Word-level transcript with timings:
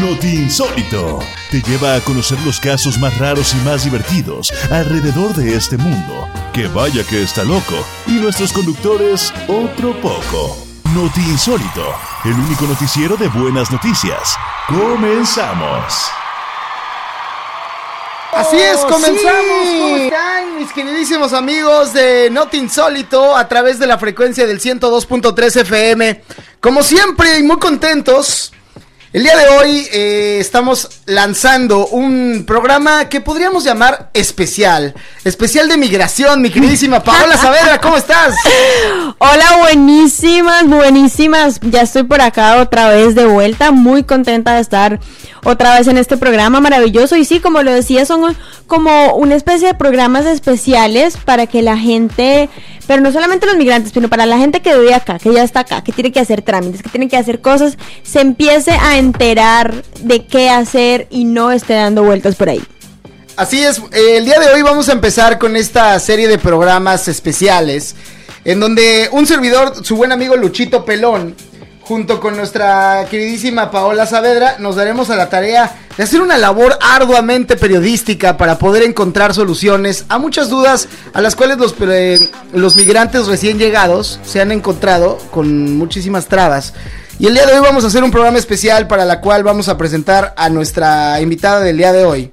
Noti 0.00 0.28
Insólito 0.28 1.20
te 1.50 1.62
lleva 1.62 1.94
a 1.94 2.00
conocer 2.00 2.38
los 2.44 2.60
casos 2.60 2.98
más 2.98 3.16
raros 3.18 3.54
y 3.54 3.56
más 3.64 3.84
divertidos 3.84 4.52
alrededor 4.70 5.34
de 5.34 5.56
este 5.56 5.78
mundo. 5.78 6.28
Que 6.52 6.68
vaya 6.68 7.02
que 7.04 7.22
está 7.22 7.44
loco. 7.44 7.74
Y 8.06 8.12
nuestros 8.12 8.52
conductores, 8.52 9.32
otro 9.48 9.98
poco. 10.00 10.56
Noti 10.94 11.20
Insólito, 11.20 11.94
el 12.24 12.32
único 12.32 12.66
noticiero 12.66 13.16
de 13.16 13.28
buenas 13.28 13.70
noticias. 13.70 14.36
Comenzamos. 14.68 16.10
Así 18.32 18.56
es, 18.58 18.76
comenzamos. 18.80 19.22
¿Cómo 19.22 19.96
están 19.96 20.58
mis 20.58 20.72
queridísimos 20.72 21.32
amigos 21.32 21.94
de 21.94 22.28
Not 22.30 22.52
Insólito 22.54 23.34
a 23.34 23.48
través 23.48 23.78
de 23.78 23.86
la 23.86 23.96
frecuencia 23.96 24.46
del 24.46 24.60
102.3 24.60 25.60
FM? 25.62 26.22
Como 26.60 26.82
siempre 26.82 27.38
y 27.38 27.42
muy 27.42 27.58
contentos. 27.58 28.52
El 29.16 29.22
día 29.22 29.34
de 29.34 29.48
hoy 29.48 29.88
eh, 29.94 30.36
estamos 30.40 31.00
lanzando 31.06 31.86
un 31.86 32.44
programa 32.46 33.08
que 33.08 33.22
podríamos 33.22 33.64
llamar 33.64 34.10
especial. 34.12 34.92
Especial 35.24 35.70
de 35.70 35.78
migración, 35.78 36.42
mi 36.42 36.50
queridísima 36.50 37.02
Paola 37.02 37.38
Saavedra, 37.38 37.80
¿cómo 37.80 37.96
estás? 37.96 38.34
Hola, 39.18 39.56
buenísimas, 39.60 40.66
buenísimas. 40.66 41.60
Ya 41.62 41.80
estoy 41.80 42.02
por 42.02 42.20
acá 42.20 42.60
otra 42.60 42.90
vez 42.90 43.14
de 43.14 43.24
vuelta, 43.24 43.70
muy 43.70 44.04
contenta 44.04 44.56
de 44.56 44.60
estar 44.60 45.00
otra 45.46 45.78
vez 45.78 45.86
en 45.86 45.96
este 45.96 46.16
programa 46.16 46.60
maravilloso. 46.60 47.16
Y 47.16 47.24
sí, 47.24 47.40
como 47.40 47.62
lo 47.62 47.72
decía, 47.72 48.04
son 48.04 48.36
como 48.66 49.14
una 49.14 49.36
especie 49.36 49.68
de 49.68 49.74
programas 49.74 50.26
especiales 50.26 51.16
para 51.16 51.46
que 51.46 51.62
la 51.62 51.78
gente, 51.78 52.48
pero 52.86 53.00
no 53.00 53.12
solamente 53.12 53.46
los 53.46 53.56
migrantes, 53.56 53.92
sino 53.92 54.08
para 54.08 54.26
la 54.26 54.38
gente 54.38 54.60
que 54.60 54.76
vive 54.76 54.92
acá, 54.92 55.18
que 55.18 55.32
ya 55.32 55.44
está 55.44 55.60
acá, 55.60 55.84
que 55.84 55.92
tiene 55.92 56.10
que 56.10 56.20
hacer 56.20 56.42
trámites, 56.42 56.82
que 56.82 56.88
tiene 56.88 57.08
que 57.08 57.16
hacer 57.16 57.40
cosas, 57.40 57.78
se 58.02 58.20
empiece 58.20 58.72
a 58.72 58.98
enterar 58.98 59.84
de 60.02 60.26
qué 60.26 60.50
hacer 60.50 61.06
y 61.10 61.24
no 61.24 61.52
esté 61.52 61.74
dando 61.74 62.02
vueltas 62.02 62.34
por 62.34 62.48
ahí. 62.48 62.62
Así 63.36 63.62
es, 63.62 63.80
el 63.92 64.24
día 64.24 64.40
de 64.40 64.48
hoy 64.48 64.62
vamos 64.62 64.88
a 64.88 64.92
empezar 64.92 65.38
con 65.38 65.56
esta 65.56 65.98
serie 66.00 66.26
de 66.26 66.38
programas 66.38 67.06
especiales 67.06 67.94
en 68.44 68.60
donde 68.60 69.08
un 69.12 69.26
servidor, 69.26 69.84
su 69.84 69.96
buen 69.96 70.10
amigo 70.10 70.36
Luchito 70.36 70.84
Pelón, 70.84 71.34
junto 71.86 72.18
con 72.18 72.36
nuestra 72.36 73.06
queridísima 73.08 73.70
Paola 73.70 74.06
Saavedra, 74.06 74.56
nos 74.58 74.74
daremos 74.74 75.08
a 75.10 75.14
la 75.14 75.28
tarea 75.28 75.72
de 75.96 76.02
hacer 76.02 76.20
una 76.20 76.36
labor 76.36 76.76
arduamente 76.80 77.56
periodística 77.56 78.36
para 78.36 78.58
poder 78.58 78.82
encontrar 78.82 79.34
soluciones 79.34 80.04
a 80.08 80.18
muchas 80.18 80.50
dudas 80.50 80.88
a 81.12 81.20
las 81.20 81.36
cuales 81.36 81.58
los, 81.58 81.76
eh, 81.82 82.28
los 82.52 82.74
migrantes 82.74 83.28
recién 83.28 83.58
llegados 83.58 84.18
se 84.24 84.40
han 84.40 84.50
encontrado 84.50 85.18
con 85.30 85.76
muchísimas 85.76 86.26
trabas. 86.26 86.74
Y 87.20 87.28
el 87.28 87.34
día 87.34 87.46
de 87.46 87.54
hoy 87.54 87.60
vamos 87.60 87.84
a 87.84 87.86
hacer 87.86 88.02
un 88.02 88.10
programa 88.10 88.38
especial 88.38 88.88
para 88.88 89.04
la 89.04 89.20
cual 89.20 89.44
vamos 89.44 89.68
a 89.68 89.78
presentar 89.78 90.34
a 90.36 90.50
nuestra 90.50 91.20
invitada 91.20 91.60
del 91.60 91.76
día 91.76 91.92
de 91.92 92.04
hoy. 92.04 92.30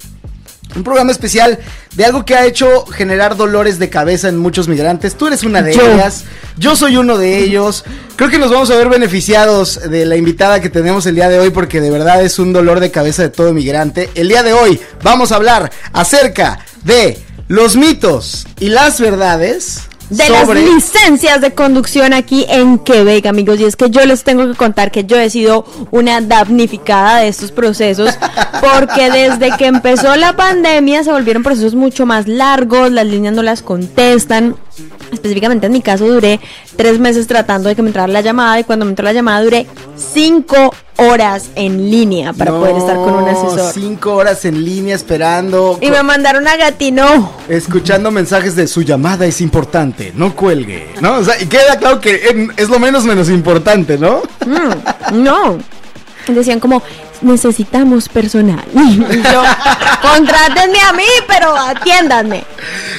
Un 0.75 0.83
programa 0.83 1.11
especial 1.11 1.59
de 1.95 2.05
algo 2.05 2.25
que 2.25 2.35
ha 2.35 2.45
hecho 2.45 2.85
generar 2.85 3.35
dolores 3.35 3.79
de 3.79 3.89
cabeza 3.89 4.29
en 4.29 4.37
muchos 4.37 4.67
migrantes. 4.67 5.15
Tú 5.15 5.27
eres 5.27 5.43
una 5.43 5.61
de 5.61 5.73
ellas, 5.73 6.23
yo 6.57 6.75
soy 6.75 6.97
uno 6.97 7.17
de 7.17 7.39
ellos. 7.39 7.83
Creo 8.15 8.29
que 8.29 8.39
nos 8.39 8.51
vamos 8.51 8.69
a 8.71 8.75
ver 8.75 8.89
beneficiados 8.89 9.89
de 9.89 10.05
la 10.05 10.15
invitada 10.15 10.59
que 10.61 10.69
tenemos 10.69 11.05
el 11.05 11.15
día 11.15 11.29
de 11.29 11.39
hoy 11.39 11.51
porque 11.51 11.81
de 11.81 11.91
verdad 11.91 12.23
es 12.23 12.39
un 12.39 12.53
dolor 12.53 12.79
de 12.79 12.91
cabeza 12.91 13.21
de 13.21 13.29
todo 13.29 13.53
migrante. 13.53 14.09
El 14.15 14.29
día 14.29 14.43
de 14.43 14.53
hoy 14.53 14.79
vamos 15.03 15.31
a 15.31 15.35
hablar 15.35 15.71
acerca 15.91 16.59
de 16.83 17.19
los 17.47 17.75
mitos 17.75 18.47
y 18.59 18.69
las 18.69 18.99
verdades 18.99 19.81
de 20.09 20.29
las 20.29 20.47
licencias 20.49 21.41
de 21.41 21.53
conducción 21.53 22.13
aquí 22.13 22.45
en 22.49 22.79
Quebec, 22.79 23.25
amigos. 23.25 23.59
Y 23.59 23.65
es 23.65 23.75
que 23.75 23.89
yo 23.89 24.05
les 24.05 24.23
tengo 24.23 24.47
que 24.47 24.55
contar 24.55 24.91
que 24.91 25.05
yo 25.05 25.17
he 25.17 25.29
sido 25.29 25.65
una 25.91 26.21
damnificada 26.21 27.19
de 27.19 27.27
estos 27.27 27.51
procesos, 27.51 28.17
porque 28.61 29.09
desde 29.09 29.55
que 29.57 29.65
empezó 29.65 30.15
la 30.15 30.35
pandemia 30.35 31.03
se 31.03 31.11
volvieron 31.11 31.43
procesos 31.43 31.75
mucho 31.75 32.05
más 32.05 32.27
largos, 32.27 32.91
las 32.91 33.05
líneas 33.05 33.33
no 33.33 33.43
las 33.43 33.61
contestan. 33.61 34.55
Específicamente 35.11 35.67
en 35.67 35.73
mi 35.73 35.81
caso 35.81 36.07
duré 36.07 36.39
tres 36.75 36.99
meses 36.99 37.27
tratando 37.27 37.69
de 37.69 37.75
que 37.75 37.81
me 37.81 37.89
entrara 37.89 38.07
la 38.07 38.21
llamada 38.21 38.59
y 38.59 38.63
cuando 38.63 38.85
me 38.85 38.91
entró 38.91 39.05
la 39.05 39.13
llamada 39.13 39.43
duré 39.43 39.67
cinco 39.95 40.73
horas 40.97 41.49
en 41.55 41.89
línea 41.89 42.33
para 42.33 42.51
poder 42.51 42.77
estar 42.77 42.95
con 42.95 43.13
un 43.15 43.27
asesor. 43.27 43.73
Cinco 43.73 44.15
horas 44.15 44.45
en 44.45 44.63
línea 44.63 44.95
esperando. 44.95 45.77
Y 45.81 45.89
me 45.89 46.03
mandaron 46.03 46.47
a 46.47 46.55
Gatino. 46.55 47.31
Escuchando 47.47 48.11
mensajes 48.11 48.55
de 48.55 48.67
su 48.67 48.81
llamada 48.81 49.25
es 49.25 49.41
importante, 49.41 50.11
no 50.15 50.35
cuelgue, 50.35 50.89
¿no? 51.01 51.17
O 51.17 51.23
sea, 51.23 51.41
y 51.41 51.45
queda 51.47 51.77
claro 51.77 51.99
que 51.99 52.49
es 52.55 52.69
lo 52.69 52.79
menos 52.79 53.05
menos 53.05 53.29
importante, 53.29 53.97
¿no? 53.97 54.21
Mm, 54.45 55.23
no. 55.23 55.57
Decían 56.27 56.59
como, 56.59 56.81
necesitamos 57.23 58.09
personal. 58.09 58.63
Yo, 58.73 59.43
contrátenme 60.01 60.79
a 60.81 60.93
mí, 60.93 61.07
pero 61.27 61.55
atiéndanme. 61.55 62.43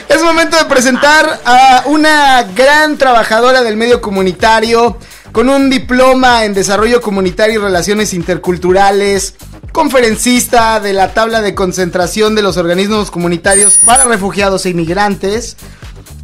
Es 0.09 0.23
momento 0.23 0.57
de 0.57 0.65
presentar 0.65 1.41
a 1.45 1.83
una 1.87 2.43
gran 2.55 2.97
trabajadora 2.99 3.63
del 3.63 3.77
medio 3.77 4.01
comunitario, 4.01 4.99
con 5.33 5.49
un 5.49 5.69
diploma 5.71 6.45
en 6.45 6.55
desarrollo 6.55 7.01
comunitario 7.01 7.61
y 7.61 7.63
relaciones 7.63 8.15
interculturales, 8.15 9.35
conferencista 9.73 10.79
de 10.79 10.93
la 10.93 11.13
tabla 11.13 11.41
de 11.43 11.55
concentración 11.55 12.35
de 12.37 12.43
los 12.43 12.57
organismos 12.57 13.11
comunitarios 13.11 13.79
para 13.79 14.05
refugiados 14.05 14.65
e 14.67 14.71
inmigrantes, 14.71 15.57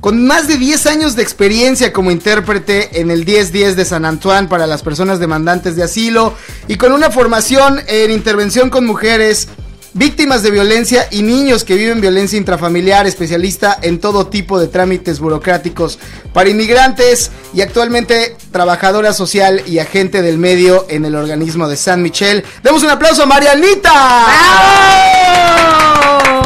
con 0.00 0.26
más 0.26 0.48
de 0.48 0.56
10 0.56 0.86
años 0.86 1.14
de 1.16 1.22
experiencia 1.22 1.92
como 1.92 2.10
intérprete 2.10 3.00
en 3.00 3.10
el 3.10 3.26
1010 3.26 3.76
de 3.76 3.84
San 3.84 4.04
Antoine 4.04 4.48
para 4.48 4.66
las 4.66 4.82
personas 4.82 5.20
demandantes 5.20 5.76
de 5.76 5.82
asilo 5.82 6.34
y 6.68 6.76
con 6.76 6.92
una 6.92 7.10
formación 7.10 7.80
en 7.86 8.10
intervención 8.10 8.70
con 8.70 8.86
mujeres 8.86 9.48
víctimas 9.92 10.42
de 10.42 10.50
violencia 10.50 11.06
y 11.10 11.22
niños 11.22 11.64
que 11.64 11.74
viven 11.74 12.00
violencia 12.00 12.38
intrafamiliar, 12.38 13.06
especialista 13.06 13.78
en 13.82 13.98
todo 13.98 14.28
tipo 14.28 14.58
de 14.60 14.68
trámites 14.68 15.18
burocráticos 15.18 15.98
para 16.32 16.48
inmigrantes 16.48 17.30
y 17.52 17.60
actualmente 17.60 18.36
trabajadora 18.52 19.12
social 19.12 19.62
y 19.66 19.80
agente 19.80 20.22
del 20.22 20.38
medio 20.38 20.86
en 20.88 21.04
el 21.04 21.16
organismo 21.16 21.68
de 21.68 21.76
San 21.76 22.02
Michel. 22.02 22.44
Demos 22.62 22.82
un 22.82 22.90
aplauso 22.90 23.24
a 23.24 23.26
Marianita. 23.26 23.90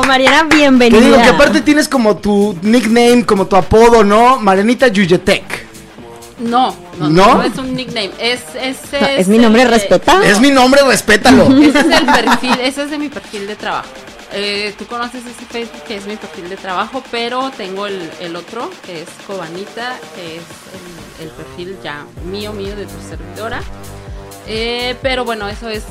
Mariana, 0.06 0.44
bienvenida. 0.44 1.00
Te 1.00 1.04
digo 1.06 1.16
que 1.16 1.28
aparte 1.28 1.60
tienes 1.60 1.88
como 1.88 2.16
tu 2.16 2.56
nickname, 2.62 3.24
como 3.26 3.46
tu 3.46 3.56
apodo, 3.56 4.04
¿no? 4.04 4.38
Marianita 4.38 4.88
Yuyetek. 4.88 5.64
No, 6.38 6.74
no, 6.98 7.08
no, 7.08 7.42
es 7.42 7.56
un 7.58 7.74
nickname. 7.74 8.10
Es, 8.18 8.40
es, 8.60 8.78
es, 8.92 9.28
mi 9.28 9.38
nombre, 9.38 9.64
respetado. 9.64 10.22
Es 10.22 10.40
mi 10.40 10.50
nombre, 10.50 10.82
respétalo. 10.86 11.44
Ese 11.62 11.80
es 11.80 11.86
el 11.86 12.06
perfil, 12.06 12.60
ese 12.60 12.82
es 12.82 12.90
de 12.90 12.98
mi 12.98 13.08
perfil 13.08 13.46
de 13.46 13.56
trabajo. 13.56 13.88
Eh, 14.32 14.74
tú 14.76 14.86
conoces 14.86 15.22
ese 15.24 15.44
Facebook 15.44 15.84
que 15.86 15.96
es 15.96 16.06
mi 16.06 16.16
perfil 16.16 16.48
de 16.48 16.56
trabajo, 16.56 17.04
pero 17.12 17.52
tengo 17.56 17.86
el, 17.86 18.10
el 18.20 18.34
otro 18.34 18.68
que 18.84 19.02
es 19.02 19.08
Cobanita, 19.28 19.96
que 20.16 20.36
es 20.36 20.42
el, 21.20 21.28
perfil 21.30 21.76
ya 21.84 22.04
mío, 22.24 22.52
mío 22.52 22.74
de 22.74 22.84
tu 22.86 23.00
servidora. 23.08 23.60
Eh, 24.48 24.96
pero 25.02 25.24
bueno, 25.24 25.48
eso 25.48 25.68
es 25.68 25.84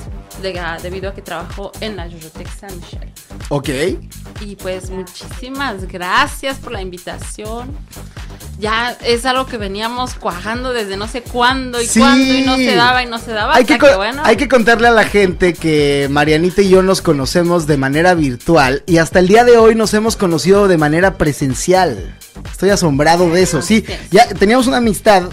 debido 0.81 1.09
a 1.09 1.13
que 1.13 1.21
trabajo 1.21 1.71
en 1.79 1.95
la 1.95 2.05
Biblioteca 2.07 2.51
San 2.59 2.75
Michel. 2.75 3.12
Ok. 3.49 3.69
Y 4.41 4.55
pues 4.55 4.89
muchísimas 4.89 5.87
gracias 5.87 6.57
por 6.57 6.71
la 6.71 6.81
invitación. 6.81 7.71
Ya 8.59 8.95
es 9.03 9.25
algo 9.25 9.45
que 9.45 9.57
veníamos 9.57 10.13
cuajando 10.13 10.73
desde 10.73 10.95
no 10.95 11.07
sé 11.07 11.21
cuándo 11.21 11.81
y 11.81 11.87
cuándo 11.87 12.33
y 12.33 12.41
no 12.41 12.55
se 12.55 12.75
daba 12.75 13.03
y 13.03 13.07
no 13.07 13.19
se 13.19 13.31
daba. 13.31 13.55
Hay 13.55 13.65
que, 13.65 13.77
hay 14.23 14.35
que 14.37 14.47
contarle 14.47 14.87
a 14.87 14.91
la 14.91 15.05
gente 15.05 15.53
que 15.53 16.07
Marianita 16.09 16.61
y 16.61 16.69
yo 16.69 16.81
nos 16.81 17.01
conocemos 17.01 17.67
de 17.67 17.77
manera 17.77 18.13
virtual 18.13 18.83
y 18.85 18.97
hasta 18.97 19.19
el 19.19 19.27
día 19.27 19.43
de 19.43 19.57
hoy 19.57 19.75
nos 19.75 19.93
hemos 19.93 20.15
conocido 20.15 20.67
de 20.67 20.77
manera 20.77 21.17
presencial. 21.17 22.17
Estoy 22.49 22.69
asombrado 22.69 23.29
de 23.29 23.41
eso. 23.41 23.61
Sí, 23.61 23.83
ya 24.11 24.27
teníamos 24.27 24.67
una 24.67 24.77
amistad 24.77 25.23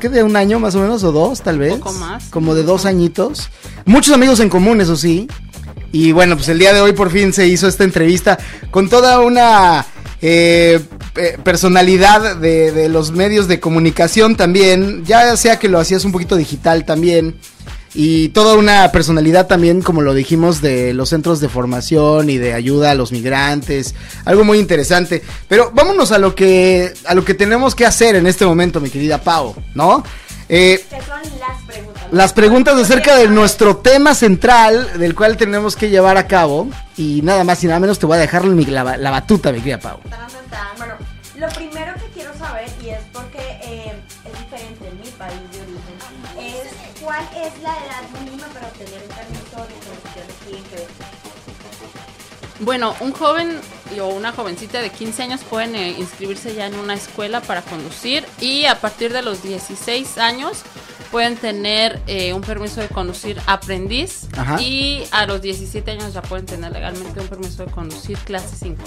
¿qué 0.00 0.08
de 0.08 0.22
un 0.22 0.34
año 0.34 0.58
más 0.58 0.74
o 0.74 0.80
menos 0.80 1.04
o 1.04 1.12
dos 1.12 1.42
tal 1.42 1.58
vez? 1.58 1.74
poco 1.74 1.92
más. 1.92 2.24
Como 2.30 2.54
de 2.54 2.62
dos 2.64 2.86
añitos. 2.86 3.50
Muchos 3.84 4.14
amigos 4.14 4.40
en 4.40 4.48
común, 4.48 4.80
eso 4.80 4.96
sí. 4.96 5.28
Y 5.92 6.12
bueno, 6.12 6.36
pues 6.36 6.48
el 6.48 6.58
día 6.58 6.72
de 6.72 6.80
hoy 6.80 6.92
por 6.92 7.10
fin 7.10 7.32
se 7.32 7.46
hizo 7.46 7.66
esta 7.68 7.84
entrevista 7.84 8.38
con 8.70 8.88
toda 8.88 9.20
una 9.20 9.86
eh, 10.22 10.80
personalidad 11.42 12.36
de, 12.36 12.72
de, 12.72 12.88
los 12.88 13.10
medios 13.10 13.48
de 13.48 13.60
comunicación 13.60 14.36
también, 14.36 15.04
ya 15.04 15.36
sea 15.36 15.58
que 15.58 15.68
lo 15.68 15.78
hacías 15.78 16.04
un 16.04 16.12
poquito 16.12 16.36
digital 16.36 16.84
también 16.84 17.36
y 17.94 18.28
toda 18.28 18.54
una 18.54 18.92
personalidad 18.92 19.48
también, 19.48 19.82
como 19.82 20.02
lo 20.02 20.14
dijimos, 20.14 20.62
de 20.62 20.94
los 20.94 21.08
centros 21.08 21.40
de 21.40 21.48
formación 21.48 22.30
y 22.30 22.38
de 22.38 22.54
ayuda 22.54 22.92
a 22.92 22.94
los 22.94 23.10
migrantes, 23.10 23.94
algo 24.24 24.44
muy 24.44 24.58
interesante. 24.58 25.22
Pero 25.48 25.72
vámonos 25.74 26.12
a 26.12 26.18
lo 26.18 26.34
que 26.34 26.92
a 27.04 27.14
lo 27.14 27.24
que 27.24 27.34
tenemos 27.34 27.74
que 27.74 27.86
hacer 27.86 28.14
en 28.14 28.26
este 28.26 28.46
momento, 28.46 28.80
mi 28.80 28.90
querida 28.90 29.18
Pau, 29.18 29.56
¿no? 29.74 30.04
Eh, 30.52 30.84
¿Qué 30.90 30.96
son 31.02 31.22
las 31.38 31.62
preguntas? 31.64 32.02
Las 32.10 32.32
preguntas 32.32 32.76
acerca 32.76 33.16
de 33.16 33.28
nuestro 33.28 33.76
tema 33.76 34.16
central, 34.16 34.98
del 34.98 35.14
cual 35.14 35.36
tenemos 35.36 35.76
que 35.76 35.90
llevar 35.90 36.16
a 36.16 36.26
cabo. 36.26 36.68
Y 36.96 37.22
nada 37.22 37.44
más 37.44 37.62
y 37.62 37.68
nada 37.68 37.78
menos 37.78 38.00
te 38.00 38.06
voy 38.06 38.16
a 38.16 38.20
dejar 38.20 38.44
la, 38.44 38.96
la 38.96 39.10
batuta, 39.10 39.52
mi 39.52 39.58
querida 39.58 39.78
Pau. 39.78 40.00
Bueno, 40.76 40.94
lo 41.38 41.48
primero 41.50 41.94
que 41.94 42.06
quiero 42.12 42.36
saber, 42.36 42.68
y 42.82 42.88
es 42.88 42.98
porque 43.12 43.38
eh, 43.62 43.92
es 44.24 44.40
diferente 44.40 44.88
en 44.88 44.98
mi 44.98 45.10
país 45.12 45.40
de 45.52 45.60
origen, 45.60 45.96
es 46.40 47.00
¿cuál 47.00 47.24
es 47.36 47.62
la 47.62 47.70
edad 47.70 48.20
mínima 48.20 48.48
para 48.48 48.66
obtener 48.66 49.02
un 49.02 49.14
permiso 49.14 49.56
de 50.50 50.56
en 50.56 50.64
Quebec? 50.64 50.88
Bueno, 52.58 52.94
un 53.00 53.12
joven 53.12 53.58
o 53.98 54.08
una 54.08 54.32
jovencita 54.32 54.80
de 54.80 54.90
15 54.90 55.22
años 55.22 55.40
pueden 55.48 55.74
eh, 55.74 55.96
inscribirse 55.98 56.54
ya 56.54 56.66
en 56.66 56.76
una 56.76 56.94
escuela 56.94 57.40
para 57.40 57.62
conducir 57.62 58.24
y 58.40 58.66
a 58.66 58.80
partir 58.80 59.12
de 59.12 59.22
los 59.22 59.42
16 59.42 60.18
años 60.18 60.62
pueden 61.10 61.36
tener 61.36 62.00
eh, 62.06 62.32
un 62.32 62.42
permiso 62.42 62.80
de 62.80 62.88
conducir 62.88 63.40
aprendiz 63.46 64.28
Ajá. 64.36 64.60
y 64.60 65.02
a 65.10 65.26
los 65.26 65.42
17 65.42 65.90
años 65.90 66.14
ya 66.14 66.22
pueden 66.22 66.46
tener 66.46 66.70
legalmente 66.72 67.20
un 67.20 67.26
permiso 67.26 67.64
de 67.64 67.72
conducir 67.72 68.16
clase 68.18 68.54
5. 68.56 68.82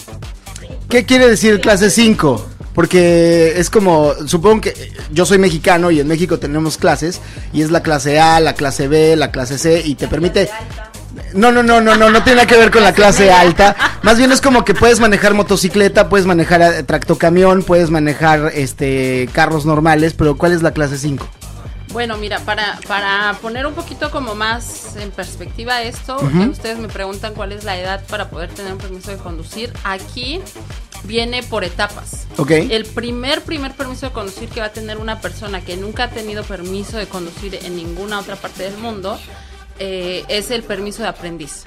¿Qué 0.90 1.06
quiere 1.06 1.28
decir 1.28 1.60
clase 1.60 1.90
5? 1.90 2.46
Porque 2.74 3.54
es 3.58 3.70
como, 3.70 4.14
supongo 4.26 4.62
que 4.62 4.70
eh, 4.70 4.94
yo 5.12 5.26
soy 5.26 5.38
mexicano 5.38 5.92
y 5.92 6.00
en 6.00 6.08
México 6.08 6.40
tenemos 6.40 6.78
clases 6.78 7.20
y 7.52 7.62
es 7.62 7.72
la 7.72 7.84
clase 7.84 8.20
A, 8.20 8.40
la 8.40 8.54
clase 8.54 8.88
B, 8.88 9.16
la 9.16 9.32
clase 9.32 9.58
C 9.58 9.82
y 9.86 9.96
te 9.96 10.08
permite... 10.08 10.50
No, 11.34 11.52
no, 11.52 11.64
no, 11.64 11.82
no, 11.82 11.96
no, 11.96 12.10
no 12.10 12.24
tiene 12.24 12.38
nada 12.38 12.48
que 12.48 12.58
ver 12.58 12.72
con 12.72 12.84
la 12.84 12.94
clase 12.94 13.32
alta. 13.32 13.76
Más 14.02 14.18
bien 14.18 14.32
es 14.32 14.42
como 14.42 14.64
que 14.66 14.74
puedes 14.74 15.00
manejar 15.00 15.34
motocicleta, 15.34 16.10
puedes 16.10 16.26
manejar 16.26 16.62
eh, 16.62 16.84
tractocamión, 16.84 17.64
puedes 17.64 17.90
manejar 17.90 18.52
este 18.54 19.30
carros 19.34 19.66
normales, 19.66 20.14
pero 20.14 20.38
¿cuál 20.38 20.52
es 20.54 20.62
la 20.62 20.72
clase 20.72 20.98
5? 20.98 21.28
Bueno, 21.94 22.18
mira, 22.18 22.40
para, 22.40 22.80
para 22.88 23.38
poner 23.42 23.68
un 23.68 23.76
poquito 23.76 24.10
como 24.10 24.34
más 24.34 24.96
en 24.96 25.12
perspectiva 25.12 25.84
esto, 25.84 26.18
ustedes 26.50 26.80
me 26.80 26.88
preguntan 26.88 27.36
cuál 27.36 27.52
es 27.52 27.64
la 27.66 27.78
edad 27.78 28.04
para 28.08 28.30
poder 28.32 28.50
tener 28.50 28.74
un 28.74 28.80
permiso 28.80 29.12
de 29.12 29.18
conducir, 29.18 29.72
aquí 29.84 30.42
viene 31.04 31.44
por 31.44 31.64
etapas. 31.64 32.26
¿Ok? 32.38 32.50
El 32.50 32.86
primer, 32.86 33.44
primer 33.44 33.74
permiso 33.74 34.08
de 34.08 34.12
conducir 34.12 34.50
que 34.50 34.60
va 34.60 34.68
a 34.68 34.74
tener 34.74 34.98
una 34.98 35.22
persona 35.22 35.62
que 35.62 35.78
nunca 35.78 36.06
ha 36.06 36.10
tenido 36.10 36.44
permiso 36.44 36.98
de 36.98 37.06
conducir 37.06 37.60
en 37.64 37.76
ninguna 37.76 38.20
otra 38.20 38.38
parte 38.38 38.64
del 38.64 38.78
mundo 38.78 39.20
eh, 39.86 40.24
es 40.30 40.50
el 40.50 40.64
permiso 40.64 41.04
de 41.04 41.10
aprendiz. 41.10 41.64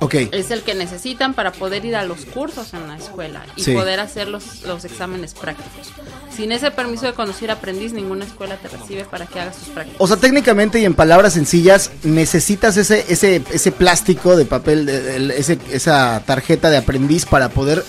Ok. 0.00 0.14
Es 0.30 0.50
el 0.52 0.62
que 0.62 0.74
necesitan 0.74 1.34
para 1.34 1.50
poder 1.52 1.84
ir 1.84 1.96
a 1.96 2.04
los 2.04 2.24
cursos 2.24 2.72
en 2.72 2.86
la 2.86 2.96
escuela 2.96 3.44
y 3.56 3.64
Sí. 3.64 3.74
poder 3.74 3.98
hacer 3.98 4.28
los, 4.28 4.62
los 4.62 4.84
exámenes 4.84 5.34
prácticos. 5.34 5.88
Sin 6.34 6.52
ese 6.52 6.70
permiso 6.70 7.06
de 7.06 7.14
conducir 7.14 7.50
aprendiz, 7.50 7.92
ninguna 7.92 8.24
escuela 8.24 8.56
te 8.56 8.68
recibe 8.68 9.04
para 9.04 9.26
que 9.26 9.40
hagas 9.40 9.56
tus 9.56 9.68
prácticas. 9.70 10.00
O 10.00 10.06
sea, 10.06 10.16
técnicamente 10.18 10.78
y 10.78 10.84
en 10.84 10.94
palabras 10.94 11.32
sencillas, 11.34 11.90
necesitas 12.04 12.76
ese, 12.76 13.04
ese, 13.08 13.42
ese 13.52 13.72
plástico 13.72 14.36
de 14.36 14.44
papel, 14.44 14.86
de- 14.86 15.16
el- 15.16 15.30
ese, 15.32 15.58
esa 15.72 16.22
tarjeta 16.24 16.70
de 16.70 16.76
aprendiz 16.76 17.26
para 17.26 17.48
poder 17.48 17.84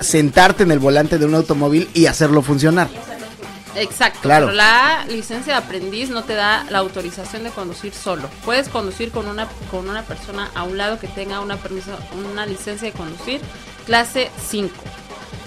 sentarte 0.00 0.64
en 0.64 0.72
el 0.72 0.80
volante 0.80 1.16
de 1.16 1.24
un 1.26 1.34
automóvil 1.36 1.88
y 1.94 2.06
hacerlo 2.06 2.42
funcionar. 2.42 2.88
Exacto. 3.76 4.20
Claro. 4.22 4.46
Pero 4.46 4.56
la 4.56 5.04
licencia 5.08 5.54
de 5.54 5.58
aprendiz 5.64 6.10
no 6.10 6.24
te 6.24 6.34
da 6.34 6.64
la 6.70 6.78
autorización 6.78 7.44
de 7.44 7.50
conducir 7.50 7.94
solo. 7.94 8.28
Puedes 8.44 8.68
conducir 8.68 9.10
con 9.10 9.28
una 9.28 9.48
con 9.70 9.88
una 9.88 10.02
persona 10.02 10.50
a 10.54 10.64
un 10.64 10.78
lado 10.78 10.98
que 10.98 11.08
tenga 11.08 11.40
una 11.40 11.56
permiso, 11.56 11.96
una 12.14 12.46
licencia 12.46 12.90
de 12.90 12.92
conducir 12.92 13.40
clase 13.86 14.30
5. 14.48 14.74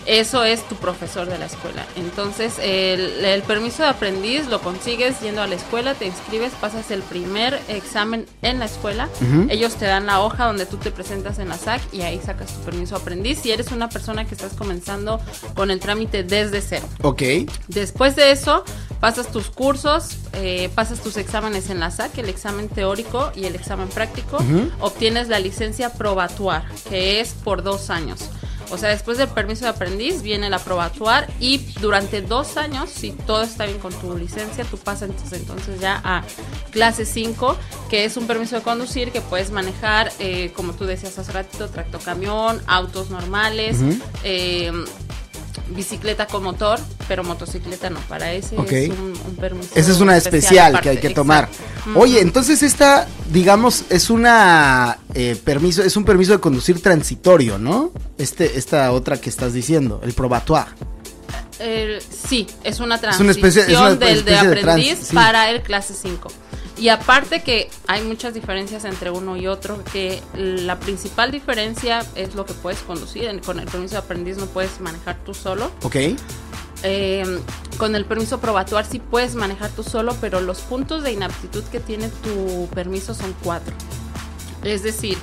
Eso 0.06 0.44
es 0.44 0.68
tu 0.68 0.75
profesor 0.75 1.28
de 1.28 1.38
la 1.38 1.46
escuela. 1.46 1.86
Entonces, 1.96 2.56
el, 2.60 3.25
el 3.25 3.42
permiso 3.44 3.84
de 3.84 3.90
aprendiz 3.90 4.48
lo 4.48 4.62
consigues 4.62 5.19
yendo 5.22 5.42
a 5.42 5.48
la 5.48 5.56
escuela, 5.56 5.96
te 5.96 6.06
inscribes, 6.06 6.54
pasas 6.62 6.92
el 6.92 7.02
primer 7.02 7.60
examen 7.68 8.25
en 8.42 8.60
la 8.60 8.66
escuela. 8.66 9.10
Ellos 9.50 9.75
te 9.75 9.86
dan 9.86 10.06
la 10.06 10.22
hoja 10.22 10.46
donde 10.46 10.66
tú 10.66 10.78
te 10.78 10.92
presentas 10.92 11.40
en 11.40 11.50
la 11.50 11.57
SAC 11.57 11.81
y 11.92 12.02
ahí 12.02 12.19
sacas 12.24 12.54
tu 12.54 12.62
permiso 12.62 12.96
de 12.96 13.02
aprendiz. 13.02 13.40
Si 13.40 13.52
eres 13.52 13.72
una 13.72 13.90
persona 13.90 14.25
que 14.25 14.36
estás 14.36 14.54
comenzando 14.54 15.19
con 15.56 15.72
el 15.72 15.80
trámite 15.80 16.24
desde 16.24 16.62
cero. 16.62 16.88
Ok. 17.01 17.22
Después 17.68 18.16
de 18.16 18.31
eso, 18.31 18.63
pasas 19.00 19.31
tus 19.31 19.50
cursos, 19.50 20.18
eh, 20.34 20.69
pasas 20.75 21.01
tus 21.01 21.18
exámenes 21.18 21.69
en 21.69 21.80
la 21.80 21.92
SAC, 21.92 22.18
el 22.19 22.30
examen 22.30 22.69
teórico 22.69 23.31
y 23.36 23.46
el 23.46 23.56
examen 23.56 23.88
práctico. 23.90 24.38
Obtienes 24.80 25.28
la 25.30 25.40
licencia 25.40 25.94
probatoire, 25.94 26.66
que 26.90 27.19
es 27.19 27.34
por 27.34 27.63
dos 27.63 27.90
años. 27.90 28.30
O 28.69 28.77
sea, 28.77 28.89
después 28.89 29.17
del 29.17 29.29
permiso 29.29 29.65
de 29.65 29.71
aprendiz 29.71 30.21
viene 30.21 30.50
la 30.50 30.59
probatoire 30.59 31.27
y 31.39 31.57
durante 31.79 32.21
dos 32.21 32.57
años, 32.57 32.89
si 32.89 33.12
todo 33.12 33.44
está 33.44 33.65
bien 33.65 33.79
con 33.79 33.94
tu 33.94 34.17
licencia, 34.17 34.63
tú 34.65 34.77
pasas 34.77 35.09
entonces, 35.09 35.39
entonces 35.39 35.79
ya 35.79 36.01
a 36.03 36.23
clase 36.71 37.06
5, 37.06 37.57
que 37.89 38.06
es 38.06 38.17
un 38.17 38.27
permiso 38.27 38.56
de 38.56 38.62
conducir 38.62 39.12
que 39.12 39.21
puedes 39.21 39.51
manejar, 39.51 40.12
eh, 40.19 40.51
como 40.56 40.73
tú 40.73 40.85
decías 40.85 41.17
hace 41.17 41.31
ratito, 41.31 41.69
tractocamión, 41.69 42.62
autos 42.67 43.09
normales, 43.09 43.77
eh, 44.23 44.71
bicicleta 45.69 46.28
con 46.28 46.44
motor, 46.44 46.80
pero 47.07 47.24
motocicleta 47.24 47.90
no. 47.90 48.00
Para 48.02 48.31
ese 48.34 48.57
Ok. 48.57 48.72
es 48.72 48.90
un, 48.90 49.13
un 49.28 49.36
permiso. 49.36 49.69
Esa 49.75 49.92
es 49.92 50.00
una 50.02 50.16
especial 50.18 50.80
que 50.81 50.90
hay 50.90 50.98
que 50.98 51.10
tomar. 51.12 51.46
exacto. 51.52 52.00
Oye, 52.00 52.19
entonces 52.22 52.63
esta, 52.63 53.07
digamos, 53.31 53.84
es 53.90 54.10
una 54.10 54.98
eh, 55.13 55.36
permiso, 55.44 55.84
es 55.84 55.96
un 55.98 56.06
permiso 56.06 56.31
de 56.34 56.40
conducir 56.40 56.81
transitorio, 56.81 57.57
¿no? 57.57 57.92
Este, 58.18 58.57
esta 58.57 58.92
otra 58.92 59.19
que 59.22 59.30
estás 59.30 59.54
diciendo, 59.54 60.02
el 60.04 60.13
probatoire. 60.13 60.72
Sí, 62.28 62.48
es 62.63 62.80
una 62.80 62.96
Es 62.96 63.01
transición 63.01 63.25
una 63.28 63.31
especie- 63.31 63.63
es 63.72 63.78
una 63.80 63.96
del 63.96 64.25
de 64.25 64.38
aprendiz 64.38 64.62
trans- 64.96 65.08
sí. 65.08 65.16
para 65.16 65.50
el 65.51 65.62
clase 65.62 65.94
5. 65.94 66.28
Y 66.77 66.89
aparte 66.89 67.42
que 67.42 67.69
hay 67.88 68.04
muchas 68.04 68.33
diferencias 68.33 68.83
entre 68.83 69.10
uno 69.10 69.38
y 69.38 69.48
otro, 69.48 69.81
que 69.94 70.22
la 70.33 70.77
principal 70.80 71.31
diferencia 71.31 72.06
es 72.16 72.36
lo 72.36 72.45
que 72.45 72.54
puedes 72.54 72.80
conducir. 72.80 73.30
Con 73.45 73.60
el 73.60 73.66
permiso 73.66 73.94
de 73.94 74.00
aprendiz 74.00 74.38
no 74.38 74.48
puedes 74.48 74.81
manejar 74.81 75.18
tú 75.24 75.33
solo. 75.33 75.72
Ok. 75.83 75.95
Eh, 76.83 77.39
con 77.77 77.95
el 77.95 78.06
permiso 78.06 78.39
probatuar 78.39 78.86
sí 78.86 79.00
puedes 79.00 79.36
manejar 79.36 79.72
tú 79.72 79.83
solo, 79.83 80.16
pero 80.19 80.42
los 80.42 80.60
puntos 80.60 81.04
de 81.04 81.13
inaptitud 81.13 81.63
que 81.66 81.80
tiene 81.80 82.10
tu 82.10 82.68
permiso 82.75 83.13
son 83.13 83.33
cuatro. 83.42 83.74
Es 84.63 84.83
decir, 84.83 85.18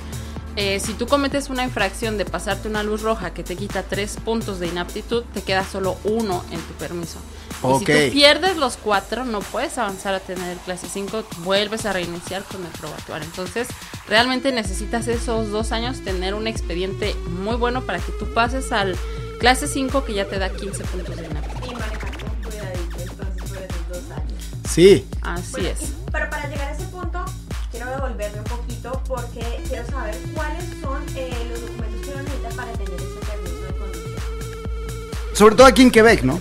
eh, 0.55 0.79
si 0.79 0.93
tú 0.93 1.07
cometes 1.07 1.49
una 1.49 1.63
infracción 1.63 2.17
de 2.17 2.25
pasarte 2.25 2.67
una 2.67 2.83
luz 2.83 3.01
roja 3.01 3.33
que 3.33 3.43
te 3.43 3.55
quita 3.55 3.83
tres 3.83 4.17
puntos 4.23 4.59
de 4.59 4.67
inaptitud, 4.67 5.23
te 5.33 5.41
queda 5.41 5.65
solo 5.65 5.97
uno 6.03 6.43
en 6.51 6.59
tu 6.59 6.73
permiso. 6.73 7.19
Y 7.63 7.65
Ok. 7.67 7.79
si 7.79 7.85
tú 7.85 8.13
pierdes 8.13 8.57
los 8.57 8.77
cuatro, 8.77 9.23
no 9.25 9.39
puedes 9.39 9.77
avanzar 9.77 10.13
a 10.13 10.19
tener 10.19 10.49
el 10.51 10.57
clase 10.59 10.87
5, 10.91 11.23
vuelves 11.39 11.85
a 11.85 11.93
reiniciar 11.93 12.43
con 12.43 12.63
el 12.65 12.71
probatuar. 12.71 13.23
Entonces, 13.23 13.67
realmente 14.07 14.51
necesitas 14.51 15.07
esos 15.07 15.49
dos 15.49 15.71
años 15.71 16.01
tener 16.01 16.33
un 16.33 16.47
expediente 16.47 17.15
muy 17.29 17.55
bueno 17.55 17.81
para 17.85 17.99
que 17.99 18.11
tú 18.13 18.33
pases 18.33 18.71
al 18.71 18.97
clase 19.39 19.67
5 19.67 20.03
que 20.03 20.13
ya 20.13 20.25
te 20.25 20.39
da 20.39 20.49
15 20.49 20.83
puntos 20.85 21.15
de 21.15 21.25
inaptitud. 21.25 21.71
Y 21.71 21.75
manejar 21.75 22.17
con 22.17 22.35
cuidadito 22.51 22.97
entonces 22.99 23.49
por 23.49 23.57
esos 23.57 23.87
dos 23.89 24.17
años. 24.17 24.43
Sí. 24.69 25.07
Así 25.21 25.51
Bueno, 25.51 25.67
es. 25.69 25.81
y- 25.81 25.93
Pero 26.11 26.29
para 26.29 26.47
llegar 26.49 26.67
a 26.67 26.71
ese 26.73 26.83
punto, 26.85 27.25
quiero 27.71 27.89
devolverme 27.91 28.37
un 28.39 28.43
poquito 28.45 29.01
porque 29.07 29.63
quiero 29.69 29.85
saber 29.89 30.15
cuáles 30.33 30.63
son 30.81 31.03
eh, 31.15 31.31
los 31.49 31.61
documentos 31.61 32.01
que 32.05 32.11
uno 32.13 32.23
necesita 32.23 32.49
para 32.49 32.71
tener 32.73 32.93
ese 32.93 33.25
permiso 33.25 33.61
de 33.63 33.73
conducción. 33.79 35.35
Sobre 35.35 35.55
todo 35.55 35.67
aquí 35.67 35.81
en 35.81 35.91
Quebec, 35.91 36.23
¿no? 36.23 36.39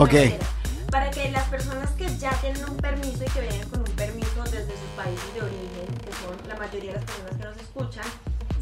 Más 0.00 0.08
Ok. 0.08 0.20
Primera, 0.20 0.46
Para 0.90 1.10
que 1.10 1.30
las 1.30 1.44
personas 1.48 1.90
que 1.90 2.06
ya 2.18 2.30
tienen 2.40 2.64
un 2.68 2.76
permiso 2.76 3.24
y 3.24 3.30
que 3.30 3.40
vienen 3.40 3.68
con 3.68 3.80
un 3.80 3.92
permiso 3.96 4.42
desde 4.44 4.72
sus 4.72 4.90
países 4.96 5.34
de 5.34 5.42
origen, 5.42 5.86
que 6.04 6.12
son 6.12 6.48
la 6.48 6.56
mayoría 6.56 6.92
de 6.92 6.96
las 6.96 7.04
personas 7.04 7.36
que 7.36 7.44
nos 7.44 7.56
escuchan, 7.56 8.04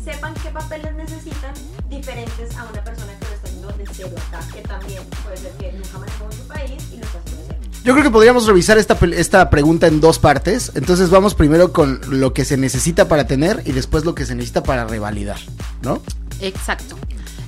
sepan 0.04 0.35
qué 0.42 0.50
papeles 0.50 0.95
necesitan 0.95 1.54
diferentes 1.88 2.57
a 2.57 2.64
una 2.64 2.83
persona 2.85 3.12
que 3.18 3.26
lo 3.26 3.35
está 3.35 3.49
haciendo 3.49 3.68
de 3.73 3.85
cero 3.92 4.11
acá, 4.28 4.40
que 4.52 4.61
también 4.62 5.02
puede 5.25 5.37
ser 5.37 5.52
que 5.52 5.73
nunca 5.73 5.99
manejó 5.99 6.25
en 6.30 6.33
su 6.33 6.47
país 6.47 6.83
y 6.92 6.97
lo 6.97 7.04
está 7.04 7.18
haciendo 7.18 7.42
de 7.42 7.49
cero. 7.49 7.83
Yo 7.85 7.92
creo 7.95 8.04
que 8.04 8.11
podríamos 8.11 8.47
revisar 8.47 8.76
esta, 8.76 8.99
esta 9.16 9.49
pregunta 9.50 9.87
en 9.87 10.00
dos 10.00 10.18
partes. 10.18 10.73
Entonces 10.75 11.11
vamos 11.11 11.35
primero 11.35 11.73
con 11.73 12.00
lo 12.09 12.35
que 12.35 12.45
se 12.45 12.57
necesita 12.57 13.09
para 13.09 13.26
tener 13.26 13.62
y 13.64 13.73
después 13.73 14.04
lo 14.04 14.14
que 14.14 14.26
se 14.26 14.35
necesita 14.35 14.62
para 14.62 14.85
revalidar, 14.85 15.38
¿no? 15.83 16.02
Exacto. 16.40 16.97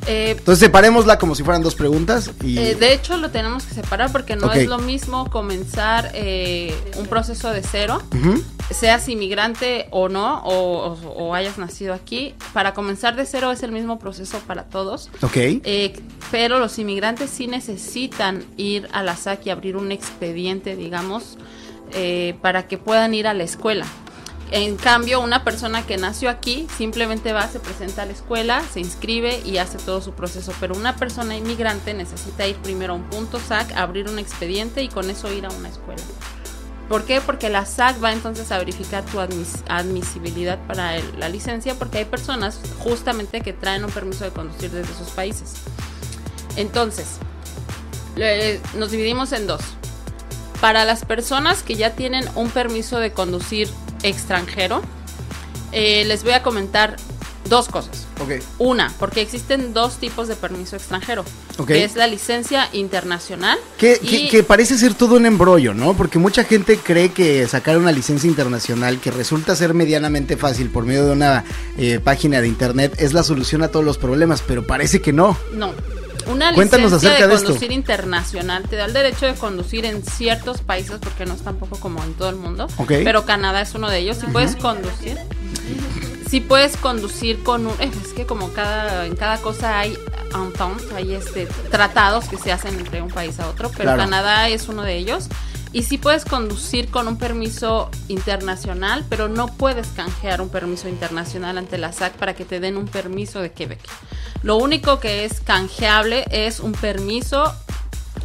Eh, 0.06 0.34
Entonces 0.38 0.58
separémosla 0.60 1.18
como 1.18 1.34
si 1.34 1.42
fueran 1.44 1.62
dos 1.62 1.74
preguntas 1.74 2.30
y... 2.42 2.58
Eh, 2.58 2.74
de 2.74 2.92
hecho, 2.94 3.16
lo 3.18 3.30
tenemos 3.30 3.64
que 3.64 3.74
separar 3.74 4.10
porque 4.10 4.34
no 4.36 4.50
es 4.52 4.66
lo 4.68 4.78
mismo 4.78 5.28
comenzar 5.30 6.10
eh, 6.14 6.74
un 6.96 7.06
proceso 7.06 7.50
de 7.50 7.62
cero, 7.62 8.00
seas 8.70 9.08
inmigrante 9.08 9.88
o 9.90 10.08
no, 10.08 10.38
o, 10.44 10.92
o- 10.94 11.08
o 11.26 11.34
hayas 11.34 11.58
nacido 11.58 11.92
aquí. 11.92 12.34
Para 12.52 12.72
comenzar 12.72 13.14
de 13.16 13.26
cero 13.26 13.52
es 13.52 13.62
el 13.62 13.72
mismo 13.72 13.98
proceso 13.98 14.38
para 14.46 14.64
todos. 14.64 15.10
Ok. 15.22 15.36
Eh, 15.36 15.92
pero 16.30 16.58
los 16.58 16.78
inmigrantes 16.78 17.28
sí 17.30 17.46
necesitan 17.46 18.44
ir 18.56 18.88
a 18.92 19.02
la 19.02 19.16
SAC 19.16 19.46
y 19.46 19.50
abrir 19.50 19.76
un 19.76 19.92
expediente, 19.92 20.76
digamos, 20.76 21.36
eh, 21.92 22.36
para 22.40 22.68
que 22.68 22.78
puedan 22.78 23.12
ir 23.14 23.26
a 23.26 23.34
la 23.34 23.42
escuela. 23.42 23.84
En 24.52 24.76
cambio, 24.76 25.20
una 25.20 25.44
persona 25.44 25.86
que 25.86 25.96
nació 25.96 26.28
aquí 26.28 26.66
simplemente 26.76 27.32
va, 27.32 27.46
se 27.48 27.60
presenta 27.60 28.02
a 28.02 28.06
la 28.06 28.12
escuela, 28.12 28.62
se 28.72 28.80
inscribe 28.80 29.40
y 29.44 29.58
hace 29.58 29.78
todo 29.78 30.02
su 30.02 30.12
proceso. 30.12 30.52
Pero 30.58 30.74
una 30.74 30.96
persona 30.96 31.36
inmigrante 31.36 31.94
necesita 31.94 32.46
ir 32.48 32.56
primero 32.56 32.94
a 32.94 32.96
un 32.96 33.04
punto 33.04 33.38
SAC, 33.38 33.72
abrir 33.76 34.08
un 34.08 34.18
expediente 34.18 34.82
y 34.82 34.88
con 34.88 35.08
eso 35.08 35.32
ir 35.32 35.46
a 35.46 35.50
una 35.50 35.68
escuela. 35.68 36.02
¿Por 36.88 37.04
qué? 37.04 37.20
Porque 37.20 37.48
la 37.48 37.64
SAC 37.64 38.02
va 38.02 38.12
entonces 38.12 38.50
a 38.50 38.58
verificar 38.58 39.04
tu 39.04 39.18
admis- 39.18 39.62
admisibilidad 39.68 40.58
para 40.66 40.98
la 40.98 41.28
licencia, 41.28 41.76
porque 41.76 41.98
hay 41.98 42.04
personas 42.04 42.58
justamente 42.80 43.42
que 43.42 43.52
traen 43.52 43.84
un 43.84 43.92
permiso 43.92 44.24
de 44.24 44.30
conducir 44.30 44.72
desde 44.72 44.92
sus 44.94 45.10
países. 45.10 45.52
Entonces, 46.56 47.18
nos 48.74 48.90
dividimos 48.90 49.30
en 49.30 49.46
dos. 49.46 49.60
Para 50.60 50.84
las 50.84 51.04
personas 51.04 51.62
que 51.62 51.74
ya 51.74 51.92
tienen 51.94 52.24
un 52.34 52.50
permiso 52.50 52.98
de 52.98 53.12
conducir 53.12 53.68
extranjero, 54.02 54.82
eh, 55.72 56.04
les 56.06 56.22
voy 56.22 56.32
a 56.32 56.42
comentar 56.42 56.96
dos 57.48 57.68
cosas. 57.68 58.06
Ok. 58.20 58.32
Una, 58.58 58.92
porque 58.98 59.22
existen 59.22 59.72
dos 59.72 59.96
tipos 59.96 60.28
de 60.28 60.36
permiso 60.36 60.76
extranjero. 60.76 61.24
Ok. 61.56 61.68
Que 61.68 61.84
es 61.84 61.96
la 61.96 62.06
licencia 62.06 62.68
internacional. 62.74 63.58
Que, 63.78 63.98
y- 64.02 64.06
que- 64.06 64.28
que 64.28 64.42
parece 64.42 64.76
ser 64.76 64.92
todo 64.94 65.16
un 65.16 65.24
embrollo, 65.26 65.72
¿no? 65.72 65.94
Porque 65.94 66.18
mucha 66.18 66.44
gente 66.44 66.76
cree 66.76 67.10
que 67.12 67.48
sacar 67.48 67.78
una 67.78 67.92
licencia 67.92 68.28
internacional 68.28 69.00
que 69.00 69.10
resulta 69.10 69.56
ser 69.56 69.72
medianamente 69.72 70.36
fácil 70.36 70.68
por 70.68 70.84
medio 70.84 71.06
de 71.06 71.12
una 71.12 71.44
eh, 71.78 71.98
página 72.04 72.40
de 72.42 72.48
internet 72.48 72.94
es 72.98 73.14
la 73.14 73.22
solución 73.22 73.62
a 73.62 73.68
todos 73.68 73.84
los 73.84 73.96
problemas, 73.96 74.42
pero 74.46 74.66
parece 74.66 75.00
que 75.00 75.12
no. 75.14 75.36
No. 75.54 75.72
Una 76.26 76.52
Cuéntanos 76.54 76.92
licencia 76.92 77.10
acerca 77.10 77.24
de 77.24 77.28
de 77.28 77.34
esto. 77.34 77.46
conducir 77.48 77.72
internacional 77.72 78.62
te 78.68 78.76
da 78.76 78.84
el 78.86 78.92
derecho 78.92 79.26
de 79.26 79.34
conducir 79.34 79.84
en 79.84 80.04
ciertos 80.04 80.60
países, 80.62 80.98
porque 81.00 81.26
no 81.26 81.34
es 81.34 81.42
tampoco 81.42 81.78
como 81.80 82.02
en 82.04 82.14
todo 82.14 82.28
el 82.30 82.36
mundo. 82.36 82.66
Ok. 82.78 82.88
Pero 83.04 83.24
Canadá 83.24 83.60
es 83.60 83.74
uno 83.74 83.88
de 83.88 83.98
ellos. 83.98 84.16
Si 84.18 84.26
puedes 84.26 84.56
conducir. 84.56 85.18
Si 86.28 86.40
puedes 86.40 86.76
conducir 86.76 87.42
con 87.42 87.66
un. 87.66 87.72
eh, 87.80 87.90
Es 88.06 88.12
que 88.12 88.24
como 88.24 88.52
cada, 88.52 89.06
en 89.06 89.16
cada 89.16 89.38
cosa 89.38 89.80
hay 89.80 89.98
entente, 90.34 90.94
hay 90.94 91.14
este, 91.14 91.46
tratados 91.70 92.26
que 92.28 92.36
se 92.36 92.52
hacen 92.52 92.78
entre 92.78 93.02
un 93.02 93.08
país 93.08 93.40
a 93.40 93.48
otro, 93.48 93.68
pero 93.70 93.82
Claro. 93.94 93.98
Canadá 94.02 94.48
es 94.48 94.68
uno 94.68 94.82
de 94.82 94.96
ellos. 94.96 95.26
Y 95.72 95.84
sí 95.84 95.98
puedes 95.98 96.24
conducir 96.24 96.88
con 96.90 97.06
un 97.08 97.16
permiso 97.16 97.90
internacional, 98.08 99.04
pero 99.08 99.28
no 99.28 99.46
puedes 99.48 99.86
canjear 99.88 100.40
un 100.40 100.48
permiso 100.48 100.88
internacional 100.88 101.58
ante 101.58 101.78
la 101.78 101.92
SAC 101.92 102.14
para 102.14 102.34
que 102.34 102.44
te 102.44 102.58
den 102.60 102.76
un 102.76 102.86
permiso 102.86 103.40
de 103.40 103.52
Quebec. 103.52 103.80
Lo 104.42 104.56
único 104.56 105.00
que 105.00 105.24
es 105.24 105.40
canjeable 105.40 106.24
es 106.30 106.60
un 106.60 106.72
permiso 106.72 107.54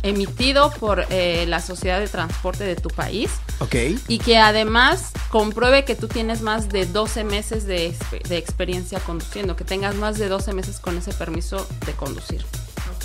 emitido 0.03 0.71
por 0.71 1.05
eh, 1.09 1.45
la 1.47 1.59
sociedad 1.61 1.99
de 1.99 2.07
transporte 2.07 2.63
de 2.63 2.75
tu 2.75 2.89
país 2.89 3.31
Ok. 3.59 3.75
y 4.07 4.19
que 4.19 4.37
además 4.37 5.11
compruebe 5.29 5.83
que 5.83 5.95
tú 5.95 6.07
tienes 6.07 6.41
más 6.41 6.69
de 6.69 6.85
12 6.85 7.23
meses 7.23 7.65
de, 7.65 7.95
de 8.29 8.37
experiencia 8.37 8.99
conduciendo, 8.99 9.55
que 9.55 9.63
tengas 9.63 9.95
más 9.95 10.19
de 10.19 10.27
12 10.29 10.53
meses 10.53 10.79
con 10.79 10.95
ese 10.97 11.11
permiso 11.13 11.67
de 11.87 11.93
conducir. 11.93 12.45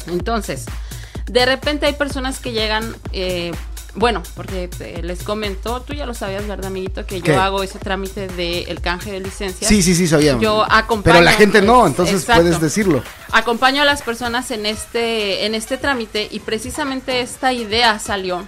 Entonces, 0.08 0.66
de 1.26 1.46
repente 1.46 1.86
hay 1.86 1.94
personas 1.94 2.38
que 2.38 2.52
llegan, 2.52 2.94
eh, 3.12 3.52
bueno, 3.94 4.22
porque 4.34 4.70
eh, 4.80 5.00
les 5.02 5.22
comento, 5.22 5.82
tú 5.82 5.94
ya 5.94 6.06
lo 6.06 6.14
sabías, 6.14 6.46
¿verdad, 6.46 6.66
amiguito? 6.66 7.06
Que 7.06 7.20
yo 7.20 7.40
hago 7.40 7.62
ese 7.62 7.78
trámite 7.78 8.28
del 8.28 8.80
canje 8.80 9.12
de 9.12 9.20
licencia. 9.20 9.66
Sí, 9.66 9.82
sí, 9.82 9.94
sí, 9.94 10.06
sabía. 10.06 10.38
Yo 10.38 10.64
acompaño. 10.70 11.14
Pero 11.14 11.24
la 11.24 11.32
gente 11.32 11.60
no, 11.60 11.86
entonces 11.86 12.20
Exacto. 12.20 12.42
puedes 12.42 12.60
decirlo. 12.60 13.02
Acompaño 13.32 13.82
a 13.82 13.84
las 13.84 14.02
personas 14.02 14.50
en 14.50 14.66
este, 14.66 15.46
en 15.46 15.54
este 15.54 15.76
trámite 15.76 16.28
y 16.30 16.40
precisamente 16.40 17.20
esta 17.20 17.52
idea 17.52 17.98
salió 17.98 18.46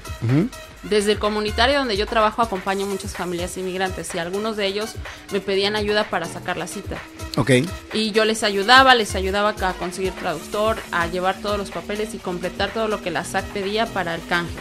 desde 0.83 1.13
el 1.13 1.19
comunitario 1.19 1.79
donde 1.79 1.97
yo 1.97 2.07
trabajo 2.07 2.43
acompaño 2.43 2.87
muchas 2.87 3.13
familias 3.13 3.57
inmigrantes 3.57 4.15
y 4.15 4.19
algunos 4.19 4.57
de 4.57 4.67
ellos 4.67 4.95
me 5.33 5.41
pedían 5.41 5.77
ayuda 5.77 6.05
para 6.05 6.27
sacar 6.27 6.57
la 6.57 6.67
cita. 6.67 6.97
Ok. 7.37 7.51
Y 7.93 8.11
yo 8.11 8.25
les 8.25 8.43
ayudaba, 8.43 8.95
les 8.95 9.15
ayudaba 9.15 9.51
a 9.51 9.73
conseguir 9.75 10.13
traductor, 10.13 10.77
a 10.91 11.07
llevar 11.07 11.41
todos 11.41 11.59
los 11.59 11.71
papeles 11.71 12.15
y 12.15 12.19
completar 12.19 12.71
todo 12.73 12.89
lo 12.89 13.01
que 13.03 13.11
la 13.11 13.25
SAC 13.25 13.45
pedía 13.47 13.87
para 13.87 14.15
el 14.15 14.27
canje. 14.27 14.59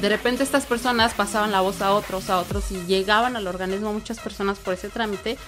De 0.00 0.08
repente 0.08 0.42
estas 0.42 0.66
personas 0.66 1.14
pasaban 1.14 1.52
la 1.52 1.60
voz 1.60 1.80
a 1.82 1.92
otros, 1.92 2.30
a 2.30 2.38
otros 2.38 2.70
y 2.72 2.86
llegaban 2.86 3.36
al 3.36 3.46
organismo 3.46 3.92
muchas 3.92 4.18
personas 4.18 4.58
por 4.58 4.74
ese 4.74 4.88
trámite. 4.88 5.38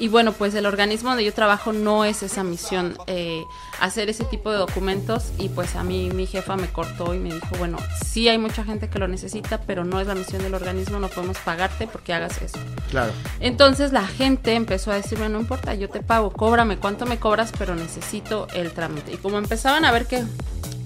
Y 0.00 0.08
bueno, 0.08 0.32
pues 0.32 0.54
el 0.54 0.64
organismo 0.64 1.10
donde 1.10 1.26
yo 1.26 1.34
trabajo 1.34 1.74
no 1.74 2.06
es 2.06 2.22
esa 2.22 2.42
misión, 2.42 2.96
eh, 3.06 3.44
hacer 3.80 4.08
ese 4.08 4.24
tipo 4.24 4.50
de 4.50 4.56
documentos. 4.56 5.30
Y 5.36 5.50
pues 5.50 5.76
a 5.76 5.84
mí 5.84 6.10
mi 6.10 6.26
jefa 6.26 6.56
me 6.56 6.68
cortó 6.68 7.14
y 7.14 7.18
me 7.18 7.34
dijo, 7.34 7.54
bueno, 7.58 7.76
sí 8.02 8.26
hay 8.26 8.38
mucha 8.38 8.64
gente 8.64 8.88
que 8.88 8.98
lo 8.98 9.08
necesita, 9.08 9.60
pero 9.60 9.84
no 9.84 10.00
es 10.00 10.06
la 10.06 10.14
misión 10.14 10.42
del 10.42 10.54
organismo, 10.54 10.98
no 10.98 11.08
podemos 11.08 11.36
pagarte 11.38 11.86
porque 11.86 12.14
hagas 12.14 12.40
eso. 12.40 12.58
Claro. 12.90 13.12
Entonces 13.40 13.92
la 13.92 14.06
gente 14.06 14.54
empezó 14.54 14.90
a 14.90 14.94
decirme, 14.94 15.28
no 15.28 15.38
importa, 15.38 15.74
yo 15.74 15.90
te 15.90 16.00
pago, 16.00 16.30
cóbrame 16.32 16.78
cuánto 16.78 17.04
me 17.04 17.18
cobras, 17.18 17.52
pero 17.58 17.74
necesito 17.74 18.48
el 18.54 18.72
trámite. 18.72 19.12
Y 19.12 19.16
como 19.18 19.36
empezaban 19.36 19.84
a 19.84 19.92
ver 19.92 20.06
que, 20.06 20.24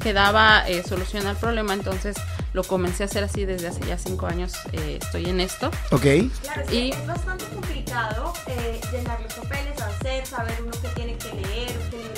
que 0.04 0.12
daba 0.12 0.68
eh, 0.68 0.82
solución 0.86 1.26
al 1.26 1.36
problema, 1.36 1.72
entonces 1.74 2.14
lo 2.52 2.62
comencé 2.62 3.02
a 3.02 3.06
hacer 3.06 3.24
así 3.24 3.44
desde 3.46 3.68
hace 3.68 3.80
ya 3.86 3.96
cinco 3.98 4.26
años, 4.26 4.52
eh, 4.72 4.98
estoy 5.00 5.24
en 5.30 5.40
esto. 5.40 5.68
Ok. 5.90 6.02
Claro, 6.42 6.60
es, 6.62 6.68
que 6.68 6.74
Y- 6.76 6.90
es 6.92 7.06
bastante 7.06 7.44
complicado 7.46 8.32
eh, 8.46 8.80
llenar 8.92 9.20
los 9.22 9.32
papeles, 9.32 9.80
hacer, 9.80 10.26
saber 10.26 10.56
uno 10.62 10.70
que 10.82 10.88
tiene 10.88 11.16
que 11.16 11.32
leer, 11.32 11.72
qué 11.90 12.13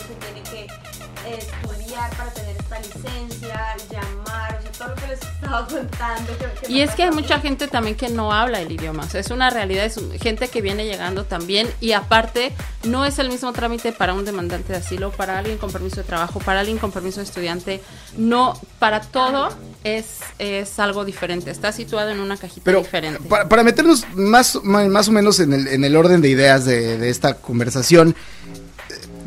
estudiar 1.34 2.10
para 2.16 2.30
tener 2.32 2.56
esta 2.56 2.78
licencia, 2.80 3.76
llamar, 3.90 4.58
o 4.58 4.62
sea, 4.62 4.72
todo 4.72 4.88
lo 4.88 4.94
que 4.96 5.06
les 5.08 5.20
estaba 5.22 5.66
contando. 5.66 6.32
que- 6.38 6.66
que 6.66 6.72
Y 6.72 6.80
es 6.80 6.90
que 6.94 7.04
hay 7.04 7.10
mucha 7.10 7.38
gente 7.40 7.68
también 7.68 7.96
que 7.96 8.08
no 8.08 8.32
habla 8.32 8.60
el 8.60 8.70
idioma, 8.72 9.04
o 9.04 9.08
sea, 9.08 9.20
es 9.20 9.30
una 9.30 9.50
realidad, 9.50 9.84
es 9.84 9.98
gente 10.20 10.48
que 10.48 10.60
viene 10.60 10.84
llegando 10.84 11.24
también 11.24 11.68
y 11.80 11.92
aparte 11.92 12.52
no 12.84 13.04
es 13.04 13.18
el 13.18 13.28
mismo 13.28 13.52
trámite 13.52 13.92
para 13.92 14.14
un 14.14 14.24
demandante 14.24 14.72
de 14.72 14.78
asilo, 14.78 15.10
para 15.12 15.38
alguien 15.38 15.58
con 15.58 15.70
permiso 15.70 15.96
de 15.96 16.02
trabajo, 16.04 16.40
para 16.40 16.60
alguien 16.60 16.78
con 16.78 16.92
permiso 16.92 17.20
de 17.20 17.24
estudiante, 17.26 17.80
no, 18.16 18.58
para 18.78 19.00
todo 19.00 19.48
es, 19.84 20.18
es 20.38 20.78
algo 20.78 21.04
diferente, 21.04 21.50
está 21.50 21.72
situado 21.72 22.10
en 22.10 22.20
una 22.20 22.36
cajita 22.36 22.62
Pero 22.64 22.80
diferente. 22.80 23.20
para, 23.28 23.48
para 23.48 23.62
meternos 23.64 24.04
más, 24.14 24.58
ma- 24.62 24.84
más 24.88 25.08
o 25.08 25.12
menos 25.12 25.38
en 25.40 25.52
el, 25.52 25.68
en 25.68 25.84
el 25.84 25.96
orden 25.96 26.20
de 26.20 26.28
ideas 26.28 26.64
de, 26.64 26.98
de 26.98 27.08
esta 27.10 27.34
conversación, 27.34 28.14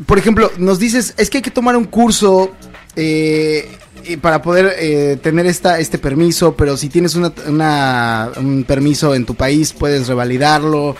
por 0.06 0.18
ejemplo, 0.18 0.50
nos 0.58 0.78
dices, 0.78 1.14
es 1.16 1.30
que 1.30 1.38
hay 1.38 1.42
que 1.42 1.50
tomar 1.50 1.76
un 1.76 1.84
curso 1.84 2.50
eh, 2.96 3.70
para 4.20 4.42
poder 4.42 4.74
eh, 4.78 5.18
tener 5.22 5.46
esta, 5.46 5.78
este 5.78 5.98
permiso, 5.98 6.54
pero 6.54 6.76
si 6.76 6.88
tienes 6.88 7.14
una, 7.14 7.32
una- 7.46 8.30
un 8.36 8.64
permiso 8.64 9.14
en 9.14 9.26
tu 9.26 9.34
país, 9.34 9.72
puedes 9.72 10.08
revalidarlo. 10.08 10.96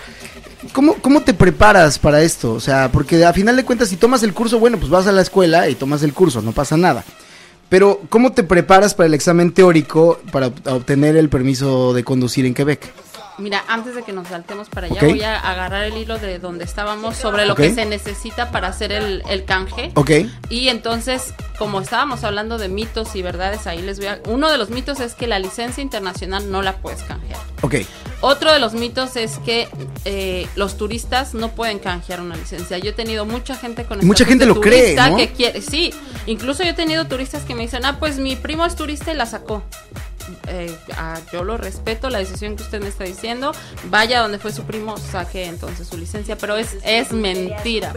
¿Cómo, 0.73 0.93
¿Cómo 0.95 1.21
te 1.23 1.33
preparas 1.33 1.97
para 1.97 2.21
esto? 2.21 2.53
O 2.53 2.59
sea, 2.59 2.91
porque 2.91 3.25
a 3.25 3.33
final 3.33 3.55
de 3.55 3.65
cuentas, 3.65 3.89
si 3.89 3.95
tomas 3.97 4.21
el 4.23 4.33
curso, 4.33 4.59
bueno, 4.59 4.77
pues 4.77 4.89
vas 4.91 5.07
a 5.07 5.11
la 5.11 5.21
escuela 5.23 5.67
y 5.67 5.75
tomas 5.75 6.03
el 6.03 6.13
curso, 6.13 6.41
no 6.41 6.51
pasa 6.51 6.77
nada. 6.77 7.03
Pero, 7.67 8.01
¿cómo 8.09 8.33
te 8.33 8.43
preparas 8.43 8.93
para 8.93 9.07
el 9.07 9.13
examen 9.13 9.51
teórico 9.53 10.19
para 10.31 10.47
ob- 10.47 10.71
obtener 10.71 11.15
el 11.15 11.29
permiso 11.29 11.93
de 11.93 12.03
conducir 12.03 12.45
en 12.45 12.53
Quebec? 12.53 12.91
Mira, 13.41 13.63
antes 13.67 13.95
de 13.95 14.03
que 14.03 14.13
nos 14.13 14.27
saltemos 14.27 14.69
para 14.69 14.87
allá, 14.87 15.01
voy 15.01 15.21
a 15.23 15.37
agarrar 15.37 15.83
el 15.85 15.97
hilo 15.97 16.17
de 16.19 16.39
donde 16.39 16.63
estábamos 16.63 17.17
sobre 17.17 17.45
lo 17.45 17.55
que 17.55 17.73
se 17.73 17.85
necesita 17.85 18.51
para 18.51 18.67
hacer 18.67 18.91
el, 18.91 19.23
el 19.29 19.45
canje. 19.45 19.91
Ok, 19.95 20.11
Y 20.49 20.69
entonces, 20.69 21.33
como 21.57 21.81
estábamos 21.81 22.23
hablando 22.23 22.57
de 22.57 22.69
mitos 22.69 23.15
y 23.15 23.21
verdades, 23.21 23.67
ahí 23.67 23.81
les 23.81 23.97
voy 23.97 24.07
a... 24.07 24.19
Uno 24.27 24.49
de 24.49 24.57
los 24.57 24.69
mitos 24.69 24.99
es 24.99 25.15
que 25.15 25.27
la 25.27 25.39
licencia 25.39 25.81
internacional 25.81 26.51
no 26.51 26.61
la 26.61 26.77
puedes 26.77 27.01
canjear. 27.03 27.39
ok, 27.61 27.75
Otro 28.21 28.53
de 28.53 28.59
los 28.59 28.73
mitos 28.73 29.15
es 29.15 29.39
que 29.39 29.67
eh, 30.05 30.47
los 30.55 30.77
turistas 30.77 31.33
no 31.33 31.49
pueden 31.49 31.79
canjear 31.79 32.21
una 32.21 32.35
licencia. 32.35 32.77
Yo 32.77 32.91
he 32.91 32.93
tenido 32.93 33.25
mucha 33.25 33.55
gente 33.55 33.85
con 33.85 34.05
mucha 34.05 34.25
gente 34.25 34.45
lo 34.45 34.61
cree, 34.61 34.95
¿no? 34.95 35.17
que 35.17 35.31
quiere, 35.31 35.61
sí, 35.61 35.93
incluso 36.27 36.63
yo 36.63 36.69
he 36.69 36.73
tenido 36.73 37.05
turistas 37.07 37.43
que 37.43 37.55
me 37.55 37.63
dicen, 37.63 37.85
ah, 37.85 37.97
pues 37.99 38.19
mi 38.19 38.35
primo 38.35 38.65
es 38.65 38.75
turista 38.75 39.11
y 39.11 39.15
la 39.15 39.25
sacó. 39.25 39.63
Eh, 40.47 40.75
yo 41.31 41.43
lo 41.43 41.57
respeto, 41.57 42.09
la 42.09 42.19
decisión 42.19 42.55
que 42.55 42.63
usted 42.63 42.81
me 42.81 42.87
está 42.89 43.03
diciendo, 43.03 43.51
vaya 43.89 44.21
donde 44.21 44.39
fue 44.39 44.51
su 44.51 44.63
primo, 44.63 44.97
saque 44.97 45.45
entonces 45.45 45.87
su 45.87 45.97
licencia, 45.97 46.37
pero 46.37 46.57
es, 46.57 46.77
es 46.83 47.11
mentira. 47.11 47.93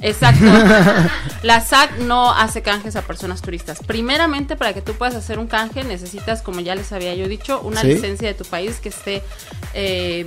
Exacto. 0.00 0.44
La 1.42 1.60
SAC 1.60 1.98
no 2.00 2.32
hace 2.32 2.62
canjes 2.62 2.96
a 2.96 3.02
personas 3.02 3.42
turistas. 3.42 3.78
Primeramente, 3.86 4.56
para 4.56 4.72
que 4.74 4.82
tú 4.82 4.94
puedas 4.94 5.14
hacer 5.14 5.38
un 5.38 5.46
canje, 5.46 5.84
necesitas, 5.84 6.42
como 6.42 6.60
ya 6.60 6.74
les 6.74 6.92
había 6.92 7.14
yo 7.14 7.28
dicho, 7.28 7.60
una 7.60 7.80
Sí. 7.82 7.88
licencia 7.88 8.28
de 8.28 8.34
tu 8.34 8.44
país 8.44 8.76
que 8.80 8.88
esté 8.88 9.22
eh, 9.74 10.26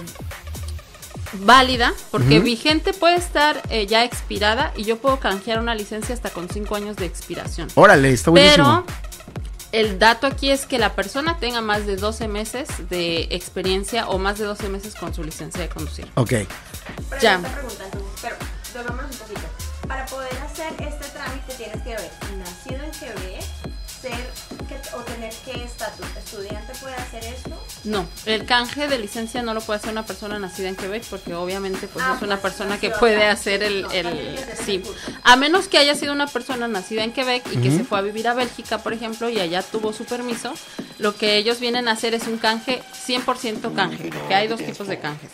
válida, 1.34 1.94
porque 2.12 2.40
vigente 2.40 2.92
puede 2.94 3.16
estar 3.16 3.62
eh, 3.70 3.88
ya 3.88 4.04
expirada 4.04 4.74
y 4.76 4.84
yo 4.84 4.98
puedo 4.98 5.20
canjear 5.20 5.60
una 5.60 5.74
licencia 5.76 6.14
hasta 6.14 6.30
con 6.30 6.50
cinco 6.50 6.76
años 6.76 6.98
de 6.98 7.06
expiración. 7.06 7.70
órale, 7.76 8.12
está 8.12 8.32
buenísimo. 8.32 8.84
Pero 8.86 9.11
el 9.72 10.00
dato 10.00 10.28
aquí 10.28 10.50
es 10.50 10.66
que 10.66 10.78
la 10.80 10.94
persona 10.96 11.38
tenga 11.40 11.62
más 11.62 11.86
de 11.86 11.96
12 11.96 12.28
meses 12.28 12.68
de 12.90 13.28
experiencia 13.32 14.08
o 14.08 14.18
más 14.18 14.38
de 14.40 14.46
12 14.46 14.70
meses 14.70 14.96
con 14.96 15.14
su 15.14 15.24
licencia 15.24 15.62
de 15.62 15.70
conducir. 15.70 16.08
Ok, 16.16 16.30
Pero 17.10 17.22
Ya. 17.22 17.40
pero 17.42 17.68
un 18.94 19.10
poquito. 19.10 19.42
Para 19.88 20.06
poder 20.06 20.32
hacer 20.40 20.68
este 20.80 21.10
trámite 21.10 21.54
tienes 21.58 21.82
que 21.84 21.94
haber 21.96 22.12
nacido 22.38 22.84
en 22.84 22.92
Quebec, 22.92 23.44
ser 24.02 24.32
que- 24.68 24.96
o 24.96 25.00
tener 25.02 25.34
qué 25.46 25.64
estatus. 25.64 26.06
¿Estudiante 26.18 26.74
puede 26.82 26.96
hacer 26.96 27.24
esto? 27.26 27.62
No, 27.84 28.06
el 28.28 28.46
canje 28.46 28.88
de 28.88 29.00
licencia 29.00 29.42
no 29.42 29.56
lo 29.56 29.62
puede 29.62 29.80
hacer 29.80 29.92
una 29.92 30.06
persona 30.06 30.38
nacida 30.38 30.70
en 30.70 30.76
Quebec 30.76 31.04
porque 31.10 31.34
obviamente 31.34 31.88
pues 31.88 32.06
Ah, 32.06 32.14
es 32.16 32.22
una 32.22 32.38
pues, 32.38 32.54
persona 32.54 32.80
que 32.80 32.92
puede 32.92 33.26
hacer 33.26 33.64
el, 33.64 33.88
el 33.92 34.38
sí, 34.64 34.84
a 35.24 35.36
menos 35.36 35.68
que 35.68 35.80
haya 35.80 35.96
sido 35.96 36.14
una 36.14 36.28
persona 36.28 36.68
nacida 36.68 37.04
en 37.04 37.12
Quebec 37.12 37.44
y 37.52 37.58
que 37.58 37.72
se 37.72 37.84
fue 37.84 37.98
a 37.98 38.02
vivir 38.02 38.28
a 38.28 38.36
Bélgica, 38.36 38.78
por 38.78 38.94
ejemplo, 38.94 39.30
y 39.30 39.40
allá 39.40 39.64
tuvo 39.64 39.94
su 39.94 40.06
permiso, 40.06 40.54
lo 41.00 41.16
que 41.16 41.38
ellos 41.38 41.60
vienen 41.60 41.88
a 41.88 41.94
hacer 41.94 42.14
es 42.14 42.28
un 42.28 42.38
canje 42.38 42.84
100% 43.08 43.74
canje, 43.74 44.12
que 44.28 44.36
hay 44.36 44.48
dos 44.48 44.60
tipos 44.64 44.88
de 44.88 45.00
canjes. 45.00 45.32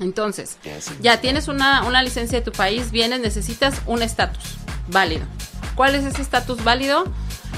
Entonces, 0.00 0.56
ya 1.00 1.20
tienes 1.20 1.46
una, 1.46 1.84
una 1.84 2.02
licencia 2.02 2.38
de 2.38 2.44
tu 2.44 2.52
país, 2.52 2.90
vienes, 2.90 3.20
necesitas 3.20 3.74
un 3.86 4.02
estatus 4.02 4.42
válido. 4.88 5.24
¿Cuál 5.76 5.94
es 5.94 6.04
ese 6.04 6.22
estatus 6.22 6.64
válido? 6.64 7.04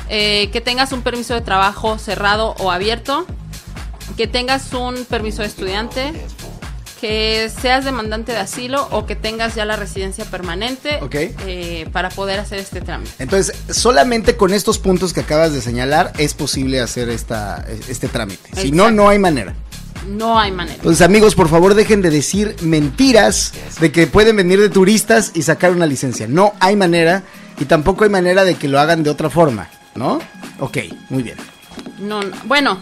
Eh, 0.09 0.51
que 0.53 0.61
tengas 0.61 0.93
un 0.93 1.03
permiso 1.03 1.35
de 1.35 1.41
trabajo 1.41 1.99
cerrado 1.99 2.55
o 2.59 2.71
abierto, 2.71 3.27
que 4.17 4.27
tengas 4.27 4.73
un 4.73 5.05
permiso 5.05 5.43
de 5.43 5.49
estudiante, 5.49 6.13
que 7.01 7.51
seas 7.51 7.85
demandante 7.85 8.31
de 8.31 8.39
asilo 8.39 8.87
o 8.93 9.07
que 9.07 9.17
tengas 9.17 9.57
ya 9.57 9.65
la 9.65 9.75
residencia 9.75 10.25
permanente 10.25 11.01
eh, 11.11 11.89
para 11.93 12.11
poder 12.11 12.39
hacer 12.39 12.61
este 12.61 12.81
trámite. 12.81 13.11
Entonces, 13.19 13.57
solamente 13.71 14.37
con 14.37 14.55
estos 14.55 14.79
puntos 14.79 15.13
que 15.13 15.21
acabas 15.21 15.53
de 15.53 15.61
señalar 15.61 16.13
es 16.19 16.33
posible 16.35 16.81
hacer 16.81 17.09
esta, 17.09 17.67
este 17.89 18.07
trámite. 18.07 18.49
Si 18.55 18.71
no, 18.71 18.93
no 18.93 19.09
hay 19.09 19.19
manera. 19.19 19.55
No 20.07 20.39
hay 20.39 20.53
manera. 20.53 20.77
Entonces, 20.77 21.05
amigos, 21.05 21.35
por 21.35 21.49
favor, 21.49 21.75
dejen 21.75 22.03
de 22.03 22.11
decir 22.11 22.55
mentiras 22.61 23.53
de 23.81 23.91
que 23.91 24.07
pueden 24.07 24.37
venir 24.37 24.61
de 24.61 24.69
turistas 24.69 25.33
y 25.35 25.43
sacar 25.43 25.73
una 25.73 25.87
licencia. 25.87 26.29
No 26.29 26.55
hay 26.61 26.77
manera 26.77 27.25
y 27.59 27.65
tampoco 27.65 28.05
hay 28.05 28.11
manera 28.11 28.45
de 28.45 28.55
que 28.55 28.69
lo 28.69 28.79
hagan 28.79 29.03
de 29.03 29.11
otra 29.11 29.29
forma, 29.29 29.69
¿no? 29.97 30.21
Ok, 30.61 30.79
muy 31.09 31.25
bien. 31.25 31.37
No, 31.99 32.23
no. 32.23 32.37
bueno, 32.45 32.79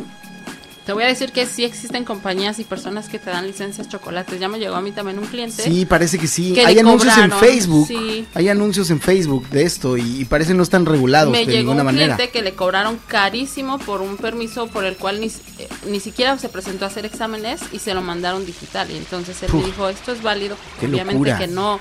te 0.90 0.94
voy 0.94 1.04
a 1.04 1.06
decir 1.06 1.30
que 1.30 1.46
sí 1.46 1.62
existen 1.62 2.04
compañías 2.04 2.58
y 2.58 2.64
personas 2.64 3.08
que 3.08 3.20
te 3.20 3.30
dan 3.30 3.46
licencias 3.46 3.88
chocolates. 3.88 4.40
Ya 4.40 4.48
me 4.48 4.58
llegó 4.58 4.74
a 4.74 4.80
mí 4.80 4.90
también 4.90 5.20
un 5.20 5.26
cliente. 5.26 5.62
Sí, 5.62 5.86
parece 5.86 6.18
que 6.18 6.26
sí. 6.26 6.52
Que 6.52 6.66
hay 6.66 6.80
anuncios 6.80 7.16
en 7.16 7.30
Facebook. 7.30 7.86
sí. 7.86 8.26
Hay 8.34 8.48
anuncios 8.48 8.90
en 8.90 9.00
Facebook 9.00 9.48
de 9.50 9.62
esto 9.62 9.96
y, 9.96 10.22
y 10.22 10.24
parece 10.24 10.52
no 10.52 10.64
están 10.64 10.86
regulados 10.86 11.30
me 11.30 11.46
de 11.46 11.52
llegó 11.52 11.58
ninguna 11.58 11.82
un 11.82 11.86
manera. 11.86 12.16
cliente 12.16 12.32
que 12.32 12.42
le 12.42 12.54
cobraron 12.54 12.98
carísimo 13.06 13.78
por 13.78 14.00
un 14.00 14.16
permiso 14.16 14.66
por 14.66 14.84
el 14.84 14.96
cual 14.96 15.20
ni, 15.20 15.28
eh, 15.28 15.68
ni 15.88 16.00
siquiera 16.00 16.36
se 16.38 16.48
presentó 16.48 16.86
a 16.86 16.88
hacer 16.88 17.06
exámenes 17.06 17.60
y 17.70 17.78
se 17.78 17.94
lo 17.94 18.02
mandaron 18.02 18.44
digital. 18.44 18.90
Y 18.90 18.96
entonces 18.96 19.40
él 19.44 19.50
me 19.54 19.62
dijo, 19.66 19.88
esto 19.88 20.10
es 20.10 20.22
válido. 20.24 20.56
Qué 20.80 20.86
Obviamente 20.86 21.12
locura. 21.30 21.38
que 21.38 21.46
no. 21.46 21.78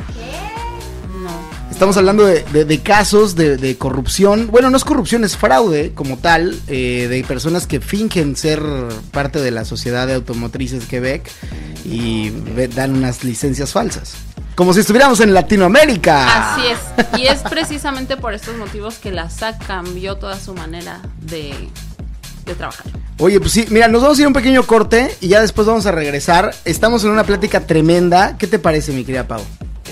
No. 1.23 1.29
Estamos 1.71 1.97
hablando 1.97 2.25
de, 2.25 2.43
de- 2.51 2.65
de 2.65 2.79
casos 2.79 3.35
de, 3.35 3.57
de 3.57 3.77
corrupción. 3.77 4.47
Bueno, 4.51 4.69
no 4.69 4.77
es 4.77 4.83
corrupción, 4.85 5.23
es 5.23 5.35
fraude 5.37 5.91
como 5.93 6.17
tal, 6.17 6.57
eh, 6.67 7.07
de 7.09 7.23
personas 7.23 7.67
que 7.67 7.79
fingen 7.81 8.35
ser 8.35 8.61
parte 9.11 9.39
de 9.39 9.51
la 9.51 9.65
Sociedad 9.65 10.07
de 10.07 10.13
Automotrices 10.15 10.85
Quebec 10.85 11.29
y 11.85 12.31
dan 12.75 12.95
unas 12.95 13.23
licencias 13.23 13.71
falsas. 13.71 14.13
Como 14.55 14.73
si 14.73 14.81
estuviéramos 14.81 15.19
en 15.21 15.33
Latinoamérica. 15.33 16.55
Así 16.55 16.63
es. 16.67 17.19
Y 17.19 17.27
es 17.27 17.39
precisamente 17.43 18.17
por 18.17 18.33
estos 18.33 18.57
motivos 18.57 18.95
que 18.95 19.11
la 19.11 19.29
SAC 19.29 19.65
cambió 19.65 20.15
toda 20.17 20.37
su 20.39 20.53
manera 20.53 21.01
de, 21.21 21.53
de 22.45 22.55
trabajar. 22.55 22.85
Oye, 23.19 23.39
pues 23.39 23.51
sí, 23.53 23.65
mira, 23.69 23.87
nos 23.87 24.01
vamos 24.01 24.17
a 24.17 24.21
ir 24.21 24.25
a 24.25 24.27
un 24.29 24.33
pequeño 24.33 24.63
corte 24.63 25.15
y 25.21 25.27
ya 25.29 25.39
después 25.41 25.65
vamos 25.67 25.85
a 25.85 25.91
regresar. 25.91 26.53
Estamos 26.65 27.03
en 27.05 27.11
una 27.11 27.23
plática 27.23 27.61
tremenda. 27.61 28.37
¿Qué 28.37 28.47
te 28.47 28.59
parece, 28.59 28.91
mi 28.91 29.03
querida 29.05 29.27
Pau? 29.27 29.41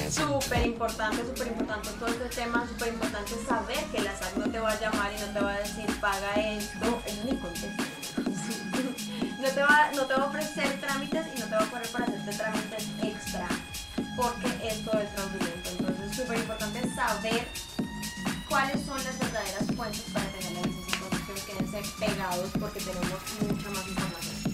Súper 0.09 0.65
importante, 0.65 1.17
súper 1.25 1.47
importante 1.47 1.89
todo 1.99 2.07
este 2.07 2.29
tema, 2.29 2.65
súper 2.67 2.93
importante 2.93 3.31
saber 3.45 3.83
que 3.91 3.99
la 3.99 4.17
SAC 4.17 4.37
no 4.37 4.49
te 4.49 4.59
va 4.59 4.71
a 4.71 4.79
llamar 4.79 5.11
y 5.11 5.19
no 5.19 5.27
te 5.33 5.39
va 5.41 5.53
a 5.53 5.59
decir 5.59 5.85
paga 5.99 6.33
esto, 6.35 7.01
eso 7.05 7.23
ni 7.25 7.37
contesta. 7.37 7.83
Sí. 8.45 9.33
No, 9.37 9.49
te 9.49 9.61
va, 9.61 9.91
no 9.95 10.05
te 10.05 10.13
va 10.15 10.23
a 10.23 10.27
ofrecer 10.27 10.81
trámites 10.81 11.27
y 11.35 11.39
no 11.39 11.45
te 11.45 11.51
va 11.51 11.61
a 11.61 11.65
poner 11.65 11.87
para 11.89 12.05
hacerte 12.05 12.33
trámites 12.33 12.85
extra, 13.03 13.47
porque 14.15 14.47
esto 14.67 14.99
es 14.99 15.09
fraudulento. 15.11 15.69
Entonces, 15.77 16.17
súper 16.17 16.39
importante 16.39 16.81
saber 16.95 17.47
cuáles 18.49 18.83
son 18.83 19.01
las 19.03 19.19
verdaderas 19.19 19.65
fuentes 19.75 20.03
para 20.11 20.25
tener 20.25 20.53
la 20.53 20.61
licencia 20.63 20.97
de 20.97 21.09
conducción. 21.09 21.37
Quédense 21.45 21.95
pegados 21.99 22.49
porque 22.59 22.79
tenemos. 22.79 23.46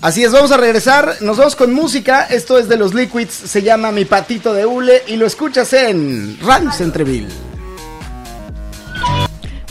Así 0.04 0.22
es, 0.22 0.34
vamos 0.34 0.52
a 0.52 0.58
regresar. 0.58 1.16
Nos 1.22 1.38
vamos 1.38 1.56
con 1.56 1.74
música. 1.74 2.26
Esto 2.26 2.60
es 2.60 2.68
de 2.68 2.76
los 2.76 2.94
Liquids. 2.94 3.34
Se 3.34 3.62
llama 3.62 3.94
Mi 3.94 4.04
Patito 4.04 4.54
de 4.54 4.66
Hule 4.66 5.02
y 5.08 5.16
lo 5.16 5.26
escuchas 5.26 5.72
en 5.72 6.38
Radio 6.42 6.74
Centreville. 6.74 7.30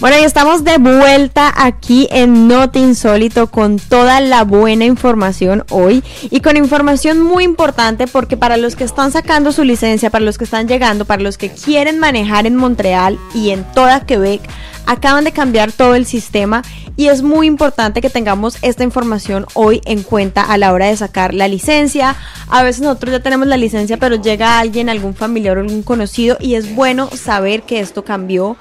Bueno, 0.01 0.17
y 0.19 0.25
estamos 0.25 0.65
de 0.65 0.79
vuelta 0.79 1.53
aquí 1.55 2.09
en 2.11 2.49
Noti 2.49 2.79
Insólito 2.79 3.49
con 3.49 3.79
toda 3.79 4.21
la 4.21 4.45
buena 4.45 4.87
información 4.87 5.65
hoy 5.69 6.03
y 6.23 6.41
con 6.41 6.57
información 6.57 7.21
muy 7.21 7.45
importante 7.45 8.07
porque 8.07 8.39
para 8.39 8.57
los 8.57 8.75
que 8.75 8.85
están 8.85 9.13
sacando 9.13 9.53
su 9.53 9.65
licencia, 9.65 10.09
para 10.09 10.25
los 10.25 10.39
que 10.39 10.45
están 10.45 10.67
llegando, 10.67 11.05
para 11.05 11.23
los 11.23 11.37
que 11.37 11.51
quieren 11.51 11.99
manejar 11.99 12.47
en 12.47 12.57
Montreal 12.57 13.19
y 13.35 13.51
en 13.51 13.65
toda 13.75 14.07
Quebec, 14.07 14.41
acaban 14.87 15.25
de 15.25 15.33
cambiar 15.33 15.73
todo 15.73 15.95
el 15.95 16.07
sistema 16.07 16.63
y 16.97 17.09
es 17.09 17.23
muy 17.23 17.47
importante 17.47 18.01
que 18.01 18.11
tengamos 18.11 18.59
esta 18.63 18.85
información 18.85 19.47
hoy 19.55 19.81
en 19.85 20.03
cuenta 20.03 20.43
a 20.43 20.59
la 20.59 20.73
hora 20.73 20.87
de 20.87 20.97
sacar 20.97 21.35
la 21.35 21.49
licencia. 21.49 22.17
A 22.49 22.63
veces 22.63 22.83
nosotros 22.83 23.13
ya 23.13 23.21
tenemos 23.21 23.47
la 23.47 23.57
licencia, 23.57 23.97
pero 23.97 24.17
llega 24.17 24.59
alguien, 24.59 24.89
algún 24.89 25.15
familiar 25.15 25.57
o 25.57 25.61
algún 25.61 25.83
conocido 25.83 26.37
y 26.41 26.55
es 26.55 26.75
bueno 26.75 27.09
saber 27.11 27.63
que 27.63 27.81
esto 27.81 28.05
cambió 28.05 28.57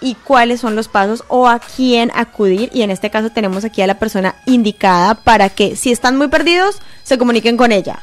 y 0.00 0.14
cuáles 0.14 0.60
son 0.60 0.76
los 0.76 0.88
pasos 0.88 1.24
o 1.28 1.48
a 1.48 1.58
quién 1.58 2.10
acudir. 2.14 2.70
Y 2.72 2.82
en 2.82 2.90
este 2.90 3.10
caso 3.10 3.30
tenemos 3.30 3.64
aquí 3.64 3.82
a 3.82 3.86
la 3.86 3.98
persona 3.98 4.34
indicada 4.46 5.14
para 5.14 5.48
que 5.48 5.76
si 5.76 5.92
están 5.92 6.16
muy 6.16 6.28
perdidos, 6.28 6.80
se 7.02 7.18
comuniquen 7.18 7.56
con 7.56 7.72
ella. 7.72 8.00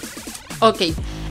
Ok, 0.61 0.83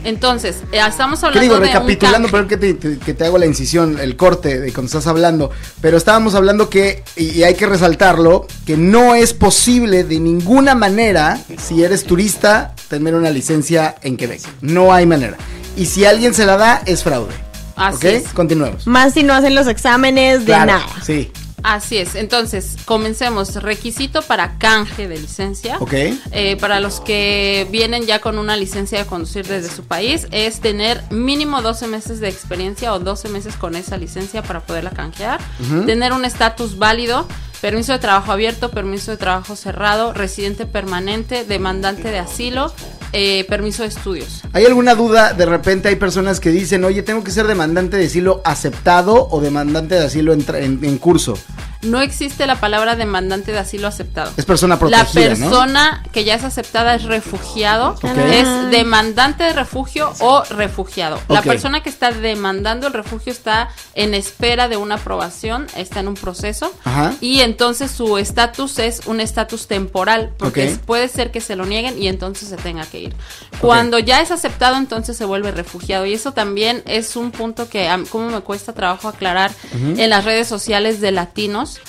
entonces, 0.04 0.56
eh, 0.72 0.80
estamos 0.88 1.20
¿Qué 1.20 1.26
hablando 1.26 1.40
digo? 1.42 1.54
de 1.54 1.60
un 1.60 1.66
Recapitulando, 1.66 2.28
canje. 2.28 2.32
pero 2.32 2.48
que 2.48 2.56
te, 2.56 2.74
te- 2.74 2.98
que 2.98 3.14
te 3.14 3.24
hago 3.24 3.38
la 3.38 3.46
incisión, 3.46 3.98
el 4.00 4.16
corte 4.16 4.58
de 4.60 4.72
cuando 4.72 4.86
estás 4.86 5.06
hablando. 5.06 5.50
Pero 5.80 5.96
estábamos 5.96 6.34
hablando 6.34 6.68
que, 6.70 7.02
y, 7.16 7.30
y 7.30 7.42
hay 7.44 7.54
que 7.54 7.66
resaltarlo, 7.66 8.46
que 8.66 8.76
no 8.76 9.14
es 9.14 9.34
posible 9.34 10.04
de 10.04 10.18
ninguna 10.20 10.74
manera, 10.74 11.38
si 11.58 11.82
eres 11.84 12.04
turista, 12.04 12.74
tener 12.88 13.14
una 13.14 13.30
licencia 13.30 13.96
en 14.02 14.16
Quebec. 14.16 14.40
No 14.60 14.92
hay 14.92 15.06
manera. 15.06 15.36
Y 15.76 15.86
si 15.86 16.04
alguien 16.04 16.34
se 16.34 16.46
la 16.46 16.56
da, 16.56 16.82
es 16.86 17.02
fraude. 17.02 17.34
Así 17.76 17.96
¿Ok? 17.96 18.04
es. 18.04 18.24
Continuemos. 18.34 18.86
Más 18.86 19.14
si 19.14 19.22
no 19.22 19.32
hacen 19.32 19.54
los 19.54 19.66
exámenes 19.66 20.40
de 20.40 20.44
Claro, 20.46 20.66
nada. 20.66 20.86
Sí. 21.04 21.30
Así 21.62 21.98
es, 21.98 22.14
entonces 22.14 22.76
comencemos. 22.84 23.56
Requisito 23.56 24.22
para 24.22 24.58
canje 24.58 25.08
de 25.08 25.18
licencia. 25.18 25.76
Ok. 25.80 25.92
Eh, 26.32 26.56
para 26.60 26.80
los 26.80 27.00
que 27.00 27.66
vienen 27.70 28.06
ya 28.06 28.20
con 28.20 28.38
una 28.38 28.56
licencia 28.56 28.98
de 28.98 29.06
conducir 29.06 29.46
desde 29.46 29.68
su 29.68 29.84
país, 29.84 30.26
es 30.30 30.60
tener 30.60 31.02
mínimo 31.10 31.62
12 31.62 31.86
meses 31.86 32.20
de 32.20 32.28
experiencia 32.28 32.92
o 32.94 32.98
12 32.98 33.28
meses 33.28 33.56
con 33.56 33.74
esa 33.74 33.96
licencia 33.96 34.42
para 34.42 34.60
poderla 34.60 34.90
canjear. 34.90 35.40
Tener 35.86 36.12
un 36.12 36.24
estatus 36.24 36.78
válido, 36.78 37.26
permiso 37.60 37.92
de 37.92 37.98
trabajo 37.98 38.32
abierto, 38.32 38.70
permiso 38.70 39.10
de 39.10 39.16
trabajo 39.16 39.56
cerrado, 39.56 40.12
residente 40.12 40.66
permanente, 40.66 41.44
demandante 41.44 42.10
de 42.10 42.18
asilo, 42.18 42.72
eh, 43.12 43.44
permiso 43.48 43.82
de 43.82 43.88
estudios. 43.88 44.42
¿Hay 44.52 44.64
alguna 44.66 44.94
duda? 44.94 45.32
De 45.32 45.44
repente 45.46 45.88
hay 45.88 45.96
personas 45.96 46.38
que 46.40 46.50
dicen, 46.50 46.84
oye, 46.84 47.02
tengo 47.02 47.24
que 47.24 47.30
ser 47.32 47.46
demandante 47.46 47.96
de 47.96 48.06
asilo 48.06 48.40
aceptado 48.44 49.28
o 49.30 49.40
demandante 49.40 49.96
de 49.96 50.04
asilo 50.06 50.32
en, 50.32 50.44
en- 50.54 50.84
en 50.84 50.98
curso. 50.98 51.36
No 51.82 52.02
existe 52.02 52.46
la 52.46 52.60
palabra 52.60 52.94
demandante 52.94 53.52
de 53.52 53.58
asilo 53.58 53.88
aceptado. 53.88 54.30
Es 54.36 54.44
persona 54.44 54.74
La 54.74 54.78
protegida, 54.78 55.30
¿no? 55.30 55.36
persona 55.48 56.02
que 56.12 56.24
ya 56.24 56.34
es 56.34 56.44
aceptada 56.44 56.94
es 56.94 57.04
refugiado, 57.04 57.96
es 58.02 58.70
demandante 58.70 59.44
de 59.44 59.54
refugio 59.54 60.12
o 60.20 60.42
refugiado. 60.50 61.18
La 61.28 61.40
persona 61.40 61.82
que 61.82 61.88
está 61.88 62.12
demandando 62.12 62.86
el 62.86 62.92
refugio 62.92 63.32
está 63.32 63.70
en 63.94 64.12
espera 64.12 64.68
de 64.68 64.76
una 64.76 64.96
aprobación, 64.96 65.66
está 65.74 66.00
en 66.00 66.08
un 66.08 66.14
proceso 66.14 66.70
Ajá. 66.84 67.14
y 67.22 67.40
entonces 67.50 67.90
su 67.90 68.16
estatus 68.16 68.78
es 68.78 69.06
un 69.06 69.20
estatus 69.20 69.66
temporal, 69.66 70.32
porque 70.38 70.78
puede 70.86 71.08
ser 71.08 71.32
que 71.32 71.40
se 71.40 71.56
lo 71.56 71.66
nieguen 71.66 72.00
y 72.00 72.06
entonces 72.06 72.48
se 72.48 72.56
tenga 72.56 72.86
que 72.86 73.00
ir. 73.00 73.14
Cuando 73.60 73.98
ya 73.98 74.20
es 74.20 74.30
aceptado, 74.30 74.76
entonces 74.76 75.16
se 75.16 75.24
vuelve 75.24 75.50
refugiado. 75.50 76.06
Y 76.06 76.14
eso 76.14 76.32
también 76.32 76.82
es 76.86 77.16
un 77.16 77.32
punto 77.32 77.68
que 77.68 77.88
como 78.10 78.30
me 78.30 78.40
cuesta 78.40 78.72
trabajo 78.72 79.08
aclarar 79.08 79.50
en 79.72 80.10
las 80.10 80.24
redes 80.24 80.46
sociales 80.46 81.00
de 81.00 81.10
latinos 81.10 81.80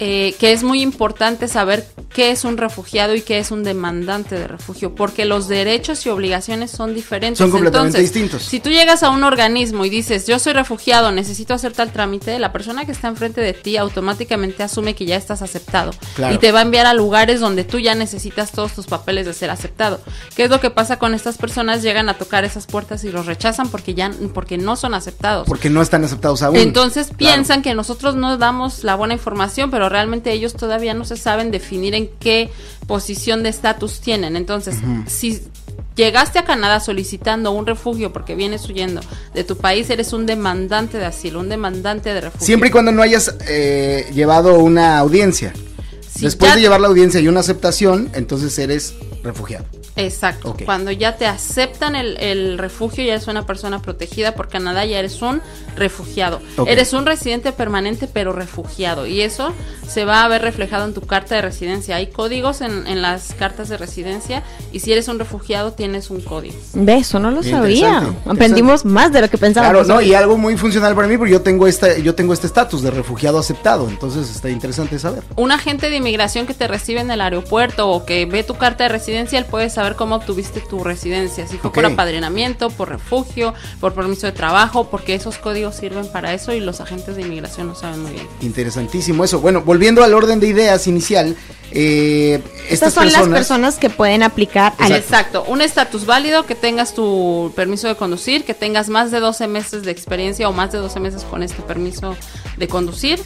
eh, 0.00 0.34
que 0.40 0.52
es 0.52 0.62
muy 0.64 0.80
importante 0.80 1.46
saber 1.46 1.86
qué 2.12 2.30
es 2.30 2.44
un 2.44 2.56
refugiado 2.56 3.14
y 3.14 3.20
qué 3.20 3.38
es 3.38 3.50
un 3.50 3.62
demandante 3.62 4.34
de 4.34 4.48
refugio, 4.48 4.94
porque 4.94 5.26
los 5.26 5.46
derechos 5.46 6.04
y 6.06 6.08
obligaciones 6.08 6.70
son 6.70 6.94
diferentes. 6.94 7.38
Son 7.38 7.50
completamente 7.50 7.98
Entonces, 7.98 8.12
distintos. 8.14 8.42
Si 8.48 8.58
tú 8.60 8.70
llegas 8.70 9.02
a 9.02 9.10
un 9.10 9.22
organismo 9.22 9.84
y 9.84 9.90
dices, 9.90 10.26
yo 10.26 10.38
soy 10.38 10.54
refugiado, 10.54 11.12
necesito 11.12 11.52
hacer 11.54 11.72
tal 11.72 11.92
trámite, 11.92 12.38
la 12.38 12.50
persona 12.50 12.84
que 12.86 12.92
está 12.92 13.08
enfrente 13.08 13.40
de 13.42 13.52
ti 13.52 13.76
automáticamente 13.76 14.62
asume 14.62 14.94
que 14.94 15.04
ya 15.04 15.16
estás 15.16 15.42
aceptado 15.42 15.90
Claro. 16.16 16.34
y 16.34 16.38
te 16.38 16.50
va 16.50 16.60
a 16.60 16.62
enviar 16.62 16.86
a 16.86 16.94
lugares 16.94 17.38
donde 17.40 17.64
tú 17.64 17.78
ya 17.78 17.94
necesitas 17.94 18.52
todos 18.52 18.72
tus 18.72 18.86
papeles 18.86 19.26
de 19.26 19.34
ser 19.34 19.50
aceptado. 19.50 20.00
¿Qué 20.34 20.44
es 20.44 20.50
lo 20.50 20.60
que 20.60 20.70
pasa 20.70 20.98
con 20.98 21.12
estas 21.14 21.36
personas? 21.36 21.82
Llegan 21.82 22.08
a 22.08 22.14
tocar 22.14 22.44
esas 22.44 22.66
puertas 22.66 23.04
y 23.04 23.12
los 23.12 23.26
rechazan 23.26 23.68
porque 23.68 23.92
ya 23.94 24.10
porque 24.32 24.56
no 24.56 24.76
son 24.76 24.94
aceptados. 24.94 25.46
Porque 25.46 25.68
no 25.68 25.82
están 25.82 26.04
aceptados 26.04 26.42
aún. 26.42 26.56
Entonces 26.56 27.08
Claro. 27.08 27.18
piensan 27.18 27.60
que 27.62 27.74
nosotros 27.74 28.16
no 28.16 28.38
damos 28.38 28.82
la 28.82 28.94
buena 28.94 29.12
información, 29.14 29.70
pero 29.70 29.89
realmente 29.90 30.32
ellos 30.32 30.54
todavía 30.54 30.94
no 30.94 31.04
se 31.04 31.16
saben 31.18 31.50
definir 31.50 31.94
en 31.94 32.08
qué 32.18 32.48
posición 32.86 33.42
de 33.42 33.50
estatus 33.50 34.00
tienen. 34.00 34.36
Entonces, 34.36 34.76
si 35.06 35.42
llegaste 35.96 36.38
a 36.38 36.44
Canadá 36.44 36.80
solicitando 36.80 37.50
un 37.52 37.66
refugio 37.66 38.12
porque 38.12 38.34
vienes 38.34 38.66
huyendo 38.68 39.00
de 39.34 39.44
tu 39.44 39.56
país, 39.58 39.90
eres 39.90 40.12
un 40.14 40.24
demandante 40.24 40.96
de 40.98 41.04
asilo, 41.04 41.40
un 41.40 41.48
demandante 41.50 42.14
de 42.14 42.20
refugio. 42.22 42.46
Siempre 42.46 42.68
y 42.70 42.72
cuando 42.72 42.92
no 42.92 43.02
hayas 43.02 43.34
eh, 43.48 44.08
llevado 44.14 44.58
una 44.60 44.98
audiencia. 44.98 45.52
Si 46.10 46.22
Después 46.24 46.50
ya- 46.52 46.56
de 46.56 46.62
llevar 46.62 46.80
la 46.80 46.88
audiencia 46.88 47.20
y 47.20 47.28
una 47.28 47.40
aceptación, 47.40 48.10
entonces 48.14 48.58
eres 48.58 48.94
refugiado. 49.22 49.64
Exacto. 49.96 50.56
Cuando 50.64 50.90
ya 50.90 51.16
te 51.16 51.26
aceptan 51.26 51.96
el, 51.96 52.16
el 52.18 52.58
refugio, 52.58 53.04
ya 53.04 53.12
eres 53.12 53.26
una 53.26 53.46
persona 53.46 53.80
protegida 53.82 54.34
por 54.34 54.48
Canadá, 54.48 54.84
ya 54.84 54.98
eres 54.98 55.20
un 55.22 55.42
refugiado. 55.76 56.40
Eres 56.66 56.92
un 56.92 57.06
residente 57.06 57.52
permanente, 57.52 58.08
pero 58.12 58.32
refugiado. 58.32 59.06
Y 59.06 59.22
eso 59.22 59.52
se 59.86 60.04
va 60.04 60.24
a 60.24 60.28
ver 60.28 60.42
reflejado 60.42 60.84
en 60.84 60.94
tu 60.94 61.00
carta 61.02 61.34
de 61.34 61.42
residencia. 61.42 61.96
Hay 61.96 62.08
códigos 62.08 62.60
en, 62.60 62.86
en 62.86 63.02
las 63.02 63.34
cartas 63.34 63.68
de 63.68 63.76
residencia 63.76 64.42
y 64.72 64.80
si 64.80 64.92
eres 64.92 65.08
un 65.08 65.18
refugiado 65.18 65.72
tienes 65.72 66.10
un 66.10 66.20
código. 66.20 66.54
De 66.74 66.94
eso 66.94 67.18
no 67.18 67.30
lo 67.30 67.42
sabía. 67.42 67.88
interesante, 67.88 68.30
Aprendimos 68.30 68.84
más 68.84 69.12
de 69.12 69.22
lo 69.22 69.28
que 69.28 69.38
pensábamos. 69.38 69.86
Claro, 69.86 70.00
no, 70.00 70.06
y 70.06 70.14
algo 70.14 70.36
muy 70.36 70.56
funcional 70.56 70.94
para 70.94 71.08
mí, 71.08 71.16
porque 71.16 71.32
yo 71.32 71.42
tengo 71.42 71.66
esta, 71.66 71.98
yo 71.98 72.14
tengo 72.14 72.32
este 72.32 72.46
estatus 72.46 72.82
de 72.82 72.90
refugiado 72.90 73.38
aceptado, 73.38 73.88
entonces 73.88 74.30
está 74.30 74.48
interesante 74.48 74.98
saber. 74.98 75.22
Un 75.36 75.52
agente 75.52 75.90
de 75.90 75.96
inmigración 75.96 76.46
que 76.46 76.54
te 76.54 76.68
recibe 76.68 77.00
en 77.00 77.10
el 77.10 77.20
aeropuerto 77.20 77.88
o 77.88 78.04
que 78.04 78.26
ve 78.26 78.44
tu 78.44 78.54
carta 78.54 78.84
de 78.84 78.90
residencia, 78.90 79.38
él 79.38 79.44
puede 79.44 79.70
saber 79.70 79.79
cómo 79.96 80.16
obtuviste 80.16 80.60
tu 80.60 80.84
residencia. 80.84 81.46
Si 81.46 81.58
fue 81.58 81.72
por 81.72 81.84
Ok. 81.84 81.92
apadrinamiento, 81.92 82.70
por 82.70 82.88
refugio, 82.88 83.54
por 83.80 83.94
permiso 83.94 84.26
de 84.26 84.32
trabajo, 84.32 84.88
porque 84.90 85.14
esos 85.14 85.38
códigos 85.38 85.76
sirven 85.76 86.06
para 86.12 86.32
eso 86.34 86.52
y 86.52 86.60
los 86.60 86.80
agentes 86.80 87.16
de 87.16 87.22
inmigración 87.22 87.66
lo 87.66 87.74
saben 87.74 88.02
muy 88.02 88.12
bien. 88.12 88.26
Interesantísimo 88.42 89.24
eso. 89.24 89.40
Bueno, 89.40 89.62
volviendo 89.62 90.04
al 90.04 90.14
orden 90.14 90.40
de 90.40 90.48
ideas 90.48 90.86
inicial, 90.86 91.36
eh, 91.72 92.42
Estas 92.68 92.72
estas 92.72 92.94
son 92.94 93.04
personas, 93.04 93.28
las 93.28 93.38
personas 93.38 93.76
que 93.78 93.90
pueden 93.90 94.22
aplicar 94.22 94.74
al 94.78 94.92
Exacto, 94.92 95.44
un 95.46 95.60
estatus 95.62 96.04
válido, 96.04 96.44
que 96.44 96.54
tengas 96.56 96.94
tu 96.94 97.52
permiso 97.54 97.86
de 97.88 97.94
conducir, 97.94 98.44
que 98.44 98.54
tengas 98.54 98.88
más 98.88 99.10
de 99.10 99.20
12 99.20 99.46
meses 99.46 99.82
de 99.84 99.90
experiencia 99.92 100.48
o 100.48 100.52
más 100.52 100.72
de 100.72 100.78
12 100.78 100.98
meses 101.00 101.22
con 101.24 101.42
este 101.42 101.62
permiso 101.62 102.16
de 102.56 102.68
conducir. 102.68 103.20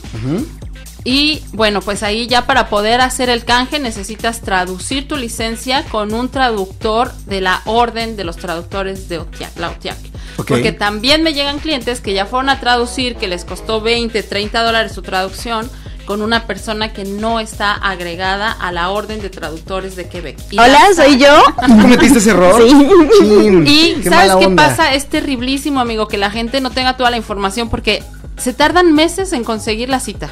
Y 1.07 1.43
bueno, 1.53 1.83
pues 1.83 2.03
ahí 2.03 2.27
ya 2.27 2.47
para 2.47 2.69
poder 2.71 3.03
hacer 3.03 3.29
el 3.29 3.45
canje 3.45 3.79
necesitas 3.79 4.41
traducir 4.41 5.07
tu 5.07 5.17
licencia 5.17 5.85
con 5.91 6.15
un 6.15 6.31
traductor 6.31 7.13
de 7.27 7.43
la 7.43 7.61
orden 7.67 8.17
de 8.17 8.25
los 8.25 8.39
traductores 8.39 9.09
de 9.11 9.19
OTIAC, 9.19 9.59
la 9.59 9.69
OTIAC. 9.69 9.99
Porque 10.37 10.73
también 10.73 11.23
me 11.23 11.35
llegan 11.35 11.59
clientes 11.59 12.01
que 12.01 12.15
ya 12.15 12.25
fueron 12.27 12.49
a 12.49 12.59
traducir, 12.59 13.17
que 13.17 13.29
les 13.29 13.45
costó 13.45 13.81
20, 13.83 14.23
30 14.23 14.63
dólares 14.63 14.93
su 14.93 15.03
traducción 15.03 15.71
con 16.07 16.21
una 16.23 16.47
persona 16.47 16.93
que 16.93 17.05
no 17.05 17.39
está 17.41 17.73
agregada 17.75 18.51
a 18.53 18.73
la 18.73 18.91
orden 18.91 19.21
de 19.23 19.31
traductores 19.31 19.97
de 19.97 20.09
Quebec. 20.09 20.39
Y 20.51 20.59
Hola, 20.59 20.89
la- 20.89 20.95
soy 20.95 21.19
yo. 21.19 21.43
¿Tú 21.67 21.81
cometiste 21.81 22.19
ese 22.19 22.31
error? 22.31 22.63
Sí. 22.63 22.75
Chin, 23.19 23.67
y 23.67 23.95
qué 24.03 24.11
¿sabes 24.11 24.29
mala 24.29 24.39
qué 24.41 24.47
onda. 24.47 24.69
pasa? 24.69 24.95
Es 24.95 25.07
terriblísimo, 25.09 25.81
amigo, 25.81 26.09
que 26.09 26.19
la 26.19 26.31
gente 26.31 26.61
no 26.61 26.71
tenga 26.71 26.97
toda 26.97 27.11
la 27.11 27.17
información 27.17 27.71
porque 27.71 28.03
se 28.37 28.53
tardan 28.53 28.93
meses 28.93 29.33
en 29.33 29.45
conseguir 29.45 29.89
la 29.89 30.01
cita. 30.01 30.31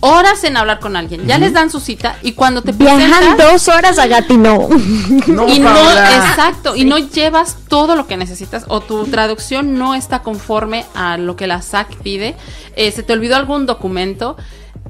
Horas 0.00 0.44
en 0.44 0.56
hablar 0.56 0.80
con 0.80 0.96
alguien. 0.96 1.26
Ya 1.26 1.38
les 1.38 1.52
dan 1.52 1.70
su 1.70 1.80
cita 1.80 2.16
y 2.22 2.32
cuando 2.32 2.62
te 2.62 2.72
Viajan 2.72 3.10
presentas 3.10 3.52
dos 3.52 3.68
horas 3.68 3.98
a 3.98 4.06
Gatineau. 4.06 4.68
No, 5.26 5.48
y 5.48 5.58
no, 5.58 5.90
exacto, 5.90 6.76
y 6.76 6.84
no 6.84 6.98
llevas 6.98 7.56
todo 7.68 7.96
lo 7.96 8.06
que 8.06 8.16
necesitas 8.16 8.64
o 8.68 8.80
tu 8.80 9.06
traducción 9.06 9.78
no 9.78 9.94
está 9.94 10.22
conforme 10.22 10.84
a 10.94 11.16
lo 11.16 11.36
que 11.36 11.46
la 11.46 11.62
SAC 11.62 11.96
pide, 11.96 12.36
eh, 12.76 12.92
se 12.92 13.02
te 13.02 13.12
olvidó 13.12 13.36
algún 13.36 13.66
documento 13.66 14.36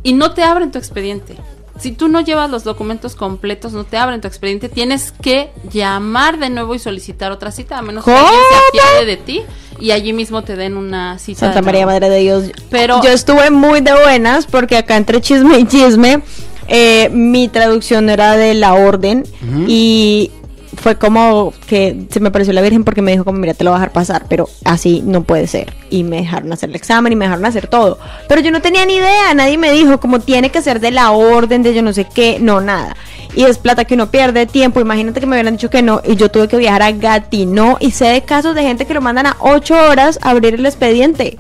y 0.03 0.13
no 0.13 0.33
te 0.33 0.43
abren 0.43 0.71
tu 0.71 0.79
expediente. 0.79 1.37
Si 1.79 1.91
tú 1.93 2.09
no 2.09 2.21
llevas 2.21 2.51
los 2.51 2.63
documentos 2.65 3.17
completos, 3.17 3.73
no 3.73 3.85
te 3.85 3.97
abren 3.97 4.21
tu 4.21 4.29
expediente, 4.29 4.69
tienes 4.69 5.13
que 5.13 5.51
llamar 5.73 6.39
de 6.39 6.49
nuevo 6.49 6.75
y 6.75 6.79
solicitar 6.79 7.33
otra 7.33 7.51
cita, 7.51 7.79
a 7.79 7.83
menos 7.83 8.05
que 8.05 8.13
alguien 8.13 8.41
se 8.49 8.79
apiade 8.79 9.05
de 9.07 9.17
ti 9.17 9.43
y 9.81 9.91
allí 9.91 10.13
mismo 10.13 10.43
te 10.43 10.55
den 10.57 10.77
una 10.77 11.19
cita. 11.19 11.41
Santa 11.41 11.57
de 11.57 11.63
María. 11.63 11.85
Madre 11.87 12.09
de 12.11 12.21
Dios. 12.21 12.45
Pero- 12.71 13.03
yo 13.03 13.11
estuve 13.11 13.51
muy 13.51 13.81
de 13.81 13.93
buenas 13.93 14.47
porque 14.47 14.77
acá 14.77 14.97
entre 14.97 15.21
chisme 15.21 15.59
y 15.59 15.67
chisme, 15.67 16.21
eh, 16.69 17.09
mi 17.13 17.49
traducción 17.49 18.09
era 18.09 18.37
de 18.37 18.55
la 18.55 18.75
orden 18.75 19.25
y 19.67 20.31
fue 20.77 20.97
como 20.97 21.53
que 21.67 22.07
se 22.11 22.21
me 22.21 22.31
pareció 22.31 22.53
la 22.53 22.61
Virgen 22.63 22.85
porque 22.85 23.03
me 23.03 23.13
dijo 23.13 23.25
como 23.25 23.39
mira 23.39 23.55
te 23.55 23.65
lo 23.65 23.71
voy 23.71 23.77
a 23.77 23.81
dejar 23.81 23.93
pasar, 23.93 24.27
pero 24.29 24.49
así 24.65 25.03
no 25.05 25.23
puede 25.23 25.47
ser. 25.47 25.73
Y 25.91 26.03
me 26.05 26.17
dejaron 26.19 26.53
hacer 26.53 26.71
el 26.71 26.77
examen 26.77 27.13
y 27.13 27.17
me 27.17 27.25
dejaron 27.25 27.45
hacer 27.47 27.67
todo. 27.67 27.99
Pero 28.29 28.41
yo 28.41 28.51
no 28.51 28.61
tenía 28.63 28.85
ni 28.87 28.97
idea, 28.97 29.35
nadie 29.35 29.59
me 29.59 29.71
dijo 29.73 30.01
como 30.01 30.21
tiene 30.21 30.51
que 30.51 30.63
ser 30.63 30.81
de 30.81 30.91
la 30.91 31.11
orden, 31.11 31.63
de 31.63 31.75
yo 31.75 31.83
no 31.83 31.93
sé 31.93 32.07
qué, 32.13 32.39
no, 32.41 32.61
nada. 32.61 32.97
Y 33.37 33.45
es 33.45 33.59
plata 33.59 33.85
que 33.85 33.95
uno 33.95 34.11
pierde, 34.11 34.47
tiempo. 34.47 34.81
Imagínate 34.81 35.19
que 35.21 35.27
me 35.27 35.35
hubieran 35.37 35.55
dicho 35.57 35.69
que 35.71 35.83
no 35.83 36.01
y 36.07 36.15
yo 36.17 36.31
tuve 36.31 36.47
que 36.49 36.57
viajar 36.57 36.83
a 36.83 36.93
Gatineau 36.93 37.77
y 37.81 37.91
sé 37.91 38.07
de 38.07 38.23
casos 38.23 38.55
de 38.55 38.63
gente 38.63 38.87
que 38.87 38.95
lo 38.95 39.01
mandan 39.01 39.27
a 39.27 39.37
8 39.41 39.75
horas 39.91 40.19
a 40.23 40.31
abrir 40.31 40.55
el 40.55 40.65
expediente. 40.67 41.37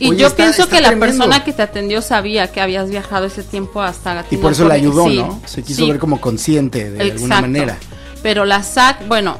Y 0.00 0.08
Oye, 0.08 0.18
yo 0.20 0.26
está- 0.28 0.36
pienso 0.44 0.62
está 0.62 0.76
que 0.76 0.82
la 0.82 0.96
persona 0.98 1.44
que 1.44 1.52
te 1.52 1.60
atendió 1.60 2.00
sabía 2.00 2.50
que 2.50 2.62
habías 2.62 2.88
viajado 2.88 3.26
ese 3.26 3.42
tiempo 3.42 3.82
hasta 3.82 4.12
Y 4.12 4.14
Gatineau. 4.16 4.42
por 4.42 4.52
eso 4.52 4.66
la 4.66 4.74
ayudó, 4.74 5.06
sí, 5.08 5.16
¿no? 5.18 5.40
Se 5.44 5.62
quiso 5.62 5.82
sí. 5.84 5.90
ver 5.90 6.00
como 6.00 6.20
consciente 6.20 6.90
de 6.90 7.10
alguna 7.12 7.42
manera. 7.42 7.76
Pero 8.22 8.44
la 8.44 8.62
SAC, 8.62 9.06
bueno, 9.08 9.38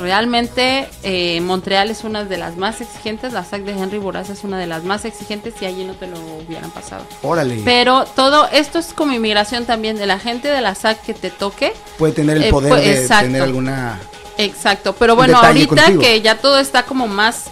realmente 0.00 0.88
eh, 1.02 1.40
Montreal 1.40 1.90
es 1.90 2.04
una 2.04 2.24
de 2.24 2.36
las 2.36 2.56
más 2.56 2.80
exigentes, 2.80 3.32
la 3.32 3.44
SAC 3.44 3.62
de 3.62 3.72
Henry 3.72 3.98
Boraz 3.98 4.30
es 4.30 4.44
una 4.44 4.58
de 4.58 4.66
las 4.66 4.84
más 4.84 5.04
exigentes 5.04 5.54
y 5.60 5.66
allí 5.66 5.84
no 5.84 5.94
te 5.94 6.06
lo 6.06 6.16
hubieran 6.18 6.70
pasado. 6.70 7.04
Órale. 7.22 7.60
Pero 7.64 8.04
todo 8.04 8.48
esto 8.52 8.78
es 8.78 8.92
como 8.94 9.12
inmigración 9.12 9.64
también, 9.64 9.96
de 9.96 10.06
la 10.06 10.18
gente 10.18 10.48
de 10.48 10.60
la 10.60 10.74
SAC 10.74 11.02
que 11.02 11.14
te 11.14 11.30
toque. 11.30 11.72
Puede 11.98 12.12
tener 12.12 12.36
el 12.36 12.44
eh, 12.44 12.50
poder 12.50 12.70
pues, 12.70 12.84
de 12.84 13.02
exacto. 13.02 13.26
tener 13.26 13.42
alguna... 13.42 14.00
Exacto, 14.38 14.94
pero 14.98 15.16
bueno, 15.16 15.38
ahorita 15.38 15.84
contigo. 15.84 16.00
que 16.00 16.20
ya 16.22 16.36
todo 16.36 16.58
está 16.58 16.84
como 16.84 17.06
más 17.06 17.50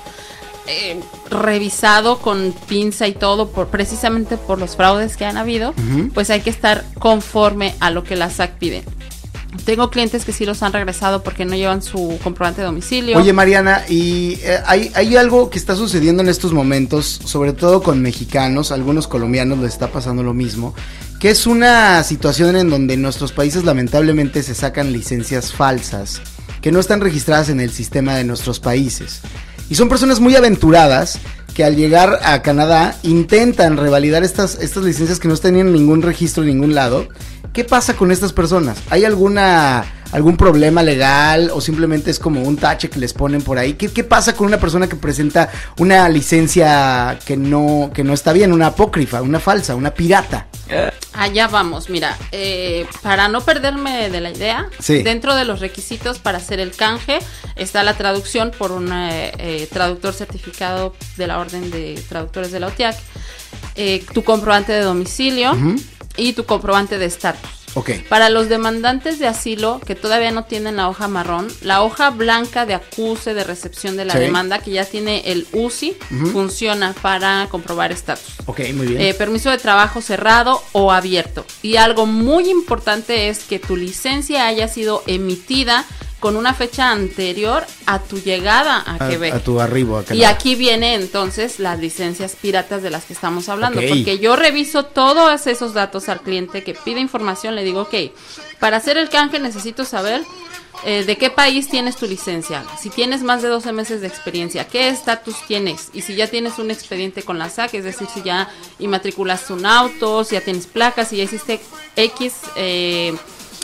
eh, 0.67 0.99
revisado 1.29 2.19
con 2.19 2.55
pinza 2.67 3.07
y 3.07 3.13
todo, 3.13 3.49
por 3.49 3.69
precisamente 3.69 4.39
por 4.39 4.59
los 4.59 4.77
fraudes 4.77 5.17
que 5.19 5.27
han 5.27 5.37
habido, 5.37 5.75
pues 6.15 6.31
hay 6.31 6.41
que 6.41 6.51
estar 6.51 6.85
conforme 6.99 7.75
a 7.81 7.91
lo 7.91 8.05
que 8.05 8.17
la 8.17 8.31
SAC 8.31 8.53
pide. 8.53 8.85
Tengo 9.65 9.91
clientes 9.91 10.25
que 10.25 10.33
sí 10.33 10.45
los 10.45 10.63
han 10.63 10.73
regresado 10.73 11.23
porque 11.23 11.45
no 11.45 11.57
llevan 11.57 11.81
su 11.83 12.19
comprobante 12.23 12.61
de 12.61 12.67
domicilio. 12.67 13.17
Oye, 13.17 13.33
Mariana, 13.33 13.83
y 13.89 14.39
eh, 14.43 14.59
hay, 14.67 15.17
algo 15.17 15.49
que 15.49 15.59
está 15.59 15.75
sucediendo 15.75 16.23
en 16.23 16.29
estos 16.29 16.53
momentos, 16.53 17.21
sobre 17.25 17.55
todo 17.55 17.83
con 17.83 18.03
mexicanos, 18.03 18.73
algunos 18.73 19.09
colombianos 19.09 19.59
les 19.59 19.73
está 19.73 19.91
pasando 19.91 20.23
lo 20.23 20.35
mismo, 20.35 20.75
que 21.19 21.31
es 21.31 21.47
una 21.47 22.03
situación 22.05 22.57
en 22.57 22.69
donde 22.69 22.97
nuestros 22.97 23.33
países 23.33 23.65
lamentablemente 23.65 24.43
se 24.43 24.55
sacan 24.55 24.93
licencias 24.93 25.53
falsas 25.53 26.21
que 26.61 26.73
no 26.73 26.81
están 26.81 27.01
registradas 27.01 27.49
en 27.49 27.61
el 27.61 27.71
sistema 27.71 28.17
de 28.17 28.25
nuestros 28.25 28.61
países. 28.61 29.21
Y 29.71 29.75
son 29.75 29.89
personas 29.89 30.21
muy 30.21 30.35
aventuradas 30.37 31.19
que 31.55 31.65
al 31.65 31.77
llegar 31.77 32.21
a 32.23 32.41
Canadá 32.43 32.97
intentan 33.03 33.77
revalidar 33.77 34.25
estas, 34.25 34.59
estas 34.61 34.85
licencias 34.85 35.19
que 35.19 35.29
no 35.29 35.37
tenían 35.37 35.73
ningún 35.73 36.03
registro 36.03 36.43
en 36.43 36.51
ningún 36.51 36.75
lado. 36.75 37.09
¿Qué 37.53 37.65
pasa 37.65 37.95
con 37.97 38.13
estas 38.13 38.33
personas? 38.33 38.79
¿Hay 38.91 39.05
alguna 39.05 39.85
algún 40.13 40.39
problema 40.39 40.83
legal 40.83 41.51
o 41.53 41.61
simplemente 41.61 42.11
es 42.11 42.19
como 42.19 42.41
un 42.43 42.57
tache 42.57 42.89
que 42.89 42.99
les 42.99 43.13
ponen 43.13 43.43
por 43.43 43.59
ahí? 43.59 43.75
¿Qué, 43.75 43.89
qué 43.89 44.05
pasa 44.05 44.35
con 44.35 44.47
una 44.47 44.59
persona 44.59 44.89
que 44.89 44.97
presenta 44.97 45.51
una 45.79 46.09
licencia 46.09 47.19
que 47.27 47.37
no, 47.37 47.91
que 47.93 48.05
no 48.05 48.15
está 48.15 48.33
bien, 48.33 48.53
una 48.53 48.69
apócrifa, 48.69 49.21
una 49.23 49.41
falsa, 49.41 49.75
una 49.75 49.91
pirata? 49.93 50.47
Allá 51.15 51.49
vamos, 51.49 51.91
mira, 51.91 52.17
eh, 52.33 52.87
para 53.03 53.29
no 53.29 53.41
perderme 53.41 54.09
de 54.11 54.21
la 54.21 54.31
idea, 54.31 54.69
Sí. 54.79 55.03
dentro 55.03 55.35
de 55.35 55.45
los 55.45 55.61
requisitos 55.61 56.19
para 56.19 56.39
hacer 56.39 56.61
el 56.61 56.71
canje 56.73 57.19
está 57.57 57.83
la 57.83 57.95
traducción 57.95 58.53
por 58.57 58.71
un 58.73 58.93
eh, 58.93 59.33
eh, 59.39 59.69
traductor 59.73 60.15
certificado 60.15 60.95
de 61.17 61.27
la 61.27 61.39
Orden 61.39 61.71
de 61.71 62.01
Traductores 62.09 62.53
de 62.53 62.61
la 62.61 62.69
OTIAC, 62.69 62.97
eh, 63.75 64.05
tu 64.15 64.23
comprobante 64.25 64.73
de 64.73 64.81
domicilio. 64.83 65.57
Y 66.19 66.35
tu 66.35 66.45
comprobante 66.45 66.99
de 66.99 67.07
estatus. 67.07 67.51
Ok. 67.75 67.91
Para 68.09 68.31
los 68.31 68.49
demandantes 68.49 69.19
de 69.19 69.27
asilo 69.29 69.81
que 69.87 69.95
todavía 69.95 70.31
no 70.33 70.45
tienen 70.45 70.77
la 70.77 70.89
hoja 70.89 71.07
marrón, 71.07 71.49
la 71.61 71.83
hoja 71.83 72.11
blanca 72.11 72.65
de 72.67 72.75
acuse 72.75 73.35
de 73.35 73.45
recepción 73.45 73.97
de 73.97 74.05
la 74.07 74.15
Sí. 74.15 74.19
demanda, 74.21 74.59
que 74.59 74.71
ya 74.73 74.85
tiene 74.87 75.23
el 75.31 75.47
UCI, 75.53 75.97
funciona 76.33 76.95
para 77.03 77.47
comprobar 77.51 77.93
estatus. 77.93 78.35
Ok, 78.47 78.61
muy 78.75 78.87
bien. 78.89 79.01
Eh, 79.03 79.15
permiso 79.15 79.51
de 79.51 79.59
trabajo 79.59 80.01
cerrado 80.01 80.63
o 80.73 80.93
abierto. 80.93 81.45
Y 81.63 81.77
algo 81.77 82.07
muy 82.07 82.49
importante 82.51 83.29
es 83.29 83.41
que 83.41 83.59
tu 83.59 83.77
licencia 83.77 84.47
haya 84.47 84.67
sido 84.67 85.03
emitida 85.07 85.85
con 86.21 86.37
una 86.37 86.53
fecha 86.53 86.91
anterior 86.91 87.65
a 87.87 88.01
tu 88.01 88.19
llegada 88.19 88.77
a, 88.77 89.05
a, 89.05 89.09
Quebec. 89.09 89.35
a 89.35 89.41
tu 89.41 89.61
arribo 89.61 89.99
a 89.99 90.15
Y 90.15 90.25
aquí 90.25 90.55
viene 90.55 90.95
entonces 90.95 91.61
las 91.61 91.79
licencias 91.79 92.35
piratas 92.35 92.83
de 92.83 92.91
las 92.91 93.05
que 93.05 93.13
estamos 93.13 93.49
hablando, 93.49 93.81
porque 93.81 94.19
yo 94.19 94.35
reviso 94.37 94.85
todos 94.85 95.47
esos 95.47 95.75
datos 95.75 96.09
al 96.09 96.21
cliente 96.21 96.65
que 96.65 96.75
pide 96.75 97.01
información, 97.01 97.55
le 97.55 97.65
digo, 97.65 97.83
ok, 97.83 97.95
para 98.59 98.79
hacer 98.79 98.97
el 98.97 99.09
canje 99.09 99.39
necesito 99.39 99.85
saber 99.85 100.23
eh, 100.85 101.05
de 101.05 101.17
qué 101.17 101.31
país 101.31 101.69
tienes 101.69 101.97
tu 101.97 102.07
licencia, 102.07 102.65
si 102.81 102.91
tienes 102.91 103.23
más 103.23 103.43
de 103.43 103.49
12 103.49 103.73
meses 103.73 104.01
de 104.01 104.07
experiencia, 104.07 104.67
qué 104.67 104.89
estatus 104.89 105.37
tienes 105.47 105.91
y 105.93 106.03
si 106.03 106.15
ya 106.15 106.29
tienes 106.29 106.59
un 106.59 106.71
expediente 106.71 107.23
con 107.23 107.39
la 107.39 107.49
SAC, 107.49 107.75
es 107.75 107.85
decir, 107.85 108.09
si 108.13 108.23
ya 108.23 108.49
inmatriculaste 108.79 109.53
un 109.53 109.67
auto, 109.67 110.25
si 110.25 110.35
ya 110.35 110.41
tienes 110.41 110.67
placas, 110.67 111.09
si 111.09 111.17
ya 111.17 111.25
hiciste 111.25 111.61
X 111.97 112.35
eh, 112.57 113.13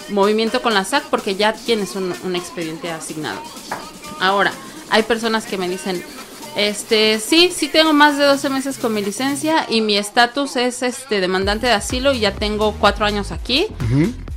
movimiento 0.08 0.62
con 0.62 0.74
la 0.74 0.84
SAC, 0.84 1.04
porque 1.04 1.36
ya 1.36 1.52
tienes 1.52 1.96
un, 1.96 2.36
expediente 2.36 2.90
asignado. 2.90 3.40
Ahora, 4.20 4.52
hay 4.90 5.02
personas 5.02 5.44
que 5.46 5.56
me 5.56 5.68
dicen, 5.68 6.02
este, 6.56 7.18
sí, 7.18 7.52
sí 7.54 7.68
tengo 7.68 7.92
más 7.92 8.16
de 8.16 8.24
12 8.24 8.48
meses 8.48 8.78
con 8.78 8.94
mi 8.94 9.04
licencia 9.04 9.66
y 9.68 9.80
mi 9.80 9.96
estatus 9.96 10.56
es 10.56 10.82
este 10.82 11.20
demandante 11.20 11.66
de 11.66 11.72
asilo 11.72 12.12
y 12.12 12.20
ya 12.20 12.34
tengo 12.34 12.72
cuatro 12.78 13.06
años 13.06 13.32
aquí. 13.32 13.66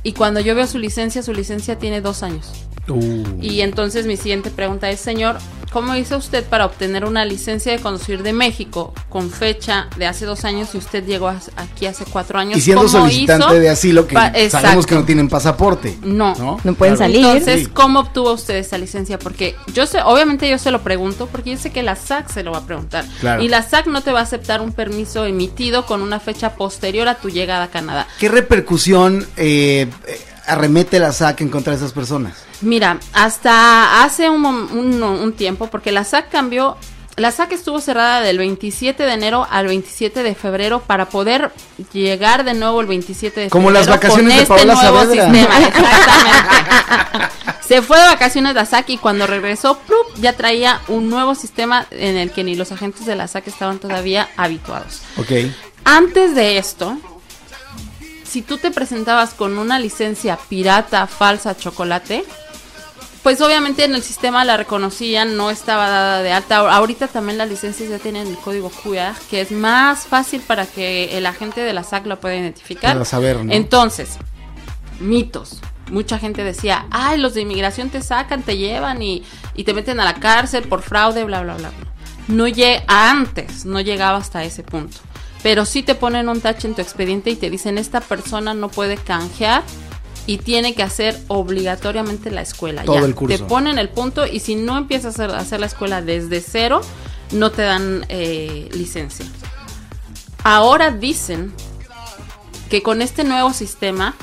Y 0.02 0.12
cuando 0.12 0.40
yo 0.40 0.54
veo 0.54 0.66
su 0.66 0.78
licencia, 0.78 1.22
su 1.22 1.32
licencia 1.32 1.78
tiene 1.78 2.00
dos 2.00 2.22
años. 2.22 2.50
Uh, 2.88 3.22
Y 3.42 3.60
entonces 3.60 4.06
mi 4.06 4.16
siguiente 4.16 4.50
pregunta 4.50 4.88
es, 4.88 4.98
señor, 4.98 5.36
¿cómo 5.70 5.94
hizo 5.94 6.16
usted 6.16 6.42
para 6.44 6.64
obtener 6.64 7.04
una 7.04 7.26
licencia 7.26 7.70
de 7.70 7.80
conducir 7.80 8.22
de 8.22 8.32
México 8.32 8.94
con 9.10 9.30
fecha 9.30 9.88
de 9.98 10.06
hace 10.06 10.24
dos 10.24 10.46
años 10.46 10.70
y 10.74 10.78
usted 10.78 11.04
llegó 11.04 11.28
a- 11.28 11.38
aquí 11.58 11.84
hace 11.84 12.06
cuatro 12.06 12.38
años? 12.38 12.56
y 12.56 12.62
siendo 12.62 12.84
¿Cómo 12.86 13.00
solicitante 13.04 13.44
hizo 13.44 13.54
de 13.60 13.68
asilo 13.68 14.06
que 14.06 14.14
pa- 14.14 14.32
sabemos 14.48 14.86
que 14.86 14.94
no 14.94 15.04
tienen 15.04 15.28
pasaporte. 15.28 15.98
No. 16.02 16.34
No, 16.36 16.58
No 16.64 16.74
pueden 16.74 16.96
salir. 16.96 17.18
Entonces, 17.18 17.64
Sí. 17.64 17.66
¿cómo 17.66 18.00
obtuvo 18.00 18.32
usted 18.32 18.54
esa 18.56 18.78
licencia? 18.78 19.18
Porque 19.18 19.54
yo 19.74 19.84
sé, 19.84 20.00
obviamente 20.02 20.48
yo 20.48 20.56
se 20.56 20.70
lo 20.70 20.80
pregunto, 20.82 21.26
porque 21.30 21.50
yo 21.50 21.58
sé 21.58 21.70
que 21.70 21.82
la 21.82 21.94
SAC 21.94 22.30
se 22.32 22.42
lo 22.42 22.52
va 22.52 22.58
a 22.58 22.64
preguntar. 22.66 23.04
Claro. 23.20 23.42
Y 23.42 23.48
la 23.48 23.60
SAC 23.62 23.86
no 23.88 24.00
te 24.00 24.12
va 24.12 24.20
a 24.20 24.22
aceptar 24.22 24.62
un 24.62 24.72
permiso 24.72 25.26
emitido 25.26 25.84
con 25.84 26.00
una 26.00 26.20
fecha 26.20 26.54
posterior 26.54 27.06
a 27.08 27.16
tu 27.16 27.28
llegada 27.28 27.64
a 27.64 27.68
Canadá. 27.68 28.06
¿Qué 28.18 28.30
repercusión 28.30 29.26
eh, 29.36 29.87
eh, 30.06 30.20
arremete 30.46 30.98
la 30.98 31.12
SAC 31.12 31.40
en 31.42 31.48
contra 31.48 31.72
de 31.72 31.76
esas 31.78 31.92
personas? 31.92 32.36
Mira, 32.60 32.98
hasta 33.12 34.02
hace 34.02 34.28
un, 34.30 34.42
mom- 34.42 34.70
un- 34.72 35.02
un 35.02 35.32
tiempo, 35.32 35.68
porque 35.68 35.92
la 35.92 36.04
SAC 36.04 36.28
cambió, 36.30 36.76
la 37.16 37.30
SAC 37.32 37.52
estuvo 37.52 37.80
cerrada 37.80 38.20
del 38.20 38.38
27 38.38 39.02
de 39.02 39.12
enero 39.12 39.46
al 39.50 39.66
27 39.66 40.22
de 40.22 40.34
febrero 40.34 40.80
para 40.80 41.06
poder 41.08 41.52
llegar 41.92 42.44
de 42.44 42.54
nuevo 42.54 42.80
el 42.80 42.86
27 42.86 43.40
de 43.40 43.50
Como 43.50 43.68
febrero. 43.68 43.80
las 43.86 43.88
vacaciones 43.96 44.34
de 44.36 44.42
este 44.42 44.54
Paola 44.54 44.74
nuevo 44.74 44.98
Saavedra. 45.00 45.24
sistema. 45.32 45.58
Exactamente. 45.68 47.28
Se 47.66 47.82
fue 47.82 47.98
de 47.98 48.04
vacaciones 48.06 48.54
la 48.54 48.64
SAC 48.64 48.90
y 48.90 48.98
cuando 48.98 49.26
regresó, 49.26 49.78
ya 50.16 50.32
traía 50.32 50.80
un 50.88 51.10
nuevo 51.10 51.34
sistema 51.34 51.86
en 51.90 52.16
el 52.16 52.30
que 52.30 52.42
ni 52.44 52.54
los 52.54 52.72
agentes 52.72 53.04
de 53.04 53.14
la 53.14 53.28
SAC 53.28 53.48
estaban 53.48 53.78
todavía 53.78 54.28
habituados. 54.36 55.02
Ok. 55.18 55.30
Antes 55.84 56.34
de 56.34 56.56
esto, 56.58 56.96
si 58.28 58.42
tú 58.42 58.58
te 58.58 58.70
presentabas 58.70 59.34
con 59.34 59.58
una 59.58 59.78
licencia 59.78 60.38
pirata, 60.48 61.06
falsa, 61.06 61.56
chocolate, 61.56 62.24
pues 63.22 63.40
obviamente 63.40 63.84
en 63.84 63.94
el 63.94 64.02
sistema 64.02 64.44
la 64.44 64.56
reconocían, 64.56 65.36
no 65.36 65.50
estaba 65.50 65.88
dada 65.88 66.22
de 66.22 66.32
alta. 66.32 66.58
Ahorita 66.58 67.08
también 67.08 67.38
las 67.38 67.48
licencias 67.48 67.88
ya 67.88 67.98
tienen 67.98 68.26
el 68.26 68.36
código 68.36 68.70
QR, 68.70 69.14
que 69.30 69.40
es 69.40 69.50
más 69.50 70.06
fácil 70.06 70.40
para 70.42 70.66
que 70.66 71.16
el 71.16 71.26
agente 71.26 71.60
de 71.62 71.72
la 71.72 71.84
SAC 71.84 72.06
lo 72.06 72.20
pueda 72.20 72.36
identificar. 72.36 72.92
Para 72.92 73.04
saber, 73.04 73.44
¿no? 73.44 73.52
Entonces, 73.52 74.18
mitos. 75.00 75.60
Mucha 75.90 76.18
gente 76.18 76.44
decía, 76.44 76.86
ay, 76.90 77.18
los 77.18 77.32
de 77.32 77.40
inmigración 77.40 77.88
te 77.88 78.02
sacan, 78.02 78.42
te 78.42 78.58
llevan 78.58 79.02
y, 79.02 79.24
y 79.54 79.64
te 79.64 79.72
meten 79.72 80.00
a 80.00 80.04
la 80.04 80.14
cárcel 80.14 80.68
por 80.68 80.82
fraude, 80.82 81.24
bla, 81.24 81.40
bla, 81.42 81.54
bla. 81.54 81.70
bla. 81.70 81.88
No 82.28 82.46
llega 82.46 82.84
antes, 82.88 83.64
no 83.64 83.80
llegaba 83.80 84.18
hasta 84.18 84.44
ese 84.44 84.62
punto. 84.62 84.98
Pero 85.42 85.64
sí 85.64 85.82
te 85.82 85.94
ponen 85.94 86.28
un 86.28 86.40
tache 86.40 86.66
en 86.68 86.74
tu 86.74 86.82
expediente 86.82 87.30
y 87.30 87.36
te 87.36 87.50
dicen, 87.50 87.78
esta 87.78 88.00
persona 88.00 88.54
no 88.54 88.68
puede 88.68 88.96
canjear 88.96 89.62
y 90.26 90.38
tiene 90.38 90.74
que 90.74 90.82
hacer 90.82 91.18
obligatoriamente 91.28 92.30
la 92.30 92.42
escuela. 92.42 92.84
Todo 92.84 92.96
ya, 92.96 93.06
el 93.06 93.14
curso. 93.14 93.36
Te 93.36 93.44
ponen 93.44 93.78
el 93.78 93.88
punto 93.88 94.26
y 94.26 94.40
si 94.40 94.56
no 94.56 94.76
empiezas 94.76 95.18
a 95.18 95.24
hacer, 95.24 95.36
a 95.36 95.40
hacer 95.40 95.60
la 95.60 95.66
escuela 95.66 96.02
desde 96.02 96.40
cero, 96.40 96.80
no 97.32 97.50
te 97.50 97.62
dan 97.62 98.04
eh, 98.08 98.68
licencia. 98.72 99.24
Ahora 100.44 100.90
dicen 100.90 101.52
que 102.68 102.82
con 102.82 103.00
este 103.00 103.24
nuevo 103.24 103.52
sistema, 103.52 104.14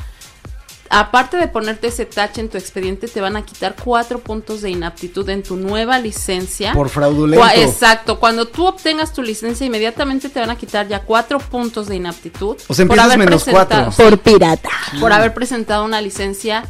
aparte 0.89 1.37
de 1.37 1.47
ponerte 1.47 1.87
ese 1.87 2.05
tache 2.05 2.41
en 2.41 2.49
tu 2.49 2.57
expediente, 2.57 3.07
te 3.07 3.21
van 3.21 3.35
a 3.35 3.43
quitar 3.45 3.75
cuatro 3.81 4.19
puntos 4.19 4.61
de 4.61 4.69
inaptitud 4.69 5.27
en 5.29 5.43
tu 5.43 5.55
nueva 5.55 5.99
licencia. 5.99 6.73
Por 6.73 6.89
fraudulento. 6.89 7.45
Exacto. 7.55 8.19
Cuando 8.19 8.47
tú 8.47 8.65
obtengas 8.67 9.13
tu 9.13 9.21
licencia, 9.21 9.65
inmediatamente 9.65 10.29
te 10.29 10.39
van 10.39 10.49
a 10.51 10.55
quitar 10.57 10.87
ya 10.87 11.01
cuatro 11.01 11.39
puntos 11.39 11.87
de 11.87 11.95
inaptitud. 11.95 12.57
O 12.67 12.73
sea, 12.73 12.85
por 12.85 12.97
empiezas 12.97 13.05
haber 13.05 13.17
menos 13.19 13.43
presentado- 13.43 13.85
cuatro. 13.85 14.03
Por 14.09 14.19
pirata. 14.19 14.69
por 14.99 15.11
haber 15.13 15.33
presentado 15.33 15.83
una 15.85 16.01
licencia 16.01 16.63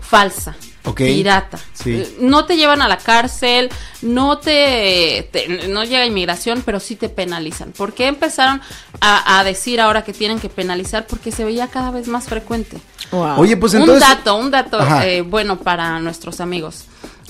falsa. 0.00 0.54
Ok. 0.86 0.98
Pirata. 0.98 1.58
Sí. 1.72 2.16
No 2.20 2.44
te 2.44 2.56
llevan 2.56 2.82
a 2.82 2.88
la 2.88 2.98
cárcel, 2.98 3.70
no 4.02 4.38
te, 4.38 5.28
te- 5.32 5.68
no 5.68 5.82
llega 5.84 6.04
inmigración, 6.04 6.62
pero 6.64 6.78
sí 6.78 6.94
te 6.94 7.08
penalizan. 7.08 7.72
¿Por 7.72 7.94
qué 7.94 8.06
empezaron 8.06 8.60
a, 9.00 9.38
a 9.38 9.44
decir 9.44 9.80
ahora 9.80 10.04
que 10.04 10.12
tienen 10.12 10.40
que 10.40 10.48
penalizar? 10.50 11.06
Porque 11.06 11.32
se 11.32 11.44
veía 11.44 11.68
cada 11.68 11.90
vez 11.90 12.06
más 12.06 12.24
frecuente. 12.26 12.76
Wow. 13.10 13.40
Oye, 13.40 13.56
pues 13.56 13.72
entonces. 13.74 13.94
un 13.94 14.00
dato, 14.16 14.36
un 14.36 14.50
dato 14.50 14.78
eh, 15.02 15.22
bueno 15.22 15.58
para 15.58 15.98
nuestros 16.00 16.40
amigos. 16.40 16.84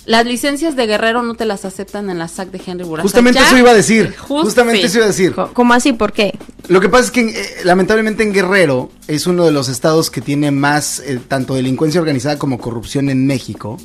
Las 0.06 0.26
licencias 0.26 0.76
de 0.76 0.86
guerrero 0.86 1.22
no 1.22 1.34
te 1.34 1.46
las 1.46 1.64
aceptan 1.64 2.10
en 2.10 2.18
la 2.18 2.28
SAC 2.28 2.50
de 2.50 2.60
Henry 2.66 2.84
Buraza. 2.84 3.02
Justamente 3.04 3.40
Ya- 3.40 3.46
eso 3.46 3.56
iba 3.56 3.70
a 3.70 3.74
decir. 3.74 4.14
Just- 4.18 4.44
Justamente 4.44 4.80
sí. 4.82 4.86
eso 4.86 4.96
iba 4.98 5.04
a 5.06 5.08
decir. 5.08 5.34
¿Cómo 5.54 5.72
así? 5.72 5.94
¿Por 5.94 6.12
qué? 6.12 6.38
Lo 6.68 6.80
que 6.80 6.88
pasa 6.90 7.04
es 7.04 7.10
que 7.10 7.20
eh, 7.30 7.34
lamentablemente 7.64 8.22
en 8.22 8.32
Guerrero 8.34 8.90
es 9.08 9.26
uno 9.26 9.44
de 9.46 9.52
los 9.52 9.68
estados 9.68 10.10
que 10.10 10.20
tiene 10.20 10.50
más 10.50 11.00
eh, 11.00 11.18
tanto 11.26 11.54
delincuencia 11.54 12.00
organizada 12.00 12.38
como 12.38 12.58
corrupción 12.58 13.08
en 13.08 13.26
México 13.26 13.78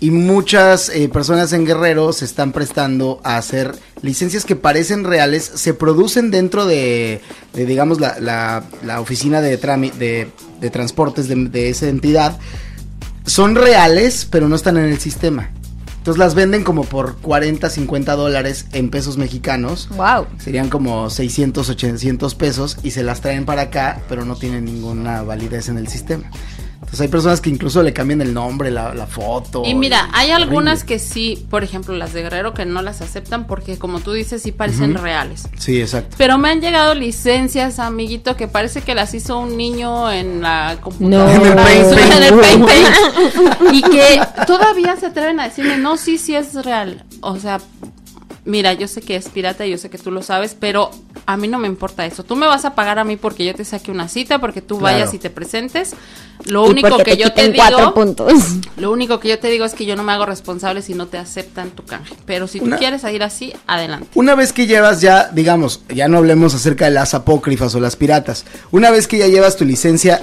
y 0.00 0.10
muchas 0.10 0.88
eh, 0.88 1.08
personas 1.08 1.52
en 1.52 1.64
Guerrero 1.66 2.12
se 2.12 2.24
están 2.24 2.50
prestando 2.52 3.20
a 3.22 3.36
hacer 3.36 3.72
licencias 4.02 4.44
que 4.44 4.56
parecen 4.56 5.04
reales, 5.04 5.50
se 5.54 5.74
producen 5.74 6.30
dentro 6.32 6.66
de, 6.66 7.20
de, 7.52 7.66
digamos 7.66 8.00
la, 8.00 8.18
la- 8.18 8.64
la 8.84 9.00
oficina 9.00 9.40
de, 9.40 9.56
de, 9.56 10.28
de 10.60 10.70
transportes 10.70 11.28
de, 11.28 11.34
de 11.36 11.68
esa 11.68 11.88
entidad, 11.88 12.38
son 13.26 13.54
reales 13.54 14.26
pero 14.30 14.48
no 14.48 14.56
están 14.56 14.76
en 14.78 14.86
el 14.86 14.98
sistema. 14.98 15.50
Entonces 16.00 16.18
las 16.18 16.34
venden 16.34 16.64
como 16.64 16.84
por 16.84 17.18
40, 17.18 17.68
50 17.68 18.16
dólares 18.16 18.64
en 18.72 18.88
pesos 18.88 19.18
mexicanos. 19.18 19.90
Wow. 19.90 20.28
Serían 20.38 20.70
como 20.70 21.10
600, 21.10 21.68
800 21.68 22.34
pesos 22.36 22.78
y 22.82 22.92
se 22.92 23.02
las 23.02 23.20
traen 23.20 23.44
para 23.44 23.62
acá, 23.62 24.00
pero 24.08 24.24
no 24.24 24.34
tienen 24.34 24.64
ninguna 24.64 25.20
validez 25.22 25.68
en 25.68 25.76
el 25.76 25.88
sistema. 25.88 26.24
Entonces 26.80 27.00
hay 27.02 27.08
personas 27.08 27.40
que 27.40 27.50
incluso 27.50 27.82
le 27.82 27.92
cambian 27.92 28.22
el 28.22 28.32
nombre, 28.32 28.70
la, 28.70 28.94
la 28.94 29.06
foto. 29.06 29.62
Y 29.64 29.74
mira, 29.74 30.08
hay 30.12 30.30
horrible. 30.30 30.44
algunas 30.44 30.82
que 30.82 30.98
sí, 30.98 31.46
por 31.50 31.62
ejemplo, 31.62 31.94
las 31.94 32.12
de 32.14 32.22
Guerrero 32.22 32.54
que 32.54 32.64
no 32.64 32.80
las 32.80 33.02
aceptan 33.02 33.46
porque 33.46 33.78
como 33.78 34.00
tú 34.00 34.12
dices, 34.12 34.42
sí 34.42 34.50
parecen 34.50 34.94
reales. 34.94 35.48
Sí, 35.58 35.80
exacto. 35.80 36.16
Pero 36.18 36.38
me 36.38 36.48
han 36.48 36.60
llegado 36.60 36.94
licencias, 36.94 37.78
amiguito, 37.78 38.34
que 38.34 38.48
parece 38.48 38.80
que 38.80 38.94
las 38.94 39.12
hizo 39.12 39.38
un 39.38 39.56
niño 39.56 40.10
en 40.10 40.40
la 40.40 40.78
computadora. 40.80 41.38
No. 41.38 41.44
En 41.44 41.46
el 41.46 41.54
Paint, 41.54 41.94
Paint. 41.94 42.10
En 42.16 42.22
el 42.22 42.34
Paint, 42.34 42.66
Paint. 42.66 43.72
y 43.72 43.82
que 43.82 44.20
todavía 44.46 44.96
se 44.96 45.06
atreven 45.06 45.38
a 45.38 45.44
decirme, 45.44 45.76
no, 45.76 45.96
sí, 45.96 46.16
sí 46.16 46.34
es 46.34 46.54
real. 46.64 47.04
O 47.20 47.38
sea, 47.38 47.60
mira, 48.44 48.72
yo 48.72 48.88
sé 48.88 49.00
que 49.02 49.16
es 49.16 49.28
pirata, 49.28 49.66
yo 49.66 49.76
sé 49.78 49.90
que 49.90 49.98
tú 49.98 50.10
lo 50.10 50.22
sabes, 50.22 50.56
pero 50.58 50.90
a 51.26 51.36
mí 51.36 51.48
no 51.48 51.58
me 51.58 51.68
importa 51.68 52.06
eso. 52.06 52.24
Tú 52.24 52.36
me 52.36 52.46
vas 52.46 52.64
a 52.64 52.74
pagar 52.74 52.98
a 52.98 53.04
mí 53.04 53.16
porque 53.16 53.44
yo 53.44 53.54
te 53.54 53.64
saque 53.64 53.90
una 53.90 54.08
cita, 54.08 54.38
porque 54.38 54.62
tú 54.62 54.78
Claro. 54.78 54.96
vayas 54.96 55.14
y 55.14 55.18
te 55.18 55.30
presentes. 55.30 55.94
Lo 56.46 56.66
Y 56.66 56.70
único 56.70 56.96
que 56.98 57.04
te 57.04 57.16
yo 57.18 57.32
te 57.32 57.42
quiten 57.42 57.52
cuatro 57.54 57.78
digo... 57.78 57.94
puntos. 57.94 58.32
Lo 58.78 58.90
único 58.92 59.20
que 59.20 59.28
yo 59.28 59.38
te 59.38 59.48
digo 59.48 59.64
es 59.66 59.74
que 59.74 59.84
yo 59.84 59.94
no 59.94 60.02
me 60.02 60.12
hago 60.12 60.24
responsable 60.24 60.80
si 60.80 60.94
no 60.94 61.06
te 61.06 61.18
aceptan 61.18 61.70
tu 61.70 61.84
canje. 61.84 62.14
Pero 62.24 62.46
si 62.48 62.60
tú 62.60 62.70
quieres 62.78 63.04
ir 63.04 63.22
así, 63.22 63.52
adelante. 63.66 64.08
Una 64.14 64.34
vez 64.34 64.52
que 64.54 64.66
llevas 64.66 65.00
ya, 65.02 65.28
digamos, 65.32 65.82
ya 65.94 66.08
no 66.08 66.16
hablemos 66.18 66.54
acerca 66.54 66.86
de 66.86 66.92
las 66.92 67.12
apócrifas 67.14 67.74
o 67.74 67.80
las 67.80 67.96
piratas. 67.96 68.46
Una 68.70 68.90
vez 68.90 69.06
que 69.06 69.18
ya 69.18 69.26
llevas 69.28 69.56
tu 69.56 69.64
licencia 69.66 70.22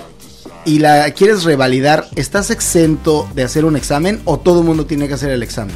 y 0.66 0.80
la 0.80 1.10
quieres 1.12 1.44
revalidar, 1.44 2.08
¿estás 2.16 2.50
exento 2.50 3.30
de 3.36 3.44
hacer 3.44 3.64
un 3.64 3.76
examen 3.78 4.20
o 4.26 4.40
todo 4.40 4.62
el 4.62 4.66
mundo 4.66 4.86
tiene 4.88 5.08
que 5.08 5.14
hacer 5.14 5.30
el 5.30 5.44
examen? 5.44 5.76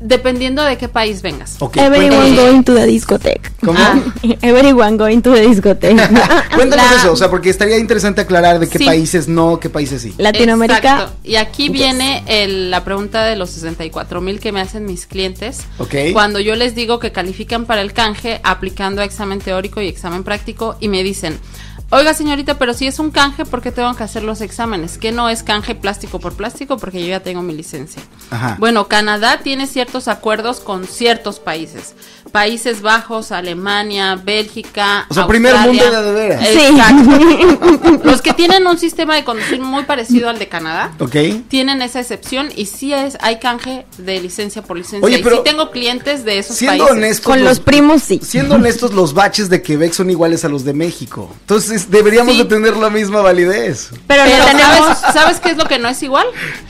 Dependiendo 0.00 0.62
de 0.62 0.76
qué 0.78 0.88
país 0.88 1.22
vengas. 1.22 1.56
Ok, 1.60 1.76
Everyone 1.76 2.08
cuéntanos, 2.16 2.36
going 2.52 2.62
to 2.62 2.74
the 2.74 2.86
discotheque. 2.86 3.50
¿Cómo? 3.64 3.78
Ah. 3.80 3.98
Everyone 4.42 4.96
going 4.96 5.20
to 5.20 5.32
the 5.34 5.40
discotheque. 5.48 5.96
cuéntanos 6.54 6.86
La- 6.90 6.96
eso, 6.96 7.12
o 7.12 7.16
sea, 7.16 7.28
porque 7.30 7.50
estaría 7.50 7.78
interesante 7.78 8.20
aclarar 8.20 8.58
de 8.58 8.68
qué 8.68 8.78
Sí. 8.78 8.84
países 8.84 9.28
no, 9.28 9.58
qué 9.58 9.68
países 9.70 10.02
sí. 10.02 10.14
Latinoamérica. 10.18 10.78
Exacto. 10.78 11.12
Y 11.24 11.36
aquí 11.36 11.68
viene 11.68 12.22
el- 12.26 12.70
la 12.70 12.84
pregunta 12.84 13.24
de 13.24 13.36
los 13.36 13.50
64 13.50 14.20
mil 14.20 14.38
que 14.40 14.52
me 14.52 14.60
hacen 14.60 14.84
mis 14.84 15.06
clientes. 15.06 15.62
Ok. 15.78 15.94
Cuando 16.12 16.38
yo 16.40 16.54
les 16.54 16.74
digo 16.74 16.98
que 16.98 17.12
califican 17.12 17.66
para 17.66 17.80
el 17.80 17.92
canje 17.92 18.40
aplicando 18.44 19.02
examen 19.02 19.40
teórico 19.40 19.80
y 19.80 19.88
examen 19.88 20.22
práctico 20.24 20.76
y 20.80 20.88
me 20.88 21.02
dicen, 21.02 21.38
oiga 21.90 22.14
señorita, 22.14 22.58
pero 22.58 22.74
si 22.74 22.86
es 22.86 22.98
un 22.98 23.10
canje, 23.10 23.44
¿por 23.44 23.62
qué 23.62 23.72
tengo 23.72 23.94
que 23.94 24.02
hacer 24.02 24.22
los 24.22 24.40
exámenes? 24.40 24.98
Que 24.98 25.12
no 25.12 25.28
es 25.28 25.42
canje 25.42 25.74
plástico 25.74 26.20
por 26.20 26.34
plástico 26.34 26.76
porque 26.76 27.00
yo 27.00 27.08
ya 27.08 27.20
tengo 27.20 27.42
mi 27.42 27.54
licencia. 27.54 28.02
Ajá. 28.30 28.56
Bueno, 28.58 28.88
Canadá 28.88 29.40
tiene 29.42 29.66
ciertos 29.66 30.08
acuerdos 30.08 30.60
con 30.60 30.86
ciertos 30.86 31.40
países. 31.40 31.94
Países 32.32 32.82
Bajos, 32.82 33.32
Alemania, 33.32 34.16
Bélgica. 34.16 35.06
O 35.08 35.14
sea, 35.14 35.26
primer 35.26 35.54
Australia. 35.54 35.82
mundo 35.84 36.02
de 36.02 36.06
de 36.08 36.12
veras. 36.28 36.48
Sí. 36.48 36.58
Exacto. 36.58 38.00
Los 38.04 38.22
que 38.22 38.32
tienen 38.32 38.66
un 38.66 38.78
sistema 38.78 39.14
de 39.14 39.24
conducir 39.24 39.60
muy 39.60 39.84
parecido 39.84 40.28
al 40.28 40.38
de 40.38 40.48
Canadá 40.48 40.92
Ok. 40.98 41.16
tienen 41.48 41.82
esa 41.82 42.00
excepción 42.00 42.48
y 42.54 42.66
sí 42.66 42.92
es 42.92 43.16
hay 43.20 43.38
canje 43.38 43.86
de 43.98 44.20
licencia 44.20 44.62
por 44.62 44.76
licencia. 44.76 45.04
Oye, 45.06 45.18
y 45.18 45.22
pero 45.22 45.36
sí 45.36 45.42
tengo 45.44 45.70
clientes 45.70 46.24
de 46.24 46.38
esos 46.38 46.56
Siendo 46.56 46.84
países. 46.84 46.96
honestos, 46.96 47.24
Con 47.26 47.44
los 47.44 47.60
primos 47.60 48.02
sí. 48.02 48.20
Siendo 48.22 48.54
honestos, 48.56 48.92
los 48.94 49.14
baches 49.14 49.48
de 49.48 49.62
Quebec 49.62 49.92
son 49.92 50.10
iguales 50.10 50.44
a 50.44 50.48
los 50.48 50.64
de 50.64 50.72
México. 50.74 51.30
Entonces, 51.40 51.90
deberíamos 51.90 52.34
Sí. 52.34 52.42
de 52.42 52.44
tener 52.46 52.76
la 52.76 52.90
misma 52.90 53.20
validez. 53.22 53.90
Pero, 54.06 54.22
Pero. 54.24 54.58
¿sabes, 54.58 54.98
¿sabes 55.12 55.40
qué 55.40 55.50
es 55.50 55.56
lo 55.56 55.64
que 55.66 55.78
no 55.78 55.88
es 55.88 56.02
igual? 56.02 56.26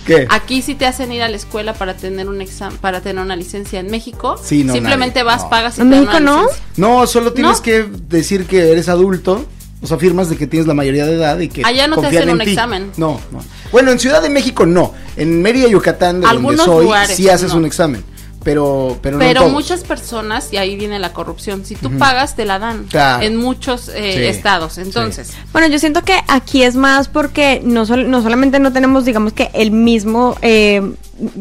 ¿Qué? 0.07 0.27
Aquí 0.31 0.63
sí 0.63 0.75
te 0.75 0.87
hacen 0.87 1.13
ir 1.13 1.23
a 1.23 1.29
la 1.29 1.37
escuela 1.37 1.75
para 1.75 1.95
tener 1.95 2.29
un 2.29 2.41
examen, 2.41 2.79
para 2.79 3.01
tener 3.01 3.23
una 3.25 3.37
licencia 3.37 3.81
en 3.81 3.91
México. 3.91 4.37
Sí, 4.43 4.65
no, 4.65 4.73
Simplemente 4.73 5.21
nadie. 5.21 5.25
vas, 5.25 5.43
No. 5.45 5.48
Pagas 5.51 5.79
y 5.79 5.83
¿En 5.83 5.91
México 5.91 6.21
no? 6.21 6.47
No, 6.77 7.07
solo 7.07 7.33
tienes 7.33 7.57
No. 7.59 7.63
que 7.63 7.87
decir 8.09 8.47
que 8.47 8.71
eres 8.73 8.89
adulto. 8.89 9.45
O 9.81 9.87
sea, 9.87 9.97
firmas 9.97 10.29
de 10.29 10.37
que 10.37 10.49
tienes 10.49 10.67
la 10.67 10.75
mayoría 10.75 11.07
de 11.07 11.15
edad 11.15 11.39
y 11.39 11.49
que 11.49 11.63
Allá 11.65 11.87
no 11.87 11.99
te 12.01 12.09
hacen 12.09 12.23
en 12.25 12.31
un 12.31 12.39
ti. 12.41 12.51
examen. 12.51 12.91
No, 12.97 13.21
no. 13.31 13.39
Bueno, 13.71 13.93
en 13.93 14.01
Ciudad 14.01 14.21
de 14.21 14.29
México 14.29 14.67
no. 14.67 14.93
En 15.17 15.41
Mérida, 15.41 15.69
Yucatán, 15.69 16.17
de 16.21 16.27
donde 16.27 16.29
Algunos 16.37 16.65
soy, 16.67 16.85
lugares, 16.87 17.17
sí 17.17 17.29
haces 17.29 17.53
no. 17.53 17.59
un 17.59 17.65
examen. 17.67 18.03
Pero, 18.45 18.97
pero, 19.03 19.17
no 19.19 19.25
Pero 19.25 19.41
todos. 19.41 19.53
muchas 19.53 19.83
personas, 19.83 20.53
y 20.53 20.57
ahí 20.59 20.77
viene 20.77 20.99
la 20.99 21.13
corrupción, 21.13 21.65
si 21.65 21.75
tú 21.75 21.91
pagas, 21.99 22.37
te 22.37 22.45
la 22.45 22.59
dan 22.59 22.85
Claro. 22.85 23.23
en 23.25 23.37
muchos 23.37 23.89
eh, 23.89 24.13
Sí. 24.15 24.25
estados. 24.25 24.79
Entonces, 24.79 25.33
Bueno, 25.53 25.67
yo 25.69 25.79
siento 25.79 26.03
que 26.03 26.15
aquí 26.29 26.63
es 26.63 26.77
más 26.77 27.09
porque 27.09 27.61
no, 27.65 27.85
sol- 27.85 28.09
no 28.11 28.23
solamente 28.23 28.59
no 28.61 28.73
tenemos, 28.73 29.05
digamos 29.05 29.33
que 29.33 29.51
el 29.55 29.71
mismo 29.73 30.37
eh, 30.43 30.83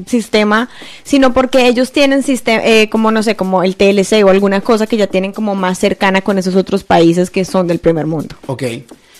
sistema, 0.08 0.70
sino 1.04 1.34
porque 1.34 1.68
ellos 1.68 1.92
tienen 1.92 2.24
sistema, 2.24 2.62
como 2.90 3.12
no 3.12 3.22
sé, 3.22 3.36
como 3.36 3.64
el 3.64 3.76
TLC 3.76 4.24
o 4.26 4.30
alguna 4.30 4.62
cosa 4.62 4.88
que 4.88 4.98
ya 4.98 5.06
tienen 5.08 5.34
como 5.34 5.54
más 5.56 5.78
cercana 5.78 6.22
con 6.22 6.38
esos 6.40 6.56
otros 6.56 6.84
países 6.84 7.30
que 7.30 7.46
son 7.46 7.68
del 7.68 7.78
primer 7.80 8.08
mundo. 8.08 8.36
Ok. 8.48 8.64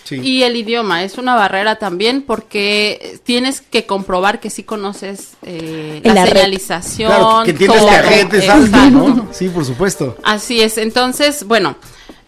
Sí. 0.08 0.22
Y 0.22 0.44
el 0.44 0.56
idioma 0.56 1.04
es 1.04 1.18
una 1.18 1.36
barrera 1.36 1.76
también 1.76 2.22
porque 2.22 3.20
tienes 3.26 3.60
que 3.60 3.86
comprobar 3.86 4.40
que 4.40 4.50
sí 4.50 4.64
conoces 4.64 5.32
eh, 5.44 6.00
la, 6.06 6.26
señalización. 6.26 7.12
claro, 7.12 7.44
que 7.44 7.54
todo. 7.54 7.88
cajetes 7.88 8.48
altos, 8.48 8.92
¿no? 8.92 9.28
Sí, 9.34 9.50
por 9.50 9.66
supuesto. 9.66 10.16
Así 10.24 10.62
es. 10.62 10.78
Entonces, 10.78 11.44
bueno, 11.46 11.76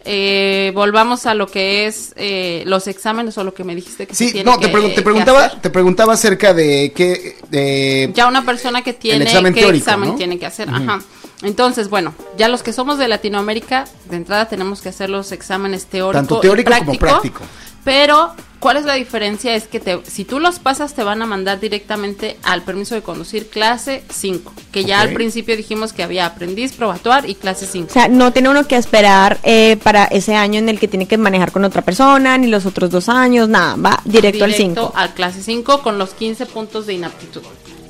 eh, 0.04 0.72
volvamos 0.76 1.26
a 1.26 1.36
lo 1.36 1.48
que 1.48 1.86
es 1.86 2.14
eh, 2.18 2.64
los 2.66 2.88
exámenes 2.88 3.38
o 3.38 3.44
lo 3.44 3.54
que 3.54 3.64
me 3.64 3.76
dijiste 3.76 4.08
que 4.08 4.16
se 4.16 4.26
Sí, 4.26 4.32
tiene 4.34 4.50
no, 4.50 4.58
te, 4.58 4.72
que- 4.72 4.78
te 4.78 4.96
que 4.96 5.02
preguntaba, 5.02 5.50
te 5.62 5.70
preguntaba 5.70 6.14
acerca 6.14 6.54
de 6.54 6.92
qué, 6.96 7.38
de, 7.50 8.12
Ya 8.14 8.28
una 8.28 8.46
persona 8.46 8.82
que 8.82 8.92
tiene 8.94 9.24
examen 9.26 9.54
qué 9.54 9.62
teórico, 9.62 9.84
examen 9.86 10.10
¿no? 10.10 10.16
tiene 10.16 10.38
que 10.38 10.46
hacer. 10.46 10.70
Ajá. 10.70 11.00
Entonces, 11.44 11.90
bueno, 11.90 12.14
ya 12.38 12.50
los 12.50 12.64
que 12.64 12.74
somos 12.74 12.98
de 12.98 13.08
Latinoamérica, 13.08 13.86
de 14.10 14.18
entrada 14.18 14.50
tenemos 14.50 14.82
que 14.82 14.90
hacer 14.90 15.10
los 15.10 15.32
exámenes 15.32 15.86
teórico 15.86 16.20
Tanto 16.20 16.38
y 16.40 16.42
teórico 16.42 16.72
como 16.80 17.00
práctico. 17.00 17.42
Pero, 17.84 18.34
¿cuál 18.60 18.78
es 18.78 18.86
la 18.86 18.96
diferencia? 18.96 19.56
Es 19.56 19.68
que 19.68 19.80
te, 19.80 20.00
si 20.06 20.26
tú 20.26 20.40
los 20.40 20.60
pasas, 20.60 20.94
te 20.94 21.04
van 21.04 21.22
a 21.22 21.26
mandar 21.26 21.60
directamente 21.60 22.38
al 22.44 22.62
permiso 22.62 22.96
de 22.96 23.02
conducir 23.02 23.50
clase 23.50 24.04
5, 24.10 24.54
que 24.72 24.86
ya 24.86 25.02
al 25.02 25.14
principio 25.14 25.56
dijimos 25.56 25.94
que 25.94 26.04
había 26.04 26.26
aprendiz, 26.26 26.74
probatuar 26.74 27.30
y 27.30 27.36
clase 27.36 27.66
5. 27.66 27.88
O 27.90 27.94
sea, 27.94 28.08
no 28.08 28.34
tiene 28.34 28.50
uno 28.50 28.68
que 28.68 28.76
esperar 28.76 29.40
eh, 29.44 29.78
para 29.78 30.06
ese 30.06 30.36
año 30.36 30.60
en 30.60 30.70
el 30.70 30.80
que 30.80 30.88
tiene 30.88 31.08
que 31.08 31.18
manejar 31.18 31.52
con 31.52 31.64
otra 31.64 31.82
persona, 31.82 32.38
ni 32.38 32.48
los 32.48 32.66
otros 32.66 32.90
dos 32.90 33.10
años, 33.10 33.48
nada, 33.48 33.76
va 33.76 34.02
directo, 34.06 34.44
al 34.44 34.54
5. 34.54 34.94
al 34.96 35.14
clase 35.14 35.42
5 35.42 35.82
con 35.82 35.98
los 35.98 36.12
15 36.12 36.46
puntos 36.48 36.86
de 36.86 36.94
inaptitud. 36.94 37.42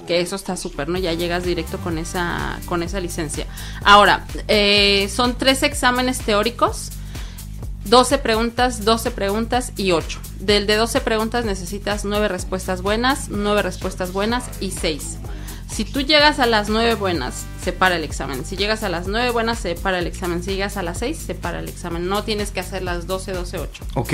Que 0.08 0.22
eso 0.22 0.36
está 0.36 0.58
súper, 0.58 0.90
¿no? 0.90 0.98
Ya 0.98 1.14
llegas 1.14 1.44
directo 1.44 1.78
con 1.78 2.00
esa, 2.00 2.60
con 2.66 2.82
esa 2.82 3.00
licencia. 3.00 3.46
Ahora, 3.84 4.26
eh, 4.48 5.08
son 5.14 5.38
tres 5.38 5.62
exámenes 5.62 6.18
teóricos, 6.20 6.90
12 7.90 8.20
preguntas, 8.20 8.86
12 8.86 9.12
preguntas 9.12 9.72
y 9.76 9.92
8. 9.92 10.20
Del 10.40 10.68
de 10.68 10.76
12 10.76 11.02
preguntas 11.02 11.46
necesitas 11.46 12.06
9 12.06 12.28
respuestas 12.28 12.82
buenas, 12.82 13.30
9 13.30 13.62
respuestas 13.64 14.14
buenas 14.14 14.46
y 14.60 14.72
6. 14.72 15.18
Si 15.70 15.86
tú 15.86 16.02
llegas 16.02 16.40
a 16.40 16.46
las 16.46 16.70
9 16.70 16.96
buenas, 16.96 17.46
se 17.64 17.72
para 17.74 17.96
el 17.96 18.04
examen. 18.04 18.44
Si 18.46 18.58
llegas 18.58 18.84
a 18.84 18.90
las 18.90 19.08
9 19.08 19.32
buenas, 19.32 19.60
se 19.60 19.76
para 19.76 20.00
el 20.00 20.08
examen. 20.08 20.44
Si 20.44 20.52
llegas 20.52 20.78
a 20.78 20.84
las 20.84 21.00
6, 21.00 21.18
se 21.18 21.36
para 21.36 21.60
el 21.60 21.70
examen. 21.70 22.08
No 22.08 22.24
tienes 22.24 22.52
que 22.52 22.60
hacer 22.60 22.82
las 22.84 23.08
12, 23.08 23.34
12, 23.34 23.58
8 23.60 23.86
Ok. 23.96 24.14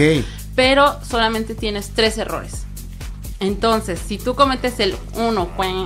pero 0.55 0.99
solamente 1.03 1.55
tienes 1.55 1.91
tres 1.93 2.17
errores. 2.17 2.63
Entonces, 3.39 3.99
si 4.05 4.17
tú 4.17 4.35
cometes 4.35 4.79
el 4.79 4.95
uno, 5.15 5.49
cuen, 5.57 5.85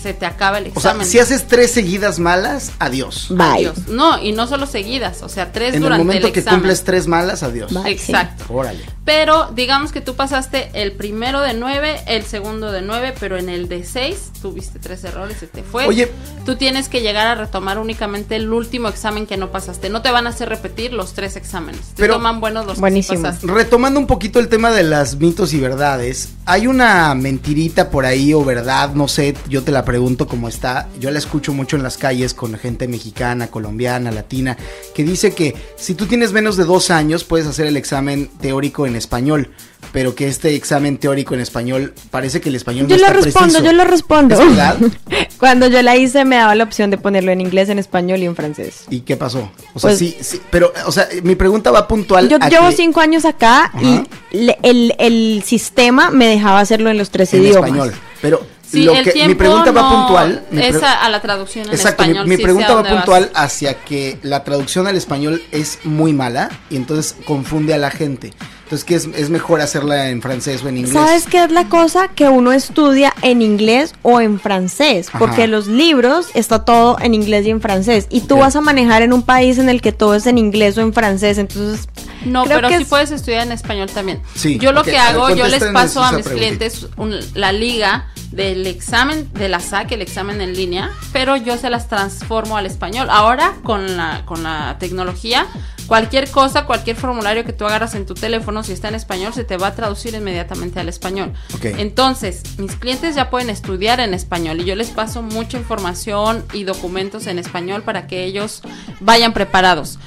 se 0.00 0.14
te 0.14 0.26
acaba 0.26 0.58
el 0.58 0.64
O 0.74 0.80
sea, 0.80 0.90
examen. 0.92 1.06
si 1.06 1.18
haces 1.18 1.46
tres 1.46 1.70
seguidas 1.72 2.18
malas, 2.18 2.72
adiós. 2.78 3.26
Bye. 3.30 3.46
Adiós. 3.68 3.88
No, 3.88 4.18
y 4.22 4.32
no 4.32 4.46
solo 4.46 4.66
seguidas, 4.66 5.22
o 5.22 5.28
sea, 5.28 5.52
tres 5.52 5.70
En 5.70 5.74
el 5.76 5.82
durante 5.82 6.04
momento 6.04 6.26
el 6.28 6.32
que 6.32 6.40
examen. 6.40 6.60
cumples 6.60 6.84
tres 6.84 7.06
malas, 7.06 7.42
adiós. 7.42 7.72
Bye. 7.72 7.92
Exacto. 7.92 8.44
Órale. 8.48 8.84
Pero 9.06 9.50
digamos 9.54 9.92
que 9.92 10.00
tú 10.02 10.16
pasaste 10.16 10.68
el 10.74 10.90
primero 10.92 11.40
de 11.40 11.54
nueve, 11.54 12.00
el 12.08 12.24
segundo 12.24 12.72
de 12.72 12.82
nueve, 12.82 13.14
pero 13.18 13.38
en 13.38 13.48
el 13.48 13.68
de 13.68 13.84
seis 13.84 14.30
tuviste 14.42 14.80
tres 14.80 15.04
errores, 15.04 15.38
se 15.38 15.46
te 15.46 15.62
fue. 15.62 15.86
Oye. 15.86 16.10
Tú 16.44 16.56
tienes 16.56 16.88
que 16.88 17.00
llegar 17.00 17.26
a 17.26 17.34
retomar 17.36 17.78
únicamente 17.78 18.36
el 18.36 18.52
último 18.52 18.88
examen 18.88 19.26
que 19.26 19.36
no 19.36 19.50
pasaste. 19.50 19.90
No 19.90 20.02
te 20.02 20.10
van 20.10 20.26
a 20.26 20.30
hacer 20.30 20.48
repetir 20.48 20.92
los 20.92 21.12
tres 21.12 21.36
exámenes. 21.36 21.80
Te 21.80 22.02
Pero- 22.02 22.14
toman 22.14 22.40
buenos 22.40 22.64
los 22.66 22.72
que 22.74 22.76
sí 22.76 22.80
Buenísimo. 22.80 23.22
pasaste. 23.22 23.46
Retomando 23.46 23.98
un 24.00 24.06
poquito 24.08 24.38
el 24.40 24.48
tema 24.48 24.70
de 24.72 24.82
las 24.82 25.16
mitos 25.16 25.54
y 25.54 25.60
verdades, 25.60 26.30
hay 26.44 26.66
una 26.66 27.14
mentirita 27.14 27.90
por 27.90 28.06
ahí 28.06 28.34
o 28.34 28.44
verdad, 28.44 28.90
no 28.94 29.06
sé, 29.08 29.36
yo 29.48 29.62
te 29.62 29.70
la 29.72 29.84
pregunto 29.84 30.26
cómo 30.26 30.48
está, 30.48 30.88
yo 30.98 31.10
la 31.12 31.18
escucho 31.18 31.52
mucho 31.52 31.76
en 31.76 31.82
las 31.84 31.96
calles 31.96 32.34
con 32.34 32.56
gente 32.58 32.86
mexicana, 32.88 33.48
colombiana, 33.48 34.10
latina, 34.10 34.56
que 34.94 35.04
dice 35.04 35.32
que 35.32 35.54
si 35.76 35.94
tú 35.94 36.06
tienes 36.06 36.32
menos 36.32 36.56
de 36.56 36.64
dos 36.64 36.90
años 36.90 37.22
puedes 37.24 37.46
hacer 37.46 37.66
el 37.66 37.76
examen 37.76 38.28
teórico 38.40 38.86
en 38.86 38.95
español, 38.96 39.50
pero 39.92 40.14
que 40.14 40.26
este 40.28 40.54
examen 40.54 40.98
teórico 40.98 41.34
en 41.34 41.40
español 41.40 41.94
parece 42.10 42.40
que 42.40 42.48
el 42.48 42.54
español 42.56 42.86
Yo 42.88 42.96
no 42.96 43.00
lo 43.02 43.06
está 43.06 43.12
respondo, 43.22 43.48
preciso. 43.54 43.64
yo 43.64 43.72
lo 43.72 43.84
respondo. 43.84 44.34
¿Es 44.34 44.40
verdad? 44.48 44.76
Cuando 45.38 45.66
yo 45.68 45.80
la 45.82 45.96
hice 45.96 46.24
me 46.24 46.36
daba 46.36 46.54
la 46.54 46.64
opción 46.64 46.90
de 46.90 46.98
ponerlo 46.98 47.30
en 47.32 47.40
inglés, 47.40 47.68
en 47.68 47.78
español 47.78 48.20
y 48.22 48.26
en 48.26 48.34
francés. 48.36 48.84
¿Y 48.90 49.00
qué 49.00 49.16
pasó? 49.16 49.50
O 49.74 49.78
sea, 49.80 49.90
Pues- 49.90 49.98
sí, 49.98 50.16
sí, 50.20 50.40
pero, 50.50 50.72
o 50.86 50.92
sea, 50.92 51.08
mi 51.22 51.34
pregunta 51.36 51.70
va 51.70 51.86
puntual. 51.86 52.28
Yo 52.28 52.38
a 52.40 52.48
llevo 52.48 52.68
que- 52.70 52.76
cinco 52.76 53.00
años 53.00 53.24
acá 53.24 53.66
Ajá. 53.66 53.80
y 53.82 54.02
le- 54.36 54.58
el, 54.62 54.94
el 54.98 55.42
sistema 55.44 56.10
me 56.10 56.26
dejaba 56.26 56.60
hacerlo 56.60 56.90
en 56.90 56.98
los 56.98 57.10
tres 57.10 57.32
en 57.34 57.42
idiomas. 57.42 57.68
español, 57.70 57.92
pero 58.22 58.56
Sí, 58.68 58.82
lo 58.82 58.94
el 58.96 59.04
que 59.04 59.28
mi 59.28 59.34
pregunta 59.36 59.70
va 59.70 59.82
no- 59.82 59.96
puntual. 59.96 60.44
mi 60.50 60.60
es 60.60 60.82
a, 60.82 61.04
a 61.04 61.08
la 61.08 61.22
traducción 61.22 61.66
en 61.68 61.72
Exacto, 61.74 62.02
mi- 62.02 62.08
español. 62.08 62.26
mi, 62.26 62.34
sí 62.34 62.36
sé 62.38 62.42
pregunta 62.42 62.68
va 62.70 62.74
dónde 62.74 62.90
vas. 62.90 62.98
puntual 63.04 63.30
hacia 63.34 63.74
que 63.74 64.18
la 64.22 64.42
traducción 64.42 64.88
al 64.88 64.96
español 64.96 65.40
es 65.52 65.78
muy 65.84 66.12
mala 66.12 66.50
y 66.68 66.74
entonces 66.76 67.14
confunde 67.26 67.74
a 67.74 67.78
la 67.78 67.90
gente. 67.92 68.32
Entonces, 68.66 68.84
que 68.84 68.96
es, 68.96 69.04
es 69.14 69.30
mejor 69.30 69.60
hacerla 69.60 70.08
en 70.10 70.20
francés 70.20 70.64
o 70.64 70.68
en 70.68 70.78
inglés? 70.78 70.92
¿Sabes 70.92 71.26
qué 71.26 71.44
es 71.44 71.52
la 71.52 71.68
cosa? 71.68 72.08
Que 72.08 72.28
uno 72.28 72.50
estudia 72.50 73.14
en 73.22 73.40
inglés 73.40 73.94
o 74.02 74.20
en 74.20 74.40
francés, 74.40 75.08
Ajá. 75.08 75.20
porque 75.20 75.46
los 75.46 75.68
libros 75.68 76.26
está 76.34 76.64
todo 76.64 76.96
en 77.00 77.14
inglés 77.14 77.46
y 77.46 77.50
en 77.50 77.60
francés, 77.60 78.08
y 78.10 78.22
tú 78.22 78.34
Ok. 78.34 78.40
vas 78.40 78.56
a 78.56 78.60
manejar 78.60 79.02
en 79.02 79.12
un 79.12 79.22
país 79.22 79.58
en 79.58 79.68
el 79.68 79.80
que 79.80 79.92
todo 79.92 80.16
es 80.16 80.26
en 80.26 80.36
inglés 80.36 80.76
o 80.78 80.80
en 80.80 80.92
francés, 80.92 81.38
entonces 81.38 81.88
No, 82.24 82.42
creo 82.42 82.56
pero 82.56 82.68
que 82.70 82.78
sí 82.78 82.82
es- 82.82 82.88
puedes 82.88 83.12
estudiar 83.12 83.46
en 83.46 83.52
español 83.52 83.88
también. 83.88 84.20
Sí, 84.34 84.58
yo 84.58 84.72
lo 84.72 84.80
ok, 84.80 84.86
que 84.86 84.98
a 84.98 85.12
ver, 85.12 85.14
hago, 85.14 85.30
yo 85.30 85.46
les 85.46 85.62
paso 85.66 86.02
a 86.02 86.10
mis 86.10 86.26
clientes 86.26 86.88
un- 86.96 87.20
la 87.34 87.52
liga 87.52 88.08
del 88.32 88.66
examen 88.66 89.30
de 89.34 89.48
la 89.48 89.60
SAC, 89.60 89.92
el 89.92 90.02
examen 90.02 90.40
en 90.40 90.54
línea, 90.56 90.90
pero 91.12 91.36
yo 91.36 91.56
se 91.56 91.70
las 91.70 91.88
transformo 91.88 92.56
al 92.56 92.66
español. 92.66 93.06
Ahora, 93.12 93.54
con 93.62 93.96
la, 93.96 94.22
con 94.26 94.42
la 94.42 94.76
tecnología, 94.80 95.46
cualquier 95.86 96.28
cosa, 96.30 96.64
cualquier 96.66 96.96
formulario 96.96 97.44
que 97.44 97.52
tú 97.52 97.64
agarras 97.64 97.94
en 97.94 98.04
tu 98.04 98.14
teléfono, 98.14 98.55
si 98.62 98.72
está 98.72 98.88
en 98.88 98.94
español, 98.94 99.32
se 99.34 99.44
te 99.44 99.56
va 99.56 99.68
a 99.68 99.74
traducir 99.74 100.14
inmediatamente 100.14 100.80
al 100.80 100.88
español. 100.88 101.32
Ok. 101.54 101.66
Entonces, 101.78 102.42
mis 102.58 102.76
clientes 102.76 103.14
ya 103.14 103.30
pueden 103.30 103.50
estudiar 103.50 104.00
en 104.00 104.14
español 104.14 104.60
y 104.60 104.64
yo 104.64 104.74
les 104.74 104.90
paso 104.90 105.22
mucha 105.22 105.58
información 105.58 106.44
y 106.52 106.64
documentos 106.64 107.26
en 107.26 107.38
español 107.38 107.82
para 107.82 108.06
que 108.06 108.24
ellos 108.24 108.62
vayan 109.00 109.32
preparados. 109.32 109.98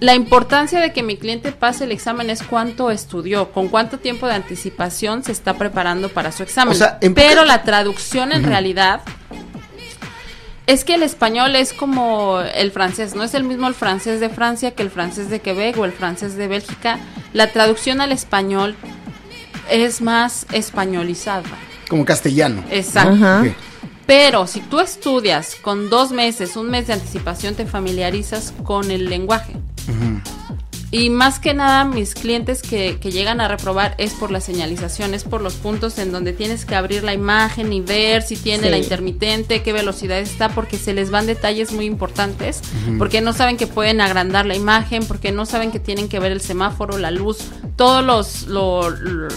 La 0.00 0.14
importancia 0.14 0.80
de 0.80 0.92
que 0.92 1.02
mi 1.02 1.16
cliente 1.16 1.52
pase 1.52 1.84
el 1.84 1.92
examen 1.92 2.30
es 2.30 2.42
cuánto 2.42 2.90
estudió, 2.90 3.52
con 3.52 3.68
cuánto 3.68 3.98
tiempo 3.98 4.26
de 4.26 4.34
anticipación 4.34 5.22
se 5.22 5.32
está 5.32 5.58
preparando 5.58 6.08
para 6.08 6.32
su 6.32 6.42
examen. 6.42 6.72
O 6.72 6.76
sea, 6.76 6.98
Pero 7.14 7.44
la 7.44 7.62
traducción 7.64 8.32
en 8.32 8.44
realidad 8.44 9.02
Es 10.70 10.84
que 10.84 10.94
el 10.94 11.02
español 11.02 11.56
es 11.56 11.72
como 11.72 12.38
el 12.38 12.70
francés, 12.70 13.16
no 13.16 13.24
es 13.24 13.34
el 13.34 13.42
mismo 13.42 13.66
el 13.66 13.74
francés 13.74 14.20
de 14.20 14.28
Francia 14.28 14.70
que 14.70 14.84
el 14.84 14.90
francés 14.90 15.28
de 15.28 15.40
Quebec 15.40 15.76
o 15.76 15.84
el 15.84 15.90
francés 15.90 16.36
de 16.36 16.46
Bélgica. 16.46 17.00
La 17.32 17.50
traducción 17.50 18.00
al 18.00 18.12
español 18.12 18.76
es 19.68 20.00
más 20.00 20.46
españolizada. 20.52 21.42
Como 21.88 22.04
castellano. 22.04 22.62
Exacto. 22.70 23.14
Ajá. 23.14 23.46
Pero 24.06 24.46
si 24.46 24.60
tú 24.60 24.78
estudias 24.78 25.56
con 25.56 25.90
dos 25.90 26.12
meses, 26.12 26.54
un 26.54 26.70
mes 26.70 26.86
de 26.86 26.92
anticipación, 26.92 27.56
te 27.56 27.66
familiarizas 27.66 28.54
con 28.62 28.92
el 28.92 29.06
lenguaje. 29.06 29.54
Y 30.92 31.08
más 31.08 31.38
que 31.38 31.54
nada, 31.54 31.84
mis 31.84 32.14
clientes 32.14 32.62
que, 32.62 32.98
que 32.98 33.12
llegan 33.12 33.40
a 33.40 33.46
reprobar 33.46 33.94
es 33.98 34.12
por 34.12 34.32
la 34.32 34.40
señalización, 34.40 35.14
es 35.14 35.22
por 35.22 35.40
los 35.40 35.54
puntos 35.54 35.98
en 35.98 36.10
donde 36.10 36.32
tienes 36.32 36.64
que 36.64 36.74
abrir 36.74 37.04
la 37.04 37.14
imagen 37.14 37.72
y 37.72 37.80
ver 37.80 38.22
si 38.22 38.36
tiene 38.36 38.64
Sí. 38.64 38.70
la 38.70 38.78
intermitente, 38.78 39.62
qué 39.62 39.72
velocidad 39.72 40.18
está, 40.18 40.48
porque 40.48 40.78
se 40.78 40.92
les 40.92 41.10
van 41.10 41.26
detalles 41.26 41.70
muy 41.72 41.84
importantes, 41.84 42.60
porque 42.98 43.20
no 43.20 43.32
saben 43.32 43.56
que 43.56 43.68
pueden 43.68 44.00
agrandar 44.00 44.46
la 44.46 44.56
imagen, 44.56 45.06
porque 45.06 45.30
no 45.30 45.46
saben 45.46 45.70
que 45.70 45.78
tienen 45.78 46.08
que 46.08 46.18
ver 46.18 46.32
el 46.32 46.40
semáforo, 46.40 46.98
la 46.98 47.12
luz, 47.12 47.38
todos 47.76 48.04
los, 48.04 48.48
lo- 48.48 48.90
lo- 48.90 49.28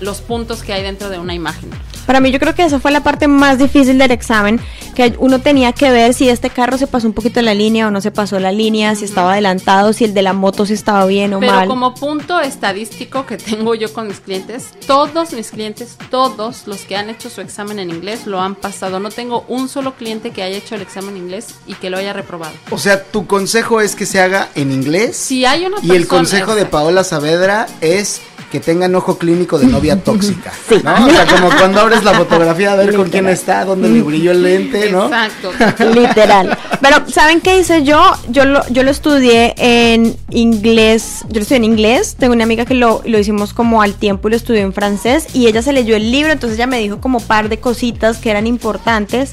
los 0.00 0.20
puntos 0.20 0.62
que 0.62 0.72
hay 0.72 0.82
dentro 0.84 1.08
de 1.10 1.18
una 1.18 1.34
imagen. 1.34 1.68
Para 2.06 2.20
mí 2.20 2.30
yo 2.32 2.38
creo 2.40 2.54
que 2.54 2.64
esa 2.64 2.80
fue 2.80 2.90
la 2.90 3.02
parte 3.02 3.28
más 3.28 3.58
difícil 3.58 3.98
del 3.98 4.10
examen, 4.10 4.60
que 4.94 5.14
uno 5.18 5.38
tenía 5.40 5.72
que 5.72 5.90
ver 5.90 6.12
si 6.14 6.28
este 6.28 6.50
carro 6.50 6.76
se 6.76 6.86
pasó 6.86 7.06
un 7.06 7.12
poquito 7.12 7.40
la 7.42 7.54
línea 7.54 7.86
o 7.86 7.90
no 7.90 8.00
se 8.00 8.10
pasó 8.10 8.40
la 8.40 8.50
línea, 8.52 8.94
si 8.96 9.04
estaba 9.04 9.32
adelantado, 9.32 9.92
si 9.92 10.04
el 10.04 10.14
de 10.14 10.22
la 10.22 10.32
moto 10.32 10.66
si 10.66 10.72
estaba 10.72 11.06
bien 11.06 11.34
o 11.34 11.40
Pero 11.40 11.52
mal. 11.52 11.68
como 11.68 11.94
punto 11.94 12.40
estadístico 12.40 13.26
que 13.26 13.36
tengo 13.36 13.74
yo 13.74 13.92
con 13.92 14.08
mis 14.08 14.20
clientes, 14.20 14.70
todos 14.86 15.32
mis 15.32 15.50
clientes, 15.50 15.96
todos 16.10 16.66
los 16.66 16.80
que 16.82 16.96
han 16.96 17.10
hecho 17.10 17.30
su 17.30 17.40
examen 17.40 17.78
en 17.78 17.90
inglés 17.90 18.26
lo 18.26 18.40
han 18.40 18.54
pasado. 18.56 18.98
No 19.00 19.10
tengo 19.10 19.44
un 19.48 19.68
solo 19.68 19.94
cliente 19.94 20.30
que 20.30 20.42
haya 20.42 20.56
hecho 20.56 20.74
el 20.74 20.82
examen 20.82 21.10
en 21.16 21.22
inglés 21.22 21.46
y 21.66 21.74
que 21.74 21.90
lo 21.90 21.98
haya 21.98 22.12
reprobado. 22.12 22.52
O 22.70 22.78
sea, 22.78 23.02
tu 23.04 23.26
consejo 23.26 23.80
es 23.80 23.94
que 23.94 24.06
se 24.06 24.20
haga 24.20 24.48
en 24.56 24.72
inglés. 24.72 25.16
Si 25.16 25.44
hay 25.44 25.66
una 25.66 25.76
Y 25.82 25.90
el 25.92 26.06
persona- 26.06 26.08
consejo 26.08 26.54
de. 26.54 26.66
Paola 26.70 27.02
Saavedra 27.04 27.66
es 27.80 28.20
que 28.52 28.60
tengan 28.60 28.94
ojo 28.94 29.18
clínico 29.18 29.58
de 29.58 29.66
novia 29.66 29.96
tóxica. 30.04 30.52
¿no? 30.84 31.06
O 31.06 31.10
sea, 31.10 31.26
como 31.26 31.50
cuando 31.50 31.80
abres 31.90 32.04
la 32.04 32.14
fotografía 32.14 32.72
a 32.72 32.76
ver 32.76 32.94
con 32.94 33.08
quién 33.08 33.28
está, 33.28 33.64
dónde 33.64 33.88
le 33.88 34.02
brilló 34.02 34.30
el 34.30 34.42
lente, 34.42 34.90
¿no? 34.90 35.06
Exacto. 35.06 35.52
Literal. 35.94 36.56
Pero, 36.80 37.08
¿saben 37.08 37.40
qué 37.40 37.58
hice 37.58 37.82
yo? 37.82 38.00
Yo 38.28 38.44
lo, 38.44 38.66
yo 38.68 38.82
lo 38.82 38.90
estudié 38.90 39.54
en 39.56 40.16
inglés. 40.30 41.24
Yo 41.28 41.34
lo 41.36 41.40
estudié 41.40 41.56
en 41.58 41.64
inglés. 41.64 42.16
Tengo 42.18 42.32
una 42.32 42.44
amiga 42.44 42.64
que 42.64 42.74
lo, 42.74 43.02
lo 43.04 43.18
hicimos 43.18 43.52
como 43.52 43.82
al 43.82 43.94
tiempo 43.94 44.28
y 44.28 44.30
lo 44.32 44.36
estudió 44.36 44.60
en 44.60 44.72
francés. 44.72 45.26
Y 45.34 45.46
ella 45.46 45.62
se 45.62 45.72
leyó 45.72 45.96
el 45.96 46.10
libro, 46.10 46.32
entonces 46.32 46.58
ella 46.58 46.66
me 46.66 46.78
dijo 46.78 47.00
como 47.00 47.20
par 47.20 47.48
de 47.48 47.58
cositas 47.58 48.18
que 48.18 48.30
eran 48.30 48.46
importantes. 48.46 49.32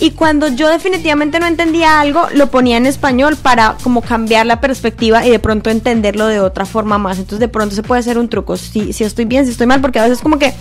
Y 0.00 0.10
cuando 0.10 0.48
yo 0.48 0.68
definitivamente 0.68 1.38
no 1.38 1.46
entendía 1.46 2.00
algo, 2.00 2.26
lo 2.34 2.50
ponía 2.50 2.76
en 2.76 2.86
español 2.86 3.36
para 3.36 3.76
como 3.82 4.02
cambiar 4.02 4.44
la 4.44 4.60
perspectiva 4.60 5.24
y 5.24 5.30
de 5.30 5.38
pronto 5.38 5.70
entenderlo 5.70 6.26
de 6.26 6.40
otra 6.40 6.66
forma 6.66 6.98
más. 6.98 7.18
Entonces 7.18 7.38
de 7.38 7.48
pronto 7.48 7.76
se 7.76 7.84
puede 7.84 8.00
hacer 8.00 8.18
un 8.18 8.28
truco. 8.28 8.56
Si, 8.56 8.92
si 8.92 9.04
estoy 9.04 9.24
bien, 9.24 9.44
si 9.44 9.52
estoy 9.52 9.68
mal, 9.68 9.80
porque 9.80 10.00
a 10.00 10.02
veces 10.02 10.20
como 10.20 10.38
que 10.38 10.52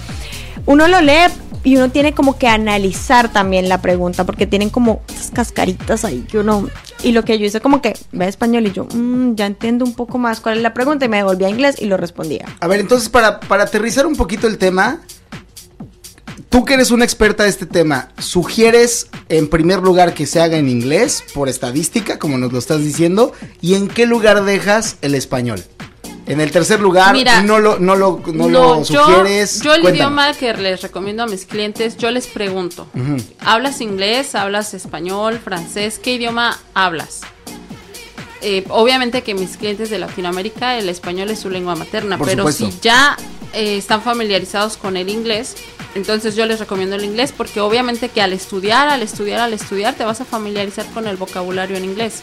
uno 0.65 0.87
lo 0.87 1.01
lee 1.01 1.31
y 1.63 1.77
uno 1.77 1.89
tiene 1.91 2.13
como 2.13 2.37
que 2.37 2.47
analizar 2.47 3.31
también 3.31 3.69
la 3.69 3.81
pregunta, 3.81 4.25
porque 4.25 4.45
tienen 4.47 4.69
como 4.69 5.01
esas 5.09 5.31
cascaritas 5.31 6.03
ahí 6.05 6.25
que 6.29 6.39
uno... 6.39 6.67
Y 7.03 7.11
lo 7.11 7.23
que 7.23 7.37
yo 7.39 7.45
hice 7.45 7.59
como 7.61 7.81
que 7.81 7.93
ve 8.11 8.27
español 8.27 8.65
y 8.67 8.71
yo, 8.71 8.85
"Mm, 8.93 9.35
ya 9.35 9.45
entiendo 9.45 9.83
un 9.85 9.93
poco 9.93 10.17
más 10.17 10.39
cuál 10.39 10.57
es 10.57 10.63
la 10.63 10.73
pregunta 10.73 11.05
y 11.05 11.09
me 11.09 11.17
devolví 11.17 11.43
a 11.45 11.49
inglés 11.49 11.75
y 11.79 11.85
lo 11.85 11.97
respondía. 11.97 12.45
A 12.59 12.67
ver, 12.67 12.79
entonces 12.79 13.09
para, 13.09 13.39
para 13.41 13.63
aterrizar 13.63 14.05
un 14.05 14.15
poquito 14.15 14.47
el 14.47 14.57
tema, 14.57 15.01
tú 16.49 16.65
que 16.65 16.75
eres 16.75 16.91
una 16.91 17.03
experta 17.05 17.43
de 17.43 17.49
este 17.49 17.65
tema, 17.65 18.09
¿sugieres 18.19 19.07
en 19.29 19.49
primer 19.49 19.79
lugar 19.79 20.13
que 20.13 20.25
se 20.25 20.41
haga 20.41 20.57
en 20.57 20.69
inglés 20.69 21.23
por 21.33 21.49
estadística, 21.49 22.19
como 22.19 22.37
nos 22.37 22.51
lo 22.53 22.59
estás 22.59 22.79
diciendo? 22.83 23.33
¿Y 23.61 23.75
en 23.75 23.87
qué 23.87 24.05
lugar 24.05 24.43
dejas 24.45 24.97
el 25.01 25.15
español? 25.15 25.61
En 26.25 26.39
el 26.39 26.51
tercer 26.51 26.79
lugar, 26.79 27.13
Mira, 27.13 27.41
no 27.43 27.59
lo, 27.59 27.79
no 27.79 27.95
lo, 27.97 28.21
no 28.27 28.47
No, 28.47 28.75
lo 28.77 28.85
sugieres. 28.85 29.61
yo 29.61 29.73
el 29.73 29.81
Cuéntanos. 29.81 29.95
idioma 29.97 30.33
que 30.33 30.53
les 30.53 30.81
recomiendo 30.81 31.23
a 31.23 31.27
mis 31.27 31.45
clientes, 31.45 31.97
yo 31.97 32.11
les 32.11 32.27
pregunto. 32.27 32.87
¿hablas 33.41 33.81
inglés? 33.81 34.33
¿Hablas 34.35 34.73
español? 34.73 35.41
¿Francés? 35.43 35.99
¿Qué 36.01 36.13
idioma 36.13 36.57
hablas? 36.73 37.21
Eh, 38.41 38.65
obviamente 38.69 39.21
que 39.23 39.33
mis 39.33 39.55
clientes 39.57 39.89
de 39.89 39.99
Latinoamérica 39.99 40.77
el 40.77 40.89
español 40.89 41.29
es 41.29 41.39
su 41.39 41.49
lengua 41.49 41.75
materna, 41.75 42.17
Por 42.17 42.27
pero 42.27 42.43
supuesto. 42.43 42.71
si 42.71 42.79
ya 42.81 43.15
eh, 43.53 43.77
están 43.77 44.01
familiarizados 44.01 44.75
con 44.75 44.97
el 44.97 45.09
inglés, 45.09 45.55
entonces 45.95 46.35
yo 46.35 46.45
les 46.45 46.59
recomiendo 46.59 46.95
el 46.97 47.05
inglés 47.05 47.33
porque 47.35 47.61
obviamente 47.61 48.09
que 48.09 48.21
al 48.21 48.33
estudiar, 48.33 48.89
al 48.89 49.01
estudiar, 49.01 49.39
al 49.39 49.53
estudiar 49.53 49.93
te 49.95 50.03
vas 50.03 50.19
a 50.21 50.25
familiarizar 50.25 50.85
con 50.93 51.07
el 51.07 51.15
vocabulario 51.17 51.77
en 51.77 51.85
inglés. 51.85 52.21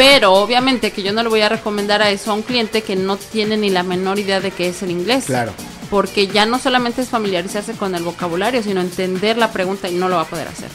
Pero 0.00 0.32
obviamente 0.32 0.92
que 0.92 1.02
yo 1.02 1.12
no 1.12 1.22
le 1.22 1.28
voy 1.28 1.42
a 1.42 1.50
recomendar 1.50 2.00
a 2.00 2.08
eso 2.10 2.30
a 2.30 2.34
un 2.34 2.40
cliente 2.40 2.80
que 2.80 2.96
no 2.96 3.18
tiene 3.18 3.58
ni 3.58 3.68
la 3.68 3.82
menor 3.82 4.18
idea 4.18 4.40
de 4.40 4.50
qué 4.50 4.68
es 4.68 4.82
el 4.82 4.90
inglés 4.90 5.26
Claro. 5.26 5.52
porque 5.90 6.26
ya 6.26 6.46
no 6.46 6.58
solamente 6.58 7.02
es 7.02 7.10
familiarizarse 7.10 7.74
con 7.74 7.94
el 7.94 8.02
vocabulario, 8.02 8.62
sino 8.62 8.80
entender 8.80 9.36
la 9.36 9.52
pregunta 9.52 9.90
y 9.90 9.94
no 9.96 10.08
lo 10.08 10.16
va 10.16 10.22
a 10.22 10.26
poder 10.26 10.48
hacer. 10.48 10.70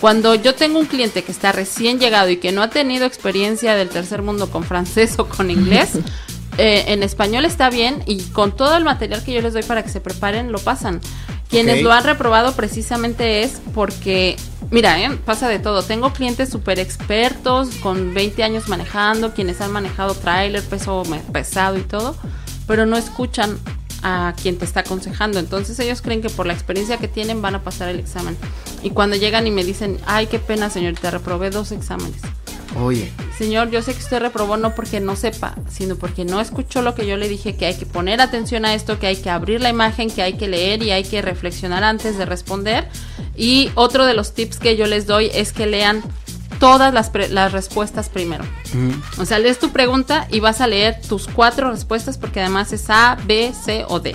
Cuando 0.00 0.34
yo 0.34 0.54
tengo 0.54 0.78
un 0.78 0.86
cliente 0.86 1.22
que 1.22 1.30
está 1.30 1.52
recién 1.52 1.98
llegado 1.98 2.30
y 2.30 2.38
que 2.38 2.52
no 2.52 2.62
ha 2.62 2.70
tenido 2.70 3.04
experiencia 3.04 3.74
del 3.74 3.90
tercer 3.90 4.22
mundo 4.22 4.50
con 4.50 4.64
francés 4.64 5.18
o 5.18 5.28
con 5.28 5.50
inglés, 5.50 5.98
eh, 6.56 6.84
en 6.86 7.02
español 7.02 7.44
está 7.44 7.68
bien 7.68 8.02
y 8.06 8.22
con 8.30 8.56
todo 8.56 8.78
el 8.78 8.84
material 8.84 9.22
que 9.22 9.34
yo 9.34 9.42
les 9.42 9.52
doy 9.52 9.62
para 9.62 9.82
que 9.82 9.90
se 9.90 10.00
preparen, 10.00 10.52
lo 10.52 10.58
pasan. 10.58 11.02
Quienes 11.50 11.82
lo 11.82 11.92
han 11.92 12.04
reprobado 12.04 12.52
precisamente 12.52 13.42
es 13.42 13.60
porque, 13.74 14.36
mira, 14.70 15.02
eh, 15.02 15.10
pasa 15.24 15.48
de 15.48 15.58
todo. 15.58 15.82
Tengo 15.82 16.12
clientes 16.12 16.48
súper 16.48 16.78
expertos 16.78 17.70
con 17.82 18.14
20 18.14 18.44
años 18.44 18.68
manejando, 18.68 19.34
quienes 19.34 19.60
han 19.60 19.72
manejado 19.72 20.14
tráiler, 20.14 20.62
peso 20.62 21.02
pesado 21.32 21.76
y 21.76 21.82
todo, 21.82 22.16
pero 22.68 22.86
no 22.86 22.96
escuchan 22.96 23.58
a 24.02 24.32
quien 24.40 24.58
te 24.58 24.64
está 24.64 24.80
aconsejando. 24.80 25.40
Entonces 25.40 25.78
ellos 25.80 26.02
creen 26.02 26.22
que 26.22 26.30
por 26.30 26.46
la 26.46 26.52
experiencia 26.52 26.98
que 26.98 27.08
tienen 27.08 27.42
van 27.42 27.56
a 27.56 27.62
pasar 27.64 27.88
el 27.88 27.98
examen. 27.98 28.36
Y 28.82 28.90
cuando 28.90 29.16
llegan 29.16 29.46
y 29.46 29.50
me 29.50 29.64
dicen, 29.64 29.98
ay, 30.06 30.28
qué 30.28 30.38
pena, 30.38 30.70
señorita, 30.70 31.10
reprobé 31.10 31.50
dos 31.50 31.72
exámenes. 31.72 32.22
Oye, 32.76 33.12
Señor, 33.36 33.70
yo 33.70 33.82
sé 33.82 33.94
que 33.94 33.98
usted 34.00 34.20
reprobó 34.20 34.56
no 34.56 34.74
porque 34.74 35.00
no 35.00 35.16
sepa, 35.16 35.56
sino 35.68 35.96
porque 35.96 36.24
no 36.24 36.40
escuchó 36.40 36.82
lo 36.82 36.94
que 36.94 37.06
yo 37.06 37.16
le 37.16 37.28
dije, 37.28 37.56
que 37.56 37.66
hay 37.66 37.74
que 37.74 37.84
poner 37.86 38.20
atención 38.20 38.64
a 38.64 38.74
esto, 38.74 38.98
que 39.00 39.08
hay 39.08 39.16
que 39.16 39.28
abrir 39.30 39.60
la 39.60 39.70
imagen, 39.70 40.08
que 40.10 40.22
hay 40.22 40.34
que 40.34 40.46
leer 40.46 40.82
y 40.82 40.92
hay 40.92 41.02
que 41.02 41.20
reflexionar 41.20 41.82
antes 41.82 42.16
de 42.16 42.26
responder. 42.26 42.86
Y 43.36 43.70
otro 43.74 44.06
de 44.06 44.14
los 44.14 44.34
tips 44.34 44.58
que 44.58 44.76
yo 44.76 44.86
les 44.86 45.06
doy 45.06 45.30
es 45.34 45.52
que 45.52 45.66
lean 45.66 46.02
todas 46.60 46.92
las, 46.94 47.10
pre- 47.10 47.28
las 47.28 47.52
respuestas 47.52 48.08
primero. 48.08 48.44
O 49.18 49.24
sea, 49.24 49.38
lees 49.40 49.58
tu 49.58 49.70
pregunta 49.70 50.28
y 50.30 50.38
vas 50.40 50.60
a 50.60 50.66
leer 50.68 51.00
tus 51.00 51.26
cuatro 51.26 51.70
respuestas 51.72 52.18
porque 52.18 52.40
además 52.40 52.72
es 52.72 52.88
A, 52.90 53.16
B, 53.26 53.52
C 53.64 53.84
o 53.88 53.98
D. 53.98 54.14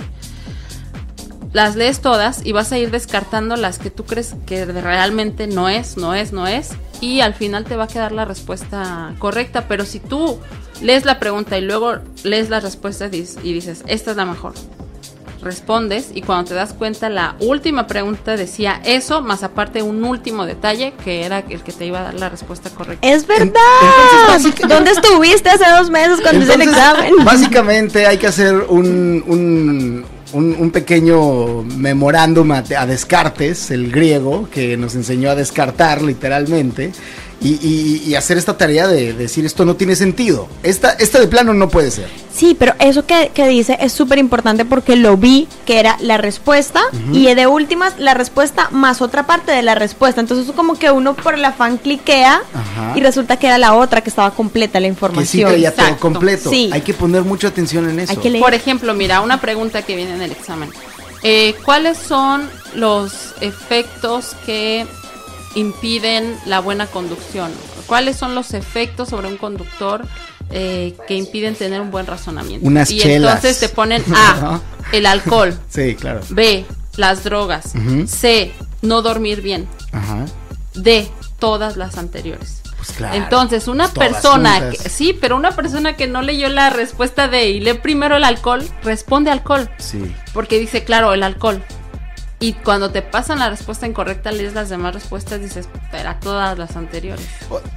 Las 1.56 1.74
lees 1.74 2.00
todas 2.00 2.44
y 2.44 2.52
vas 2.52 2.70
a 2.70 2.76
ir 2.76 2.90
descartando 2.90 3.56
las 3.56 3.78
que 3.78 3.90
tú 3.90 4.04
crees 4.04 4.34
que 4.44 4.66
realmente 4.66 5.46
no 5.46 5.70
es, 5.70 5.96
no 5.96 6.12
es, 6.12 6.30
no 6.34 6.46
es. 6.46 6.72
Y 7.00 7.22
al 7.22 7.32
final 7.32 7.64
te 7.64 7.76
va 7.76 7.84
a 7.84 7.88
quedar 7.88 8.12
la 8.12 8.26
respuesta 8.26 9.14
correcta. 9.18 9.66
Pero 9.66 9.86
si 9.86 9.98
tú 9.98 10.38
lees 10.82 11.06
la 11.06 11.18
pregunta 11.18 11.56
y 11.56 11.62
luego 11.62 11.94
lees 12.24 12.50
las 12.50 12.62
respuestas 12.62 13.10
y 13.14 13.52
dices, 13.54 13.84
esta 13.86 14.10
es 14.10 14.18
la 14.18 14.26
mejor. 14.26 14.52
Respondes 15.40 16.10
y 16.12 16.20
cuando 16.20 16.50
te 16.50 16.54
das 16.54 16.74
cuenta 16.74 17.08
la 17.08 17.36
última 17.40 17.86
pregunta 17.86 18.36
decía 18.36 18.82
eso, 18.84 19.22
más 19.22 19.42
aparte 19.42 19.80
un 19.80 20.04
último 20.04 20.44
detalle 20.44 20.92
que 21.04 21.24
era 21.24 21.38
el 21.38 21.62
que 21.62 21.72
te 21.72 21.86
iba 21.86 22.00
a 22.00 22.02
dar 22.02 22.14
la 22.16 22.28
respuesta 22.28 22.68
correcta. 22.68 23.08
Es 23.08 23.26
verdad. 23.26 23.54
entonces, 24.28 24.54
¿Dónde 24.68 24.90
estuviste 24.90 25.48
hace 25.48 25.70
dos 25.70 25.88
meses 25.88 26.20
cuando 26.20 26.44
hice 26.44 26.52
el 26.52 26.62
examen? 26.62 27.24
Básicamente 27.24 28.06
hay 28.06 28.18
que 28.18 28.26
hacer 28.26 28.56
un, 28.68 29.24
un, 29.26 30.04
un- 30.32 30.56
un 30.58 30.70
pequeño 30.70 31.62
memorándum 31.62 32.50
a, 32.52 32.58
a 32.76 32.86
Descartes, 32.86 33.70
el 33.70 33.90
griego, 33.90 34.48
que 34.50 34.76
nos 34.76 34.94
enseñó 34.94 35.30
a 35.30 35.34
descartar 35.34 36.02
literalmente, 36.02 36.92
y, 37.40 37.48
y- 37.66 38.02
y 38.06 38.14
hacer 38.14 38.38
esta 38.38 38.56
tarea 38.56 38.86
de 38.88 39.12
decir 39.12 39.44
esto 39.44 39.64
no 39.64 39.76
tiene 39.76 39.94
sentido. 39.96 40.48
Esta, 40.62 40.90
esta 40.92 41.18
de 41.20 41.26
plano 41.28 41.52
no 41.54 41.68
puede 41.68 41.90
ser. 41.90 42.08
Sí, 42.34 42.54
pero 42.58 42.74
eso 42.78 43.06
que, 43.06 43.30
que 43.32 43.46
dice 43.48 43.78
es 43.80 43.92
súper 43.92 44.18
importante 44.18 44.64
porque 44.66 44.94
lo 44.96 45.16
vi, 45.16 45.48
que 45.64 45.78
era 45.80 45.96
la 46.00 46.18
respuesta, 46.18 46.82
y 47.12 47.32
de 47.34 47.46
últimas 47.46 47.98
la 47.98 48.12
respuesta 48.14 48.68
más 48.72 49.00
otra 49.00 49.26
parte 49.26 49.52
de 49.52 49.62
la 49.62 49.74
respuesta. 49.74 50.20
Entonces 50.20 50.52
como 50.54 50.78
que 50.78 50.90
uno 50.90 51.14
por 51.14 51.34
el 51.34 51.44
afán 51.44 51.78
cliquea 51.78 52.42
Ajá. 52.52 52.92
y 52.94 53.00
resulta 53.00 53.38
que 53.38 53.46
era 53.46 53.56
la 53.58 53.74
otra 53.74 54.02
que 54.02 54.10
estaba 54.10 54.30
completa 54.32 54.78
la 54.80 54.86
Que 54.88 54.92
sí 54.92 54.94
información. 54.94 55.48
traía 55.50 55.70
todo 55.74 55.82
exacto. 55.86 56.02
completo. 56.02 56.50
Sí. 56.50 56.68
Hay 56.72 56.82
que 56.82 56.92
poner 56.94 57.22
mucha 57.22 57.48
atención 57.48 57.88
en 57.88 58.00
eso. 58.00 58.12
Hay 58.12 58.18
que 58.18 58.28
leer. 58.30 58.42
Por 58.44 58.52
ejemplo, 58.54 58.92
mira, 58.94 59.20
una 59.22 59.40
pregunta 59.40 59.80
que 59.82 59.96
viene 59.96 60.14
en 60.14 60.22
el 60.22 60.32
examen. 60.32 60.70
Eh, 61.22 61.54
¿Cuáles 61.64 61.96
son 61.96 62.48
los 62.74 63.12
efectos 63.40 64.36
que 64.44 64.86
impiden 65.56 66.36
la 66.46 66.60
buena 66.60 66.86
conducción? 66.86 67.50
¿Cuáles 67.86 68.16
son 68.16 68.34
los 68.34 68.54
efectos 68.54 69.08
sobre 69.08 69.26
un 69.28 69.36
conductor 69.36 70.04
eh, 70.50 70.94
que 71.08 71.14
impiden 71.14 71.54
tener 71.56 71.80
un 71.80 71.90
buen 71.90 72.06
razonamiento? 72.06 72.66
Unas 72.66 72.90
y 72.90 72.98
chelas. 73.00 73.34
entonces 73.36 73.58
te 73.58 73.68
ponen. 73.68 74.04
A, 74.14 74.60
el 74.92 75.06
alcohol, 75.06 75.58
Sí, 75.68 75.96
claro. 75.96 76.20
B, 76.30 76.64
las 76.96 77.24
drogas. 77.24 77.72
C, 78.06 78.52
no 78.82 79.02
dormir 79.02 79.40
bien, 79.42 79.66
Ajá. 79.92 80.26
D, 80.74 81.10
todas 81.40 81.76
las 81.76 81.98
anteriores. 81.98 82.62
Pues 82.76 82.90
claro. 82.92 83.16
Entonces, 83.16 83.66
una 83.68 83.88
Todas 83.88 84.10
persona, 84.12 84.70
que, 84.70 84.88
sí, 84.90 85.16
pero 85.18 85.34
una 85.36 85.52
persona 85.52 85.96
que 85.96 86.06
no 86.06 86.20
leyó 86.22 86.48
la 86.50 86.70
respuesta 86.70 87.26
de 87.26 87.48
y 87.50 87.60
lee 87.60 87.72
primero 87.74 88.16
el 88.16 88.22
alcohol, 88.24 88.62
responde 88.84 89.30
alcohol, 89.30 89.68
Sí. 89.78 90.14
porque 90.34 90.58
dice, 90.58 90.84
claro, 90.84 91.14
el 91.14 91.22
alcohol. 91.22 91.62
Y 92.38 92.52
cuando 92.52 92.90
te 92.90 93.00
pasan 93.00 93.38
la 93.38 93.48
respuesta 93.48 93.86
incorrecta, 93.86 94.30
lees 94.30 94.52
las 94.52 94.68
demás 94.68 94.92
respuestas, 94.94 95.40
dices, 95.40 95.68
espera, 95.84 96.20
todas 96.20 96.58
las 96.58 96.76
anteriores. 96.76 97.24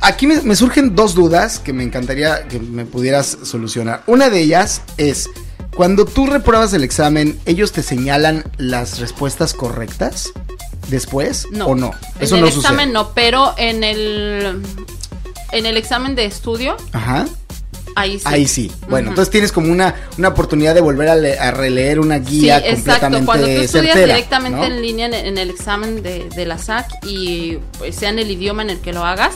Aquí 0.01 0.27
me, 0.27 0.41
me 0.41 0.55
surgen 0.55 0.95
dos 0.95 1.15
dudas 1.15 1.59
que 1.59 1.71
me 1.71 1.83
encantaría 1.83 2.45
que 2.47 2.59
me 2.59 2.85
pudieras 2.85 3.37
solucionar. 3.43 4.03
Una 4.05 4.29
de 4.29 4.41
ellas 4.41 4.81
es, 4.97 5.29
cuando 5.75 6.03
tú 6.05 6.25
repruebas 6.27 6.73
el 6.73 6.83
examen, 6.83 7.39
¿ellos 7.45 7.71
te 7.71 7.81
señalan 7.83 8.43
las 8.57 8.99
respuestas 8.99 9.53
correctas 9.53 10.31
después 10.89 11.47
No. 11.51 11.67
o 11.67 11.75
no? 11.75 11.91
Eso 12.19 12.35
en 12.35 12.41
no 12.41 12.47
el 12.47 12.53
examen 12.53 12.89
sucede. 12.89 12.93
no, 12.93 13.13
pero 13.13 13.53
en 13.57 13.83
el 13.85 14.61
en 15.51 15.65
el 15.65 15.77
examen 15.77 16.15
de 16.15 16.25
estudio, 16.25 16.75
Ajá. 16.91 17.27
Ahí 17.95 18.17
sí. 18.19 18.23
Ahí 18.25 18.47
sí. 18.47 18.71
Bueno, 18.89 19.09
entonces 19.09 19.31
tienes 19.31 19.51
como 19.51 19.71
una, 19.71 19.95
una 20.17 20.29
oportunidad 20.29 20.73
de 20.75 20.81
volver 20.81 21.09
a, 21.09 21.15
le- 21.15 21.39
a 21.39 21.51
releer 21.51 21.99
una 21.99 22.17
Sí, 22.19 22.41
guía 22.41 22.57
exacto. 22.57 22.75
completamente 22.83 23.25
Cuando 23.25 23.45
tú 23.45 23.51
estudias 23.51 23.71
certera, 23.93 24.15
directamente 24.15 24.59
¿no? 24.59 24.65
en 24.65 24.81
línea 24.81 25.05
en, 25.07 25.13
en 25.13 25.37
el 25.37 25.49
examen 25.49 26.01
de, 26.03 26.29
de 26.29 26.45
la 26.45 26.57
SAC 26.57 26.87
y 27.05 27.57
pues, 27.77 27.95
sea 27.95 28.09
en 28.09 28.19
el 28.19 28.29
idioma 28.31 28.61
en 28.63 28.69
el 28.71 28.79
que 28.79 28.93
lo 28.93 29.03
hagas, 29.05 29.35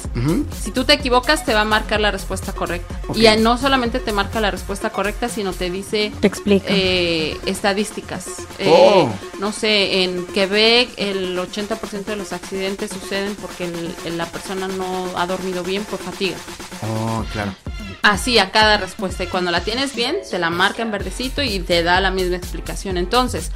si 0.63 0.71
tú 0.71 0.83
te 0.85 0.93
equivocas 0.93 1.45
te 1.45 1.53
va 1.53 1.61
a 1.61 1.65
marcar 1.65 1.99
la 1.99 2.11
respuesta 2.11 2.51
correcta. 2.53 2.99
Y 3.15 3.27
no 3.41 3.57
solamente 3.57 3.99
te 3.99 4.11
marca 4.11 4.39
la 4.39 4.51
respuesta 4.51 4.89
correcta, 4.91 5.29
sino 5.29 5.53
te 5.53 5.69
dice 5.69 6.11
Te 6.19 6.27
explica. 6.27 6.65
eh, 6.69 7.37
estadísticas. 7.45 8.25
Eh, 8.59 8.69
Oh. 8.73 9.09
no 9.39 9.51
sé, 9.51 10.03
en 10.03 10.25
Quebec 10.27 10.89
el 10.97 11.37
80% 11.37 12.05
de 12.05 12.15
los 12.15 12.33
accidentes 12.33 12.91
suceden 12.91 13.35
porque 13.35 13.65
el- 13.65 13.93
el- 14.05 14.17
la 14.17 14.25
persona 14.25 14.67
no 14.67 15.07
ha 15.17 15.25
dormido 15.27 15.63
bien 15.63 15.83
por 15.83 15.99
fatiga. 15.99 16.35
Oh, 16.81 17.23
claro. 17.31 17.53
Así 18.01 18.39
a 18.39 18.51
cada 18.51 18.77
respuesta. 18.77 19.23
Y 19.23 19.27
cuando 19.27 19.51
la 19.51 19.61
tienes 19.61 19.95
bien, 19.95 20.17
te 20.29 20.39
la 20.39 20.49
marca 20.49 20.81
en 20.81 20.91
verdecito 20.91 21.41
y 21.41 21.59
te 21.59 21.83
da 21.83 22.01
la 22.01 22.11
misma 22.11 22.35
explicación. 22.35 22.97
Entonces, 22.97 23.51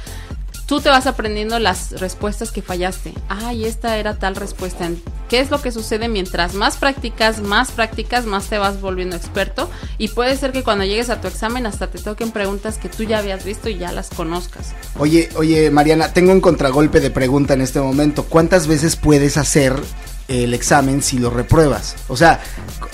tú 0.68 0.80
te 0.82 0.90
vas 0.90 1.06
aprendiendo 1.06 1.58
las 1.58 1.98
respuestas 1.98 2.52
que 2.52 2.60
fallaste. 2.60 3.14
Ay, 3.30 3.64
esta 3.64 3.96
era 3.96 4.18
tal 4.18 4.36
respuesta. 4.36 4.90
¿Qué 5.30 5.40
es 5.40 5.50
lo 5.50 5.62
que 5.62 5.72
sucede? 5.72 6.08
Mientras 6.08 6.52
más 6.52 6.76
practicas, 6.76 7.40
más 7.40 7.70
practicas, 7.70 8.26
más 8.26 8.48
te 8.48 8.58
vas 8.58 8.80
volviendo 8.80 9.16
experto. 9.16 9.70
Y 9.96 10.08
puede 10.08 10.36
ser 10.36 10.52
que 10.52 10.62
cuando 10.62 10.84
llegues 10.84 11.08
a 11.08 11.22
tu 11.22 11.26
examen 11.26 11.66
hasta 11.66 11.86
te 11.86 11.98
toquen 11.98 12.32
preguntas 12.32 12.76
que 12.76 12.90
tú 12.90 13.04
ya 13.04 13.18
habías 13.18 13.44
visto 13.44 13.70
y 13.70 13.78
ya 13.78 13.92
las 13.92 14.10
conozcas. 14.10 14.74
Oye, 14.98 15.30
oye, 15.36 15.70
Mariana, 15.70 16.12
tengo 16.12 16.32
un 16.32 16.42
contragolpe 16.42 17.00
de 17.00 17.10
pregunta 17.10 17.54
en 17.54 17.62
este 17.62 17.80
momento. 17.80 18.24
¿Cuántas 18.24 18.66
veces 18.66 18.96
puedes 18.96 19.38
hacer 19.38 19.74
el 20.28 20.54
examen 20.54 21.02
si 21.02 21.18
lo 21.18 21.30
repruebas? 21.30 21.96
O 22.08 22.16
sea, 22.16 22.40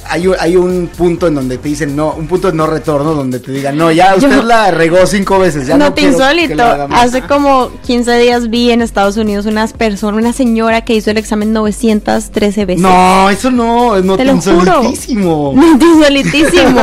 hay, 0.08 0.26
un- 0.26 0.36
hay 0.38 0.56
un 0.56 0.88
punto 0.96 1.26
en 1.26 1.34
donde 1.34 1.58
te 1.58 1.68
dicen 1.68 1.96
no, 1.96 2.12
un 2.12 2.26
punto 2.28 2.48
de 2.50 2.56
no 2.56 2.66
retorno 2.66 3.12
donde 3.14 3.40
te 3.40 3.50
digan, 3.52 3.76
no, 3.76 3.90
ya 3.90 4.14
usted 4.14 4.30
Yo- 4.30 4.42
la 4.42 4.70
regó 4.70 5.06
cinco 5.06 5.38
veces, 5.38 5.66
ya 5.66 5.76
no, 5.76 5.86
no 5.86 5.94
te 5.94 6.02
insólito. 6.02 6.54
lo 6.54 6.64
haga 6.64 6.86
más". 6.88 7.04
Hace 7.06 7.22
como 7.22 7.70
15 7.86 8.16
días 8.18 8.50
vi 8.50 8.70
en 8.70 8.82
Estados 8.82 9.16
Unidos 9.16 9.46
unas 9.46 9.72
personas, 9.72 10.20
una 10.20 10.32
señora 10.32 10.84
que 10.84 10.94
hizo 10.94 11.10
el 11.10 11.18
examen 11.18 11.52
913 11.52 12.64
veces. 12.66 12.82
No, 12.82 13.28
eso 13.30 13.50
no, 13.50 13.96
es 13.96 14.04
no 14.04 14.16
Te 14.16 14.24
juro. 14.24 14.34
insolitísimo. 14.36 15.52
No, 15.64 15.78
te 15.78 15.84
insolitísimo. 15.86 16.80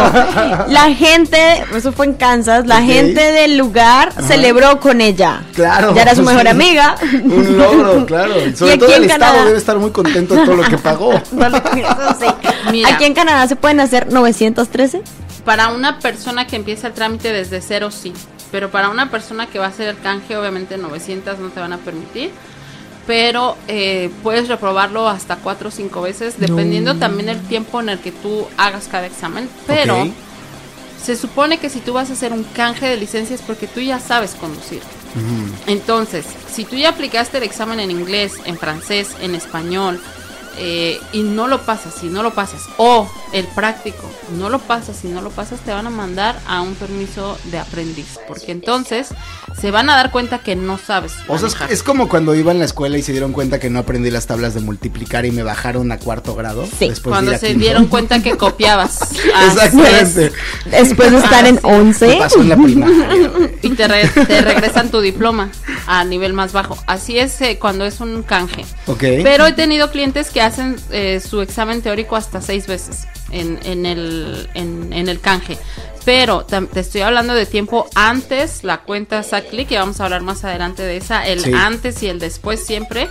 La 0.67 0.93
gente, 0.93 1.37
eso 1.75 1.91
fue 1.91 2.07
en 2.07 2.13
Kansas, 2.13 2.65
la 2.67 2.81
gente 2.81 3.21
del 3.21 3.57
lugar 3.57 4.13
celebró 4.27 4.79
con 4.79 4.99
ella. 5.01 5.43
Claro. 5.53 5.93
Ya 5.95 6.01
era 6.03 6.15
su 6.15 6.23
mejor 6.23 6.41
sí. 6.43 6.47
amiga. 6.47 6.95
Un 7.23 7.57
logro, 7.57 8.05
claro. 8.05 8.33
Y 8.45 8.55
Sobre 8.55 8.75
Y 8.75 8.77
todo 8.77 8.95
el 8.95 9.03
Estado 9.05 9.45
debe 9.45 9.57
estar 9.57 9.77
muy 9.77 9.91
contento 9.91 10.35
todo 10.45 10.55
lo 10.55 10.63
que 10.63 10.77
pagó. 10.77 11.13
Mira. 12.71 12.93
Aquí 12.93 13.05
en 13.05 13.13
Canadá 13.13 13.47
se 13.47 13.55
pueden 13.55 13.79
hacer 13.79 14.11
913. 14.11 15.01
Para 15.45 15.69
una 15.69 15.99
persona 15.99 16.47
que 16.47 16.55
empieza 16.55 16.87
el 16.87 16.93
trámite 16.93 17.31
desde 17.31 17.61
cero, 17.61 17.91
sí. 17.91 18.13
Pero 18.51 18.69
para 18.69 18.89
una 18.89 19.09
persona 19.09 19.47
que 19.47 19.59
va 19.59 19.65
a 19.65 19.69
hacer 19.69 19.87
el 19.87 19.99
canje, 19.99 20.35
obviamente 20.37 20.77
900 20.77 21.39
no 21.39 21.49
te 21.49 21.59
van 21.59 21.73
a 21.73 21.77
permitir. 21.77 22.31
Pero 23.07 23.57
eh, 23.67 24.11
puedes 24.21 24.47
reprobarlo 24.47 25.07
hasta 25.07 25.37
cuatro 25.37 25.69
o 25.69 25.71
cinco 25.71 26.01
veces, 26.01 26.35
dependiendo 26.37 26.95
también 26.95 27.29
el 27.29 27.41
tiempo 27.41 27.79
en 27.81 27.89
el 27.89 27.99
que 27.99 28.11
tú 28.11 28.45
hagas 28.57 28.87
cada 28.87 29.07
examen. 29.07 29.49
Pero 29.65 30.07
se 31.03 31.15
supone 31.15 31.57
que 31.57 31.69
si 31.69 31.79
tú 31.79 31.93
vas 31.93 32.09
a 32.11 32.13
hacer 32.13 32.31
un 32.31 32.43
canje 32.43 32.87
de 32.87 32.97
licencia 32.97 33.35
es 33.35 33.41
porque 33.41 33.67
tú 33.67 33.79
ya 33.79 33.99
sabes 33.99 34.35
conducir. 34.35 34.81
Entonces, 35.67 36.25
si 36.51 36.63
tú 36.63 36.75
ya 36.75 36.89
aplicaste 36.89 37.37
el 37.37 37.43
examen 37.43 37.79
en 37.79 37.91
inglés, 37.91 38.33
en 38.45 38.57
francés, 38.57 39.09
en 39.21 39.35
español, 39.35 39.99
eh, 40.57 40.99
y 41.13 41.23
no 41.23 41.47
lo 41.47 41.61
pasas, 41.61 42.03
y 42.03 42.07
no 42.07 42.23
lo 42.23 42.33
pasas, 42.33 42.61
o 42.77 43.09
el 43.33 43.45
práctico, 43.47 44.09
no 44.37 44.49
lo 44.49 44.59
pasas, 44.59 45.03
y 45.03 45.07
no 45.07 45.21
lo 45.21 45.29
pasas, 45.29 45.59
te 45.61 45.71
van 45.71 45.87
a 45.87 45.89
mandar 45.89 46.39
a 46.47 46.61
un 46.61 46.75
permiso 46.75 47.37
de 47.45 47.59
aprendiz, 47.59 48.19
porque 48.27 48.51
entonces 48.51 49.09
se 49.59 49.71
van 49.71 49.89
a 49.89 49.95
dar 49.95 50.11
cuenta 50.11 50.39
que 50.39 50.55
no 50.55 50.77
sabes. 50.77 51.13
O 51.27 51.37
sea, 51.37 51.47
es, 51.47 51.53
manejar. 51.53 51.71
es 51.71 51.83
como 51.83 52.07
cuando 52.09 52.35
iba 52.35 52.51
en 52.51 52.59
la 52.59 52.65
escuela 52.65 52.97
y 52.97 53.01
se 53.03 53.11
dieron 53.11 53.31
cuenta 53.33 53.59
que 53.59 53.69
no 53.69 53.79
aprendí 53.79 54.09
las 54.11 54.27
tablas 54.27 54.53
de 54.53 54.59
multiplicar 54.61 55.25
y 55.25 55.31
me 55.31 55.43
bajaron 55.43 55.91
a 55.91 55.99
cuarto 55.99 56.35
grado. 56.35 56.65
Sí. 56.65 56.87
después 56.89 57.03
de 57.03 57.09
cuando 57.09 57.31
a 57.31 57.37
se 57.37 57.47
quinto. 57.47 57.59
dieron 57.61 57.87
cuenta 57.87 58.21
que 58.23 58.31
copiabas. 58.37 58.99
Exactamente. 59.47 60.25
es. 60.25 60.31
Después 60.71 61.11
de 61.11 61.17
estar 61.17 61.45
en 61.45 61.55
Me 61.55 61.61
11. 61.63 62.15
pasó 62.19 62.41
en 62.41 62.49
la 62.49 62.55
primaria. 62.57 63.09
Y 63.61 63.69
te, 63.71 63.87
re- 63.87 64.07
te 64.07 64.41
regresan 64.41 64.89
tu 64.89 65.01
diploma 65.01 65.49
a 65.87 66.03
nivel 66.03 66.33
más 66.33 66.53
bajo. 66.53 66.77
Así 66.87 67.17
es 67.19 67.39
eh, 67.41 67.57
cuando 67.59 67.85
es 67.85 67.99
un 67.99 68.23
canje. 68.23 68.65
Ok. 68.87 69.03
Pero 69.23 69.45
he 69.45 69.53
tenido 69.53 69.91
clientes 69.91 70.29
que 70.29 70.40
hacen 70.41 70.77
eh, 70.91 71.19
su 71.19 71.41
examen 71.41 71.81
teórico 71.81 72.15
hasta 72.15 72.41
seis 72.41 72.67
veces 72.67 73.07
en, 73.31 73.59
en 73.63 73.85
el, 73.85 74.49
en, 74.53 74.91
en 74.93 75.09
el 75.09 75.19
canje. 75.19 75.57
Pero 76.03 76.45
te 76.45 76.79
estoy 76.79 77.01
hablando 77.01 77.35
de 77.35 77.45
tiempo 77.45 77.87
antes, 77.93 78.63
la 78.63 78.79
cuenta 78.79 79.21
SACLI, 79.21 79.65
que 79.65 79.77
vamos 79.77 80.01
a 80.01 80.05
hablar 80.05 80.21
más 80.23 80.43
adelante 80.43 80.81
de 80.81 80.97
esa, 80.97 81.27
el 81.27 81.41
Sí. 81.41 81.53
antes 81.53 82.01
y 82.01 82.07
el 82.07 82.17
después 82.17 82.65
siempre, 82.65 83.07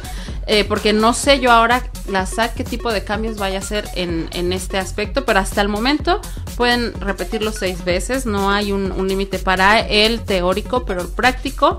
eh, 0.49 0.65
porque 0.65 0.93
no 0.93 1.15
sé 1.15 1.39
yo 1.39 1.53
ahora 1.53 1.85
la 2.09 2.27
SAC 2.27 2.55
qué 2.55 2.65
tipo 2.65 2.93
de 2.93 3.05
cambios 3.05 3.37
vaya 3.39 3.59
a 3.59 3.61
hacer 3.61 3.89
en, 3.95 4.29
en 4.33 4.53
este 4.53 4.77
aspecto, 4.77 5.25
pero 5.25 5.39
hasta 5.39 5.61
el 5.61 5.69
momento 5.69 6.21
pueden 6.57 6.93
repetirlo 7.01 7.53
seis 7.53 7.85
veces, 7.85 8.27
no 8.27 8.51
hay 8.51 8.73
un, 8.73 8.91
un 8.91 9.07
límite 9.07 9.39
para 9.39 9.79
el 9.79 10.23
teórico, 10.23 10.85
pero 10.85 11.03
el 11.03 11.09
práctico 11.09 11.79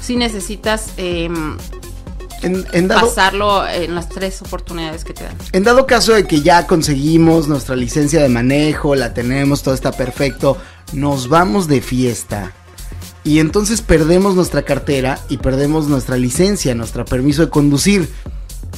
sí 0.00 0.16
necesitas 0.16 0.92
em, 0.96 1.58
En, 2.42 2.64
en 2.72 2.88
dado, 2.88 3.08
pasarlo 3.08 3.68
en 3.68 3.94
las 3.94 4.08
tres 4.08 4.40
oportunidades 4.40 5.04
que 5.04 5.12
te 5.12 5.24
dan. 5.24 5.36
en 5.52 5.62
dado 5.62 5.86
caso 5.86 6.12
de 6.14 6.24
que 6.24 6.40
ya 6.40 6.66
conseguimos 6.66 7.48
nuestra 7.48 7.76
licencia 7.76 8.22
de 8.22 8.28
manejo, 8.28 8.94
la 8.94 9.12
tenemos, 9.12 9.62
todo 9.62 9.74
está 9.74 9.92
perfecto, 9.92 10.56
nos 10.92 11.28
vamos 11.28 11.68
de 11.68 11.80
fiesta. 11.80 12.52
Y 13.24 13.38
entonces 13.40 13.82
perdemos 13.82 14.34
nuestra 14.34 14.62
cartera 14.62 15.18
y 15.28 15.36
perdemos 15.36 15.88
nuestra 15.88 16.16
licencia, 16.16 16.74
nuestro 16.74 17.04
permiso 17.04 17.42
de 17.42 17.50
conducir. 17.50 18.08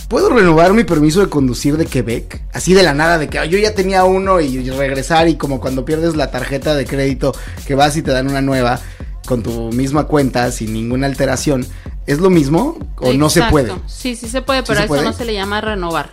¿Puedo 0.09 0.31
renovar 0.31 0.73
mi 0.75 0.85
permiso 0.85 1.21
de 1.21 1.29
conducir 1.29 1.77
de 1.77 1.87
Quebec? 1.87 2.43
Así 2.53 2.75
de 2.75 2.83
la 2.83 2.93
nada, 2.93 3.19
de 3.19 3.29
que 3.29 3.39
"Ah, 3.39 3.45
yo 3.45 3.57
ya 3.59 3.75
tenía 3.75 4.05
uno 4.05 4.41
y 4.41 4.69
regresar 4.71 5.29
y 5.29 5.37
como 5.37 5.61
cuando 5.61 5.85
pierdes 5.85 6.17
la 6.17 6.31
tarjeta 6.31 6.75
de 6.75 6.85
crédito 6.87 7.33
que 7.67 7.75
vas 7.77 7.97
y 7.97 8.03
te 8.03 8.11
dan 8.11 8.29
una 8.29 8.43
nueva 8.43 8.81
con 9.27 9.43
tu 9.43 9.71
misma 9.73 10.05
cuenta 10.09 10.51
sin 10.51 10.73
ninguna 10.73 11.07
alteración. 11.07 11.65
¿Es 12.07 12.19
lo 12.19 12.31
mismo 12.31 12.77
o 12.97 13.13
no 13.13 13.31
se 13.31 13.43
puede? 13.45 13.73
Sí, 13.87 14.17
sí 14.17 14.29
se 14.29 14.43
puede, 14.43 14.61
¿Sí 14.61 14.65
pero 14.69 14.77
se 14.79 14.83
a 14.83 14.85
eso 14.85 14.89
puede? 14.95 15.05
no 15.05 15.13
se 15.13 15.25
le 15.25 15.35
llama 15.35 15.61
renovar. 15.61 16.11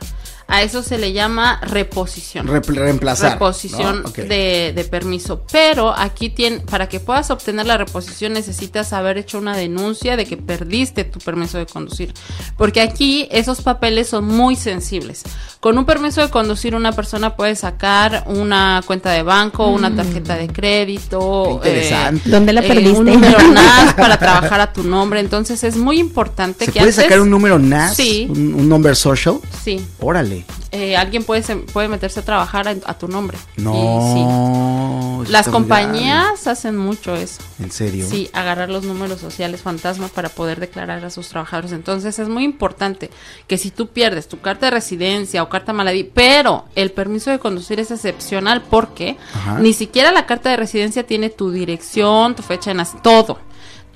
A 0.51 0.63
eso 0.63 0.81
se 0.83 0.97
le 0.97 1.13
llama 1.13 1.59
reposición. 1.61 2.47
Reemplazar. 2.47 3.33
reposición 3.33 4.03
de, 4.15 4.73
de 4.75 4.83
permiso. 4.83 5.43
Pero 5.51 5.93
aquí 5.95 6.29
tiene, 6.29 6.59
para 6.61 6.89
que 6.89 6.99
puedas 6.99 7.29
obtener 7.29 7.67
la 7.67 7.77
reposición 7.77 8.33
necesitas 8.33 8.91
haber 8.93 9.17
hecho 9.19 9.37
una 9.37 9.55
denuncia 9.55 10.17
de 10.17 10.25
que 10.25 10.37
perdiste 10.37 11.03
tu 11.03 11.19
permiso 11.19 11.57
de 11.59 11.65
conducir. 11.67 12.13
Porque 12.57 12.81
aquí 12.81 13.27
esos 13.31 13.61
papeles 13.61 14.09
son 14.09 14.25
muy 14.25 14.55
sensibles. 14.55 15.21
Con 15.59 15.77
un 15.77 15.85
permiso 15.85 16.21
de 16.21 16.29
conducir 16.29 16.73
una 16.73 16.93
persona 16.93 17.35
puede 17.35 17.55
sacar 17.55 18.23
una 18.27 18.81
cuenta 18.87 19.11
de 19.11 19.23
banco, 19.23 19.67
una 19.67 19.95
tarjeta 19.95 20.35
de 20.35 20.47
crédito. 20.47 21.19
Mm. 21.19 21.45
Qué 21.61 21.69
interesante. 21.69 22.29
¿Dónde 22.29 22.53
la 22.53 22.61
eh, 22.61 22.67
perdiste? 22.67 22.91
un 22.99 23.05
número 23.05 23.37
NAS 23.53 23.93
para 23.93 24.17
trabajar 24.17 24.61
a 24.61 24.73
tu 24.73 24.83
nombre. 24.83 25.19
Entonces 25.19 25.63
es 25.63 25.77
muy 25.77 25.99
importante 25.99 26.65
¿Se 26.65 26.71
que 26.71 26.79
puede 26.79 26.91
antes- 26.91 27.03
sacar 27.03 27.19
un 27.21 27.29
número 27.29 27.59
NAS? 27.59 27.95
Sí. 27.95 28.25
Un, 28.29 28.53
un 28.55 28.67
number 28.69 28.95
social? 28.95 29.39
Sí. 29.63 29.85
Órale. 29.99 30.38
Eh, 30.71 30.95
alguien 30.97 31.23
puede, 31.23 31.43
se- 31.43 31.55
puede 31.55 31.87
meterse 31.87 32.19
a 32.19 32.23
trabajar 32.25 32.67
a, 32.67 32.71
a 32.85 32.97
tu 32.97 33.07
nombre. 33.07 33.37
Y 33.57 33.61
sí. 33.61 33.65
No. 33.65 35.23
Las 35.27 35.47
compañías 35.49 36.47
hacen 36.47 36.77
mucho 36.77 37.15
eso. 37.15 37.41
¿En 37.59 37.71
serio? 37.71 38.07
Sí, 38.09 38.29
agarrar 38.33 38.69
los 38.69 38.83
números 38.85 39.19
sociales 39.19 39.61
fantasma 39.61 40.07
para 40.07 40.29
poder 40.29 40.59
declarar 40.59 41.03
a 41.03 41.09
sus 41.09 41.27
trabajadores. 41.29 41.71
Entonces 41.73 42.17
es 42.19 42.29
muy 42.29 42.43
importante 42.43 43.09
que 43.47 43.57
si 43.57 43.69
tú 43.71 43.87
pierdes 43.89 44.27
tu 44.27 44.39
carta 44.39 44.67
de 44.67 44.71
residencia 44.71 45.43
o 45.43 45.49
carta 45.49 45.73
maladí, 45.73 46.03
pero 46.05 46.65
el 46.75 46.91
permiso 46.91 47.29
de 47.31 47.39
conducir 47.39 47.79
es 47.79 47.91
excepcional 47.91 48.63
porque 48.69 49.17
Ajá. 49.33 49.59
ni 49.59 49.73
siquiera 49.73 50.11
la 50.11 50.25
carta 50.25 50.49
de 50.49 50.57
residencia 50.57 51.05
tiene 51.05 51.29
tu 51.29 51.51
dirección, 51.51 52.35
tu 52.35 52.43
fecha 52.43 52.71
de 52.71 52.75
nacimiento, 52.75 53.09
todo. 53.09 53.39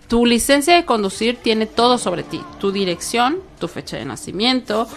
Tu 0.10 0.26
licencia 0.26 0.76
de 0.76 0.86
conducir 0.86 1.38
tiene 1.42 1.66
todo 1.66 1.98
sobre 1.98 2.24
ti, 2.24 2.42
tu 2.60 2.72
dirección, 2.72 3.38
tu 3.60 3.68
fecha 3.68 3.98
de 3.98 4.06
nacimiento, 4.06 4.88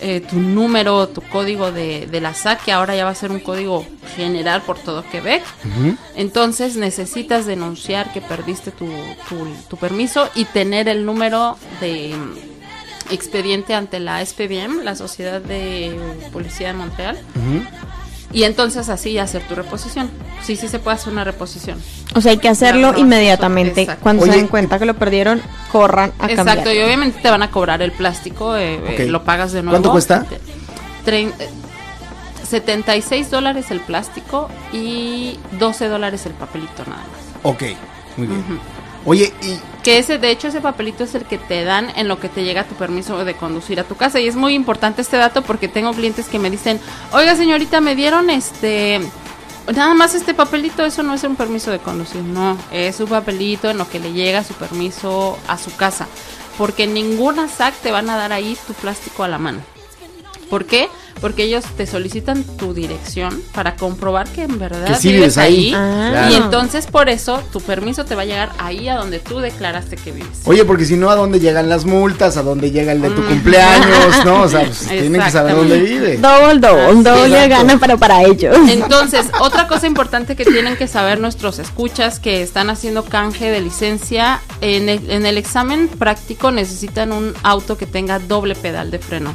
eh, 0.00 0.20
tu 0.20 0.36
número, 0.40 1.08
tu 1.08 1.20
código 1.22 1.72
de, 1.72 2.06
de 2.06 2.20
la 2.20 2.34
SAC, 2.34 2.64
que 2.64 2.72
ahora 2.72 2.94
ya 2.96 3.04
va 3.04 3.10
a 3.10 3.14
ser 3.14 3.30
un 3.30 3.40
código 3.40 3.84
general 4.16 4.62
por 4.62 4.78
todo 4.78 5.04
Quebec. 5.10 5.42
Entonces 6.16 6.76
necesitas 6.76 7.46
denunciar 7.46 8.12
que 8.12 8.20
perdiste 8.20 8.70
tu, 8.70 8.86
tu- 9.28 9.54
tu 9.68 9.76
permiso 9.76 10.28
y 10.34 10.44
tener 10.46 10.88
el 10.88 11.04
número 11.04 11.56
de 11.80 12.14
mm, 12.16 13.12
expediente 13.12 13.74
ante 13.74 14.00
la 14.00 14.24
SPBM, 14.24 14.82
la 14.82 14.94
Sociedad 14.96 15.40
de 15.40 15.96
Policía 16.32 16.68
de 16.68 16.74
Montreal. 16.74 17.18
Y 18.32 18.42
entonces 18.42 18.88
así 18.88 19.18
hacer 19.18 19.42
tu 19.42 19.54
reposición. 19.54 20.10
Sí, 20.42 20.56
sí 20.56 20.68
se 20.68 20.78
puede 20.78 20.96
hacer 20.96 21.12
una 21.12 21.24
reposición. 21.24 21.80
O 22.14 22.20
sea, 22.20 22.32
hay 22.32 22.38
que 22.38 22.48
hacerlo 22.48 22.88
Claro, 22.88 22.98
inmediatamente. 22.98 23.82
exacto. 23.82 24.02
Cuando 24.02 24.24
Oye, 24.24 24.32
se 24.32 24.38
den 24.38 24.48
cuenta 24.48 24.78
que 24.78 24.84
lo 24.84 24.94
perdieron, 24.94 25.40
corran 25.72 26.12
a 26.18 26.26
Exacto, 26.26 26.54
cambiar. 26.64 26.76
y 26.76 26.82
obviamente 26.82 27.20
te 27.22 27.30
van 27.30 27.42
a 27.42 27.50
cobrar 27.50 27.82
el 27.82 27.92
plástico, 27.92 28.56
eh, 28.56 28.74
eh, 28.74 29.02
Ok. 29.04 29.10
lo 29.10 29.24
pagas 29.24 29.52
de 29.52 29.62
nuevo. 29.62 29.74
¿Cuánto 29.74 29.92
cuesta? 29.92 30.26
Eh, 31.06 31.30
76 32.42 33.30
dólares 33.30 33.70
el 33.70 33.80
plástico 33.80 34.48
y 34.72 35.38
12 35.58 35.88
dólares 35.88 36.26
el 36.26 36.32
papelito 36.32 36.84
nada 36.86 37.02
más. 37.02 37.06
Ok, 37.42 37.62
muy 38.16 38.26
bien. 38.26 38.44
Oye, 39.06 39.32
y 39.40 39.58
Que 39.84 39.98
ese, 39.98 40.18
de 40.18 40.30
hecho, 40.30 40.48
ese 40.48 40.60
papelito 40.60 41.04
es 41.04 41.14
el 41.14 41.24
que 41.24 41.38
te 41.38 41.64
dan 41.64 41.90
en 41.96 42.08
lo 42.08 42.18
que 42.18 42.28
te 42.28 42.42
llega 42.42 42.64
tu 42.64 42.74
permiso 42.74 43.24
de 43.24 43.34
conducir 43.34 43.78
a 43.78 43.84
tu 43.84 43.94
casa. 43.94 44.18
Y 44.20 44.26
es 44.26 44.34
muy 44.34 44.54
importante 44.54 45.00
este 45.00 45.16
dato 45.16 45.42
porque 45.42 45.68
tengo 45.68 45.92
clientes 45.92 46.26
que 46.26 46.40
me 46.40 46.50
dicen, 46.50 46.80
oiga 47.12 47.36
señorita, 47.36 47.80
me 47.80 47.94
dieron 47.94 48.28
este... 48.28 49.00
Nada 49.74 49.94
más 49.94 50.14
este 50.14 50.34
papelito, 50.34 50.84
eso 50.84 51.02
no 51.02 51.14
es 51.14 51.24
un 51.24 51.34
permiso 51.34 51.72
de 51.72 51.80
conducir, 51.80 52.22
no, 52.22 52.56
es 52.70 53.00
un 53.00 53.08
papelito 53.08 53.68
en 53.68 53.78
lo 53.78 53.88
que 53.88 53.98
le 53.98 54.12
llega 54.12 54.44
su 54.44 54.54
permiso 54.54 55.36
a 55.48 55.58
su 55.58 55.74
casa, 55.74 56.06
porque 56.56 56.86
ninguna 56.86 57.48
SAC 57.48 57.74
te 57.74 57.90
van 57.90 58.08
a 58.08 58.16
dar 58.16 58.32
ahí 58.32 58.56
tu 58.64 58.74
plástico 58.74 59.24
a 59.24 59.28
la 59.28 59.38
mano. 59.38 59.58
¿Por 60.48 60.66
qué? 60.66 60.88
Porque 61.20 61.44
ellos 61.44 61.64
te 61.76 61.86
solicitan 61.86 62.44
tu 62.44 62.74
dirección 62.74 63.40
para 63.54 63.76
comprobar 63.76 64.28
que 64.28 64.42
en 64.42 64.58
verdad 64.58 64.86
Que 64.86 64.94
sí 64.96 65.08
vives 65.12 65.36
vives 65.36 65.38
ahí. 65.38 65.68
ahí. 65.68 65.72
Ah. 65.74 66.08
Claro. 66.10 66.32
Y 66.32 66.36
entonces 66.36 66.86
por 66.86 67.08
eso 67.08 67.42
tu 67.52 67.60
permiso 67.60 68.04
te 68.04 68.14
va 68.14 68.22
a 68.22 68.24
llegar 68.24 68.52
ahí 68.58 68.88
a 68.88 68.96
donde 68.96 69.18
tú 69.18 69.38
declaraste 69.40 69.96
que 69.96 70.12
vives. 70.12 70.40
Oye, 70.44 70.64
porque 70.64 70.84
si 70.84 70.96
no, 70.96 71.10
¿a 71.10 71.16
dónde 71.16 71.40
llegan 71.40 71.68
las 71.68 71.84
multas? 71.84 72.36
¿A 72.36 72.42
dónde 72.42 72.70
llega 72.70 72.92
el 72.92 73.00
de 73.02 73.10
tu 73.10 73.24
cumpleaños? 73.24 74.24
¿No? 74.24 74.42
O 74.42 74.48
sea, 74.48 74.64
pues, 74.64 74.78
tienen 74.88 75.20
que 75.22 75.30
saber 75.30 75.56
dónde 75.56 75.78
vive. 75.80 76.18
Double, 76.18 76.58
double, 76.60 77.02
doble 77.02 77.48
gana 77.48 77.78
para, 77.78 77.96
para 77.96 78.22
ellos. 78.22 78.56
Entonces, 78.68 79.26
otra 79.40 79.66
cosa 79.68 79.86
importante 79.86 80.36
que 80.36 80.44
tienen 80.44 80.76
que 80.76 80.86
saber 80.86 81.18
nuestros 81.20 81.58
escuchas 81.58 82.20
que 82.20 82.42
están 82.42 82.70
haciendo 82.70 83.04
canje 83.04 83.50
de 83.50 83.60
licencia, 83.60 84.40
en 84.60 84.88
el, 84.88 85.10
en 85.10 85.26
el 85.26 85.38
examen 85.38 85.88
práctico 85.88 86.50
necesitan 86.50 87.12
un 87.12 87.34
auto 87.42 87.76
que 87.76 87.86
tenga 87.86 88.18
doble 88.18 88.54
pedal 88.54 88.90
de 88.90 88.98
freno. 88.98 89.34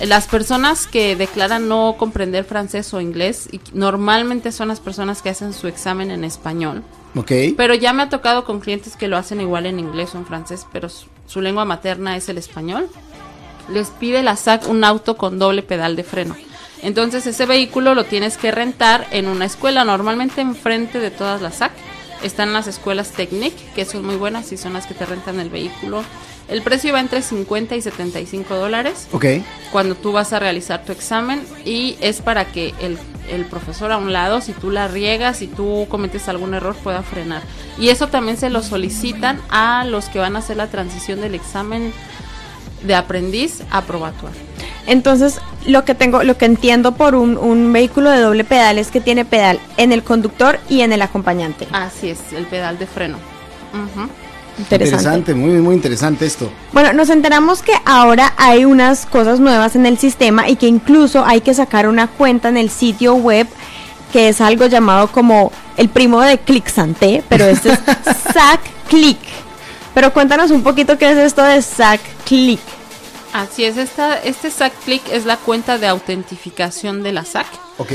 Las 0.00 0.26
personas 0.26 0.86
que 0.86 1.14
declaran 1.16 1.68
no 1.68 1.94
comprender 1.96 2.44
francés 2.44 2.92
o 2.94 3.00
inglés, 3.00 3.48
y 3.52 3.60
normalmente 3.72 4.50
son 4.52 4.68
las 4.68 4.80
personas 4.80 5.22
que 5.22 5.30
hacen 5.30 5.52
su 5.52 5.68
examen 5.68 6.10
en 6.10 6.24
español, 6.24 6.82
Ok. 7.14 7.30
pero 7.56 7.74
ya 7.74 7.92
me 7.92 8.02
ha 8.02 8.08
tocado 8.08 8.44
con 8.44 8.60
clientes 8.60 8.96
que 8.96 9.06
lo 9.08 9.16
hacen 9.16 9.40
igual 9.40 9.66
en 9.66 9.78
inglés 9.78 10.14
o 10.14 10.18
en 10.18 10.26
francés, 10.26 10.66
pero 10.72 10.88
su, 10.88 11.06
su 11.26 11.40
lengua 11.40 11.64
materna 11.64 12.16
es 12.16 12.28
el 12.28 12.38
español. 12.38 12.88
Les 13.68 13.88
pide 13.88 14.22
la 14.22 14.36
SAC 14.36 14.68
un 14.68 14.84
auto 14.84 15.16
con 15.16 15.38
doble 15.38 15.62
pedal 15.62 15.96
de 15.96 16.04
freno. 16.04 16.36
Entonces 16.82 17.26
ese 17.26 17.46
vehículo 17.46 17.94
lo 17.94 18.04
tienes 18.04 18.36
que 18.36 18.50
rentar 18.50 19.06
en 19.10 19.26
una 19.26 19.46
escuela, 19.46 19.84
normalmente 19.84 20.42
enfrente 20.42 20.98
de 20.98 21.10
todas 21.10 21.40
las 21.40 21.54
SAC. 21.56 21.72
Están 22.22 22.52
las 22.52 22.66
escuelas 22.66 23.12
Technic, 23.12 23.54
que 23.74 23.84
son 23.86 24.04
muy 24.04 24.16
buenas 24.16 24.52
y 24.52 24.56
son 24.58 24.74
las 24.74 24.86
que 24.86 24.92
te 24.94 25.06
rentan 25.06 25.40
el 25.40 25.48
vehículo. 25.50 26.02
El 26.48 26.62
precio 26.62 26.92
va 26.92 27.00
entre 27.00 27.22
50 27.22 27.74
y 27.76 27.80
75 27.80 28.54
dólares 28.56 29.08
Ok. 29.12 29.24
cuando 29.72 29.94
tú 29.94 30.12
vas 30.12 30.32
a 30.34 30.38
realizar 30.38 30.84
tu 30.84 30.92
examen 30.92 31.42
y 31.64 31.96
es 32.00 32.20
para 32.20 32.44
que 32.44 32.74
el, 32.80 32.98
el 33.30 33.46
profesor 33.46 33.90
a 33.92 33.96
un 33.96 34.12
lado, 34.12 34.40
si 34.42 34.52
tú 34.52 34.70
la 34.70 34.86
riegas, 34.86 35.38
si 35.38 35.46
tú 35.46 35.86
cometes 35.88 36.28
algún 36.28 36.52
error, 36.52 36.74
pueda 36.76 37.02
frenar. 37.02 37.42
Y 37.78 37.88
eso 37.88 38.08
también 38.08 38.36
se 38.36 38.50
lo 38.50 38.62
solicitan 38.62 39.40
a 39.48 39.84
los 39.84 40.06
que 40.10 40.18
van 40.18 40.36
a 40.36 40.40
hacer 40.40 40.58
la 40.58 40.66
transición 40.66 41.20
del 41.22 41.34
examen 41.34 41.92
de 42.82 42.94
aprendiz 42.94 43.62
a 43.70 43.80
probatorio. 43.82 44.36
Entonces, 44.86 45.40
lo 45.66 45.86
que 45.86 45.94
tengo, 45.94 46.22
lo 46.24 46.36
que 46.36 46.44
entiendo 46.44 46.92
por 46.92 47.14
un, 47.14 47.38
un 47.38 47.72
vehículo 47.72 48.10
de 48.10 48.20
doble 48.20 48.44
pedal 48.44 48.76
es 48.78 48.90
que 48.90 49.00
tiene 49.00 49.24
pedal 49.24 49.58
en 49.78 49.92
el 49.92 50.02
conductor 50.02 50.60
y 50.68 50.82
en 50.82 50.92
el 50.92 51.00
acompañante. 51.00 51.66
Así 51.72 52.10
es, 52.10 52.18
el 52.34 52.44
pedal 52.44 52.78
de 52.78 52.86
freno. 52.86 53.16
Interesante. 54.58 55.34
muy, 55.34 55.50
muy 55.60 55.74
interesante 55.74 56.26
esto. 56.26 56.50
Bueno, 56.72 56.92
nos 56.92 57.10
enteramos 57.10 57.62
que 57.62 57.72
ahora 57.84 58.34
hay 58.36 58.64
unas 58.64 59.06
cosas 59.06 59.40
nuevas 59.40 59.76
en 59.76 59.86
el 59.86 59.98
sistema 59.98 60.48
y 60.48 60.56
que 60.56 60.66
incluso 60.66 61.24
hay 61.24 61.40
que 61.40 61.54
sacar 61.54 61.88
una 61.88 62.06
cuenta 62.06 62.48
en 62.48 62.56
el 62.56 62.70
sitio 62.70 63.14
web 63.14 63.46
que 64.12 64.28
es 64.28 64.40
algo 64.40 64.66
llamado 64.66 65.08
como 65.08 65.50
el 65.76 65.88
primo 65.88 66.20
de 66.20 66.38
ClickSanté, 66.38 67.24
pero 67.28 67.46
este 67.46 67.72
es 67.72 67.78
SAC 68.32 68.60
Click. 68.88 69.18
Pero 69.92 70.12
cuéntanos 70.12 70.52
un 70.52 70.62
poquito 70.62 70.98
qué 70.98 71.10
es 71.10 71.18
esto 71.18 71.42
de 71.42 71.60
SAC 71.60 72.00
Click. 72.24 72.60
Así 73.32 73.64
es, 73.64 73.76
esta, 73.76 74.16
este 74.18 74.52
SAC 74.52 74.72
Click 74.84 75.02
es 75.10 75.24
la 75.24 75.36
cuenta 75.36 75.78
de 75.78 75.88
autentificación 75.88 77.02
de 77.02 77.12
la 77.12 77.24
SAC. 77.24 77.46
Ok. 77.78 77.90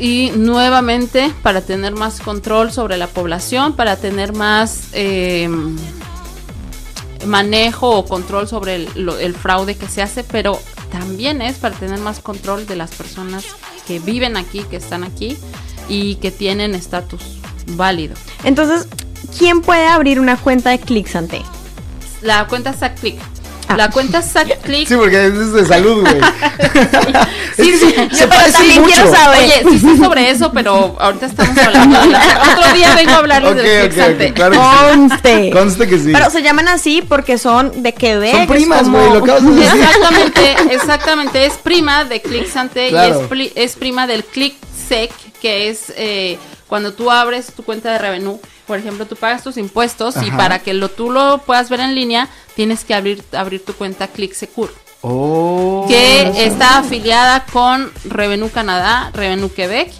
Y 0.00 0.32
nuevamente, 0.34 1.30
para 1.42 1.60
tener 1.60 1.92
más 1.94 2.20
control 2.20 2.72
sobre 2.72 2.96
la 2.96 3.06
población, 3.06 3.74
para 3.76 3.96
tener 3.96 4.32
más 4.32 4.88
eh, 4.94 5.46
manejo 7.26 7.90
o 7.90 8.04
control 8.06 8.48
sobre 8.48 8.76
el, 8.76 8.88
lo- 8.94 9.18
el 9.18 9.34
fraude 9.34 9.76
que 9.76 9.86
se 9.88 10.00
hace, 10.02 10.24
pero 10.24 10.58
también 10.90 11.42
es 11.42 11.58
para 11.58 11.74
tener 11.76 11.98
más 12.00 12.20
control 12.20 12.66
de 12.66 12.76
las 12.76 12.90
personas 12.92 13.44
que 13.86 13.98
viven 13.98 14.36
aquí, 14.36 14.62
que 14.70 14.76
están 14.76 15.04
aquí 15.04 15.36
y 15.88 16.14
que 16.16 16.30
tienen 16.30 16.74
estatus 16.74 17.20
válido. 17.66 18.14
Entonces, 18.44 18.88
¿quién 19.38 19.60
puede 19.60 19.86
abrir 19.86 20.18
una 20.18 20.36
cuenta 20.38 20.70
de 20.70 20.78
ClickSanté? 20.80 21.42
La 22.22 22.46
cuenta 22.46 22.72
SACClick. 22.72 23.18
Ah. 23.68 23.76
La 23.76 23.90
cuenta 23.90 24.22
SACClick. 24.22 24.88
Sí, 24.88 24.96
porque 24.96 25.26
es 25.26 25.52
de 25.52 25.66
salud, 25.66 26.00
güey. 26.00 26.14
Sí, 26.14 27.12
sí, 27.64 27.78
se 28.12 28.26
pero 28.26 28.28
parece 28.28 28.52
también 28.52 28.82
mucho. 28.82 28.94
quiero 28.94 29.14
saber. 29.14 29.40
Oye, 29.40 29.64
sí 29.70 29.78
sé 29.78 29.96
sobre 29.96 30.30
eso, 30.30 30.52
pero 30.52 30.96
ahorita 30.98 31.26
estamos 31.26 31.58
hablando 31.58 32.00
de 32.00 32.06
la 32.08 32.20
Otro 32.58 32.72
día 32.74 32.94
vengo 32.94 33.10
a 33.12 33.16
hablarles 33.16 33.50
Ok, 33.52 33.56
del 33.58 33.66
ok, 33.86 33.92
Clicksante. 33.92 34.26
ok, 34.28 34.34
claro 34.34 34.52
que 34.52 34.58
sí. 34.58 34.94
Conste. 34.94 35.50
Conste 35.50 35.88
que 35.88 35.98
sí. 35.98 36.10
Pero 36.12 36.30
se 36.30 36.42
llaman 36.42 36.68
así 36.68 37.02
porque 37.02 37.38
son 37.38 37.82
de 37.82 37.92
Quebec. 37.94 38.32
Son 38.32 38.40
es 38.42 38.48
primas, 38.48 38.82
como- 38.82 38.98
güey, 38.98 39.12
lo 39.12 39.18
acabas 39.18 39.44
de 39.44 39.50
decir. 39.52 39.80
Exactamente, 39.82 40.56
exactamente. 40.74 41.46
Es 41.46 41.52
prima 41.54 42.04
de 42.04 42.20
ClickSante 42.22 42.88
Claro. 42.90 43.08
y 43.08 43.22
es, 43.22 43.26
pri- 43.28 43.52
es 43.54 43.76
prima 43.76 44.06
del 44.06 44.24
ClickSec, 44.24 45.10
que 45.40 45.68
es 45.68 45.92
eh, 45.96 46.38
cuando 46.66 46.92
tú 46.92 47.10
abres 47.10 47.46
tu 47.54 47.62
cuenta 47.64 47.90
de 47.92 47.98
Revenue. 47.98 48.38
Por 48.66 48.78
ejemplo, 48.78 49.04
tú 49.04 49.16
pagas 49.16 49.42
tus 49.42 49.56
impuestos 49.56 50.14
y 50.24 50.30
para 50.30 50.60
que 50.60 50.74
lo, 50.74 50.88
tú 50.88 51.10
lo 51.10 51.38
puedas 51.38 51.68
ver 51.70 51.80
en 51.80 51.96
línea, 51.96 52.28
tienes 52.54 52.84
que 52.84 52.94
abrir, 52.94 53.24
abrir 53.32 53.64
tu 53.64 53.72
cuenta 53.74 54.06
ClickSecure. 54.06 54.72
Oh. 55.02 55.86
que 55.88 56.44
está 56.44 56.78
afiliada 56.78 57.44
con 57.46 57.90
Revenue 58.04 58.50
Canadá, 58.50 59.10
Revenue 59.14 59.50
Quebec 59.50 59.90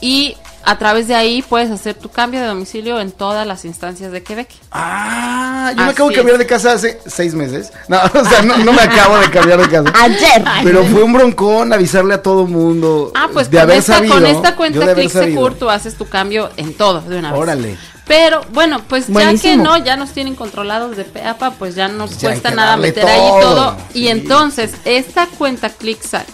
y 0.00 0.36
a 0.66 0.78
través 0.78 1.06
de 1.06 1.14
ahí 1.14 1.42
puedes 1.42 1.70
hacer 1.70 1.94
tu 1.94 2.08
cambio 2.08 2.40
de 2.40 2.46
domicilio 2.46 2.98
en 3.00 3.12
todas 3.12 3.46
las 3.46 3.64
instancias 3.64 4.10
de 4.10 4.24
Quebec. 4.24 4.48
Ah, 4.72 5.72
yo 5.76 5.84
me 5.84 5.90
acabo 5.90 6.08
de 6.10 6.16
cambiar 6.16 6.38
de 6.38 6.46
casa 6.46 6.72
hace 6.72 6.98
seis 7.06 7.34
meses. 7.34 7.72
No, 7.86 7.98
o 8.14 8.24
sea, 8.24 8.42
no, 8.42 8.58
no 8.58 8.72
me 8.72 8.82
acabo 8.82 9.16
de 9.18 9.30
cambiar 9.30 9.60
de 9.60 9.68
casa. 9.68 9.92
Ayer. 10.02 10.44
Pero 10.64 10.84
fue 10.84 11.04
un 11.04 11.12
broncón 11.12 11.72
avisarle 11.72 12.14
a 12.14 12.22
todo 12.22 12.46
mundo. 12.46 13.12
Ah, 13.14 13.28
pues 13.32 13.48
de 13.48 13.58
con, 13.58 13.62
haber 13.62 13.76
esta, 13.78 13.94
sabido. 13.94 14.14
con 14.14 14.26
esta 14.26 14.50
yo 14.50 14.56
cuenta 14.56 14.78
de 14.80 14.84
haber 14.84 14.96
ClickSecure 14.96 15.32
sabido. 15.34 15.50
tú 15.52 15.70
haces 15.70 15.94
tu 15.94 16.08
cambio 16.08 16.50
en 16.56 16.74
todo 16.74 17.00
de 17.00 17.16
una 17.16 17.30
vez. 17.30 17.40
Órale. 17.40 17.78
Pero 18.06 18.42
bueno, 18.52 18.82
pues 18.88 19.08
ya 19.08 19.34
que 19.34 19.56
no, 19.56 19.76
ya 19.78 19.96
nos 19.96 20.12
tienen 20.12 20.36
controlados 20.36 20.96
de 20.96 21.04
peapa, 21.04 21.52
pues 21.52 21.74
ya 21.74 21.88
no 21.88 22.06
ya 22.06 22.28
cuesta 22.28 22.50
nada 22.52 22.76
meter 22.76 23.04
ahí 23.04 23.30
todo. 23.40 23.76
Y 23.94 24.08
entonces, 24.08 24.74
esta 24.84 25.26
cuenta 25.26 25.70
ClickSac, 25.70 26.26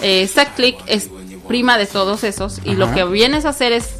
eh, 0.00 0.22
esta 0.22 0.54
Click 0.54 0.78
es 0.86 1.10
prima 1.48 1.78
de 1.78 1.86
todos 1.86 2.22
esos. 2.22 2.60
Y 2.64 2.74
lo 2.74 2.92
que 2.92 3.04
vienes 3.04 3.44
a 3.44 3.50
hacer 3.50 3.72
es, 3.72 3.96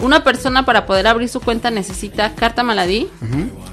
una 0.00 0.22
persona 0.22 0.64
para 0.64 0.86
poder 0.86 1.06
abrir 1.06 1.28
su 1.28 1.40
cuenta 1.40 1.70
necesita 1.70 2.34
carta 2.34 2.62
maladí, 2.62 3.08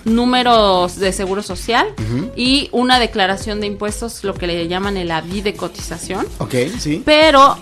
números 0.06 0.98
de 0.98 1.14
seguro 1.14 1.44
social 1.44 1.88
y 2.36 2.70
una 2.72 3.00
declaración 3.00 3.60
de 3.60 3.68
impuestos, 3.68 4.24
lo 4.24 4.34
que 4.34 4.48
le 4.48 4.68
llaman 4.68 4.98
el 4.98 5.12
avis 5.12 5.44
de 5.44 5.54
cotización. 5.54 6.28
Ok, 6.40 6.56
sí. 6.80 7.02
Pero 7.06 7.58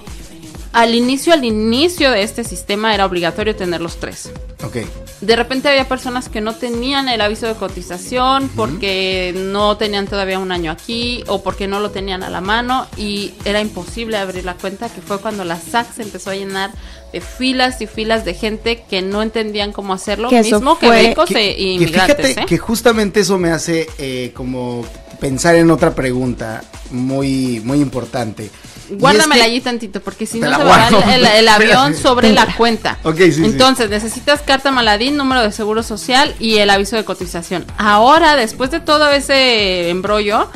al 0.74 0.96
inicio, 0.96 1.34
al 1.34 1.46
inicio 1.46 2.12
de 2.12 2.24
este 2.24 2.44
sistema 2.44 2.94
era 2.94 3.06
obligatorio 3.06 3.56
tener 3.56 3.80
los 3.80 3.98
tres. 3.98 4.32
Ok. 4.64 4.78
De 5.22 5.36
repente 5.36 5.70
había 5.70 5.88
personas 5.88 6.28
que 6.30 6.42
no 6.42 6.56
tenían 6.56 7.08
el 7.08 7.22
aviso 7.22 7.48
de 7.48 7.54
cotización 7.54 8.50
porque 8.56 9.34
no 9.36 9.78
tenían 9.78 10.08
todavía 10.08 10.40
un 10.40 10.52
año 10.52 10.72
aquí 10.72 11.24
o 11.28 11.42
porque 11.44 11.68
no 11.68 11.80
lo 11.80 11.92
tenían 11.92 12.24
a 12.24 12.30
la 12.30 12.42
mano 12.42 12.88
y 12.98 13.34
era 13.46 13.62
imposible 13.62 14.18
abrir 14.18 14.44
la 14.46 14.56
cuenta, 14.56 14.90
que 14.90 15.02
fue 15.02 15.20
cuando 15.20 15.46
la 15.46 15.58
SAC 15.60 15.94
se 15.94 16.02
empezó 16.02 16.32
a 16.32 16.36
llenar 16.36 16.72
de 17.14 17.22
filas 17.22 17.80
y 17.82 17.88
filas 17.88 18.26
de 18.26 18.34
gente 18.34 18.84
que 18.90 19.02
no 19.02 19.22
entendían 19.22 19.72
cómo 19.72 19.94
hacerlo, 19.94 20.30
Que 20.30 20.40
eso 20.40 20.56
mismo 20.58 20.80
que 20.80 20.88
fue- 20.88 21.16
Que- 21.28 21.52
e 21.52 21.56
que 21.56 21.62
inmigrantes. 21.62 22.16
fíjate 22.18 22.42
¿eh? 22.42 22.46
que 22.48 22.58
justamente 22.58 23.20
eso 23.22 23.38
me 23.38 23.52
hace 23.52 23.88
eh, 24.00 24.32
como 24.36 24.84
pensar 25.20 25.56
en 25.56 25.70
otra 25.72 25.94
pregunta 25.96 26.64
muy, 26.92 27.62
muy 27.64 27.80
importante. 27.80 28.50
Guárdamela 28.90 29.46
allí 29.46 29.62
tantito, 29.62 30.02
porque 30.02 30.26
si 30.26 30.40
no 30.40 30.50
se 30.50 30.58
va 30.58 30.64
guardo. 30.64 31.04
el, 31.12 31.26
el 31.26 31.48
avión 31.48 31.96
sobre 32.02 32.32
la 32.32 32.54
cuenta. 32.56 32.98
Ok, 33.04 33.18
sí, 33.18 33.34
sí. 33.34 33.46
Entonces, 33.46 33.90
necesitas 33.90 34.42
carta 34.42 34.72
maladín, 34.72 35.18
número 35.18 35.42
de 35.42 35.52
seguro 35.52 35.84
social 35.84 36.36
y 36.40 36.58
el 36.58 36.70
aviso 36.70 36.96
de 36.96 37.06
cotización. 37.06 37.66
Ahora, 37.78 38.36
después 38.36 38.72
de 38.72 38.80
todo 38.80 39.10
ese 39.10 39.90
embrollo, 39.90 40.50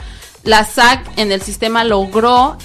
la 0.44 0.64
SAC 0.66 1.06
en 1.18 1.32
el 1.32 1.42
sistema 1.42 1.84
logró 1.84 2.58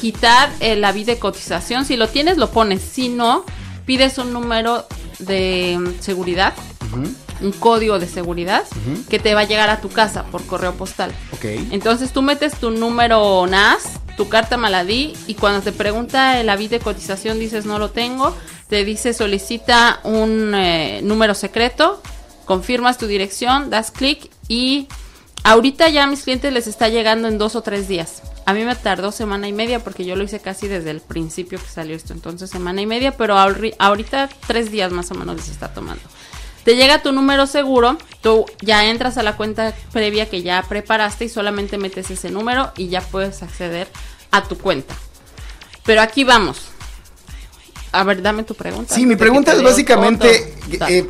quitar 0.00 0.50
el 0.60 0.84
aviso 0.84 1.10
de 1.10 1.18
cotización. 1.18 1.84
Si 1.84 1.96
lo 1.96 2.08
tienes, 2.08 2.38
lo 2.38 2.50
pones. 2.50 2.80
Si 2.82 3.08
no, 3.08 3.44
pides 3.86 4.18
un 4.18 4.32
número 4.32 4.86
de 5.18 5.78
seguridad, 6.00 6.54
un 7.40 7.52
código 7.52 7.98
de 7.98 8.08
seguridad, 8.08 8.64
que 9.08 9.18
te 9.18 9.34
va 9.34 9.42
a 9.42 9.44
llegar 9.44 9.70
a 9.70 9.80
tu 9.80 9.88
casa 9.88 10.24
por 10.24 10.44
correo 10.46 10.74
postal. 10.74 11.12
Ok. 11.32 11.44
Entonces 11.70 12.12
tú 12.12 12.22
metes 12.22 12.54
tu 12.56 12.70
número 12.70 13.46
NAS, 13.46 13.99
tu 14.20 14.28
carta 14.28 14.58
maladí 14.58 15.14
y 15.28 15.32
cuando 15.32 15.62
te 15.62 15.72
pregunta 15.72 16.38
el 16.42 16.50
aviso 16.50 16.72
de 16.72 16.80
cotización 16.80 17.38
dices 17.38 17.64
no 17.64 17.78
lo 17.78 17.90
tengo, 17.90 18.36
te 18.68 18.84
dice 18.84 19.14
solicita 19.14 20.00
un 20.04 20.54
eh, 20.54 21.00
número 21.02 21.34
secreto, 21.34 22.02
confirmas 22.44 22.98
tu 22.98 23.06
dirección, 23.06 23.70
das 23.70 23.90
clic 23.90 24.30
y 24.46 24.88
ahorita 25.42 25.88
ya 25.88 26.04
a 26.04 26.06
mis 26.06 26.24
clientes 26.24 26.52
les 26.52 26.66
está 26.66 26.90
llegando 26.90 27.28
en 27.28 27.38
dos 27.38 27.56
o 27.56 27.62
tres 27.62 27.88
días. 27.88 28.20
A 28.44 28.52
mí 28.52 28.62
me 28.62 28.76
tardó 28.76 29.10
semana 29.10 29.48
y 29.48 29.54
media 29.54 29.82
porque 29.82 30.04
yo 30.04 30.16
lo 30.16 30.24
hice 30.24 30.38
casi 30.38 30.68
desde 30.68 30.90
el 30.90 31.00
principio 31.00 31.58
que 31.58 31.70
salió 31.70 31.96
esto, 31.96 32.12
entonces 32.12 32.50
semana 32.50 32.82
y 32.82 32.86
media, 32.86 33.16
pero 33.16 33.38
ahorita 33.38 34.28
tres 34.46 34.70
días 34.70 34.92
más 34.92 35.10
o 35.12 35.14
menos 35.14 35.36
les 35.36 35.48
está 35.48 35.72
tomando. 35.72 36.02
Te 36.64 36.76
llega 36.76 37.02
tu 37.02 37.12
número 37.12 37.46
seguro, 37.46 37.96
tú 38.20 38.44
ya 38.60 38.84
entras 38.86 39.16
a 39.16 39.22
la 39.22 39.36
cuenta 39.36 39.74
previa 39.92 40.28
que 40.28 40.42
ya 40.42 40.62
preparaste 40.68 41.24
y 41.24 41.28
solamente 41.28 41.78
metes 41.78 42.10
ese 42.10 42.30
número 42.30 42.72
y 42.76 42.88
ya 42.88 43.00
puedes 43.00 43.42
acceder 43.42 43.88
a 44.30 44.44
tu 44.44 44.58
cuenta. 44.58 44.94
Pero 45.84 46.02
aquí 46.02 46.24
vamos. 46.24 46.58
A 47.92 48.04
ver, 48.04 48.22
dame 48.22 48.44
tu 48.44 48.54
pregunta. 48.54 48.94
Sí, 48.94 49.06
mi 49.06 49.16
pregunta 49.16 49.52
es 49.52 49.62
básicamente. 49.62 50.54
Dale. 50.78 50.98
eh, 50.98 51.06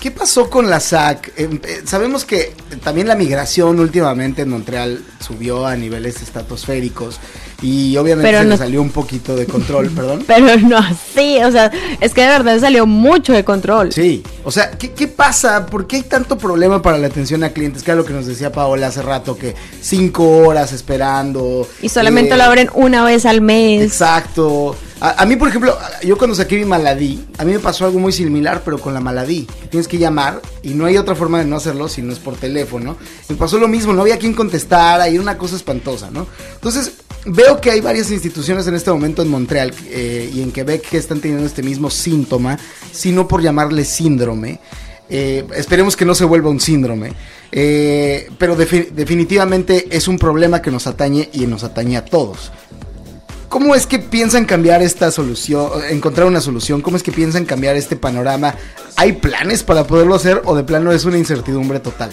¿qué 0.00 0.10
pasó 0.10 0.48
con 0.48 0.70
la 0.70 0.80
SAC? 0.80 1.32
Eh, 1.36 1.60
eh, 1.64 1.82
sabemos 1.84 2.24
que 2.24 2.54
también 2.82 3.08
la 3.08 3.16
migración 3.16 3.80
últimamente 3.80 4.42
en 4.42 4.50
Montreal 4.50 5.04
subió 5.20 5.66
a 5.66 5.76
niveles 5.76 6.22
estratosféricos 6.22 7.18
y 7.62 7.96
obviamente 7.96 8.28
Pero 8.30 8.42
se 8.42 8.48
le 8.48 8.56
salió 8.56 8.82
un 8.82 8.90
poquito 8.90 9.36
de 9.36 9.46
control, 9.46 9.90
perdón. 9.94 10.24
Pero 10.26 10.56
no 10.58 10.78
así, 10.78 11.38
o 11.42 11.50
sea, 11.50 11.70
es 12.00 12.14
que 12.14 12.22
de 12.22 12.28
verdad 12.28 12.58
salió 12.58 12.86
mucho 12.86 13.32
de 13.32 13.44
control. 13.44 13.92
Sí, 13.92 14.22
o 14.44 14.50
sea, 14.50 14.70
¿qué, 14.72 14.92
qué 14.92 15.08
pasa? 15.08 15.66
¿Por 15.66 15.86
qué 15.86 15.96
hay 15.96 16.02
tanto 16.02 16.38
problema 16.38 16.82
para 16.82 16.98
la 16.98 17.06
atención 17.06 17.44
a 17.44 17.50
clientes? 17.50 17.82
Que 17.82 17.90
era 17.90 18.00
lo 18.00 18.06
que 18.06 18.12
nos 18.12 18.26
decía 18.26 18.52
Paola 18.52 18.88
hace 18.88 19.02
rato, 19.02 19.36
que 19.36 19.54
cinco 19.80 20.38
horas 20.38 20.72
esperando. 20.72 21.68
Y 21.82 21.88
solamente 21.88 22.34
eh, 22.34 22.38
lo 22.38 22.44
abren 22.44 22.70
una 22.74 23.04
vez 23.04 23.26
al 23.26 23.40
mes. 23.40 23.82
Exacto. 23.82 24.76
A, 25.02 25.24
mí, 25.24 25.36
por 25.36 25.48
ejemplo, 25.48 25.76
yo 26.02 26.18
cuando 26.18 26.36
saqué 26.36 26.56
mi 26.58 26.66
maladí, 26.66 27.24
a 27.38 27.44
mí 27.46 27.52
me 27.52 27.58
pasó 27.58 27.86
algo 27.86 27.98
muy 27.98 28.12
similar, 28.12 28.60
pero 28.62 28.78
con 28.78 28.92
la 28.92 29.00
maladí. 29.00 29.46
Tienes 29.70 29.88
que 29.88 29.96
llamar 29.96 30.42
y 30.62 30.74
no 30.74 30.84
hay 30.84 30.98
otra 30.98 31.14
forma 31.14 31.38
de 31.38 31.46
no 31.46 31.56
hacerlo 31.56 31.88
si 31.88 32.02
no 32.02 32.12
es 32.12 32.18
por 32.18 32.36
teléfono. 32.36 32.98
Me 33.28 33.36
pasó 33.36 33.56
lo 33.58 33.66
mismo, 33.66 33.94
no 33.94 34.02
había 34.02 34.18
quien 34.18 34.34
contestar, 34.34 35.00
hay 35.00 35.18
una 35.18 35.38
cosa 35.38 35.56
espantosa, 35.56 36.10
¿no? 36.10 36.26
Entonces, 36.54 36.92
veo 37.24 37.60
que 37.62 37.70
hay 37.70 37.80
varias 37.80 38.10
instituciones 38.10 38.66
en 38.66 38.74
este 38.74 38.90
momento 38.90 39.22
en 39.22 39.28
Montreal 39.28 39.72
eh, 39.86 40.30
y 40.34 40.42
en 40.42 40.52
Quebec 40.52 40.82
que 40.88 40.98
están 40.98 41.20
teniendo 41.20 41.46
este 41.46 41.62
mismo 41.62 41.88
síntoma, 41.88 42.58
sino 42.92 43.26
por 43.26 43.40
llamarle 43.40 43.86
síndrome. 43.86 44.60
Eh, 45.08 45.44
esperemos 45.56 45.96
que 45.96 46.04
no 46.04 46.14
se 46.14 46.24
vuelva 46.26 46.50
un 46.50 46.60
síndrome. 46.60 47.12
Eh, 47.52 48.28
pero 48.38 48.56
defi- 48.56 48.90
definitivamente 48.90 49.88
es 49.90 50.06
un 50.08 50.18
problema 50.18 50.62
que 50.62 50.70
nos 50.70 50.86
atañe 50.86 51.28
y 51.32 51.46
nos 51.46 51.64
atañe 51.64 51.96
a 51.96 52.04
todos. 52.04 52.52
¿Cómo 53.50 53.74
es 53.74 53.84
que 53.84 53.98
piensan 53.98 54.44
cambiar 54.44 54.80
esta 54.80 55.10
solución, 55.10 55.72
encontrar 55.90 56.28
una 56.28 56.40
solución? 56.40 56.82
¿Cómo 56.82 56.96
es 56.96 57.02
que 57.02 57.10
piensan 57.10 57.44
cambiar 57.44 57.74
este 57.74 57.96
panorama? 57.96 58.54
¿Hay 58.94 59.14
planes 59.14 59.64
para 59.64 59.88
poderlo 59.88 60.14
hacer 60.14 60.40
o 60.44 60.54
de 60.54 60.62
plano 60.62 60.92
es 60.92 61.04
una 61.04 61.18
incertidumbre 61.18 61.80
total? 61.80 62.12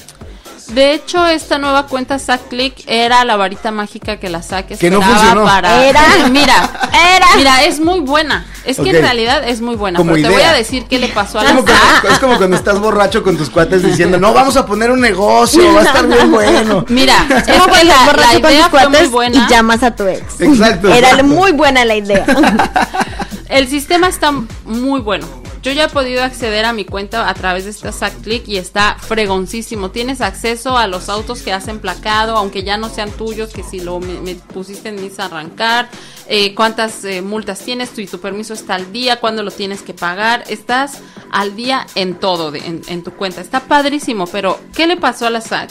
De 0.70 0.94
hecho, 0.94 1.26
esta 1.26 1.58
nueva 1.58 1.88
cuenta 1.88 2.20
SACClick 2.20 2.84
era 2.88 3.24
la 3.26 3.38
varita 3.38 3.72
mágica 3.72 4.18
que 4.18 4.30
la 4.30 4.42
SAC 4.42 4.78
Que 4.78 4.92
no 4.92 5.02
funcionó. 5.02 5.44
para... 5.46 5.86
Era. 5.86 6.02
Mira, 6.30 6.70
Era. 7.16 7.28
Mira, 7.38 7.64
es 7.64 7.80
muy 7.80 8.02
buena. 8.02 8.46
Es 8.66 8.78
que 8.78 8.90
en 8.90 9.02
realidad 9.02 9.48
es 9.48 9.62
muy 9.62 9.76
buena. 9.76 9.98
Como 9.98 10.14
pero 10.14 10.28
te 10.28 10.34
voy 10.34 10.44
a 10.44 10.52
decir 10.54 10.86
qué 10.90 11.00
le 11.00 11.08
pasó 11.08 11.40
a 11.40 11.44
Es 11.44 11.50
la 11.50 11.62
cuando, 11.62 12.10
es 12.12 12.20
como 12.20 12.38
cuando 12.38 12.58
estás 12.58 12.80
borracho 12.80 13.24
con 13.24 13.38
tus 13.38 13.50
cuates 13.50 13.82
diciendo, 13.82 14.20
no, 14.20 14.34
vamos 14.34 14.58
a 14.58 14.66
poner 14.66 14.92
un 14.92 15.00
negocio, 15.00 15.74
va 15.74 15.82
a 15.82 15.84
estar 15.84 16.06
bien 16.06 16.32
bueno. 16.32 16.86
Mira, 16.90 17.26
es 17.30 17.44
que 17.46 17.84
la, 17.86 18.14
la 18.14 18.34
idea 18.38 18.70
fue 18.70 18.90
muy 18.90 19.08
buena. 19.08 19.38
y 19.48 19.50
llamas 19.50 19.84
a 19.84 19.96
tu 19.96 20.04
ex. 20.06 20.42
Exacto, 20.42 20.90
Era 20.90 21.12
exacto. 21.12 21.24
muy 21.24 21.52
buena 21.54 21.86
la 21.86 21.96
idea. 21.96 22.26
El 23.50 23.70
sistema 23.70 24.08
está 24.10 24.34
muy 24.66 25.00
bueno. 25.00 25.26
Yo 25.68 25.74
ya 25.74 25.84
he 25.84 25.90
podido 25.90 26.24
acceder 26.24 26.64
a 26.64 26.72
mi 26.72 26.86
cuenta 26.86 27.28
a 27.28 27.34
través 27.34 27.66
de 27.66 27.72
esta 27.72 27.92
SACClick 27.92 28.48
y 28.48 28.56
está 28.56 28.96
fregoncísimo. 29.02 29.92
Tienes 29.92 30.22
acceso 30.22 30.78
a 30.78 30.88
los 30.88 31.10
autos 31.10 31.42
que 31.42 31.52
has 31.52 31.68
emplacado, 31.68 32.38
aunque 32.38 32.64
ya 32.64 32.78
no 32.78 32.88
sean 32.88 33.12
tuyos, 33.12 33.52
que 33.52 33.64
si 33.64 33.82
lo 33.82 34.00
me, 34.00 34.36
pusiste 34.36 34.88
en 34.88 35.02
mis 35.02 35.20
arrancar, 35.20 35.90
eh, 36.30 36.56
cuántas 36.56 37.04
eh, 37.04 37.22
multas 37.22 37.60
tienes, 37.60 37.90
tu, 37.90 38.00
y 38.00 38.08
tu 38.08 38.22
permiso 38.22 38.54
está 38.54 38.76
al 38.76 38.94
día, 38.94 39.20
cuándo 39.20 39.44
lo 39.44 39.52
tienes 39.52 39.82
que 39.82 39.94
pagar. 39.94 40.46
Estás 40.48 41.02
al 41.32 41.58
día 41.58 41.86
en 41.96 42.16
todo, 42.16 42.54
en 42.56 43.04
tu 43.04 43.12
cuenta. 43.12 43.42
Está 43.42 43.60
padrísimo, 43.60 44.26
pero 44.26 44.58
¿qué 44.74 44.88
le 44.88 44.96
pasó 44.96 45.28
a 45.28 45.32
la 45.32 45.42
SAC? 45.42 45.70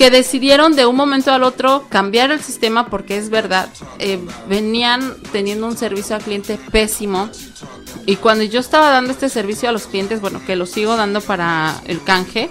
que 0.00 0.10
decidieron 0.10 0.76
de 0.76 0.86
un 0.86 0.96
momento 0.96 1.30
al 1.30 1.42
otro 1.42 1.84
cambiar 1.90 2.30
el 2.30 2.40
sistema 2.40 2.88
porque 2.88 3.18
es 3.18 3.28
verdad, 3.28 3.68
eh, 3.98 4.18
venían 4.48 5.14
teniendo 5.30 5.66
un 5.66 5.76
servicio 5.76 6.16
al 6.16 6.22
cliente 6.22 6.58
pésimo 6.72 7.28
y 8.06 8.16
cuando 8.16 8.44
yo 8.44 8.60
estaba 8.60 8.90
dando 8.90 9.12
este 9.12 9.28
servicio 9.28 9.68
a 9.68 9.72
los 9.72 9.86
clientes, 9.86 10.20
bueno, 10.20 10.40
que 10.44 10.56
lo 10.56 10.66
sigo 10.66 10.96
dando 10.96 11.20
para 11.20 11.80
el 11.86 12.02
canje, 12.02 12.50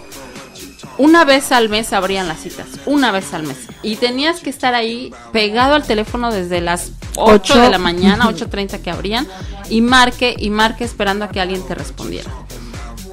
una 0.98 1.24
vez 1.24 1.52
al 1.52 1.70
mes 1.70 1.94
abrían 1.94 2.28
las 2.28 2.42
citas, 2.42 2.68
una 2.86 3.12
vez 3.12 3.34
al 3.34 3.44
mes. 3.44 3.58
Y 3.84 3.96
tenías 3.96 4.42
que 4.42 4.50
estar 4.50 4.74
ahí 4.74 5.14
pegado 5.32 5.74
al 5.74 5.86
teléfono 5.86 6.32
desde 6.32 6.60
las 6.60 6.92
8 7.16 7.34
Ocho. 7.34 7.62
de 7.62 7.70
la 7.70 7.78
mañana, 7.78 8.26
8.30 8.30 8.82
que 8.82 8.92
abrían, 8.92 9.28
y 9.70 9.82
marque 9.82 10.36
y 10.38 10.50
marque 10.50 10.84
esperando 10.84 11.26
a 11.26 11.30
que 11.30 11.40
alguien 11.40 11.66
te 11.66 11.74
respondiera. 11.74 12.30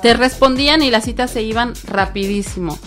Te 0.02 0.14
respondían 0.14 0.82
y 0.82 0.90
las 0.90 1.04
citas 1.04 1.30
se 1.30 1.42
iban 1.42 1.74
rapidísimo. 1.84 2.78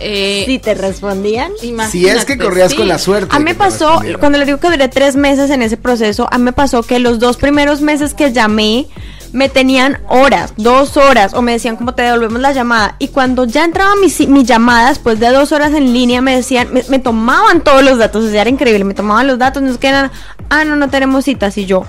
Eh, 0.00 0.44
Si 0.46 0.58
te 0.58 0.74
respondían. 0.74 1.52
Si 1.90 2.06
es 2.06 2.24
que 2.24 2.38
corrías 2.38 2.72
sí. 2.72 2.76
con 2.76 2.88
la 2.88 2.98
suerte. 2.98 3.34
A 3.34 3.38
mí 3.38 3.44
me 3.44 3.54
pasó, 3.54 4.00
cuando 4.20 4.38
le 4.38 4.44
digo 4.44 4.58
que 4.58 4.68
duré 4.68 4.88
tres 4.88 5.16
meses 5.16 5.50
en 5.50 5.62
ese 5.62 5.76
proceso, 5.76 6.28
a 6.30 6.38
mí 6.38 6.44
me 6.44 6.52
pasó 6.52 6.82
que 6.82 6.98
los 6.98 7.18
dos 7.18 7.36
primeros 7.36 7.80
meses 7.80 8.14
que 8.14 8.32
llamé 8.32 8.86
me 9.32 9.48
tenían 9.48 9.98
horas, 10.08 10.54
dos 10.56 10.96
horas, 10.96 11.34
o 11.34 11.42
me 11.42 11.52
decían 11.52 11.76
como 11.76 11.94
te 11.94 12.02
devolvemos 12.02 12.40
la 12.40 12.52
llamada. 12.52 12.96
Y 12.98 13.08
cuando 13.08 13.44
ya 13.44 13.64
entraba 13.64 13.92
mi, 13.96 14.26
mi 14.28 14.44
llamada, 14.44 14.88
después 14.88 15.20
de 15.20 15.28
dos 15.30 15.52
horas 15.52 15.74
en 15.74 15.92
línea, 15.92 16.22
me 16.22 16.34
decían, 16.36 16.68
me, 16.72 16.82
me 16.88 16.98
tomaban 16.98 17.60
todos 17.62 17.82
los 17.82 17.98
datos, 17.98 18.24
o 18.24 18.30
sea, 18.30 18.42
era 18.42 18.50
increíble, 18.50 18.84
me 18.84 18.94
tomaban 18.94 19.26
los 19.26 19.38
datos, 19.38 19.62
no 19.62 19.70
es 19.70 19.78
que 19.78 19.88
eran, 19.88 20.10
ah, 20.48 20.64
no, 20.64 20.76
no 20.76 20.88
tenemos 20.88 21.24
citas, 21.24 21.58
y 21.58 21.66
yo. 21.66 21.84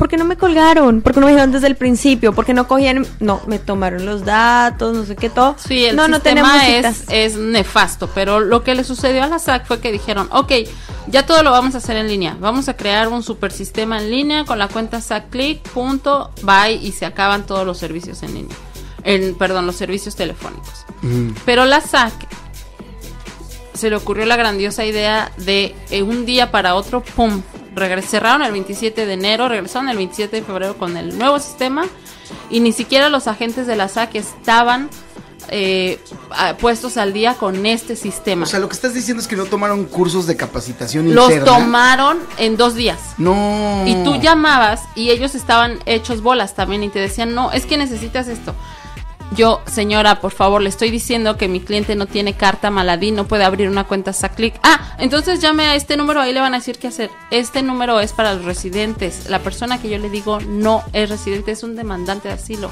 ¿Por 0.00 0.08
qué 0.08 0.16
no 0.16 0.24
me 0.24 0.38
colgaron? 0.38 1.02
¿Por 1.02 1.12
qué 1.12 1.20
no 1.20 1.26
me 1.26 1.32
dijeron 1.32 1.52
desde 1.52 1.66
el 1.66 1.76
principio? 1.76 2.32
¿Por 2.32 2.46
qué 2.46 2.54
no 2.54 2.66
cogían? 2.66 3.06
No, 3.20 3.42
me 3.46 3.58
tomaron 3.58 4.06
los 4.06 4.24
datos, 4.24 4.96
no 4.96 5.04
sé 5.04 5.14
qué 5.14 5.28
todo. 5.28 5.56
Sí, 5.58 5.84
el 5.84 5.94
no, 5.94 6.06
sistema 6.06 6.66
es, 6.70 7.04
es 7.10 7.36
nefasto, 7.36 8.08
pero 8.14 8.40
lo 8.40 8.64
que 8.64 8.74
le 8.74 8.82
sucedió 8.82 9.22
a 9.22 9.26
la 9.26 9.38
SAC 9.38 9.66
fue 9.66 9.78
que 9.78 9.92
dijeron, 9.92 10.26
ok, 10.32 10.52
ya 11.08 11.26
todo 11.26 11.42
lo 11.42 11.50
vamos 11.50 11.74
a 11.74 11.78
hacer 11.78 11.98
en 11.98 12.08
línea, 12.08 12.34
vamos 12.40 12.70
a 12.70 12.78
crear 12.78 13.08
un 13.08 13.22
super 13.22 13.52
sistema 13.52 14.00
en 14.00 14.10
línea 14.10 14.46
con 14.46 14.58
la 14.58 14.68
cuenta 14.68 15.02
SACClick, 15.02 15.68
punto, 15.68 16.30
bye, 16.44 16.72
y 16.72 16.92
se 16.92 17.04
acaban 17.04 17.44
todos 17.44 17.66
los 17.66 17.76
servicios 17.76 18.22
en 18.22 18.32
línea, 18.32 18.56
en, 19.04 19.34
perdón, 19.34 19.66
los 19.66 19.76
servicios 19.76 20.16
telefónicos. 20.16 20.86
Pero 21.44 21.66
la 21.66 21.82
SAC 21.82 22.14
se 23.80 23.90
le 23.90 23.96
ocurrió 23.96 24.26
la 24.26 24.36
grandiosa 24.36 24.84
idea 24.84 25.32
de 25.38 25.74
eh, 25.90 26.02
un 26.02 26.26
día 26.26 26.50
para 26.50 26.74
otro, 26.74 27.02
pum, 27.02 27.42
cerraron 28.02 28.42
el 28.42 28.52
27 28.52 29.06
de 29.06 29.12
enero, 29.12 29.48
regresaron 29.48 29.88
el 29.88 29.96
27 29.96 30.36
de 30.36 30.42
febrero 30.42 30.76
con 30.76 30.96
el 30.96 31.16
nuevo 31.18 31.38
sistema 31.38 31.86
y 32.50 32.60
ni 32.60 32.72
siquiera 32.72 33.08
los 33.08 33.26
agentes 33.26 33.66
de 33.66 33.76
la 33.76 33.88
SAC 33.88 34.16
estaban 34.16 34.90
eh, 35.48 35.98
puestos 36.60 36.98
al 36.98 37.14
día 37.14 37.34
con 37.34 37.64
este 37.64 37.96
sistema. 37.96 38.44
O 38.44 38.46
sea, 38.46 38.60
lo 38.60 38.68
que 38.68 38.74
estás 38.74 38.92
diciendo 38.92 39.22
es 39.22 39.26
que 39.26 39.36
no 39.36 39.46
tomaron 39.46 39.86
cursos 39.86 40.26
de 40.26 40.36
capacitación 40.36 41.12
los 41.14 41.30
interna. 41.30 41.44
tomaron 41.46 42.18
en 42.36 42.56
dos 42.56 42.74
días. 42.74 42.98
No. 43.16 43.82
Y 43.86 44.04
tú 44.04 44.16
llamabas 44.16 44.82
y 44.94 45.10
ellos 45.10 45.34
estaban 45.34 45.78
hechos 45.86 46.20
bolas 46.20 46.54
también 46.54 46.84
y 46.84 46.90
te 46.90 46.98
decían, 46.98 47.34
no, 47.34 47.50
es 47.50 47.64
que 47.64 47.78
necesitas 47.78 48.28
esto. 48.28 48.54
Yo, 49.36 49.62
señora, 49.66 50.20
por 50.20 50.32
favor, 50.32 50.60
le 50.60 50.68
estoy 50.68 50.90
diciendo 50.90 51.36
que 51.36 51.46
mi 51.46 51.60
cliente 51.60 51.94
no 51.94 52.06
tiene 52.06 52.34
carta 52.34 52.68
maladí, 52.70 53.12
no 53.12 53.26
puede 53.28 53.44
abrir 53.44 53.68
una 53.68 53.84
cuenta 53.84 54.12
SACLIC. 54.12 54.54
Ah, 54.64 54.96
entonces 54.98 55.40
llame 55.40 55.64
a 55.66 55.76
este 55.76 55.96
número, 55.96 56.20
ahí 56.20 56.32
le 56.32 56.40
van 56.40 56.52
a 56.54 56.58
decir 56.58 56.78
qué 56.78 56.88
hacer. 56.88 57.10
Este 57.30 57.62
número 57.62 58.00
es 58.00 58.12
para 58.12 58.34
los 58.34 58.44
residentes. 58.44 59.30
La 59.30 59.38
persona 59.38 59.80
que 59.80 59.88
yo 59.88 59.98
le 59.98 60.10
digo 60.10 60.40
no 60.40 60.82
es 60.92 61.08
residente, 61.08 61.52
es 61.52 61.62
un 61.62 61.76
demandante 61.76 62.26
de 62.28 62.34
asilo. 62.34 62.70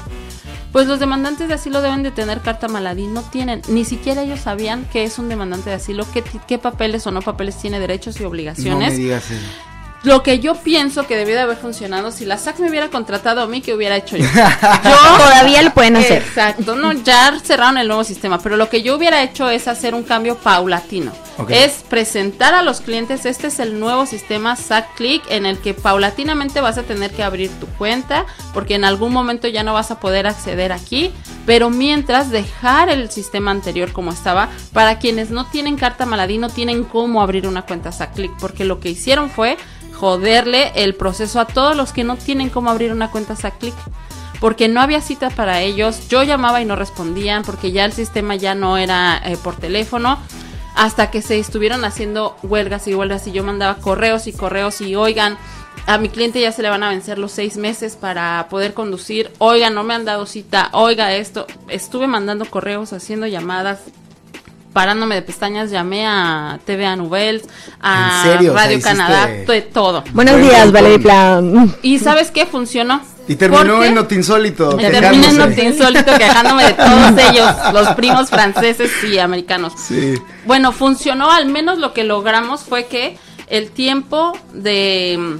Pues 0.73 0.85
los 0.85 0.99
demandantes 0.99 1.47
de 1.47 1.53
asilo 1.53 1.81
deben 1.81 2.03
de 2.03 2.11
tener 2.11 2.41
carta 2.41 2.67
maladí, 2.67 3.07
no 3.07 3.21
tienen, 3.23 3.61
ni 3.69 3.85
siquiera 3.85 4.21
ellos 4.21 4.41
sabían 4.41 4.85
qué 4.91 5.03
es 5.05 5.17
un 5.17 5.29
demandante 5.29 5.69
de 5.69 5.77
asilo, 5.77 6.05
qué, 6.13 6.23
qué 6.47 6.59
papeles 6.59 7.07
o 7.07 7.11
no 7.11 7.21
papeles 7.21 7.57
tiene 7.57 7.79
derechos 7.79 8.17
y 8.17 8.19
No 8.19 8.23
me 8.25 8.29
obligaciones. 8.29 8.97
digas 8.97 9.31
eso. 9.31 9.41
Lo 10.03 10.23
que 10.23 10.39
yo 10.39 10.55
pienso 10.55 11.05
que 11.05 11.17
debió 11.17 11.35
de 11.35 11.41
haber 11.41 11.57
funcionado, 11.57 12.11
si 12.11 12.25
la 12.25 12.37
SAC 12.37 12.59
me 12.59 12.69
hubiera 12.69 12.89
contratado 12.89 13.41
a 13.41 13.47
mí, 13.47 13.61
¿qué 13.61 13.73
hubiera 13.73 13.97
hecho 13.97 14.15
yo? 14.17 14.25
Todavía 15.17 15.61
lo 15.61 15.73
pueden 15.73 15.97
hacer. 15.97 16.21
Exacto, 16.21 16.75
no, 16.75 16.93
ya 16.93 17.37
cerraron 17.43 17.77
el 17.77 17.87
nuevo 17.87 18.03
sistema, 18.03 18.39
pero 18.39 18.55
lo 18.55 18.69
que 18.69 18.81
yo 18.81 18.95
hubiera 18.95 19.21
hecho 19.23 19.49
es 19.49 19.67
hacer 19.67 19.93
un 19.93 20.03
cambio 20.03 20.35
paulatino. 20.35 21.11
Es 21.47 21.83
presentar 21.89 22.53
a 22.53 22.63
los 22.63 22.81
clientes, 22.81 23.25
este 23.25 23.47
es 23.47 23.59
el 23.59 23.79
nuevo 23.79 24.05
sistema 24.05 24.57
SAC 24.57 24.95
Click 24.95 25.23
en 25.29 25.45
el 25.45 25.57
que 25.59 25.73
paulatinamente 25.73 26.59
vas 26.59 26.77
a 26.77 26.83
tener 26.83 27.11
que 27.11 27.23
abrir 27.23 27.49
tu 27.61 27.65
cuenta 27.65 28.25
porque 28.53 28.75
en 28.75 28.83
algún 28.83 29.13
momento 29.13 29.47
ya 29.47 29.63
no 29.63 29.73
vas 29.73 29.89
a 29.89 30.01
poder 30.01 30.27
acceder 30.27 30.73
aquí, 30.73 31.13
pero 31.45 31.69
mientras 31.69 32.29
dejar 32.29 32.89
el 32.89 33.09
sistema 33.09 33.51
anterior 33.51 33.93
como 33.93 34.11
estaba, 34.11 34.49
para 34.73 34.99
quienes 34.99 35.29
no 35.29 35.45
tienen 35.45 35.77
carta 35.77 36.05
maladí 36.05 36.37
no 36.37 36.49
tienen 36.49 36.83
cómo 36.83 37.21
abrir 37.21 37.47
una 37.47 37.61
cuenta 37.61 37.93
SAC 37.93 38.15
Click 38.15 38.31
porque 38.39 38.65
lo 38.65 38.81
que 38.81 38.89
hicieron 38.89 39.29
fue 39.29 39.57
joderle 39.99 40.71
el 40.75 40.95
proceso 40.95 41.39
a 41.39 41.45
todos 41.45 41.75
los 41.75 41.91
que 41.91 42.03
no 42.03 42.15
tienen 42.15 42.49
cómo 42.49 42.69
abrir 42.69 42.91
una 42.91 43.11
cuenta 43.11 43.35
SAC 43.35 43.57
Click 43.57 43.75
porque 44.39 44.69
no 44.69 44.81
había 44.81 45.01
cita 45.01 45.29
para 45.29 45.61
ellos. 45.61 46.07
Yo 46.07 46.23
llamaba 46.23 46.61
y 46.61 46.65
no 46.65 46.75
respondían 46.75 47.43
porque 47.43 47.71
ya 47.71 47.85
el 47.85 47.91
sistema 47.91 48.35
ya 48.35 48.55
no 48.55 48.77
era 48.77 49.21
eh, 49.25 49.37
por 49.37 49.55
teléfono. 49.55 50.17
Hasta 50.75 51.11
que 51.11 51.21
se 51.21 51.39
estuvieron 51.39 51.83
haciendo 51.83 52.37
huelgas 52.43 52.87
y 52.87 52.95
huelgas 52.95 53.27
y 53.27 53.33
yo 53.33 53.43
mandaba 53.43 53.75
correos 53.75 54.27
y 54.27 54.33
correos 54.33 54.79
y 54.79 54.95
oigan, 54.95 55.37
a 55.87 55.97
mi 55.97 56.07
cliente 56.07 56.39
ya 56.39 56.53
se 56.53 56.61
le 56.61 56.69
van 56.69 56.83
a 56.83 56.89
vencer 56.89 57.19
los 57.19 57.33
seis 57.33 57.57
meses 57.57 57.97
para 57.97 58.47
poder 58.49 58.73
conducir. 58.73 59.31
Oigan, 59.39 59.73
no 59.73 59.83
me 59.83 59.93
han 59.93 60.05
dado 60.05 60.25
cita. 60.25 60.69
Oiga 60.71 61.13
esto. 61.15 61.47
Estuve 61.67 62.07
mandando 62.07 62.45
correos, 62.45 62.93
haciendo 62.93 63.27
llamadas. 63.27 63.79
Parándome 64.73 65.15
de 65.15 65.21
pestañas, 65.23 65.71
llamé 65.71 66.05
a 66.05 66.59
TVA 66.65 66.95
Nouvelles, 66.95 67.43
a 67.81 68.23
¿En 68.25 68.31
serio? 68.33 68.51
O 68.51 68.53
sea, 68.55 68.63
Radio 68.65 68.77
hiciste- 68.77 68.89
Canadá, 68.97 69.27
de 69.27 69.61
todo. 69.63 70.03
Buenos 70.13 70.35
Buen 70.35 70.47
días. 70.47 70.71
Valerie 70.71 70.99
Plan. 70.99 71.75
¿Y 71.81 71.97
sabes 71.99 72.29
qué? 72.29 72.45
Funcionó. 72.45 73.01
Y 73.27 73.35
terminó 73.35 73.83
en 73.83 73.95
Notinsólito. 73.95 74.75
Me 74.77 74.89
terminé 74.89 75.27
en 75.27 75.35
quejándose. 75.35 75.49
Noti 75.49 75.61
Insólito 75.61 76.17
quejándome 76.17 76.63
de 76.65 76.73
todos 76.73 77.13
ellos, 77.31 77.51
los 77.73 77.87
primos 77.95 78.29
franceses 78.29 78.91
y 79.03 79.17
americanos. 79.19 79.73
Sí. 79.75 80.15
Bueno, 80.45 80.71
funcionó, 80.71 81.31
al 81.31 81.45
menos 81.47 81.77
lo 81.79 81.93
que 81.93 82.03
logramos 82.03 82.61
fue 82.61 82.85
que 82.85 83.17
el 83.47 83.71
tiempo 83.71 84.33
de 84.53 85.37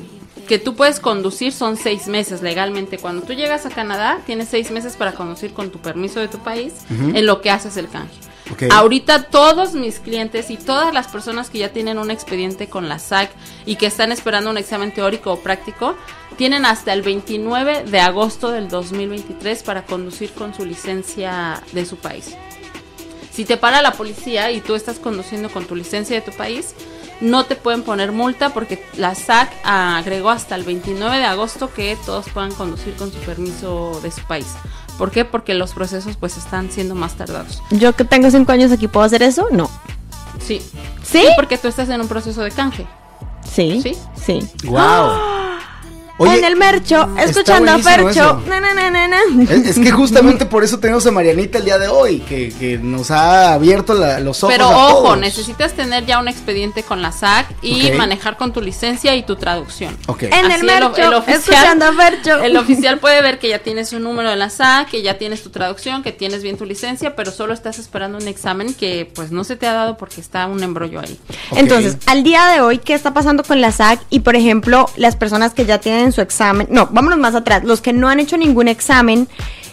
que 0.47 0.57
tú 0.57 0.75
puedes 0.75 0.99
conducir 0.99 1.51
son 1.53 1.77
seis 1.77 2.07
meses 2.07 2.41
legalmente. 2.41 2.97
Cuando 2.97 3.21
tú 3.23 3.33
llegas 3.33 3.67
a 3.67 3.69
Canadá, 3.69 4.17
tienes 4.25 4.47
seis 4.49 4.71
meses 4.71 4.95
para 4.95 5.11
conducir 5.13 5.53
con 5.53 5.69
tu 5.69 5.77
permiso 5.79 6.19
de 6.19 6.27
tu 6.27 6.39
país 6.39 6.73
en 6.89 7.25
lo 7.27 7.41
que 7.41 7.51
haces 7.51 7.77
el 7.77 7.87
canje. 7.87 8.15
Ahorita 8.71 9.23
todos 9.23 9.73
mis 9.73 9.99
clientes 9.99 10.49
y 10.49 10.57
todas 10.57 10.93
las 10.93 11.07
personas 11.07 11.49
que 11.49 11.59
ya 11.59 11.69
tienen 11.69 11.97
un 11.97 12.11
expediente 12.11 12.67
con 12.67 12.89
la 12.89 12.99
SAC 12.99 13.31
y 13.65 13.75
que 13.75 13.85
están 13.85 14.11
esperando 14.11 14.49
un 14.49 14.57
examen 14.57 14.93
teórico 14.93 15.33
o 15.33 15.39
práctico, 15.39 15.95
tienen 16.37 16.65
hasta 16.65 16.93
el 16.93 17.01
29 17.01 17.83
de 17.83 17.99
agosto 17.99 18.51
del 18.51 18.69
2023 18.69 19.63
para 19.63 19.85
conducir 19.85 20.31
con 20.31 20.53
su 20.53 20.65
licencia 20.65 21.61
de 21.73 21.85
su 21.85 21.97
país. 21.97 22.35
Si 23.31 23.45
te 23.45 23.57
para 23.57 23.81
la 23.81 23.93
policía 23.93 24.51
y 24.51 24.61
tú 24.61 24.75
estás 24.75 24.99
conduciendo 24.99 25.49
con 25.49 25.65
tu 25.65 25.75
licencia 25.75 26.15
de 26.15 26.21
tu 26.21 26.35
país, 26.35 26.75
no 27.21 27.45
te 27.45 27.55
pueden 27.55 27.83
poner 27.83 28.11
multa 28.11 28.49
porque 28.49 28.83
la 28.95 29.15
SAC 29.15 29.51
agregó 29.63 30.29
hasta 30.29 30.55
el 30.55 30.63
29 30.63 31.17
de 31.17 31.25
agosto 31.25 31.71
que 31.73 31.97
todos 32.05 32.29
puedan 32.29 32.51
conducir 32.53 32.95
con 32.95 33.11
su 33.11 33.19
permiso 33.19 33.99
de 34.01 34.11
su 34.11 34.21
país. 34.23 34.47
¿Por 34.97 35.11
qué? 35.11 35.25
Porque 35.25 35.53
los 35.53 35.73
procesos 35.73 36.17
pues 36.17 36.37
están 36.37 36.71
siendo 36.71 36.95
más 36.95 37.15
tardados. 37.15 37.61
Yo 37.71 37.95
que 37.95 38.03
tengo 38.03 38.29
cinco 38.31 38.51
años 38.51 38.71
aquí, 38.71 38.87
¿puedo 38.87 39.05
hacer 39.05 39.23
eso? 39.23 39.47
No. 39.51 39.69
Sí. 40.39 40.61
¿Sí? 41.03 41.25
porque 41.35 41.57
tú 41.57 41.67
estás 41.67 41.89
en 41.89 42.01
un 42.01 42.07
proceso 42.07 42.41
de 42.41 42.51
canje. 42.51 42.85
Sí. 43.49 43.81
¿Sí? 43.81 43.97
Sí. 44.15 44.49
Wow. 44.65 45.28
En 46.19 46.43
el 46.43 46.55
mercho, 46.55 47.09
escuchando 47.17 47.71
a 47.71 47.79
Fercho. 47.79 48.41
Na, 48.47 48.59
na, 48.59 48.73
na. 48.73 49.19
Es, 49.49 49.65
es 49.77 49.79
que 49.79 49.91
justamente 49.91 50.45
por 50.45 50.63
eso 50.63 50.79
tenemos 50.79 51.05
a 51.07 51.11
Marianita 51.11 51.57
el 51.59 51.65
día 51.65 51.77
de 51.77 51.87
hoy, 51.87 52.19
que, 52.19 52.53
que 52.59 52.77
nos 52.77 53.11
ha 53.11 53.53
abierto 53.53 53.93
la- 53.93 54.19
los 54.19 54.43
ojos. 54.43 54.53
Pero 54.53 54.65
a 54.69 54.87
ojo, 54.89 55.03
todos. 55.03 55.19
necesitas 55.19 55.73
tener 55.73 56.05
ya 56.05 56.19
un 56.19 56.27
expediente 56.27 56.83
con 56.83 57.01
la 57.01 57.11
SAC 57.11 57.47
y 57.61 57.91
manejar 57.91 58.37
con 58.37 58.53
tu 58.53 58.61
licencia 58.61 59.15
y 59.15 59.23
tu 59.23 59.35
traducción. 59.35 59.97
Ok. 60.07 60.23
En 60.23 60.51
el 60.51 60.63
mercho, 60.63 61.23
escuchando 61.27 61.85
a 61.85 61.93
Fercho. 61.93 62.41
El 62.43 62.57
oficial 62.57 62.99
puede 62.99 63.21
ver 63.21 63.39
que 63.39 63.49
ya 63.49 63.59
tienes 63.59 63.93
un 63.93 64.03
número 64.03 64.29
de 64.29 64.35
la 64.35 64.49
SAC, 64.49 64.89
que 64.89 65.01
ya 65.01 65.17
tienes 65.17 65.41
tu 65.43 65.49
traducción, 65.49 66.03
que 66.03 66.11
tienes 66.11 66.43
bien 66.43 66.57
tu 66.57 66.65
licencia, 66.65 67.15
pero 67.15 67.31
solo 67.31 67.53
estás 67.53 67.79
esperando 67.79 68.17
un 68.17 68.27
examen 68.27 68.73
que 68.73 69.09
pues 69.15 69.31
no 69.31 69.43
se 69.43 69.55
te 69.55 69.67
ha 69.67 69.73
dado 69.73 69.97
porque 69.97 70.21
está 70.21 70.45
un 70.47 70.61
embrollo 70.63 70.99
ahí. 70.99 71.19
Entonces, 71.55 71.97
al 72.05 72.23
día 72.23 72.45
de 72.47 72.61
hoy, 72.61 72.77
¿qué 72.79 72.93
está 72.93 73.13
pasando 73.13 73.43
con 73.43 73.61
la 73.61 73.71
SAC? 73.71 74.01
Y, 74.09 74.19
por 74.21 74.35
ejemplo, 74.35 74.89
las 74.95 75.15
personas 75.15 75.53
que 75.53 75.65
ya 75.65 75.79
tienen 75.79 76.08
su 76.11 76.21
examen, 76.21 76.67
no, 76.69 76.87
vámonos 76.91 77.19
más 77.19 77.35
atrás, 77.35 77.63
los 77.63 77.81
que 77.81 77.93
no 77.93 78.07
han 78.07 78.19
hecho 78.19 78.37
ningún 78.37 78.67
examen, 78.67 79.27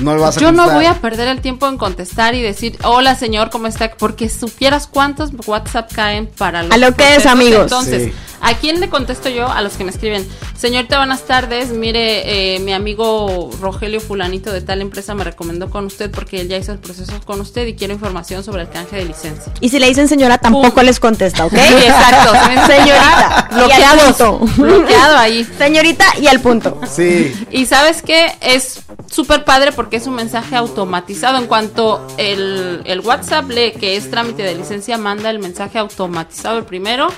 No 0.00 0.14
lo 0.14 0.20
vas 0.22 0.36
a 0.36 0.40
yo 0.40 0.52
no 0.52 0.70
voy 0.70 0.86
a 0.86 0.94
perder 0.94 1.26
el 1.28 1.40
tiempo 1.40 1.66
en 1.66 1.76
contestar 1.76 2.34
y 2.36 2.40
decir, 2.42 2.78
hola 2.84 3.16
señor, 3.16 3.50
¿cómo 3.50 3.66
está? 3.66 3.90
Porque 3.90 4.28
supieras 4.28 4.86
cuántos 4.86 5.30
WhatsApp 5.46 5.92
caen 5.92 6.28
para 6.38 6.62
los 6.62 6.72
A 6.72 6.76
lo 6.76 6.94
que 6.94 7.16
es, 7.16 7.26
amigos. 7.26 7.62
Entonces, 7.62 8.04
Sí. 8.04 8.12
¿A 8.40 8.54
quién 8.54 8.80
le 8.80 8.88
contesto 8.88 9.28
yo? 9.28 9.48
A 9.48 9.62
los 9.62 9.74
que 9.74 9.84
me 9.84 9.90
escriben, 9.90 10.26
señorita, 10.56 10.98
buenas 10.98 11.22
tardes, 11.22 11.70
mire, 11.70 12.54
eh, 12.56 12.58
mi 12.60 12.72
amigo 12.72 13.50
Rogelio 13.60 14.00
Fulanito 14.00 14.52
de 14.52 14.60
tal 14.60 14.80
empresa 14.80 15.14
me 15.14 15.24
recomendó 15.24 15.70
con 15.70 15.86
usted 15.86 16.10
porque 16.10 16.40
él 16.40 16.48
ya 16.48 16.56
hizo 16.56 16.72
el 16.72 16.78
proceso 16.78 17.12
con 17.24 17.40
usted 17.40 17.66
y 17.66 17.74
quiero 17.74 17.92
información 17.94 18.44
sobre 18.44 18.62
el 18.62 18.68
canje 18.70 18.96
de 18.96 19.04
licencia. 19.04 19.52
Y 19.60 19.68
si 19.68 19.78
le 19.78 19.86
dicen 19.88 20.08
señora, 20.08 20.38
tampoco 20.38 20.74
Pum. 20.76 20.84
les 20.84 21.00
contesta, 21.00 21.46
¿ok? 21.46 21.52
Sí, 21.68 21.74
exacto. 21.74 22.32
Señorita, 22.66 23.48
punto. 24.16 24.38
bloqueado 24.56 25.16
ahí. 25.18 25.46
Señorita 25.58 26.04
y 26.20 26.26
al 26.26 26.40
punto. 26.40 26.80
Sí. 26.90 27.32
Y 27.50 27.66
sabes 27.66 28.02
que 28.02 28.32
es 28.40 28.80
súper 29.10 29.44
padre 29.44 29.72
porque 29.72 29.96
es 29.96 30.06
un 30.06 30.14
mensaje 30.14 30.56
automatizado. 30.56 31.38
En 31.38 31.46
cuanto 31.46 32.06
el, 32.16 32.82
el 32.84 33.00
WhatsApp 33.00 33.48
lee 33.50 33.72
que 33.78 33.96
es 33.96 34.10
trámite 34.10 34.42
de 34.42 34.54
licencia, 34.54 34.98
manda 34.98 35.30
el 35.30 35.38
mensaje 35.38 35.78
automatizado 35.78 36.58
el 36.58 36.64
primero. 36.64 37.08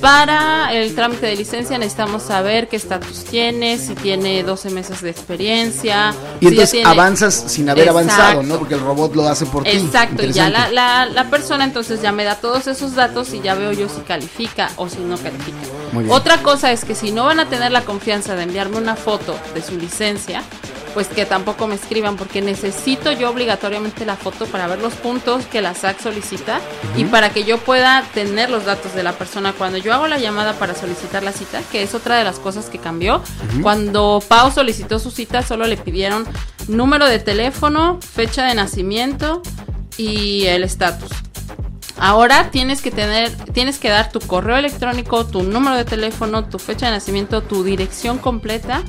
Para 0.00 0.39
el 0.72 0.94
trámite 0.94 1.26
de 1.26 1.36
licencia 1.36 1.78
necesitamos 1.78 2.22
saber 2.22 2.68
qué 2.68 2.76
estatus 2.76 3.24
tiene, 3.24 3.78
si 3.78 3.94
tiene 3.94 4.42
12 4.42 4.70
meses 4.70 5.00
de 5.02 5.10
experiencia. 5.10 6.14
Y 6.40 6.44
si 6.46 6.48
entonces 6.48 6.70
tiene- 6.72 6.88
avanzas 6.90 7.34
sin 7.46 7.68
haber 7.70 7.88
Exacto. 7.88 7.98
avanzado, 8.10 8.42
¿no? 8.42 8.58
Porque 8.58 8.74
el 8.74 8.80
robot 8.80 9.14
lo 9.14 9.28
hace 9.28 9.46
por 9.46 9.64
ti. 9.64 9.70
Exacto, 9.70 10.24
y 10.24 10.32
ya 10.32 10.48
la, 10.50 10.70
la, 10.70 11.06
la 11.06 11.30
persona 11.30 11.64
entonces 11.64 12.02
ya 12.02 12.12
me 12.12 12.24
da 12.24 12.36
todos 12.36 12.66
esos 12.66 12.94
datos 12.94 13.32
y 13.34 13.40
ya 13.40 13.54
veo 13.54 13.72
yo 13.72 13.88
si 13.88 14.00
califica 14.02 14.70
o 14.76 14.88
si 14.88 14.98
no 14.98 15.16
califica. 15.16 15.58
Otra 16.08 16.38
cosa 16.42 16.70
es 16.72 16.84
que 16.84 16.94
si 16.94 17.10
no 17.12 17.24
van 17.24 17.40
a 17.40 17.48
tener 17.48 17.72
la 17.72 17.82
confianza 17.82 18.34
de 18.36 18.44
enviarme 18.44 18.76
una 18.78 18.96
foto 18.96 19.36
de 19.54 19.62
su 19.62 19.76
licencia, 19.76 20.42
pues 20.94 21.08
que 21.08 21.26
tampoco 21.26 21.66
me 21.66 21.74
escriban 21.74 22.16
porque 22.16 22.40
necesito 22.40 23.12
yo 23.12 23.30
obligatoriamente 23.30 24.04
la 24.04 24.16
foto 24.16 24.46
para 24.46 24.66
ver 24.66 24.80
los 24.80 24.94
puntos 24.94 25.46
que 25.46 25.62
la 25.62 25.74
SAC 25.74 26.00
solicita 26.00 26.60
y 26.96 27.04
para 27.04 27.30
que 27.30 27.44
yo 27.44 27.58
pueda 27.58 28.04
tener 28.14 28.50
los 28.50 28.64
datos 28.64 28.94
de 28.94 29.02
la 29.02 29.12
persona 29.12 29.52
cuando 29.52 29.78
yo 29.78 29.92
hago 29.92 30.06
la 30.06 30.18
llamada 30.18 30.54
para 30.54 30.74
solicitar 30.74 31.22
la 31.22 31.32
cita, 31.32 31.62
que 31.70 31.82
es 31.82 31.94
otra 31.94 32.16
de 32.16 32.24
las 32.24 32.38
cosas 32.38 32.66
que 32.66 32.78
cambió. 32.78 33.22
Cuando 33.62 34.22
Pau 34.26 34.50
solicitó 34.50 34.98
su 34.98 35.10
cita 35.10 35.42
solo 35.42 35.66
le 35.66 35.76
pidieron 35.76 36.26
número 36.68 37.06
de 37.06 37.18
teléfono, 37.18 37.98
fecha 38.00 38.46
de 38.46 38.54
nacimiento 38.54 39.42
y 39.96 40.46
el 40.46 40.64
estatus. 40.64 41.10
Ahora 41.98 42.50
tienes 42.50 42.80
que 42.80 42.90
tener, 42.90 43.30
tienes 43.52 43.78
que 43.78 43.90
dar 43.90 44.10
tu 44.10 44.20
correo 44.20 44.56
electrónico, 44.56 45.26
tu 45.26 45.42
número 45.42 45.76
de 45.76 45.84
teléfono, 45.84 46.46
tu 46.46 46.58
fecha 46.58 46.86
de 46.86 46.92
nacimiento, 46.92 47.42
tu 47.42 47.62
dirección 47.62 48.16
completa 48.16 48.82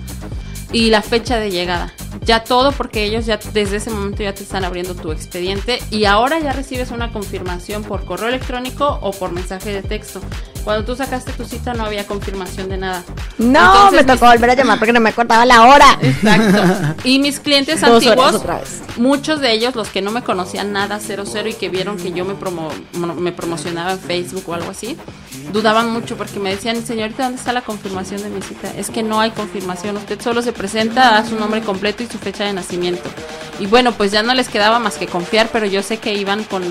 y 0.72 0.90
la 0.90 1.02
fecha 1.02 1.40
de 1.40 1.52
llegada. 1.52 1.94
Ya 2.26 2.44
todo 2.44 2.72
porque 2.72 3.04
ellos 3.06 3.26
ya 3.26 3.40
desde 3.54 3.78
ese 3.78 3.90
momento 3.90 4.22
ya 4.24 4.34
te 4.34 4.44
están 4.44 4.64
abriendo 4.66 4.96
tu 4.96 5.12
expediente 5.12 5.80
y 5.90 6.06
ahora 6.06 6.40
ya 6.40 6.52
recibes 6.54 6.92
una 6.92 7.12
confirmación 7.12 7.84
por 7.84 8.06
correo 8.06 8.28
electrónico 8.30 9.00
o 9.02 9.12
por 9.12 9.32
mensaje 9.32 9.72
de 9.72 9.82
texto. 9.82 10.20
Cuando 10.64 10.86
tú 10.86 10.96
sacaste 10.96 11.32
tu 11.32 11.44
cita 11.46 11.74
no 11.74 11.86
había 11.86 12.06
confirmación 12.06 12.70
de 12.70 12.78
nada. 12.78 13.04
No, 13.40 13.48
Entonces, 13.88 14.06
me 14.06 14.14
tocó 14.14 14.26
mis- 14.26 14.34
volver 14.36 14.50
a 14.52 14.54
llamar 14.56 14.78
porque 14.78 14.94
no 14.94 15.00
me 15.00 15.10
acordaba 15.10 15.44
la 15.46 15.64
hora. 15.64 15.98
Exacto. 16.02 16.96
Y 17.04 17.18
mis 17.18 17.40
clientes 17.40 17.82
Dos 17.82 17.90
antiguos, 18.06 18.42
muchos 18.98 19.40
de 19.42 19.54
ellos, 19.54 19.74
los 19.76 19.88
que 19.90 20.04
no 20.04 20.12
me 20.12 20.22
conocían 20.22 20.72
nada, 20.72 21.00
cero 21.02 21.24
cero, 21.26 21.50
y 21.50 21.54
que 21.54 21.70
vieron 21.70 21.98
que 21.98 22.12
yo 22.12 22.26
me, 22.26 22.36
promo- 22.36 22.70
mo- 22.94 23.16
me 23.16 23.32
promocionaba 23.32 23.94
en 23.94 24.00
Facebook 24.00 24.44
o 24.48 24.54
algo 24.54 24.70
así, 24.70 24.98
dudaban 25.52 25.90
mucho 25.92 26.16
porque 26.16 26.40
me 26.40 26.52
decían, 26.52 26.86
señorita, 26.86 27.24
¿dónde 27.24 27.40
está 27.40 27.54
la 27.54 27.62
confirmación 27.64 28.22
de 28.22 28.30
mi 28.30 28.42
cita? 28.44 28.72
Es 28.78 28.92
que 28.92 29.02
no 29.02 29.20
hay 29.20 29.32
confirmación, 29.32 29.98
usted 29.98 30.22
solo 30.22 30.44
se 30.44 30.54
presenta, 30.54 31.12
da 31.12 31.26
su 31.26 31.36
nombre 31.40 31.62
completo 31.62 32.01
y 32.02 32.08
su 32.08 32.18
fecha 32.18 32.46
de 32.46 32.54
nacimiento. 32.54 33.10
Y 33.60 33.68
bueno, 33.68 33.92
pues 33.94 34.12
ya 34.12 34.24
no 34.24 34.34
les 34.34 34.50
quedaba 34.50 34.80
más 34.80 34.96
que 34.96 35.08
confiar, 35.08 35.50
pero 35.52 35.66
yo 35.66 35.84
sé 35.84 35.98
que 35.98 36.14
iban 36.14 36.44
con 36.44 36.64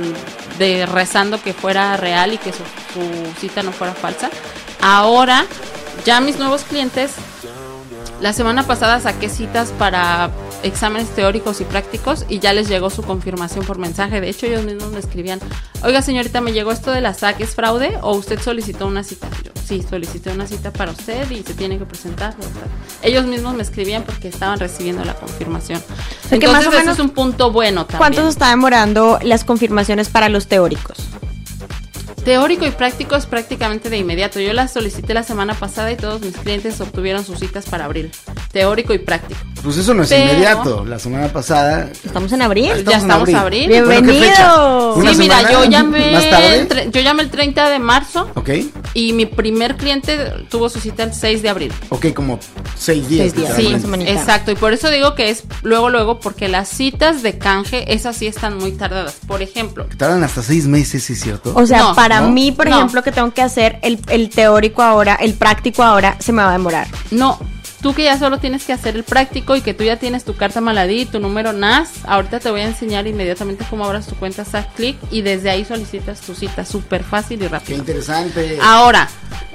de 0.58 0.86
rezando 0.86 1.40
que 1.40 1.52
fuera 1.52 1.96
real 1.96 2.32
y 2.34 2.38
que 2.38 2.52
su, 2.52 2.62
su 2.92 3.40
cita 3.40 3.62
no 3.62 3.72
fuera 3.72 3.94
falsa. 3.94 4.30
Ahora, 4.80 5.46
ya 6.04 6.20
mis 6.20 6.38
nuevos 6.38 6.62
clientes 6.64 7.12
la 8.20 8.32
semana 8.32 8.62
pasada 8.64 9.00
saqué 9.00 9.28
citas 9.28 9.72
para 9.78 10.30
exámenes 10.62 11.08
teóricos 11.10 11.60
y 11.60 11.64
prácticos 11.64 12.24
y 12.28 12.38
ya 12.38 12.52
les 12.52 12.68
llegó 12.68 12.90
su 12.90 13.02
confirmación 13.02 13.64
por 13.64 13.78
mensaje. 13.78 14.20
De 14.20 14.28
hecho, 14.28 14.46
ellos 14.46 14.64
mismos 14.64 14.92
me 14.92 14.98
escribían, 14.98 15.40
oiga 15.82 16.02
señorita, 16.02 16.40
¿me 16.40 16.52
llegó 16.52 16.72
esto 16.72 16.90
de 16.90 17.00
la 17.00 17.14
SAC? 17.14 17.40
¿Es 17.40 17.54
fraude? 17.54 17.98
¿O 18.02 18.14
usted 18.16 18.40
solicitó 18.40 18.86
una 18.86 19.02
cita? 19.02 19.28
Yo, 19.44 19.52
sí, 19.64 19.84
solicité 19.88 20.30
una 20.30 20.46
cita 20.46 20.72
para 20.72 20.92
usted 20.92 21.30
y 21.30 21.42
se 21.42 21.54
tiene 21.54 21.78
que 21.78 21.84
presentar. 21.84 22.34
Ellos 23.02 23.26
mismos 23.26 23.54
me 23.54 23.62
escribían 23.62 24.02
porque 24.04 24.28
estaban 24.28 24.58
recibiendo 24.58 25.04
la 25.04 25.14
confirmación. 25.14 25.80
que 26.28 26.36
Entonces, 26.36 26.52
más 26.52 26.66
o 26.66 26.70
menos, 26.70 26.94
es 26.94 27.00
un 27.00 27.10
punto 27.10 27.50
bueno 27.50 27.86
también. 27.86 27.98
¿Cuánto 27.98 28.22
se 28.22 28.28
está 28.28 28.50
demorando 28.50 29.18
las 29.22 29.44
confirmaciones 29.44 30.08
para 30.08 30.28
los 30.28 30.46
teóricos? 30.46 31.09
Teórico 32.30 32.64
y 32.64 32.70
práctico 32.70 33.16
es 33.16 33.26
prácticamente 33.26 33.90
de 33.90 33.96
inmediato. 33.98 34.38
Yo 34.38 34.52
las 34.52 34.72
solicité 34.72 35.14
la 35.14 35.24
semana 35.24 35.52
pasada 35.54 35.90
y 35.90 35.96
todos 35.96 36.20
mis 36.20 36.36
clientes 36.36 36.80
obtuvieron 36.80 37.24
sus 37.24 37.40
citas 37.40 37.64
para 37.68 37.86
abril. 37.86 38.12
Teórico 38.52 38.94
y 38.94 38.98
práctico. 39.00 39.40
Pues 39.64 39.78
eso 39.78 39.94
no 39.94 40.04
es 40.04 40.10
Pero- 40.10 40.30
inmediato. 40.30 40.84
La 40.84 41.00
semana 41.00 41.26
pasada. 41.32 41.90
Estamos 42.04 42.30
en 42.30 42.42
abril. 42.42 42.66
Estamos 42.66 42.84
ya 42.88 42.94
en 42.98 43.00
estamos 43.00 43.20
abril. 43.22 43.34
a 43.36 43.40
abril. 43.40 43.68
Bienvenido. 43.68 44.02
Bueno, 44.04 44.12
¿qué 44.12 44.28
fecha? 44.30 44.92
¿Una 44.94 45.10
Sí, 45.12 45.18
mira, 45.18 45.36
semana 45.38 45.52
yo 45.52 45.64
llamé, 45.64 46.12
¿Más 46.12 46.30
tarde? 46.30 46.68
tre- 46.68 46.90
yo 46.92 47.00
llamé 47.00 47.22
el 47.24 47.30
30 47.30 47.68
de 47.68 47.78
marzo 47.80 48.30
Ok. 48.36 48.48
Y 48.94 49.12
mi 49.12 49.26
primer 49.26 49.76
cliente 49.76 50.18
tuvo 50.50 50.68
su 50.68 50.80
cita 50.80 51.02
el 51.04 51.14
6 51.14 51.42
de 51.42 51.48
abril. 51.48 51.72
Ok, 51.90 52.12
como 52.12 52.38
seis 52.76 53.08
días. 53.08 53.32
Seis 53.32 53.34
días, 53.34 53.54
Sí, 53.56 54.02
exacto. 54.06 54.50
Y 54.50 54.54
por 54.56 54.72
eso 54.72 54.90
digo 54.90 55.14
que 55.14 55.30
es 55.30 55.44
luego, 55.62 55.90
luego, 55.90 56.18
porque 56.20 56.48
las 56.48 56.68
citas 56.68 57.22
de 57.22 57.38
canje, 57.38 57.92
esas 57.94 58.16
sí 58.16 58.26
están 58.26 58.58
muy 58.58 58.72
tardadas. 58.72 59.16
Por 59.26 59.42
ejemplo, 59.42 59.86
Tardan 59.96 60.24
hasta 60.24 60.42
seis 60.42 60.66
meses, 60.66 61.04
¿sí 61.04 61.12
es 61.12 61.20
cierto? 61.20 61.52
O 61.54 61.66
sea, 61.66 61.78
No, 61.78 61.94
para 61.94 62.20
¿no? 62.20 62.30
mí, 62.30 62.52
por 62.52 62.68
No. 62.68 62.76
ejemplo, 62.76 63.02
que 63.02 63.12
tengo 63.12 63.32
que 63.32 63.42
hacer 63.42 63.78
el, 63.82 63.98
el 64.08 64.28
teórico 64.30 64.82
ahora, 64.82 65.14
el 65.16 65.34
práctico 65.34 65.82
ahora, 65.82 66.16
se 66.18 66.32
me 66.32 66.42
va 66.42 66.50
a 66.50 66.52
demorar. 66.52 66.86
no, 67.10 67.38
tú 67.82 67.94
que 67.94 68.04
ya 68.04 68.18
solo 68.18 68.38
tienes 68.38 68.64
que 68.64 68.72
hacer 68.72 68.96
el 68.96 69.04
práctico 69.04 69.56
y 69.56 69.60
que 69.62 69.74
tú 69.74 69.84
ya 69.84 69.96
tienes 69.96 70.24
tu 70.24 70.34
carta 70.36 70.60
maladí, 70.60 71.06
tu 71.06 71.18
número 71.20 71.52
NAS, 71.52 71.90
ahorita 72.04 72.40
te 72.40 72.50
voy 72.50 72.60
a 72.60 72.64
enseñar 72.64 73.06
inmediatamente 73.06 73.64
cómo 73.68 73.84
abras 73.84 74.06
tu 74.06 74.14
cuenta 74.16 74.44
SAC 74.44 74.96
y 75.10 75.22
desde 75.22 75.50
ahí 75.50 75.64
solicitas 75.64 76.20
tu 76.20 76.34
cita. 76.34 76.64
Súper 76.64 77.02
fácil 77.04 77.38
y 77.38 77.44
Qué 77.44 77.48
rápido. 77.48 77.78
interesante. 77.78 78.58
Ahora, 78.62 79.08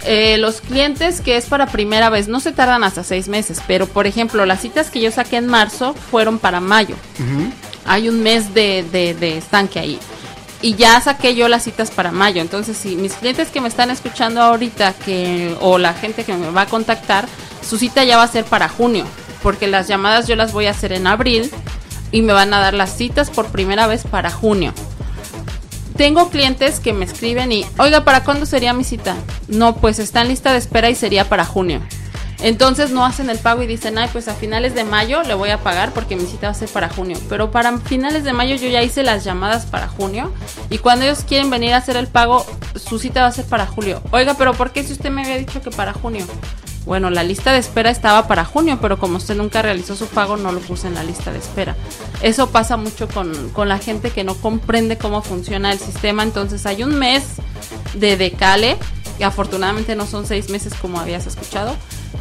eh, 0.05 0.37
los 0.39 0.61
clientes 0.61 1.21
que 1.21 1.37
es 1.37 1.45
para 1.45 1.67
primera 1.67 2.09
vez 2.09 2.27
no 2.27 2.39
se 2.39 2.51
tardan 2.51 2.83
hasta 2.83 3.03
seis 3.03 3.27
meses, 3.27 3.61
pero 3.67 3.87
por 3.87 4.07
ejemplo, 4.07 4.45
las 4.45 4.61
citas 4.61 4.89
que 4.89 5.01
yo 5.01 5.11
saqué 5.11 5.37
en 5.37 5.47
marzo 5.47 5.93
fueron 5.93 6.39
para 6.39 6.59
mayo. 6.59 6.95
Hay 7.85 8.09
un 8.09 8.23
mes 8.23 8.53
de, 8.53 8.83
de, 8.91 9.13
de 9.13 9.37
estanque 9.37 9.79
ahí. 9.79 9.99
Y 10.61 10.75
ya 10.75 10.99
saqué 11.01 11.35
yo 11.35 11.47
las 11.47 11.63
citas 11.63 11.91
para 11.91 12.11
mayo. 12.11 12.41
Entonces, 12.41 12.77
si 12.77 12.95
mis 12.95 13.13
clientes 13.13 13.49
que 13.49 13.61
me 13.61 13.67
están 13.67 13.91
escuchando 13.91 14.41
ahorita 14.41 14.93
que 14.93 15.55
o 15.61 15.77
la 15.77 15.93
gente 15.93 16.23
que 16.23 16.33
me 16.33 16.49
va 16.49 16.61
a 16.61 16.65
contactar, 16.67 17.27
su 17.61 17.77
cita 17.77 18.03
ya 18.03 18.17
va 18.17 18.23
a 18.23 18.27
ser 18.27 18.45
para 18.45 18.69
junio. 18.69 19.05
Porque 19.43 19.67
las 19.67 19.87
llamadas 19.87 20.27
yo 20.27 20.35
las 20.35 20.53
voy 20.53 20.65
a 20.65 20.71
hacer 20.71 20.93
en 20.93 21.07
abril 21.07 21.51
y 22.11 22.21
me 22.21 22.33
van 22.33 22.53
a 22.53 22.59
dar 22.59 22.73
las 22.73 22.95
citas 22.95 23.29
por 23.29 23.47
primera 23.47 23.87
vez 23.87 24.03
para 24.03 24.31
junio. 24.31 24.73
Tengo 25.97 26.29
clientes 26.29 26.79
que 26.79 26.93
me 26.93 27.05
escriben 27.05 27.51
y, 27.51 27.65
oiga, 27.77 28.03
¿para 28.03 28.23
cuándo 28.23 28.45
sería 28.45 28.73
mi 28.73 28.83
cita? 28.83 29.15
No, 29.47 29.77
pues 29.77 29.99
está 29.99 30.21
en 30.21 30.27
lista 30.27 30.51
de 30.51 30.57
espera 30.57 30.89
y 30.89 30.95
sería 30.95 31.29
para 31.29 31.45
junio. 31.45 31.81
Entonces 32.41 32.91
no 32.91 33.05
hacen 33.05 33.29
el 33.29 33.39
pago 33.39 33.63
y 33.63 33.67
dicen, 33.67 33.97
ay, 33.97 34.09
pues 34.11 34.27
a 34.27 34.33
finales 34.33 34.75
de 34.75 34.83
mayo 34.83 35.23
le 35.23 35.33
voy 35.33 35.49
a 35.49 35.59
pagar 35.59 35.93
porque 35.93 36.15
mi 36.15 36.25
cita 36.25 36.47
va 36.47 36.51
a 36.51 36.55
ser 36.55 36.69
para 36.69 36.89
junio. 36.89 37.17
Pero 37.29 37.51
para 37.51 37.77
finales 37.79 38.23
de 38.23 38.33
mayo 38.33 38.55
yo 38.55 38.69
ya 38.69 38.83
hice 38.83 39.03
las 39.03 39.23
llamadas 39.23 39.65
para 39.65 39.87
junio 39.87 40.31
y 40.69 40.77
cuando 40.79 41.05
ellos 41.05 41.23
quieren 41.27 41.49
venir 41.49 41.73
a 41.73 41.77
hacer 41.77 41.97
el 41.97 42.07
pago, 42.07 42.45
su 42.75 42.99
cita 42.99 43.21
va 43.21 43.27
a 43.27 43.31
ser 43.31 43.45
para 43.45 43.65
julio. 43.65 44.01
Oiga, 44.11 44.35
pero 44.35 44.53
¿por 44.53 44.71
qué 44.71 44.83
si 44.83 44.93
usted 44.93 45.09
me 45.09 45.21
había 45.21 45.37
dicho 45.37 45.61
que 45.61 45.71
para 45.71 45.93
junio? 45.93 46.25
Bueno, 46.85 47.09
la 47.09 47.23
lista 47.23 47.51
de 47.51 47.57
espera 47.57 47.89
estaba 47.89 48.27
para 48.27 48.45
junio, 48.45 48.77
pero 48.79 48.99
como 48.99 49.17
usted 49.17 49.35
nunca 49.35 49.63
realizó 49.63 49.95
su 49.95 50.05
pago, 50.05 50.37
no 50.37 50.51
lo 50.51 50.59
puse 50.59 50.87
en 50.87 50.93
la 50.93 51.03
lista 51.03 51.31
de 51.31 51.39
espera. 51.39 51.75
Eso 52.21 52.51
pasa 52.51 52.77
mucho 52.77 53.07
con, 53.07 53.49
con 53.49 53.67
la 53.67 53.79
gente 53.79 54.11
que 54.11 54.23
no 54.23 54.35
comprende 54.35 54.97
cómo 54.97 55.23
funciona 55.23 55.71
el 55.71 55.79
sistema. 55.79 56.21
Entonces 56.21 56.65
hay 56.67 56.83
un 56.83 56.93
mes 56.95 57.23
de 57.95 58.17
decale, 58.17 58.77
que 59.17 59.25
afortunadamente 59.25 59.95
no 59.95 60.05
son 60.05 60.27
seis 60.27 60.49
meses 60.49 60.73
como 60.75 60.99
habías 60.99 61.25
escuchado, 61.25 61.75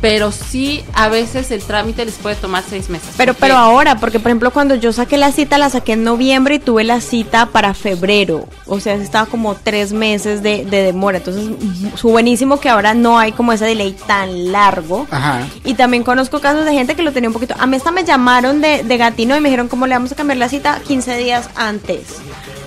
pero 0.04 0.32
sí 0.32 0.84
a 0.92 1.08
veces 1.08 1.50
el 1.50 1.62
trámite 1.62 2.04
les 2.04 2.16
puede 2.16 2.36
tomar 2.36 2.62
seis 2.68 2.90
meses. 2.90 3.08
Pero, 3.16 3.32
porque- 3.32 3.40
pero 3.40 3.56
ahora, 3.56 3.96
porque 3.96 4.20
por 4.20 4.28
ejemplo, 4.28 4.50
cuando 4.50 4.74
yo 4.74 4.92
saqué 4.92 5.16
la 5.16 5.32
cita, 5.32 5.56
la 5.56 5.70
saqué 5.70 5.94
en 5.94 6.04
noviembre 6.04 6.56
y 6.56 6.58
tuve 6.58 6.84
la 6.84 7.00
cita 7.00 7.46
para 7.46 7.72
febrero. 7.72 8.46
O 8.66 8.80
sea, 8.80 8.96
estaba 8.96 9.24
como 9.24 9.54
tres 9.54 9.94
meses 9.94 10.42
de, 10.42 10.66
de 10.66 10.82
demora. 10.82 11.16
Entonces, 11.18 11.48
es 11.94 12.02
buenísimo 12.02 12.60
que 12.60 12.68
ahora 12.68 12.92
no 12.92 13.18
hay 13.18 13.32
como 13.32 13.54
ese 13.54 13.64
delay 13.64 13.96
tan 14.06 14.52
largo. 14.52 15.06
Ajá. 15.10 15.48
Y 15.64 15.72
también 15.72 16.02
conozco 16.04 16.38
casos 16.38 16.66
de 16.66 16.74
gente 16.74 16.94
que 16.96 17.02
lo 17.02 17.12
tenía 17.12 17.30
un 17.30 17.34
poquito. 17.34 17.54
A 17.58 17.66
mí 17.66 17.78
hasta 17.78 17.90
me 17.90 18.04
llamaron 18.04 18.60
de, 18.60 18.82
de 18.82 18.96
Gatino 18.98 19.34
y 19.34 19.40
me 19.40 19.48
dijeron 19.48 19.68
cómo 19.68 19.86
le 19.86 19.94
vamos 19.94 20.12
a 20.12 20.16
cambiar 20.16 20.36
la 20.36 20.50
cita 20.50 20.80
15 20.86 21.16
días 21.16 21.48
antes. 21.56 22.00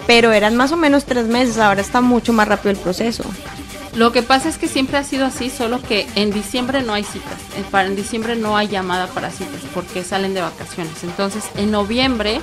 Pero 0.08 0.32
eran 0.32 0.56
más 0.56 0.72
o 0.72 0.76
menos 0.78 1.06
tres 1.06 1.28
meses, 1.28 1.60
ahora 1.60 1.82
está 1.82 2.02
mucho 2.02 2.34
más 2.34 2.48
rápido 2.48 2.72
el 2.72 2.78
proceso. 2.78 3.24
Lo 3.96 4.12
que 4.12 4.22
pasa 4.22 4.50
es 4.50 4.58
que 4.58 4.68
siempre 4.68 4.98
ha 4.98 5.04
sido 5.04 5.26
así, 5.26 5.50
solo 5.50 5.82
que 5.82 6.08
en 6.16 6.32
diciembre 6.32 6.84
no 6.84 6.94
hay 6.94 7.04
citas. 7.04 7.40
En, 7.58 7.64
para, 7.64 7.88
en 7.88 7.96
diciembre 7.96 8.36
no 8.36 8.56
hay 8.58 8.68
llamada 8.68 9.08
para 9.08 9.32
citas 9.32 9.62
porque 9.74 10.04
salen 10.04 10.34
de 10.34 10.42
vacaciones. 10.42 11.04
Entonces, 11.04 11.46
en 11.56 11.72
noviembre 11.72 12.42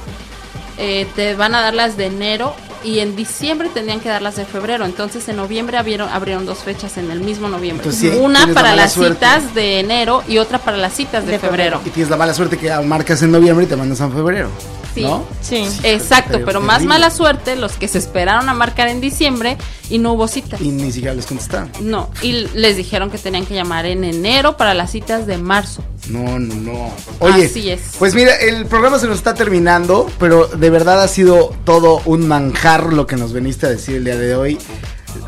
eh, 0.78 1.06
te 1.14 1.34
van 1.34 1.54
a 1.54 1.60
dar 1.60 1.74
las 1.74 1.96
de 1.96 2.06
enero 2.06 2.54
y 2.82 2.98
en 2.98 3.14
diciembre 3.16 3.70
tendrían 3.72 4.00
que 4.00 4.08
dar 4.08 4.20
las 4.20 4.36
de 4.36 4.44
febrero. 4.44 4.84
Entonces, 4.84 5.28
en 5.28 5.36
noviembre 5.36 5.78
abrieron, 5.78 6.08
abrieron 6.08 6.44
dos 6.44 6.58
fechas 6.58 6.96
en 6.98 7.10
el 7.10 7.20
mismo 7.20 7.48
noviembre. 7.48 7.84
Entonces, 7.86 8.12
sí, 8.12 8.18
Una 8.18 8.46
la 8.46 8.54
para 8.54 8.74
las 8.74 8.92
suerte. 8.92 9.14
citas 9.14 9.54
de 9.54 9.80
enero 9.80 10.22
y 10.26 10.38
otra 10.38 10.58
para 10.58 10.76
las 10.76 10.92
citas 10.94 11.24
de, 11.24 11.32
De 11.32 11.38
febrero. 11.38 11.80
Y 11.84 11.90
tienes 11.90 12.10
la 12.10 12.16
mala 12.16 12.34
suerte 12.34 12.58
que 12.58 12.70
marcas 12.80 13.22
en 13.22 13.30
noviembre 13.30 13.64
y 13.64 13.68
te 13.68 13.76
mandas 13.76 14.00
en 14.00 14.12
febrero. 14.12 14.50
Sí. 14.94 15.02
¿No? 15.02 15.24
Sí. 15.40 15.66
Exacto, 15.82 16.34
Pero 16.34 16.46
pero 16.46 16.60
más 16.60 16.76
terrible. 16.78 16.88
mala 16.94 17.10
suerte 17.10 17.56
los 17.56 17.72
que 17.72 17.88
se 17.88 17.98
esperaron 17.98 18.48
a 18.48 18.54
marcar 18.54 18.88
en 18.88 19.00
diciembre 19.00 19.56
y 19.90 19.98
no 19.98 20.12
hubo 20.12 20.28
citas. 20.28 20.60
Y 20.60 20.68
ni 20.68 20.92
siquiera 20.92 21.14
les 21.14 21.26
contestaron. 21.26 21.70
No, 21.80 22.10
y 22.22 22.46
les 22.54 22.76
dijeron 22.76 23.10
que 23.10 23.18
tenían 23.18 23.44
que 23.44 23.54
llamar 23.54 23.86
en 23.86 24.04
enero 24.04 24.56
para 24.56 24.72
las 24.74 24.92
citas 24.92 25.26
de 25.26 25.36
marzo. 25.38 25.82
No, 26.08 26.38
no, 26.38 26.54
no. 26.54 26.92
Oye, 27.18 27.46
Así 27.46 27.70
es. 27.70 27.80
pues 27.98 28.14
mira, 28.14 28.34
el 28.36 28.66
programa 28.66 28.98
se 28.98 29.06
nos 29.08 29.16
está 29.16 29.34
terminando, 29.34 30.08
pero 30.20 30.46
de 30.46 30.70
verdad 30.70 31.02
ha 31.02 31.08
sido 31.08 31.52
todo 31.64 32.00
un 32.04 32.28
manjar 32.28 32.92
lo 32.92 33.06
que 33.06 33.16
nos 33.16 33.32
veniste 33.32 33.66
a 33.66 33.70
decir 33.70 33.96
el 33.96 34.04
día 34.04 34.16
de 34.16 34.36
hoy. 34.36 34.58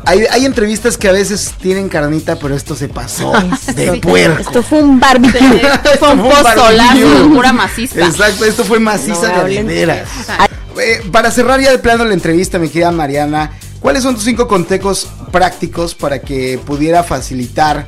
Hay, 0.07 0.23
hay 0.31 0.45
entrevistas 0.45 0.97
que 0.97 1.09
a 1.09 1.11
veces 1.11 1.53
tienen 1.61 1.89
carnita, 1.89 2.39
pero 2.39 2.55
esto 2.55 2.75
se 2.75 2.87
pasó 2.87 3.33
de 3.75 3.97
puerco. 3.97 4.39
Esto 4.39 4.63
fue 4.63 4.81
un 4.81 5.01
barbecue. 5.01 5.57
Esto 5.61 5.97
fue 5.99 6.13
un 6.13 6.23
pozolazo, 6.23 7.29
pura 7.33 7.51
maciza. 7.51 8.05
Exacto, 8.05 8.45
esto 8.45 8.63
fue 8.63 8.79
maciza 8.79 9.35
No 9.35 9.43
de 9.43 9.63
veras. 9.63 10.07
Eh, 10.79 11.01
para 11.11 11.29
cerrar 11.29 11.59
ya 11.59 11.71
de 11.71 11.79
plano 11.79 12.05
la 12.05 12.13
entrevista, 12.13 12.57
mi 12.57 12.69
querida 12.69 12.91
Mariana, 12.91 13.51
¿cuáles 13.81 14.03
son 14.03 14.15
tus 14.15 14.23
cinco 14.23 14.47
consejos 14.47 15.07
prácticos 15.31 15.93
para 15.93 16.19
que 16.19 16.57
pudiera 16.65 17.03
facilitar 17.03 17.85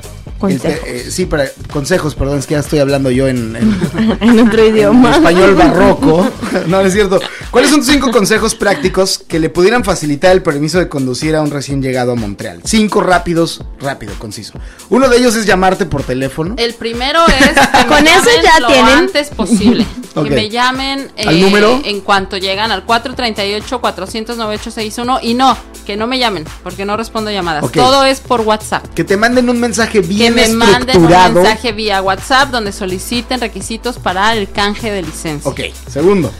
el 0.48 0.58
Consejos. 0.58 0.88
eh, 0.88 1.06
sí, 1.10 1.26
para 1.26 1.44
consejos, 1.72 2.14
perdón, 2.14 2.38
es 2.38 2.46
que 2.46 2.54
ya 2.54 2.60
estoy 2.60 2.78
hablando 2.78 3.10
yo 3.10 3.28
en, 3.28 3.56
en- 3.56 3.78
en 4.20 4.40
otro 4.48 4.62
en 4.64 4.74
idioma. 4.76 5.14
español 5.16 5.54
barroco. 5.54 6.28
No, 6.66 6.80
no 6.80 6.86
es 6.86 6.92
cierto. 6.92 7.20
¿Cuáles 7.52 7.70
son 7.70 7.78
tus 7.80 7.88
cinco 7.88 8.10
consejos 8.10 8.54
prácticos 8.56 9.18
que 9.26 9.38
le 9.38 9.48
pudieran 9.50 9.84
facilitar 9.84 10.32
el 10.32 10.42
permiso 10.42 10.78
de 10.80 10.88
conducir 10.88 11.36
a 11.36 11.42
un 11.42 11.50
recién 11.50 11.80
llegado 11.80 12.10
a 12.12 12.14
Montreal? 12.16 12.60
Cinco 12.64 13.00
rápidos, 13.02 13.62
rápido, 13.80 14.12
conciso. 14.18 14.54
Uno 14.88 15.08
de 15.08 15.18
ellos 15.18 15.36
es 15.36 15.46
llamarte 15.46 15.86
por 15.86 16.02
teléfono. 16.02 16.54
El 16.58 16.74
primero 16.74 17.20
es 17.28 17.50
que 17.50 17.86
Con 17.88 18.02
me 18.02 18.10
eso 18.10 18.28
ya 18.42 18.58
lo 18.60 18.66
tienen. 18.66 18.98
antes 18.98 19.28
posible. 19.28 19.86
Que 20.14 20.22
me 20.30 20.48
llamen 20.50 21.08
eh, 21.16 21.24
¿Al 21.28 21.40
número? 21.40 21.80
en 21.84 22.00
cuanto 22.00 22.36
llegan 22.36 22.72
al 22.72 22.84
438-498-61 22.84 25.20
y 25.22 25.34
no, 25.34 25.56
que 25.86 25.96
no 25.96 26.06
me 26.08 26.18
llamen 26.18 26.44
porque 26.62 26.84
no 26.84 26.96
respondo 26.96 27.30
llamadas. 27.30 27.70
Todo 27.72 28.04
es 28.04 28.18
por 28.20 28.40
WhatsApp. 28.42 28.84
Que 28.94 29.04
te 29.04 29.16
manden 29.16 29.48
un 29.48 29.60
mensaje 29.60 30.00
bien 30.00 30.29
bien 30.32 30.56
me 30.56 30.66
manden 30.66 31.04
un 31.04 31.08
mensaje 31.08 31.72
vía 31.72 32.02
WhatsApp 32.02 32.50
donde 32.50 32.72
soliciten 32.72 33.40
requisitos 33.40 33.98
para 33.98 34.34
el 34.34 34.50
canje 34.50 34.90
de 34.90 35.02
licencia. 35.02 35.50
Ok, 35.50 35.60
segundo. 35.88 36.32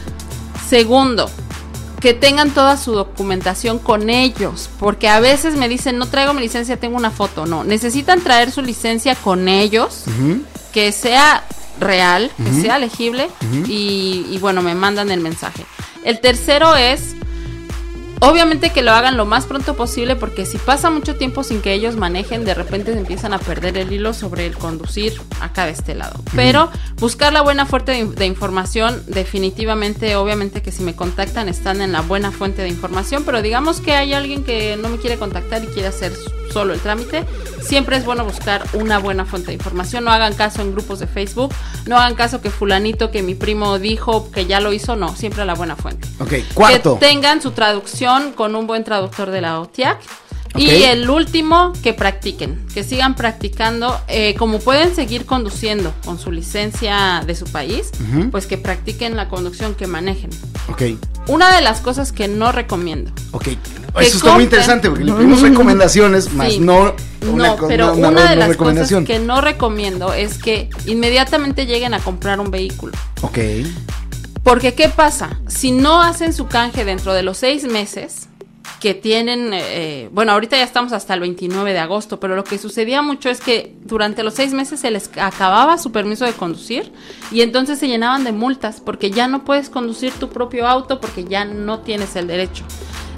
Segundo, 0.67 1.29
que 1.99 2.13
tengan 2.13 2.51
toda 2.51 2.77
su 2.77 2.93
documentación 2.93 3.77
con 3.77 4.09
ellos, 4.09 4.69
porque 4.79 5.07
a 5.07 5.19
veces 5.19 5.55
me 5.55 5.69
dicen, 5.69 5.97
no 5.97 6.07
traigo 6.07 6.33
mi 6.33 6.41
licencia, 6.41 6.77
tengo 6.77 6.97
una 6.97 7.11
foto. 7.11 7.45
No, 7.45 7.63
necesitan 7.63 8.21
traer 8.21 8.51
su 8.51 8.61
licencia 8.61 9.15
con 9.15 9.47
ellos, 9.47 10.05
que 10.73 10.91
sea 10.91 11.43
real, 11.79 12.31
que 12.37 12.61
sea 12.61 12.79
legible, 12.79 13.29
y, 13.67 14.25
y 14.29 14.37
bueno, 14.39 14.61
me 14.61 14.75
mandan 14.75 15.11
el 15.11 15.19
mensaje. 15.19 15.65
El 16.03 16.19
tercero 16.19 16.75
es, 16.75 17.15
obviamente 18.21 18.69
que 18.69 18.81
lo 18.81 18.91
hagan 18.91 19.17
lo 19.17 19.25
más 19.25 19.45
pronto 19.45 19.75
posible, 19.75 20.15
porque 20.15 20.45
si 20.45 20.57
pasa 20.57 20.89
mucho 20.89 21.15
tiempo 21.15 21.43
sin 21.43 21.61
que 21.61 21.73
ellos 21.73 21.97
manejen, 21.97 22.45
de 22.45 22.53
repente 22.53 22.93
se 22.93 22.99
empiezan 22.99 23.33
a 23.33 23.39
perder 23.39 23.77
el 23.77 23.91
hilo 23.91 24.13
sobre 24.13 24.45
el 24.45 24.57
conducir 24.57 25.21
acá 25.41 25.65
de 25.65 25.71
este 25.71 25.95
lado. 25.95 26.19
Pero 26.35 26.69
buscar 26.97 27.33
la 27.33 27.41
buena 27.41 27.65
fuente 27.65 27.91
de, 27.91 28.05
de 28.05 28.25
información, 28.25 29.03
definitivamente, 29.07 30.15
obviamente 30.15 30.61
que 30.61 30.71
si 30.71 30.83
me 30.83 30.95
contactan 30.95 31.49
están 31.49 31.81
en 31.81 31.91
la 31.91 32.01
buena 32.01 32.31
fuente 32.31 32.61
de 32.61 32.69
información, 32.69 33.23
pero 33.25 33.41
digamos 33.41 33.81
que 33.81 33.93
hay 33.93 34.13
alguien 34.13 34.43
que 34.43 34.77
no 34.77 34.89
me 34.89 34.97
quiere 34.97 35.17
contactar 35.17 35.63
y 35.63 35.67
quiere 35.67 35.87
hacer 35.89 36.13
solo 36.51 36.73
el 36.73 36.79
trámite, 36.79 37.25
siempre 37.61 37.97
es 37.97 38.05
bueno 38.05 38.25
buscar 38.25 38.63
una 38.73 38.99
buena 38.99 39.25
fuente 39.25 39.47
de 39.47 39.53
información. 39.53 40.03
No 40.03 40.11
hagan 40.11 40.33
caso 40.33 40.61
en 40.61 40.71
grupos 40.71 40.99
de 40.99 41.07
Facebook, 41.07 41.53
no 41.85 41.97
hagan 41.97 42.15
caso 42.15 42.41
que 42.41 42.49
fulanito, 42.49 43.11
que 43.11 43.23
mi 43.23 43.35
primo 43.35 43.79
dijo 43.79 44.31
que 44.31 44.45
ya 44.45 44.59
lo 44.59 44.73
hizo, 44.73 44.95
no, 44.95 45.15
siempre 45.15 45.45
la 45.45 45.53
buena 45.53 45.75
fuente. 45.75 46.07
Ok, 46.19 46.33
cuarto. 46.53 46.99
Que 46.99 47.07
tengan 47.07 47.41
su 47.41 47.51
traducción 47.51 48.33
con 48.33 48.55
un 48.55 48.67
buen 48.67 48.83
traductor 48.83 49.31
de 49.31 49.41
la 49.41 49.59
OTIAC. 49.59 49.99
Y 50.57 50.69
el 50.83 51.09
último, 51.09 51.71
que 51.81 51.93
practiquen, 51.93 52.59
que 52.73 52.83
sigan 52.83 53.15
practicando, 53.15 53.99
eh, 54.09 54.35
como 54.37 54.59
pueden 54.59 54.93
seguir 54.93 55.25
conduciendo 55.25 55.93
con 56.03 56.19
su 56.19 56.31
licencia 56.31 57.23
de 57.25 57.35
su 57.35 57.45
país, 57.45 57.89
pues 58.31 58.47
que 58.47 58.57
practiquen 58.57 59.15
la 59.15 59.29
conducción, 59.29 59.75
que 59.75 59.87
manejen. 59.87 60.29
Ok, 60.69 60.83
Una 61.27 61.55
de 61.55 61.61
las 61.61 61.79
cosas 61.79 62.11
que 62.11 62.27
no 62.27 62.51
recomiendo. 62.51 63.11
ok. 63.31 63.47
Eso 63.99 64.17
está 64.17 64.33
muy 64.33 64.43
interesante 64.45 64.89
porque 64.89 65.03
le 65.05 65.13
pedimos 65.13 65.41
recomendaciones, 65.41 66.31
más 66.33 66.53
Sí. 66.53 66.59
no 66.59 66.95
una, 67.29 67.47
no, 67.55 67.67
pero 67.67 67.93
una- 67.93 68.09
una, 68.09 68.21
una 68.21 68.29
de 68.29 68.35
las 68.35 68.55
cosas 68.57 68.91
que 69.05 69.19
no 69.19 69.41
recomiendo 69.41 70.13
es 70.13 70.37
que 70.37 70.69
inmediatamente 70.85 71.65
lleguen 71.65 71.93
a 71.93 71.99
comprar 71.99 72.39
un 72.39 72.51
vehículo. 72.51 72.93
Ok. 73.21 73.37
Porque, 74.43 74.73
¿qué 74.73 74.89
pasa? 74.89 75.39
Si 75.47 75.71
no 75.71 76.01
hacen 76.01 76.33
su 76.33 76.47
canje 76.47 76.83
dentro 76.83 77.13
de 77.13 77.21
los 77.23 77.37
seis 77.37 77.63
meses 77.65 78.27
que 78.79 78.93
tienen, 78.93 79.51
eh, 79.53 80.09
bueno, 80.11 80.31
ahorita 80.31 80.57
ya 80.57 80.63
estamos 80.63 80.91
hasta 80.93 81.13
el 81.13 81.19
29 81.19 81.73
de 81.73 81.79
agosto, 81.79 82.19
pero 82.19 82.35
lo 82.35 82.43
que 82.43 82.57
sucedía 82.57 83.01
mucho 83.01 83.29
es 83.29 83.39
que 83.41 83.75
durante 83.83 84.23
los 84.23 84.33
seis 84.33 84.53
meses 84.53 84.79
se 84.79 84.89
les 84.91 85.09
acababa 85.17 85.77
su 85.77 85.91
permiso 85.91 86.25
de 86.25 86.33
conducir 86.33 86.91
y 87.31 87.41
entonces 87.41 87.77
se 87.79 87.87
llenaban 87.87 88.23
de 88.23 88.31
multas 88.31 88.81
porque 88.83 89.11
ya 89.11 89.27
no 89.27 89.43
puedes 89.43 89.69
conducir 89.69 90.13
tu 90.13 90.29
propio 90.29 90.67
auto 90.67 90.99
porque 90.99 91.23
ya 91.25 91.45
no 91.45 91.79
tienes 91.79 92.15
el 92.15 92.27
derecho. 92.27 92.63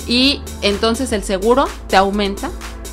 Y 0.08 0.42
entonces 0.62 1.12
el 1.14 1.24
seguro 1.24 1.66
te 1.88 1.96
aumenta 1.96 2.50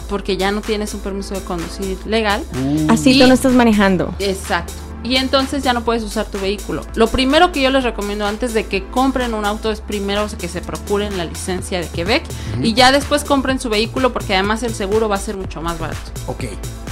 porque 0.08 0.36
ya 0.36 0.52
no 0.52 0.60
tienes 0.60 0.92
un 0.94 1.00
permiso 1.00 1.34
de 1.34 1.40
conducir 1.42 1.96
legal. 2.06 2.42
Así 2.88 3.10
Y- 3.10 3.20
tú 3.20 3.26
no 3.26 3.34
estás 3.34 3.52
manejando. 3.52 4.14
Exacto. 4.18 4.72
Y 5.02 5.16
entonces 5.16 5.62
ya 5.62 5.72
no 5.72 5.82
puedes 5.82 6.02
usar 6.02 6.26
tu 6.26 6.38
vehículo. 6.38 6.84
Lo 6.94 7.06
primero 7.08 7.52
que 7.52 7.62
yo 7.62 7.70
les 7.70 7.84
recomiendo 7.84 8.26
antes 8.26 8.52
de 8.54 8.66
que 8.66 8.86
compren 8.88 9.34
un 9.34 9.44
auto 9.44 9.70
es 9.70 9.80
primero 9.80 10.26
que 10.38 10.48
se 10.48 10.60
procuren 10.60 11.16
la 11.16 11.24
licencia 11.24 11.80
de 11.80 11.88
Quebec 11.88 12.24
y 12.62 12.74
ya 12.74 12.92
después 12.92 13.24
compren 13.24 13.58
su 13.60 13.70
vehículo 13.70 14.12
porque 14.12 14.34
además 14.34 14.62
el 14.62 14.74
seguro 14.74 15.08
va 15.08 15.16
a 15.16 15.20
ser 15.20 15.36
mucho 15.36 15.62
más 15.62 15.78
barato. 15.78 16.10
Ok. 16.26 16.44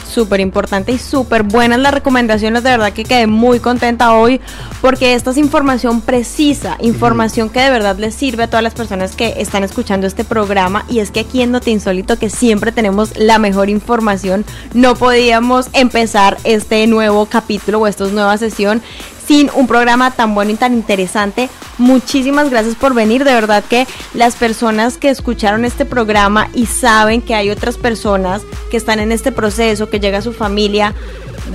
Súper 0.08 0.40
importante 0.40 0.92
y 0.92 0.98
súper 0.98 1.42
buenas 1.42 1.78
las 1.78 1.92
recomendaciones. 1.92 2.62
De 2.62 2.70
verdad 2.70 2.92
que 2.92 3.04
quedé 3.04 3.26
muy 3.26 3.60
contenta 3.60 4.14
hoy 4.14 4.40
porque 4.80 5.14
esta 5.14 5.30
es 5.30 5.36
información 5.36 6.00
precisa, 6.00 6.76
información 6.80 7.50
que 7.50 7.60
de 7.60 7.70
verdad 7.70 7.98
les 7.98 8.14
sirve 8.14 8.44
a 8.44 8.46
todas 8.46 8.62
las 8.62 8.74
personas 8.74 9.14
que 9.14 9.34
están 9.38 9.64
escuchando 9.64 10.06
este 10.06 10.24
programa. 10.24 10.84
Y 10.88 11.00
es 11.00 11.10
que 11.10 11.20
aquí 11.20 11.42
en 11.42 11.52
Noti 11.52 11.72
Insólito, 11.72 12.18
que 12.18 12.30
siempre 12.30 12.72
tenemos 12.72 13.16
la 13.18 13.38
mejor 13.38 13.68
información, 13.68 14.44
no 14.72 14.94
podíamos 14.94 15.66
empezar 15.74 16.38
este 16.44 16.86
nuevo 16.86 17.26
capítulo 17.26 17.80
o 17.80 17.86
esta 17.86 18.06
nueva 18.06 18.38
sesión 18.38 18.82
sin 19.28 19.50
un 19.54 19.66
programa 19.66 20.10
tan 20.10 20.34
bueno 20.34 20.52
y 20.52 20.54
tan 20.54 20.72
interesante. 20.72 21.50
Muchísimas 21.76 22.48
gracias 22.48 22.74
por 22.74 22.94
venir. 22.94 23.24
De 23.24 23.34
verdad 23.34 23.62
que 23.62 23.86
las 24.14 24.36
personas 24.36 24.96
que 24.96 25.10
escucharon 25.10 25.66
este 25.66 25.84
programa 25.84 26.48
y 26.54 26.64
saben 26.64 27.20
que 27.20 27.34
hay 27.34 27.50
otras 27.50 27.76
personas 27.76 28.42
que 28.70 28.78
están 28.78 29.00
en 29.00 29.12
este 29.12 29.30
proceso, 29.30 29.90
que 29.90 30.00
llega 30.00 30.22
su 30.22 30.32
familia, 30.32 30.94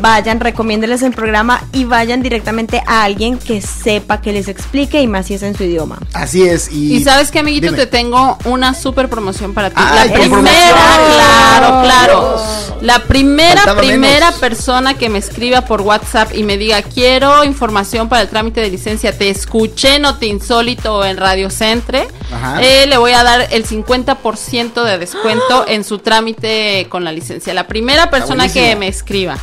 vayan, 0.01 0.39
recomiéndenles 0.39 1.01
el 1.03 1.11
programa 1.13 1.63
y 1.73 1.85
vayan 1.85 2.21
directamente 2.21 2.81
a 2.87 3.03
alguien 3.03 3.37
que 3.37 3.61
sepa, 3.61 4.21
que 4.21 4.31
les 4.33 4.47
explique 4.47 5.01
y 5.01 5.07
más 5.07 5.27
si 5.27 5.35
es 5.35 5.43
en 5.43 5.55
su 5.55 5.63
idioma. 5.63 5.99
Así 6.13 6.43
es. 6.43 6.71
Y, 6.71 6.95
Y, 6.95 7.03
sabes 7.03 7.31
que, 7.31 7.39
amiguito, 7.39 7.67
Dime. 7.67 7.77
te 7.77 7.87
tengo 7.87 8.37
una 8.45 8.73
super 8.73 9.09
promoción 9.09 9.53
para 9.53 9.69
ti. 9.69 9.75
Ay, 9.77 10.09
la 10.09 10.15
primera, 10.15 10.99
claro, 11.15 11.81
claro. 11.83 12.43
La 12.81 12.99
primera, 12.99 13.55
Faltaba 13.61 13.79
primera 13.81 14.25
menos. 14.27 14.39
persona 14.39 14.93
que 14.95 15.07
me 15.09 15.17
escriba 15.19 15.61
por 15.61 15.81
WhatsApp 15.81 16.31
y 16.35 16.43
me 16.43 16.57
diga, 16.57 16.81
quiero 16.81 17.43
información 17.45 18.09
para 18.09 18.21
el 18.23 18.27
trámite 18.29 18.59
de 18.61 18.69
licencia, 18.69 19.17
te 19.17 19.29
escuché, 19.29 19.99
no 19.99 20.17
te 20.17 20.25
insólito 20.25 21.05
en 21.05 21.15
Radio 21.17 21.49
Centre, 21.49 22.07
Ajá. 22.33 22.61
eh, 22.61 22.85
le 22.87 22.97
voy 22.97 23.13
a 23.13 23.23
dar 23.23 23.47
el 23.51 23.65
50% 23.65 24.83
de 24.83 24.97
descuento 24.97 25.65
en 25.67 25.83
su 25.83 25.99
trámite 25.99 26.87
con 26.89 27.03
la 27.05 27.11
licencia. 27.11 27.53
La 27.53 27.67
primera 27.67 28.09
persona 28.09 28.51
que 28.51 28.75
me 28.75 28.87
escriba. 28.87 29.37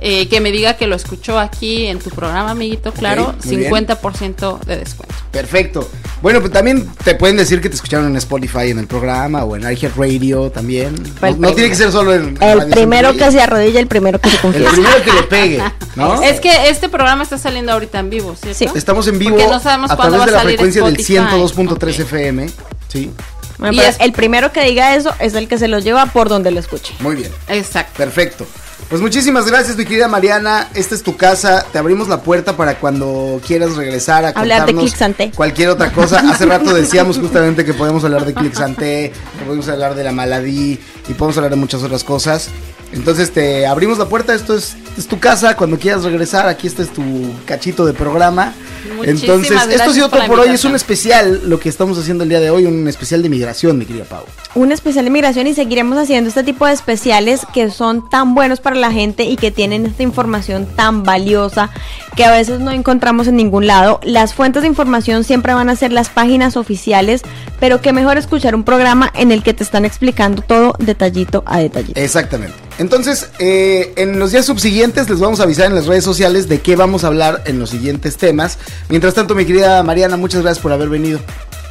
Eh, 0.00 0.28
que 0.28 0.40
me 0.40 0.52
diga 0.52 0.74
que 0.76 0.86
lo 0.86 0.94
escuchó 0.94 1.38
aquí 1.38 1.86
en 1.86 1.98
tu 1.98 2.10
programa, 2.10 2.50
amiguito, 2.50 2.92
claro, 2.92 3.34
bien. 3.44 3.70
50% 3.70 4.60
de 4.60 4.76
descuento. 4.78 5.14
Perfecto. 5.30 5.88
Bueno, 6.22 6.40
pues 6.40 6.52
también 6.52 6.88
te 7.04 7.14
pueden 7.14 7.36
decir 7.36 7.60
que 7.60 7.68
te 7.68 7.76
escucharon 7.76 8.06
en 8.08 8.16
Spotify 8.16 8.70
en 8.70 8.78
el 8.78 8.86
programa 8.86 9.44
o 9.44 9.56
en 9.56 9.62
iHeartRadio 9.70 10.50
también. 10.50 10.94
Fue 11.18 11.30
el 11.30 11.40
No, 11.40 11.48
no 11.48 11.54
tiene 11.54 11.70
que 11.70 11.76
ser 11.76 11.92
solo 11.92 12.14
en 12.14 12.36
El 12.40 12.58
Radio 12.60 12.70
primero 12.70 13.12
que 13.16 13.30
se 13.30 13.40
arrodilla, 13.40 13.80
el 13.80 13.86
primero 13.86 14.18
que 14.20 14.28
se 14.30 14.36
El 14.36 14.42
confiesa. 14.42 14.70
primero 14.72 15.02
que 15.04 15.12
le 15.12 15.22
pegue, 15.24 15.62
¿no? 15.96 16.22
Es 16.22 16.40
que 16.40 16.68
este 16.68 16.88
programa 16.88 17.22
está 17.22 17.38
saliendo 17.38 17.72
ahorita 17.72 17.98
en 17.98 18.10
vivo, 18.10 18.34
¿cierto? 18.40 18.58
Sí. 18.58 18.66
Estamos 18.74 19.06
en 19.08 19.18
vivo 19.18 19.36
Porque 19.36 19.50
no 19.50 19.60
sabemos 19.60 19.90
a 19.90 19.96
cuándo 19.96 20.16
través 20.16 20.26
de 20.26 20.32
la 20.32 20.38
salir 20.42 20.56
frecuencia 20.58 20.82
del 20.84 20.96
Spotify. 20.96 21.62
102.3 21.64 21.94
Ok. 21.94 21.98
FM. 22.00 22.50
Sí, 22.88 23.10
Bueno, 23.58 23.72
Y 23.74 23.76
pero 23.78 23.88
es- 23.90 23.96
el 24.00 24.12
primero 24.12 24.52
que 24.52 24.62
diga 24.64 24.94
eso 24.94 25.14
es 25.20 25.34
el 25.34 25.48
que 25.48 25.58
se 25.58 25.68
lo 25.68 25.78
lleva 25.78 26.06
por 26.06 26.28
donde 26.28 26.50
lo 26.50 26.60
escuche. 26.60 26.94
muy 27.00 27.16
bien. 27.16 27.30
Exacto. 27.48 27.92
Perfecto. 27.96 28.46
Pues 28.88 29.02
muchísimas 29.02 29.46
gracias, 29.46 29.76
mi 29.76 29.84
querida 29.84 30.06
Mariana. 30.06 30.68
Esta 30.74 30.94
es 30.94 31.02
tu 31.02 31.16
casa. 31.16 31.66
Te 31.72 31.78
abrimos 31.78 32.08
la 32.08 32.20
puerta 32.22 32.56
para 32.56 32.78
cuando 32.78 33.40
quieras 33.44 33.74
regresar 33.74 34.24
a 34.24 34.28
Hablar 34.28 34.64
de 34.64 34.74
Clixanté. 34.74 35.32
cualquier 35.32 35.70
otra 35.70 35.92
cosa. 35.92 36.20
Hace 36.30 36.46
rato 36.46 36.72
decíamos 36.72 37.18
justamente 37.18 37.64
que 37.64 37.74
podemos 37.74 38.04
hablar 38.04 38.24
de 38.24 38.34
Clixanté, 38.34 39.12
que 39.38 39.44
podemos 39.44 39.68
hablar 39.68 39.96
de 39.96 40.04
la 40.04 40.12
maladí 40.12 40.78
y 41.08 41.14
podemos 41.14 41.36
hablar 41.36 41.50
de 41.50 41.56
muchas 41.56 41.82
otras 41.82 42.04
cosas. 42.04 42.50
Entonces 42.92 43.32
te 43.32 43.66
abrimos 43.66 43.98
la 43.98 44.06
puerta. 44.06 44.34
Esto 44.34 44.56
es, 44.56 44.76
es 44.96 45.06
tu 45.06 45.18
casa. 45.18 45.56
Cuando 45.56 45.78
quieras 45.78 46.04
regresar, 46.04 46.48
aquí 46.48 46.66
este 46.66 46.82
es 46.82 46.90
tu 46.92 47.02
cachito 47.44 47.84
de 47.84 47.92
programa. 47.92 48.54
Muchísimas 48.96 49.22
Entonces, 49.22 49.74
esto 49.74 49.90
ha 49.90 49.94
sido 49.94 50.08
todo 50.08 50.26
por 50.26 50.40
hoy. 50.40 50.50
Es 50.50 50.64
un 50.64 50.74
especial 50.74 51.42
lo 51.48 51.58
que 51.58 51.68
estamos 51.68 51.98
haciendo 51.98 52.24
el 52.24 52.30
día 52.30 52.40
de 52.40 52.50
hoy, 52.50 52.66
un 52.66 52.86
especial 52.88 53.22
de 53.22 53.28
migración, 53.28 53.78
mi 53.78 53.84
querida 53.84 54.04
Pau. 54.04 54.24
un 54.54 54.72
especial 54.72 55.04
de 55.04 55.10
migración 55.10 55.46
y 55.46 55.54
seguiremos 55.54 55.98
haciendo 55.98 56.28
este 56.28 56.44
tipo 56.44 56.66
de 56.66 56.72
especiales 56.72 57.42
que 57.52 57.70
son 57.70 58.08
tan 58.08 58.34
buenos 58.34 58.60
para 58.60 58.76
la 58.76 58.92
gente 58.92 59.24
y 59.24 59.36
que 59.36 59.50
tienen 59.50 59.86
esta 59.86 60.02
información 60.02 60.66
tan 60.76 61.02
valiosa 61.02 61.70
que 62.14 62.24
a 62.24 62.30
veces 62.30 62.60
no 62.60 62.70
encontramos 62.70 63.26
en 63.26 63.36
ningún 63.36 63.66
lado. 63.66 64.00
Las 64.02 64.34
fuentes 64.34 64.62
de 64.62 64.68
información 64.68 65.24
siempre 65.24 65.52
van 65.52 65.68
a 65.68 65.76
ser 65.76 65.92
las 65.92 66.08
páginas 66.08 66.56
oficiales, 66.56 67.22
pero 67.60 67.80
que 67.80 67.92
mejor 67.92 68.18
escuchar 68.18 68.54
un 68.54 68.64
programa 68.64 69.12
en 69.14 69.32
el 69.32 69.42
que 69.42 69.52
te 69.52 69.64
están 69.64 69.84
explicando 69.84 70.42
todo 70.42 70.74
detallito 70.78 71.42
a 71.46 71.58
detallito. 71.58 72.00
Exactamente. 72.00 72.65
Entonces, 72.78 73.28
eh, 73.38 73.92
en 73.96 74.18
los 74.18 74.32
días 74.32 74.44
subsiguientes 74.46 75.08
les 75.08 75.18
vamos 75.18 75.40
a 75.40 75.44
avisar 75.44 75.66
en 75.66 75.74
las 75.74 75.86
redes 75.86 76.04
sociales 76.04 76.48
de 76.48 76.60
qué 76.60 76.76
vamos 76.76 77.04
a 77.04 77.06
hablar 77.08 77.42
en 77.46 77.58
los 77.58 77.70
siguientes 77.70 78.16
temas. 78.16 78.58
Mientras 78.88 79.14
tanto, 79.14 79.34
mi 79.34 79.44
querida 79.46 79.82
Mariana, 79.82 80.16
muchas 80.16 80.42
gracias 80.42 80.62
por 80.62 80.72
haber 80.72 80.88
venido. 80.88 81.18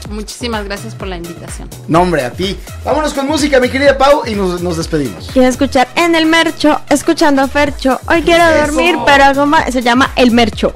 Muchísimas 0.09 0.65
gracias 0.65 0.93
por 0.93 1.07
la 1.07 1.17
invitación. 1.17 1.67
Nombre 1.87 2.23
a 2.23 2.31
ti. 2.31 2.57
Vámonos 2.83 3.13
con 3.13 3.27
música, 3.27 3.59
mi 3.59 3.69
querida 3.69 3.97
Pau, 3.97 4.21
y 4.25 4.35
nos, 4.35 4.61
nos 4.61 4.77
despedimos. 4.77 5.29
Quiero 5.33 5.47
escuchar 5.47 5.87
en 5.95 6.15
el 6.15 6.25
mercho, 6.27 6.79
escuchando 6.89 7.41
a 7.41 7.47
Fercho. 7.47 7.99
Hoy 8.07 8.21
quiero 8.21 8.43
Eso. 8.43 8.67
dormir, 8.67 8.95
pero 9.05 9.23
algo 9.23 9.45
más. 9.47 9.71
Se 9.73 9.81
llama 9.81 10.11
El 10.15 10.31
Mercho. 10.31 10.73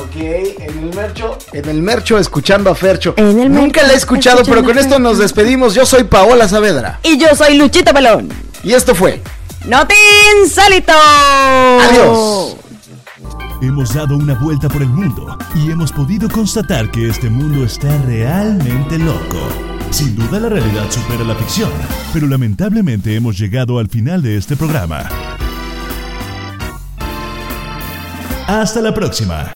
Ok, 0.00 0.14
en 0.14 0.78
el 0.78 0.94
mercho, 0.94 1.36
en 1.52 1.68
el 1.68 1.82
mercho, 1.82 2.18
escuchando 2.18 2.70
a 2.70 2.74
Fercho. 2.76 3.14
En 3.16 3.40
el 3.40 3.52
Nunca 3.52 3.80
mercho, 3.80 3.86
la 3.88 3.92
he 3.94 3.96
escuchado, 3.96 4.42
pero 4.44 4.62
con 4.62 4.78
esto 4.78 5.00
nos 5.00 5.18
despedimos. 5.18 5.74
Yo 5.74 5.84
soy 5.84 6.04
Paola 6.04 6.48
Saavedra. 6.48 7.00
Y 7.02 7.18
yo 7.18 7.34
soy 7.34 7.56
Luchito 7.56 7.92
Pelón. 7.92 8.28
Y 8.62 8.74
esto 8.74 8.94
fue. 8.94 9.20
¡No 9.68 9.86
te 9.86 9.94
insólito! 10.42 10.92
¡Adiós! 10.94 12.56
Hemos 13.60 13.92
dado 13.92 14.16
una 14.16 14.34
vuelta 14.34 14.66
por 14.66 14.80
el 14.80 14.88
mundo 14.88 15.36
y 15.54 15.70
hemos 15.70 15.92
podido 15.92 16.26
constatar 16.30 16.90
que 16.90 17.10
este 17.10 17.28
mundo 17.28 17.64
está 17.66 17.94
realmente 18.06 18.98
loco. 18.98 19.48
Sin 19.90 20.16
duda 20.16 20.40
la 20.40 20.48
realidad 20.48 20.90
supera 20.90 21.22
la 21.22 21.34
ficción, 21.34 21.70
pero 22.14 22.26
lamentablemente 22.26 23.14
hemos 23.14 23.38
llegado 23.38 23.78
al 23.78 23.88
final 23.88 24.22
de 24.22 24.38
este 24.38 24.56
programa. 24.56 25.06
Hasta 28.46 28.80
la 28.80 28.94
próxima. 28.94 29.52